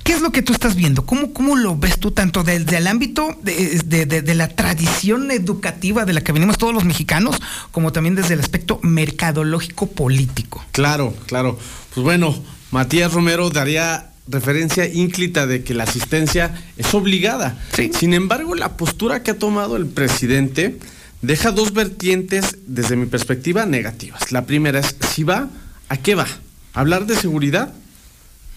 ¿Qué 0.04 0.14
es 0.14 0.22
lo 0.22 0.32
que 0.32 0.42
tú 0.42 0.54
estás 0.54 0.76
viendo? 0.76 1.06
¿Cómo, 1.06 1.34
cómo 1.34 1.58
lo 1.58 1.76
ves 1.78 2.00
tú 2.00 2.12
tanto 2.12 2.44
desde 2.44 2.78
el 2.78 2.88
ámbito 2.88 3.38
de, 3.44 3.82
de- 3.84 4.06
de- 4.06 4.22
de 4.22 4.36
la 4.36 4.48
tradición 4.48 5.30
educativa 5.32 6.06
de 6.06 6.14
la 6.14 6.22
que 6.22 6.32
venimos 6.32 6.58
todos 6.58 6.74
los 6.74 6.86
mexicanos, 6.86 7.36
como 7.72 7.92
también 7.92 8.16
desde 8.16 8.36
el 8.36 8.40
aspecto 8.40 8.80
mercadológico 8.84 9.88
político? 9.88 10.64
Claro, 10.72 11.14
claro. 11.26 11.60
Pues 11.94 12.04
bueno, 12.06 12.34
Matías 12.72 13.12
Romero 13.12 13.50
daría 13.50 14.12
referencia 14.30 14.88
ínclita 14.88 15.46
de 15.46 15.64
que 15.64 15.74
la 15.74 15.84
asistencia 15.84 16.54
es 16.78 16.94
obligada. 16.94 17.58
Sin 17.98 18.14
embargo, 18.14 18.56
la 18.56 18.78
postura 18.78 19.24
que 19.24 19.32
ha 19.32 19.38
tomado 19.38 19.76
el 19.76 19.88
presidente 19.88 20.80
deja 21.22 21.52
dos 21.52 21.74
vertientes 21.74 22.58
desde 22.66 22.96
mi 22.96 23.06
perspectiva 23.06 23.66
negativas. 23.66 24.32
La 24.32 24.46
primera 24.46 24.80
es, 24.80 24.96
si 25.10 25.24
va, 25.24 25.50
¿a 25.90 25.98
qué 25.98 26.16
va? 26.16 26.28
¿Hablar 26.74 27.06
de 27.06 27.16
seguridad? 27.16 27.74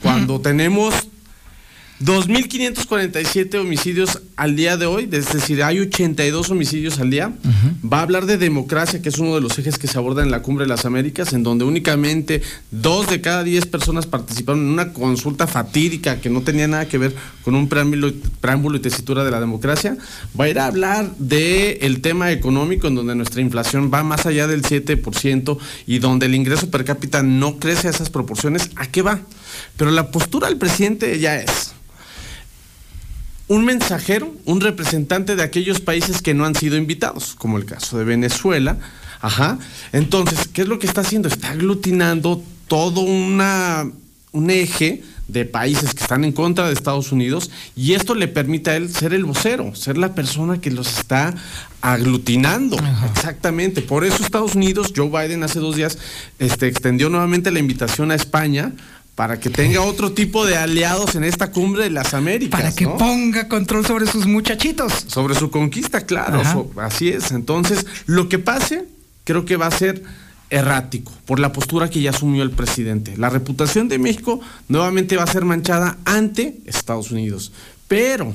Cuando 0.02 0.40
tenemos 0.40 1.09
2.547 2.00 3.60
homicidios 3.60 4.22
al 4.36 4.56
día 4.56 4.78
de 4.78 4.86
hoy, 4.86 5.06
es 5.12 5.34
decir, 5.34 5.62
hay 5.62 5.80
82 5.80 6.48
homicidios 6.48 6.98
al 6.98 7.10
día. 7.10 7.34
Va 7.84 7.98
a 7.98 8.02
hablar 8.02 8.24
de 8.24 8.38
democracia, 8.38 9.02
que 9.02 9.10
es 9.10 9.18
uno 9.18 9.34
de 9.34 9.42
los 9.42 9.58
ejes 9.58 9.78
que 9.78 9.86
se 9.86 9.98
aborda 9.98 10.22
en 10.22 10.30
la 10.30 10.40
Cumbre 10.40 10.64
de 10.64 10.70
las 10.70 10.86
Américas, 10.86 11.34
en 11.34 11.42
donde 11.42 11.66
únicamente 11.66 12.40
dos 12.70 13.10
de 13.10 13.20
cada 13.20 13.44
diez 13.44 13.66
personas 13.66 14.06
participaron 14.06 14.60
en 14.60 14.68
una 14.68 14.94
consulta 14.94 15.46
fatídica 15.46 16.22
que 16.22 16.30
no 16.30 16.40
tenía 16.40 16.66
nada 16.68 16.88
que 16.88 16.96
ver 16.96 17.14
con 17.44 17.54
un 17.54 17.68
preámbulo, 17.68 18.12
preámbulo 18.40 18.78
y 18.78 18.80
tesitura 18.80 19.22
de 19.22 19.30
la 19.30 19.40
democracia. 19.40 19.98
Va 20.38 20.46
a 20.46 20.48
ir 20.48 20.58
a 20.58 20.66
hablar 20.66 21.14
del 21.18 21.76
el 21.82 22.00
tema 22.00 22.32
económico, 22.32 22.86
en 22.86 22.94
donde 22.94 23.14
nuestra 23.14 23.42
inflación 23.42 23.90
va 23.92 24.02
más 24.04 24.24
allá 24.24 24.46
del 24.46 24.62
7% 24.62 25.58
y 25.86 25.98
donde 25.98 26.26
el 26.26 26.34
ingreso 26.34 26.70
per 26.70 26.84
cápita 26.86 27.22
no 27.22 27.58
crece 27.58 27.88
a 27.88 27.90
esas 27.90 28.08
proporciones. 28.08 28.70
¿A 28.76 28.86
qué 28.86 29.02
va? 29.02 29.20
Pero 29.76 29.90
la 29.90 30.10
postura 30.10 30.48
del 30.48 30.56
presidente 30.56 31.18
ya 31.18 31.36
es 31.36 31.74
un 33.50 33.64
mensajero, 33.64 34.32
un 34.44 34.60
representante 34.60 35.34
de 35.34 35.42
aquellos 35.42 35.80
países 35.80 36.22
que 36.22 36.34
no 36.34 36.44
han 36.44 36.54
sido 36.54 36.76
invitados, 36.76 37.34
como 37.34 37.58
el 37.58 37.64
caso 37.64 37.98
de 37.98 38.04
Venezuela. 38.04 38.78
Ajá. 39.20 39.58
Entonces, 39.92 40.46
¿qué 40.46 40.62
es 40.62 40.68
lo 40.68 40.78
que 40.78 40.86
está 40.86 41.00
haciendo? 41.00 41.26
Está 41.26 41.50
aglutinando 41.50 42.44
todo 42.68 43.00
una, 43.00 43.90
un 44.30 44.50
eje 44.50 45.02
de 45.26 45.46
países 45.46 45.94
que 45.94 46.02
están 46.02 46.24
en 46.24 46.30
contra 46.30 46.68
de 46.68 46.74
Estados 46.74 47.10
Unidos 47.10 47.50
y 47.74 47.94
esto 47.94 48.14
le 48.14 48.28
permite 48.28 48.70
a 48.70 48.76
él 48.76 48.88
ser 48.88 49.14
el 49.14 49.24
vocero, 49.24 49.74
ser 49.74 49.98
la 49.98 50.14
persona 50.14 50.60
que 50.60 50.70
los 50.70 50.98
está 50.98 51.34
aglutinando. 51.80 52.76
Exactamente. 53.12 53.82
Por 53.82 54.04
eso 54.04 54.22
Estados 54.22 54.54
Unidos, 54.54 54.92
Joe 54.94 55.08
Biden 55.08 55.42
hace 55.42 55.58
dos 55.58 55.74
días 55.74 55.98
este, 56.38 56.68
extendió 56.68 57.10
nuevamente 57.10 57.50
la 57.50 57.58
invitación 57.58 58.12
a 58.12 58.14
España 58.14 58.74
para 59.14 59.38
que 59.38 59.50
tenga 59.50 59.82
otro 59.82 60.12
tipo 60.12 60.46
de 60.46 60.56
aliados 60.56 61.14
en 61.14 61.24
esta 61.24 61.50
cumbre 61.50 61.84
de 61.84 61.90
las 61.90 62.14
Américas. 62.14 62.60
Para 62.60 62.74
que 62.74 62.86
ponga 62.86 63.48
control 63.48 63.84
sobre 63.84 64.06
sus 64.06 64.26
muchachitos. 64.26 64.92
Sobre 65.06 65.34
su 65.34 65.50
conquista, 65.50 66.06
claro. 66.06 66.70
así 66.76 67.10
es. 67.10 67.30
Entonces, 67.30 67.86
lo 68.06 68.28
que 68.28 68.38
pase, 68.38 68.86
creo 69.24 69.44
que 69.44 69.56
va 69.56 69.66
a 69.66 69.70
ser 69.70 70.02
errático 70.48 71.12
por 71.26 71.38
la 71.38 71.52
postura 71.52 71.88
que 71.88 72.00
ya 72.00 72.10
asumió 72.10 72.42
el 72.42 72.50
presidente. 72.50 73.16
La 73.16 73.30
reputación 73.30 73.88
de 73.88 73.98
México 73.98 74.40
nuevamente 74.68 75.16
va 75.16 75.24
a 75.24 75.26
ser 75.26 75.44
manchada 75.44 75.98
ante 76.04 76.58
Estados 76.66 77.10
Unidos. 77.10 77.52
Pero 77.88 78.34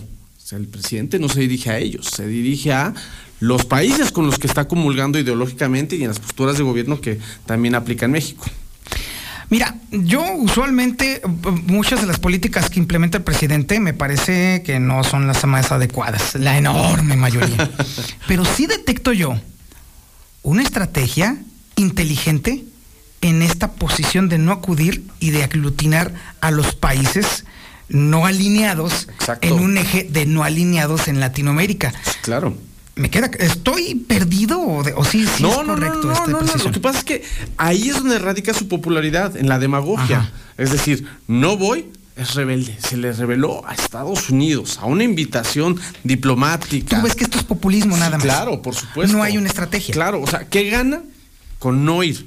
el 0.51 0.67
presidente 0.67 1.19
no 1.19 1.29
se 1.29 1.41
dirige 1.41 1.71
a 1.71 1.79
ellos, 1.79 2.07
se 2.07 2.27
dirige 2.27 2.71
a 2.71 2.93
los 3.39 3.65
países 3.65 4.11
con 4.11 4.25
los 4.27 4.37
que 4.37 4.47
está 4.47 4.67
comulgando 4.67 5.19
ideológicamente 5.19 5.95
y 5.95 6.03
en 6.03 6.09
las 6.09 6.19
posturas 6.19 6.57
de 6.57 6.63
gobierno 6.63 7.01
que 7.01 7.19
también 7.45 7.75
aplica 7.75 8.05
en 8.05 8.11
México. 8.11 8.45
Mira, 9.49 9.75
yo 9.91 10.23
usualmente 10.33 11.21
muchas 11.67 12.01
de 12.01 12.07
las 12.07 12.19
políticas 12.19 12.69
que 12.69 12.79
implementa 12.79 13.17
el 13.17 13.23
presidente 13.23 13.79
me 13.79 13.93
parece 13.93 14.63
que 14.63 14.79
no 14.79 15.03
son 15.03 15.27
las 15.27 15.45
más 15.45 15.71
adecuadas, 15.71 16.35
la 16.35 16.57
enorme 16.57 17.15
mayoría. 17.15 17.69
Pero 18.27 18.43
sí 18.45 18.65
detecto 18.65 19.13
yo 19.13 19.39
una 20.41 20.63
estrategia 20.63 21.37
inteligente 21.75 22.63
en 23.21 23.41
esta 23.41 23.73
posición 23.73 24.29
de 24.29 24.37
no 24.37 24.51
acudir 24.51 25.03
y 25.19 25.31
de 25.31 25.43
aglutinar 25.43 26.13
a 26.41 26.51
los 26.51 26.75
países 26.75 27.45
no 27.87 28.25
alineados 28.25 29.07
en 29.41 29.53
un 29.53 29.77
eje 29.77 30.07
de 30.09 30.25
no 30.25 30.43
alineados 30.43 31.07
en 31.07 31.19
Latinoamérica. 31.19 31.93
Claro 32.21 32.55
me 32.95 33.09
queda, 33.09 33.29
estoy 33.39 33.95
perdido 33.95 34.59
o, 34.61 35.05
sí, 35.05 35.25
sí 35.27 35.43
no, 35.43 35.49
es 35.49 35.67
correcto. 35.67 36.07
No, 36.07 36.27
no, 36.27 36.41
no, 36.41 36.55
Lo 36.63 36.71
que 36.71 36.79
pasa 36.79 36.99
es 36.99 37.03
que 37.03 37.23
ahí 37.57 37.89
es 37.89 37.95
donde 37.95 38.19
radica 38.19 38.53
su 38.53 38.67
popularidad, 38.67 39.35
en 39.35 39.49
la 39.49 39.59
demagogia. 39.59 40.31
Es 40.57 40.71
decir, 40.71 41.05
no 41.27 41.57
voy, 41.57 41.91
es 42.15 42.35
rebelde. 42.35 42.77
Se 42.79 42.95
le 42.95 43.11
reveló 43.11 43.67
a 43.67 43.73
Estados 43.73 44.29
Unidos, 44.29 44.77
a 44.79 44.85
una 44.85 45.03
invitación 45.03 45.79
diplomática. 46.03 46.97
Tú 46.97 47.03
ves 47.03 47.15
que 47.15 47.25
esto 47.25 47.37
es 47.37 47.43
populismo 47.43 47.97
nada 47.97 48.11
más. 48.11 48.23
Claro, 48.23 48.61
por 48.61 48.75
supuesto. 48.75 49.15
No 49.15 49.21
hay 49.21 49.37
una 49.37 49.49
estrategia. 49.49 49.93
Claro, 49.93 50.21
o 50.21 50.27
sea, 50.27 50.47
¿qué 50.47 50.69
gana 50.69 51.01
con 51.59 51.83
no 51.83 52.01
ir? 52.01 52.25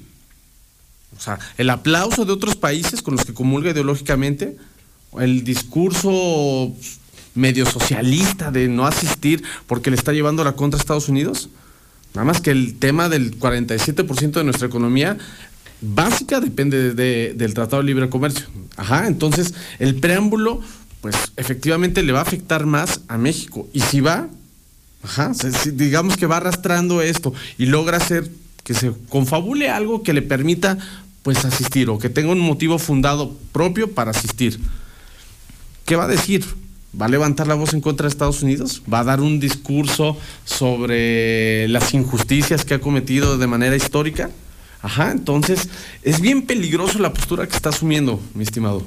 O 1.16 1.20
sea, 1.20 1.38
el 1.56 1.70
aplauso 1.70 2.26
de 2.26 2.32
otros 2.32 2.56
países 2.56 3.00
con 3.00 3.16
los 3.16 3.24
que 3.24 3.32
comulga 3.32 3.70
ideológicamente, 3.70 4.56
el 5.18 5.42
discurso 5.42 6.74
medio 7.38 7.64
socialista 7.64 8.50
de 8.50 8.68
no 8.68 8.86
asistir 8.86 9.42
porque 9.66 9.90
le 9.90 9.96
está 9.96 10.12
llevando 10.12 10.44
la 10.44 10.52
contra 10.52 10.78
a 10.78 10.80
Estados 10.80 11.08
Unidos. 11.08 11.48
Nada 12.14 12.24
más 12.24 12.40
que 12.40 12.50
el 12.50 12.78
tema 12.78 13.08
del 13.08 13.38
47% 13.38 14.32
de 14.32 14.44
nuestra 14.44 14.66
economía 14.66 15.16
básica 15.80 16.40
depende 16.40 16.94
del 17.34 17.54
Tratado 17.54 17.82
de 17.82 17.86
Libre 17.86 18.08
Comercio. 18.08 18.46
Ajá, 18.76 19.06
entonces 19.06 19.54
el 19.78 19.94
preámbulo, 19.96 20.60
pues 21.00 21.14
efectivamente 21.36 22.02
le 22.02 22.12
va 22.12 22.20
a 22.20 22.22
afectar 22.22 22.66
más 22.66 23.00
a 23.08 23.18
México. 23.18 23.68
Y 23.72 23.80
si 23.80 24.00
va, 24.00 24.28
ajá, 25.02 25.32
digamos 25.72 26.16
que 26.16 26.26
va 26.26 26.38
arrastrando 26.38 27.02
esto 27.02 27.32
y 27.56 27.66
logra 27.66 27.98
hacer 27.98 28.30
que 28.64 28.74
se 28.74 28.92
confabule 29.08 29.70
algo 29.70 30.02
que 30.02 30.12
le 30.12 30.22
permita 30.22 30.78
pues 31.22 31.44
asistir 31.44 31.90
o 31.90 31.98
que 31.98 32.08
tenga 32.08 32.32
un 32.32 32.40
motivo 32.40 32.78
fundado 32.78 33.36
propio 33.52 33.92
para 33.92 34.10
asistir. 34.10 34.58
¿Qué 35.84 35.96
va 35.96 36.04
a 36.04 36.08
decir? 36.08 36.44
Va 36.98 37.06
a 37.06 37.08
levantar 37.08 37.46
la 37.46 37.54
voz 37.54 37.74
en 37.74 37.80
contra 37.80 38.04
de 38.04 38.10
Estados 38.10 38.42
Unidos, 38.42 38.82
va 38.92 39.00
a 39.00 39.04
dar 39.04 39.20
un 39.20 39.40
discurso 39.40 40.16
sobre 40.44 41.68
las 41.68 41.94
injusticias 41.94 42.64
que 42.64 42.74
ha 42.74 42.80
cometido 42.80 43.38
de 43.38 43.46
manera 43.46 43.76
histórica. 43.76 44.30
Ajá, 44.80 45.10
entonces 45.10 45.68
es 46.02 46.20
bien 46.20 46.42
peligroso 46.42 47.00
la 47.00 47.12
postura 47.12 47.48
que 47.48 47.56
está 47.56 47.70
asumiendo, 47.70 48.20
mi 48.34 48.44
estimado. 48.44 48.84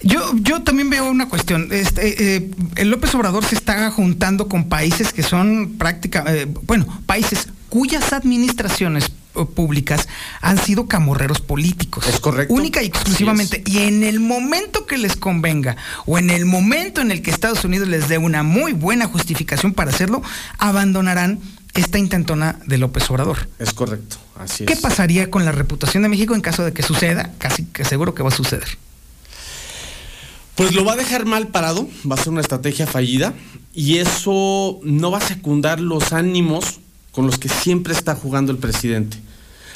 Yo, 0.00 0.20
yo 0.36 0.62
también 0.62 0.90
veo 0.90 1.10
una 1.10 1.28
cuestión. 1.28 1.68
Este, 1.72 2.36
eh, 2.36 2.50
el 2.76 2.90
López 2.90 3.12
Obrador 3.16 3.44
se 3.44 3.56
está 3.56 3.90
juntando 3.90 4.48
con 4.48 4.68
países 4.68 5.12
que 5.12 5.24
son 5.24 5.74
prácticamente, 5.76 6.42
eh, 6.42 6.46
bueno, 6.62 6.86
países 7.06 7.48
cuyas 7.68 8.12
administraciones 8.12 9.10
públicas 9.54 10.08
han 10.40 10.58
sido 10.58 10.86
camorreros 10.86 11.40
políticos. 11.40 12.06
Es 12.06 12.20
correcto. 12.20 12.54
Única 12.54 12.82
y 12.82 12.86
exclusivamente. 12.86 13.62
Y 13.66 13.78
en 13.78 14.04
el 14.04 14.20
momento 14.20 14.86
que 14.86 14.98
les 14.98 15.16
convenga 15.16 15.76
o 16.06 16.18
en 16.18 16.30
el 16.30 16.46
momento 16.46 17.00
en 17.00 17.10
el 17.10 17.22
que 17.22 17.30
Estados 17.30 17.64
Unidos 17.64 17.88
les 17.88 18.08
dé 18.08 18.18
una 18.18 18.42
muy 18.42 18.72
buena 18.72 19.06
justificación 19.06 19.74
para 19.74 19.90
hacerlo, 19.90 20.22
abandonarán 20.58 21.40
esta 21.74 21.98
intentona 21.98 22.60
de 22.66 22.78
López 22.78 23.10
Obrador. 23.10 23.48
Es 23.58 23.72
correcto, 23.74 24.16
así 24.38 24.64
¿Qué 24.64 24.76
pasaría 24.76 25.30
con 25.30 25.44
la 25.44 25.52
reputación 25.52 26.04
de 26.04 26.08
México 26.08 26.34
en 26.34 26.40
caso 26.40 26.64
de 26.64 26.72
que 26.72 26.82
suceda? 26.82 27.32
Casi 27.38 27.64
que 27.64 27.84
seguro 27.84 28.14
que 28.14 28.22
va 28.22 28.28
a 28.28 28.32
suceder. 28.32 28.78
Pues 30.54 30.72
lo 30.72 30.84
va 30.84 30.92
a 30.92 30.96
dejar 30.96 31.26
mal 31.26 31.48
parado, 31.48 31.88
va 32.08 32.14
a 32.14 32.18
ser 32.18 32.28
una 32.28 32.40
estrategia 32.40 32.86
fallida 32.86 33.34
y 33.74 33.98
eso 33.98 34.78
no 34.84 35.10
va 35.10 35.18
a 35.18 35.20
secundar 35.20 35.80
los 35.80 36.12
ánimos 36.12 36.78
con 37.14 37.26
los 37.26 37.38
que 37.38 37.48
siempre 37.48 37.92
está 37.92 38.14
jugando 38.14 38.50
el 38.50 38.58
presidente. 38.58 39.18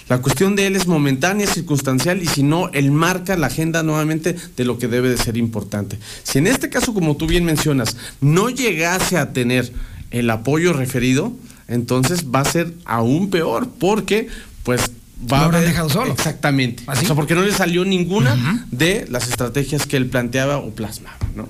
La 0.09 0.23
cuestión 0.23 0.57
de 0.57 0.67
él 0.67 0.75
es 0.75 0.87
momentánea, 0.87 1.47
circunstancial 1.47 2.23
y 2.23 2.27
si 2.27 2.43
no, 2.43 2.69
él 2.71 2.91
marca 2.91 3.37
la 3.37 3.49
agenda 3.49 3.83
nuevamente 3.83 4.35
de 4.57 4.65
lo 4.65 4.79
que 4.79 4.89
debe 4.89 5.11
de 5.11 5.19
ser 5.19 5.37
importante. 5.37 5.99
Si 6.23 6.39
en 6.39 6.47
este 6.47 6.71
caso, 6.71 6.95
como 6.95 7.17
tú 7.17 7.27
bien 7.27 7.45
mencionas, 7.45 7.97
no 8.21 8.49
llegase 8.49 9.19
a 9.19 9.33
tener 9.33 9.71
el 10.11 10.31
apoyo 10.31 10.73
referido, 10.73 11.35
entonces 11.69 12.27
va 12.35 12.41
a 12.41 12.47
ser 12.47 12.73
aún 12.87 13.29
peor 13.29 13.69
porque 13.79 14.29
pues 14.63 14.91
va 15.31 15.41
a 15.41 15.45
haber 15.47 15.65
dejado 15.67 15.89
solo. 15.89 16.13
Exactamente. 16.13 16.85
O 16.87 16.95
sea, 16.95 17.15
porque 17.15 17.35
no 17.35 17.43
le 17.43 17.53
salió 17.53 17.85
ninguna 17.85 18.67
de 18.71 19.07
las 19.09 19.29
estrategias 19.29 19.87
que 19.87 19.97
él 19.97 20.07
planteaba 20.07 20.59
o 20.59 20.71
plasmaba, 20.71 21.19
¿no? 21.35 21.49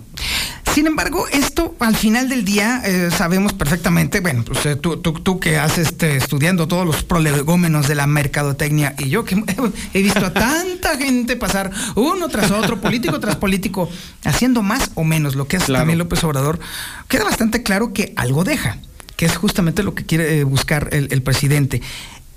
Sin 0.79 0.87
embargo, 0.87 1.27
esto 1.33 1.75
al 1.81 1.97
final 1.97 2.29
del 2.29 2.45
día 2.45 2.83
eh, 2.85 3.11
sabemos 3.11 3.53
perfectamente, 3.53 4.21
bueno, 4.21 4.45
pues, 4.45 4.65
eh, 4.65 4.77
tú, 4.77 4.99
tú, 4.99 5.41
que 5.41 5.59
has 5.59 5.77
este, 5.77 6.17
estudiando 6.17 6.69
todos 6.69 6.87
los 6.87 7.03
prolegómenos 7.03 7.89
de 7.89 7.97
la 7.97 8.07
mercadotecnia 8.07 8.95
y 8.97 9.09
yo 9.09 9.25
que 9.25 9.43
he 9.95 10.03
visto 10.03 10.25
a 10.25 10.33
tanta 10.33 10.97
gente 10.97 11.35
pasar 11.35 11.73
uno 11.97 12.29
tras 12.29 12.53
otro, 12.53 12.81
político 12.81 13.19
tras 13.19 13.35
político, 13.35 13.91
haciendo 14.23 14.63
más 14.63 14.93
o 14.95 15.03
menos 15.03 15.35
lo 15.35 15.49
que 15.49 15.57
hace 15.57 15.73
también 15.73 15.99
López 15.99 16.23
Obrador, 16.23 16.61
queda 17.09 17.25
bastante 17.25 17.65
claro 17.65 17.93
que 17.93 18.13
algo 18.15 18.45
deja, 18.45 18.79
que 19.17 19.27
es 19.27 19.37
justamente 19.37 19.83
lo 19.83 19.97
que 19.97 20.07
quiere 20.07 20.39
eh, 20.39 20.45
buscar 20.45 20.91
el, 20.93 21.09
el 21.11 21.23
presidente. 21.23 21.83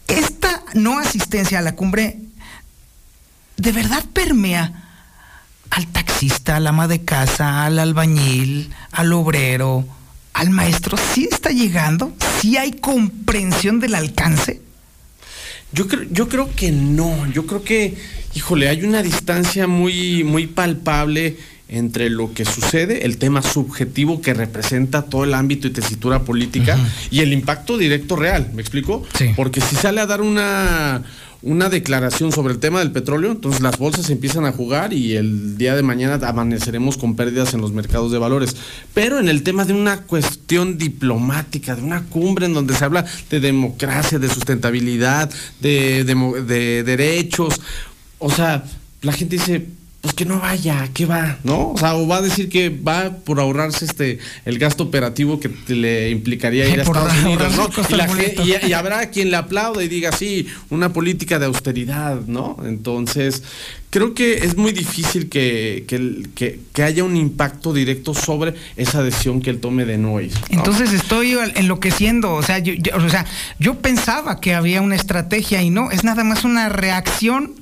Esta 0.08 0.41
no 0.74 1.00
asistencia 1.00 1.60
a 1.60 1.62
la 1.62 1.76
cumbre 1.76 2.20
de 3.62 3.72
verdad 3.72 4.04
permea 4.12 4.74
al 5.70 5.88
taxista, 5.88 6.56
al 6.56 6.68
ama 6.68 6.88
de 6.88 7.04
casa, 7.06 7.64
al 7.64 7.78
albañil, 7.78 8.74
al 8.92 9.14
obrero, 9.14 9.86
al 10.34 10.50
maestro, 10.50 10.98
¿sí 10.98 11.28
está 11.32 11.52
llegando? 11.52 12.14
¿Sí 12.40 12.58
hay 12.58 12.72
comprensión 12.74 13.80
del 13.80 13.96
alcance? 13.96 14.62
Yo 15.72 15.88
creo, 15.88 16.04
yo 16.12 16.28
creo 16.28 16.54
que 16.56 16.72
no, 16.72 17.28
yo 17.28 17.46
creo 17.46 17.64
que, 17.64 17.96
híjole, 18.34 18.68
hay 18.68 18.84
una 18.84 19.04
distancia 19.04 19.68
muy, 19.68 20.24
muy 20.24 20.48
palpable 20.48 21.38
entre 21.72 22.10
lo 22.10 22.34
que 22.34 22.46
sucede, 22.46 23.06
el 23.06 23.18
tema 23.18 23.42
subjetivo 23.42 24.22
que 24.22 24.34
representa 24.34 25.04
todo 25.04 25.24
el 25.24 25.34
ámbito 25.34 25.68
y 25.68 25.72
tesitura 25.72 26.24
política 26.24 26.78
y 27.10 27.22
el 27.22 27.32
impacto 27.34 27.78
directo 27.78 28.18
real, 28.18 28.52
¿me 28.54 28.62
explico? 28.62 29.04
Porque 29.36 29.62
si 29.62 29.76
sale 29.76 30.02
a 30.02 30.06
dar 30.06 30.22
una 30.22 31.02
una 31.44 31.70
declaración 31.70 32.32
sobre 32.32 32.54
el 32.54 32.60
tema 32.60 32.80
del 32.80 32.92
petróleo, 32.92 33.32
entonces 33.32 33.62
las 33.62 33.80
bolsas 33.80 34.10
empiezan 34.12 34.46
a 34.46 34.52
jugar 34.52 34.94
y 34.94 35.16
el 35.16 35.58
día 35.58 35.76
de 35.76 35.82
mañana 35.82 36.20
amaneceremos 36.28 36.98
con 36.98 37.16
pérdidas 37.16 37.56
en 37.56 37.62
los 37.62 37.72
mercados 37.72 38.12
de 38.12 38.20
valores. 38.20 38.56
Pero 38.94 39.18
en 39.18 39.28
el 39.28 39.42
tema 39.42 39.66
de 39.66 39.74
una 39.74 40.04
cuestión 40.04 40.78
diplomática, 40.78 41.76
de 41.76 41.82
una 41.82 42.04
cumbre 42.04 42.46
en 42.46 42.54
donde 42.54 42.76
se 42.76 42.86
habla 42.86 43.06
de 43.32 43.40
democracia, 43.40 44.20
de 44.20 44.30
sustentabilidad, 44.30 45.32
de, 45.60 46.04
de 46.04 46.84
derechos, 46.84 47.60
o 48.20 48.30
sea, 48.30 48.64
la 49.02 49.14
gente 49.14 49.38
dice, 49.38 49.66
pues 50.02 50.16
que 50.16 50.26
no 50.26 50.40
vaya, 50.40 50.90
que 50.96 51.06
va, 51.06 51.38
¿no? 51.44 51.70
O 51.74 51.78
sea, 51.78 51.94
o 51.96 52.08
va 52.08 52.18
a 52.18 52.22
decir 52.24 52.50
que 52.50 52.70
va 52.70 53.12
por 53.24 53.40
ahorrarse 53.40 53.86
este 53.86 54.18
el 54.46 54.58
gasto 54.58 54.84
operativo 54.84 55.40
que 55.40 55.52
le 55.68 56.10
implicaría 56.10 56.68
ir 56.68 56.80
a 56.80 56.84
Estados 56.84 57.14
Unidos, 57.24 57.56
¿no? 57.56 57.70
Y, 58.44 58.74
habrá 58.74 59.12
quien 59.12 59.30
le 59.30 59.38
aplaude 59.38 59.86
y 59.86 59.88
diga, 59.88 60.12
sí, 60.12 60.48
una 60.72 60.92
política 60.92 61.38
de 61.38 61.46
austeridad, 61.46 62.20
¿no? 62.26 62.58
Entonces, 62.66 63.44
creo 63.92 64.16
que 64.16 64.40
es 64.40 64.58
muy 64.58 64.72
difícil 64.72 65.30
que, 65.30 65.86
que, 65.86 66.84
haya 66.84 67.04
un 67.04 67.16
impacto 67.16 67.72
directo 67.72 68.16
sobre 68.16 68.56
esa 68.78 69.04
decisión 69.04 69.40
que 69.40 69.52
él 69.52 69.60
tome 69.60 69.86
de 69.86 70.00
no 70.00 70.20
ir. 70.20 70.34
Entonces 70.50 70.94
estoy 70.94 71.38
enloqueciendo, 71.56 72.34
o 72.34 72.42
sea, 72.42 72.58
yo, 72.58 72.74
o 72.96 73.08
sea, 73.08 73.28
yo 73.60 73.76
pensaba 73.76 74.42
que 74.42 74.56
había 74.56 74.82
una 74.82 74.96
estrategia 74.96 75.62
y 75.62 75.70
no, 75.70 75.92
es 75.92 76.04
nada 76.04 76.24
más 76.24 76.44
una 76.44 76.70
reacción 76.70 77.54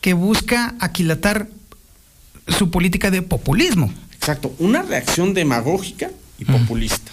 que 0.00 0.12
busca 0.12 0.74
aquilatar 0.80 1.48
su 2.48 2.70
política 2.70 3.10
de 3.10 3.22
populismo. 3.22 3.92
Exacto, 4.12 4.54
una 4.58 4.82
reacción 4.82 5.34
demagógica 5.34 6.10
y 6.38 6.44
populista. 6.44 7.12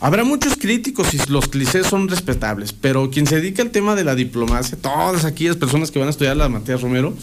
Habrá 0.00 0.24
muchos 0.24 0.56
críticos 0.56 1.14
y 1.14 1.18
los 1.30 1.48
clichés 1.48 1.86
son 1.86 2.08
respetables, 2.08 2.72
pero 2.72 3.10
quien 3.10 3.26
se 3.26 3.36
dedica 3.36 3.62
al 3.62 3.70
tema 3.70 3.94
de 3.94 4.02
la 4.02 4.16
diplomacia, 4.16 4.76
todas 4.76 5.24
aquellas 5.24 5.56
personas 5.56 5.92
que 5.92 6.00
van 6.00 6.08
a 6.08 6.10
estudiar 6.10 6.36
la 6.36 6.48
Matías 6.48 6.80
Romero, 6.80 7.14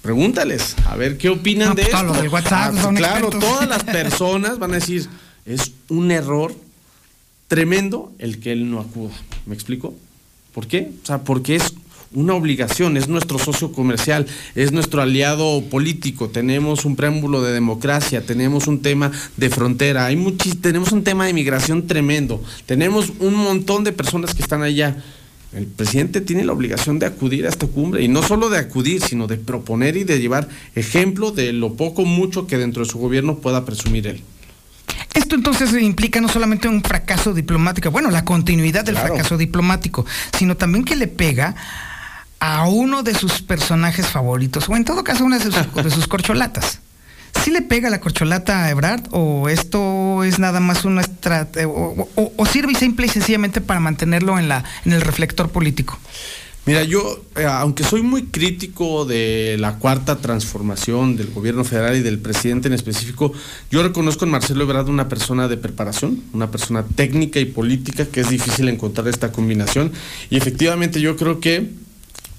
pregúntales, 0.00 0.74
a 0.86 0.96
ver 0.96 1.18
qué 1.18 1.28
opinan 1.28 1.74
de 1.74 1.82
esto. 1.82 2.02
Los 2.02 2.32
WhatsApp 2.32 2.74
ah, 2.78 2.92
claro, 2.96 3.28
todas 3.30 3.68
las 3.68 3.84
personas 3.84 4.58
van 4.58 4.70
a 4.72 4.74
decir, 4.76 5.06
es 5.44 5.72
un 5.88 6.10
error 6.10 6.54
tremendo 7.48 8.12
el 8.18 8.40
que 8.40 8.52
él 8.52 8.70
no 8.70 8.80
acuda. 8.80 9.14
¿Me 9.44 9.54
explico? 9.54 9.94
¿Por 10.54 10.66
qué? 10.66 10.92
O 11.02 11.06
sea, 11.06 11.18
porque 11.18 11.56
es 11.56 11.74
una 12.14 12.34
obligación, 12.34 12.96
es 12.96 13.08
nuestro 13.08 13.38
socio 13.38 13.72
comercial, 13.72 14.26
es 14.54 14.72
nuestro 14.72 15.02
aliado 15.02 15.62
político, 15.68 16.28
tenemos 16.28 16.84
un 16.84 16.96
preámbulo 16.96 17.42
de 17.42 17.52
democracia, 17.52 18.24
tenemos 18.24 18.66
un 18.66 18.80
tema 18.80 19.10
de 19.36 19.50
frontera, 19.50 20.06
hay 20.06 20.16
tenemos 20.60 20.92
un 20.92 21.04
tema 21.04 21.26
de 21.26 21.32
migración 21.32 21.86
tremendo, 21.86 22.42
tenemos 22.66 23.12
un 23.18 23.34
montón 23.34 23.84
de 23.84 23.92
personas 23.92 24.34
que 24.34 24.42
están 24.42 24.62
allá. 24.62 24.96
El 25.52 25.66
presidente 25.66 26.20
tiene 26.20 26.44
la 26.44 26.52
obligación 26.52 26.98
de 26.98 27.06
acudir 27.06 27.46
a 27.46 27.48
esta 27.48 27.66
cumbre 27.68 28.02
y 28.02 28.08
no 28.08 28.22
solo 28.22 28.50
de 28.50 28.58
acudir, 28.58 29.00
sino 29.00 29.28
de 29.28 29.36
proponer 29.36 29.96
y 29.96 30.02
de 30.02 30.18
llevar 30.18 30.48
ejemplo 30.74 31.30
de 31.30 31.52
lo 31.52 31.74
poco 31.74 32.04
mucho 32.04 32.48
que 32.48 32.58
dentro 32.58 32.82
de 32.82 32.90
su 32.90 32.98
gobierno 32.98 33.38
pueda 33.38 33.64
presumir 33.64 34.08
él. 34.08 34.22
Esto 35.14 35.36
entonces 35.36 35.72
implica 35.80 36.20
no 36.20 36.28
solamente 36.28 36.66
un 36.66 36.82
fracaso 36.82 37.32
diplomático, 37.32 37.90
bueno, 37.92 38.10
la 38.10 38.24
continuidad 38.24 38.84
del 38.84 38.96
fracaso 38.96 39.36
diplomático, 39.36 40.04
sino 40.36 40.56
también 40.56 40.84
que 40.84 40.96
le 40.96 41.06
pega 41.06 41.54
a 42.40 42.66
uno 42.66 43.02
de 43.02 43.14
sus 43.14 43.42
personajes 43.42 44.06
favoritos, 44.06 44.68
o 44.68 44.76
en 44.76 44.84
todo 44.84 45.04
caso 45.04 45.24
una 45.24 45.38
de 45.38 45.90
sus, 45.90 46.06
corcholatas. 46.08 46.80
¿Sí 47.42 47.50
le 47.50 47.62
pega 47.62 47.90
la 47.90 48.00
corcholata 48.00 48.64
a 48.64 48.70
Ebrard 48.70 49.08
o 49.10 49.48
esto 49.48 50.22
es 50.22 50.38
nada 50.38 50.60
más 50.60 50.84
una 50.84 51.00
estrategia 51.00 51.68
o, 51.68 52.08
o, 52.36 52.46
sirve 52.46 52.74
simple 52.74 53.06
y 53.06 53.08
sencillamente 53.08 53.60
para 53.60 53.80
mantenerlo 53.80 54.38
en, 54.38 54.48
la, 54.48 54.62
en 54.84 54.92
el 54.92 55.00
reflector 55.00 55.50
político? 55.50 55.98
Mira, 56.66 56.82
yo, 56.82 57.22
eh, 57.36 57.44
aunque 57.44 57.84
soy 57.84 58.00
muy 58.00 58.24
crítico 58.24 59.04
de 59.04 59.56
la 59.58 59.78
cuarta 59.78 60.16
transformación 60.16 61.14
del 61.14 61.30
gobierno 61.30 61.62
federal 61.62 61.94
y 61.96 62.00
del 62.00 62.18
presidente 62.18 62.68
en 62.68 62.74
específico, 62.74 63.34
yo 63.70 63.82
reconozco 63.82 64.24
en 64.24 64.30
Marcelo 64.30 64.64
Ebrard 64.64 64.88
una 64.88 65.10
persona 65.10 65.46
de 65.46 65.58
preparación, 65.58 66.22
una 66.32 66.50
persona 66.50 66.82
técnica 66.94 67.38
y 67.38 67.44
política, 67.44 68.06
que 68.06 68.20
es 68.20 68.30
difícil 68.30 68.70
encontrar 68.70 69.08
esta 69.08 69.30
combinación. 69.30 69.92
Y 70.30 70.38
efectivamente 70.38 71.02
yo 71.02 71.16
creo 71.16 71.38
que 71.38 71.68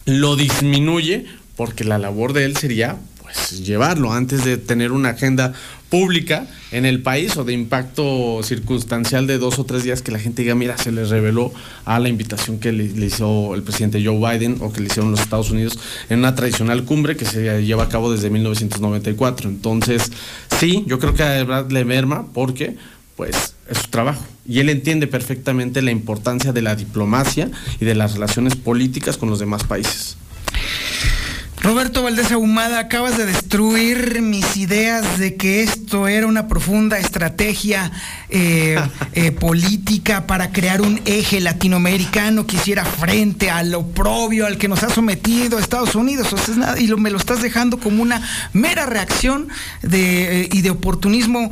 lo 0.06 0.36
disminuye 0.36 1.26
porque 1.56 1.84
la 1.84 1.98
labor 1.98 2.34
de 2.34 2.46
él 2.46 2.58
sería 2.58 2.98
pues 3.22 3.66
llevarlo 3.66 4.14
antes 4.14 4.46
de 4.46 4.58
tener 4.58 4.92
una 4.92 5.10
agenda 5.10 5.54
pública 5.90 6.48
en 6.72 6.86
el 6.86 7.02
país 7.02 7.38
o 7.38 7.44
de 7.44 7.54
impacto 7.54 8.42
circunstancial 8.44 9.28
de 9.28 9.38
dos 9.38 9.60
o 9.60 9.66
tres 9.66 9.84
días 9.84 10.02
que 10.02 10.12
la 10.12 10.20
gente 10.20 10.42
diga, 10.42 10.54
mira, 10.54 10.78
se 10.78 10.92
les 10.92 11.10
reveló 11.10 11.54
a 11.86 12.00
la 12.00 12.10
invitación 12.10 12.60
que 12.60 12.72
le, 12.72 12.84
hizo 13.06 13.56
el 13.56 13.64
presidente 13.64 14.04
Joe 14.04 14.18
Biden 14.18 14.58
o 14.62 14.72
que 14.72 14.82
le 14.82 14.88
hicieron 14.88 15.12
los 15.12 15.22
Estados 15.22 15.52
Unidos 15.52 15.80
en 16.10 16.20
una 16.20 16.36
tradicional 16.36 16.84
cumbre 16.84 17.16
que 17.16 17.26
se 17.26 17.64
lleva 17.64 17.84
a 17.84 17.90
cabo 17.90 18.12
desde 18.12 18.30
1994. 18.30 19.50
Entonces, 19.50 20.12
sí, 20.60 20.84
yo 20.86 21.00
creo 21.00 21.14
que 21.14 21.24
a 21.24 21.30
verdad 21.30 21.70
le 21.72 21.86
merma 21.86 22.28
porque 22.34 22.76
pues 23.16 23.56
es 23.70 23.78
su 23.78 23.88
trabajo. 23.88 24.24
Y 24.48 24.60
él 24.60 24.70
entiende 24.70 25.08
perfectamente 25.08 25.82
la 25.82 25.92
importancia 25.92 26.54
de 26.54 26.62
la 26.62 26.76
diplomacia 26.76 27.50
y 27.80 27.86
de 27.86 27.96
las 27.96 28.14
relaciones 28.14 28.56
políticas 28.56 29.18
con 29.18 29.30
los 29.30 29.40
demás 29.40 29.64
países. 29.64 30.18
Roberto 31.66 32.04
Valdés 32.04 32.32
Ahumada, 32.32 32.78
acabas 32.78 33.18
de 33.18 33.26
destruir 33.26 34.22
mis 34.22 34.56
ideas 34.56 35.18
de 35.18 35.36
que 35.36 35.64
esto 35.64 36.08
era 36.08 36.28
una 36.28 36.48
profunda 36.48 37.00
estrategia 37.00 37.92
eh, 38.30 38.78
eh, 39.14 39.32
política 39.32 40.28
para 40.28 40.52
crear 40.52 40.84
un 40.84 41.02
eje 41.06 41.42
latinoamericano 41.42 42.46
que 42.46 42.58
hiciera 42.58 42.86
frente 42.86 43.50
a 43.50 43.64
lo 43.64 43.88
propio 43.88 44.46
al 44.46 44.60
que 44.60 44.68
nos 44.68 44.84
ha 44.84 44.92
sometido 44.92 45.58
Estados 45.58 45.96
Unidos. 45.96 46.28
y 46.78 46.86
lo, 46.86 47.00
me 47.00 47.10
lo 47.10 47.18
estás 47.18 47.42
dejando 47.42 47.80
como 47.80 48.04
una 48.04 48.22
mera 48.54 48.86
reacción 48.86 49.48
de, 49.82 50.44
eh, 50.44 50.50
y 50.52 50.62
de 50.62 50.70
oportunismo 50.70 51.50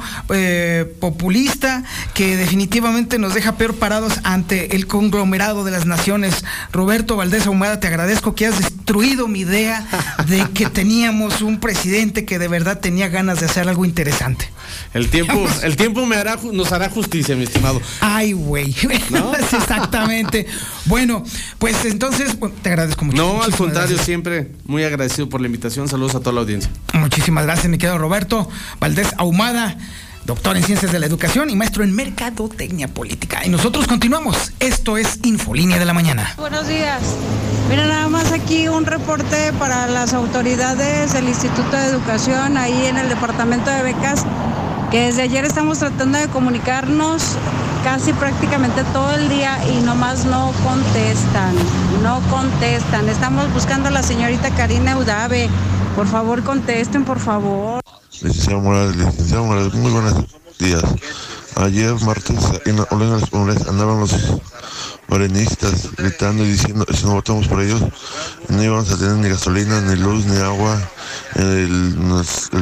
populista 1.00 1.84
que 2.14 2.38
definitivamente 2.38 3.18
nos 3.18 3.34
deja 3.34 3.56
peor 3.56 3.76
parados 3.76 4.20
ante 4.24 4.76
el 4.76 4.86
conglomerado 4.86 5.64
de 5.64 5.72
las 5.72 5.88
naciones. 5.88 6.46
Roberto 6.72 7.16
Valdés 7.16 7.48
Ahumada, 7.48 7.80
te 7.80 7.88
agradezco 7.88 8.36
que 8.36 8.46
has 8.46 8.60
destruido 8.60 9.28
mi 9.28 9.40
idea 9.40 9.84
de 10.28 10.46
que 10.54 10.70
teníamos 10.70 11.42
un 11.42 11.60
presidente 11.60 12.26
que 12.26 12.40
de 12.40 12.48
verdad 12.48 12.80
tenía 12.80 13.10
ganas 13.10 13.40
de 13.40 13.48
hacer 13.48 13.68
algo 13.68 13.86
interesante. 13.86 14.50
El 14.94 15.10
tiempo, 15.10 15.46
el 15.64 15.76
tiempo 15.76 16.06
me 16.06 16.16
hará, 16.16 16.38
nos 16.52 16.72
hará 16.72 16.90
justicia, 16.90 17.36
mi 17.36 17.44
estimado. 17.44 17.82
Ay, 18.00 18.34
güey. 18.34 18.76
Exactamente. 19.40 20.46
bueno, 20.86 21.24
pues 21.60 21.86
entonces 21.86 22.38
te 22.62 22.70
agradezco 22.70 23.06
mucho. 23.06 23.18
No, 23.18 23.44
al 23.44 23.56
contrario, 23.56 23.98
siempre 23.98 24.52
muy 24.66 24.84
agradecido 24.84 25.30
por 25.30 25.42
la 25.42 25.48
invitación. 25.48 25.88
Saludos 25.88 26.16
a 26.16 26.20
toda 26.20 26.34
la 26.34 26.42
audiencia. 26.42 26.72
Muchísimas 26.94 27.46
gracias, 27.46 27.70
mi 27.70 27.78
querido 27.78 27.98
Roberto 27.98 28.50
Valdés 28.80 29.14
Ahumada 29.18 29.78
doctor 30.26 30.56
en 30.58 30.64
Ciencias 30.64 30.92
de 30.92 31.00
la 31.00 31.06
Educación 31.06 31.50
y 31.50 31.56
maestro 31.56 31.84
en 31.84 31.96
Mercadotecnia 31.96 32.88
Política. 32.88 33.46
Y 33.46 33.50
nosotros 33.50 33.88
continuamos. 33.88 34.54
Esto 34.60 34.98
es 34.98 35.20
Infolínea 35.24 35.80
de 35.80 35.86
la 35.86 35.94
Mañana. 35.94 36.34
Buenos 36.38 36.68
días. 36.68 37.02
Mira, 37.70 37.88
nada 37.88 38.08
más 38.08 38.32
aquí 38.32 38.68
un 38.68 38.86
reporte 38.86 39.54
para 39.60 39.88
las 39.88 40.14
autoridades 40.14 41.14
del 41.14 41.28
Instituto 41.28 41.76
de 41.76 41.86
Educación 41.86 42.58
ahí 42.58 42.86
en 42.86 42.98
el 42.98 43.10
Departamento 43.10 43.70
de 43.70 43.84
Becas, 43.84 44.26
que 44.92 45.02
desde 45.02 45.24
ayer 45.24 45.46
estamos 45.46 45.80
tratando 45.80 46.18
de 46.18 46.28
comunicarnos 46.28 47.38
casi 47.84 48.14
prácticamente 48.14 48.84
todo 48.94 49.14
el 49.16 49.28
día 49.28 49.58
y 49.68 49.82
nomás 49.82 50.26
no 50.26 50.54
contestan, 50.64 51.54
no 52.02 52.22
contestan. 52.30 53.10
Estamos 53.10 53.52
buscando 53.54 53.90
a 53.90 53.92
la 53.92 54.04
señorita 54.04 54.52
Karina 54.52 54.98
Udave. 54.98 55.50
Por 55.96 56.08
favor, 56.08 56.44
contesten, 56.44 57.04
por 57.04 57.20
favor. 57.20 57.84
Licenciado 58.22 58.62
Morales, 58.62 58.96
licenciado 58.96 59.44
Morales, 59.44 59.74
muy 59.74 59.92
buenos 59.92 60.26
días. 60.60 60.84
Ayer, 61.56 61.94
martes, 62.02 62.38
en 62.66 62.78
las 62.78 63.68
andaban 63.68 64.00
los 64.00 64.14
morenistas 65.08 65.90
gritando 65.98 66.46
y 66.46 66.52
diciendo 66.52 66.86
si 66.94 67.06
no 67.06 67.14
votamos 67.14 67.48
por 67.48 67.62
ellos, 67.62 67.82
no 68.50 68.64
íbamos 68.64 68.92
a 68.92 68.98
tener 68.98 69.16
ni 69.16 69.30
gasolina, 69.30 69.82
ni 69.82 69.96
luz, 69.96 70.26
ni 70.26 70.38
agua. 70.38 70.80
El, 71.36 71.96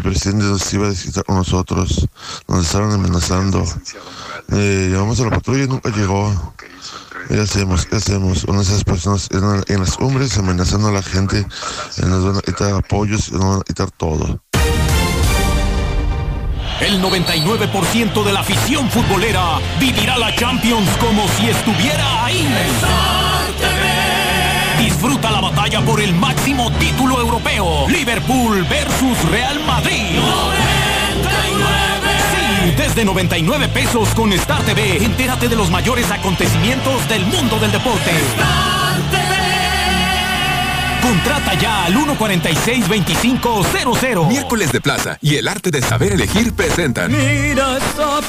presidente 0.02 0.46
nos 0.46 0.74
iba 0.74 0.88
a 0.88 0.90
visitar 0.90 1.26
con 1.26 1.36
nosotros, 1.36 2.08
nos 2.48 2.66
estaban 2.66 2.92
amenazando. 2.94 3.64
Eh, 4.54 4.90
llamamos 4.92 5.20
a 5.20 5.26
la 5.26 5.32
patrulla 5.32 5.66
y 5.66 5.68
nunca 5.68 5.90
llegó. 5.90 6.54
¿Qué 7.28 7.40
hacemos? 7.40 7.86
¿Qué 7.86 7.98
hacemos? 7.98 8.46
Una 8.46 8.62
esas 8.62 8.84
personas 8.84 9.30
en, 9.32 9.80
las 9.80 9.96
cumbres 9.98 10.38
amenazando 10.38 10.88
a 10.88 10.92
la 10.92 11.04
gente, 11.04 11.46
nos 12.06 12.26
van 12.26 12.38
a 12.38 12.42
quitar 12.42 12.74
apoyos, 12.74 13.32
nos 13.32 13.42
van 13.42 13.60
a 13.60 13.64
quitar 13.64 13.92
todo. 13.92 14.42
El 16.82 17.02
99% 17.02 18.24
de 18.24 18.34
la 18.34 18.40
afición 18.40 18.90
futbolera 18.90 19.60
vivirá 19.80 20.18
la 20.18 20.36
Champions 20.36 20.90
como 21.00 21.28
si 21.30 21.50
estuviera 21.50 22.26
ahí. 22.26 22.48
Disfruta 24.80 25.32
la 25.32 25.42
batalla 25.42 25.82
por 25.82 26.02
el 26.02 26.14
máximo 26.14 26.72
título 26.74 27.20
europeo. 27.20 27.88
Liverpool 27.88 28.64
versus 28.64 29.30
Real 29.30 29.60
Madrid. 29.66 30.20
de 32.96 33.06
99 33.06 33.70
pesos 33.70 34.10
con 34.16 34.34
Star 34.34 34.64
TV. 34.64 34.98
Entérate 35.04 35.48
de 35.48 35.56
los 35.56 35.70
mayores 35.70 36.12
acontecimientos 36.12 37.08
del 37.08 37.26
mundo 37.26 37.58
del 37.60 37.72
deporte. 37.72 38.12
Contrata 41.02 41.56
ya 41.56 41.86
al 41.86 41.96
146-2500. 41.96 44.28
Miércoles 44.28 44.72
de 44.72 44.80
Plaza 44.82 45.18
y 45.22 45.36
el 45.36 45.48
arte 45.48 45.72
de 45.72 45.82
saber 45.82 46.12
elegir 46.14 46.54
presentan. 46.54 47.12
Mira 47.12 47.78
esa 47.78 48.22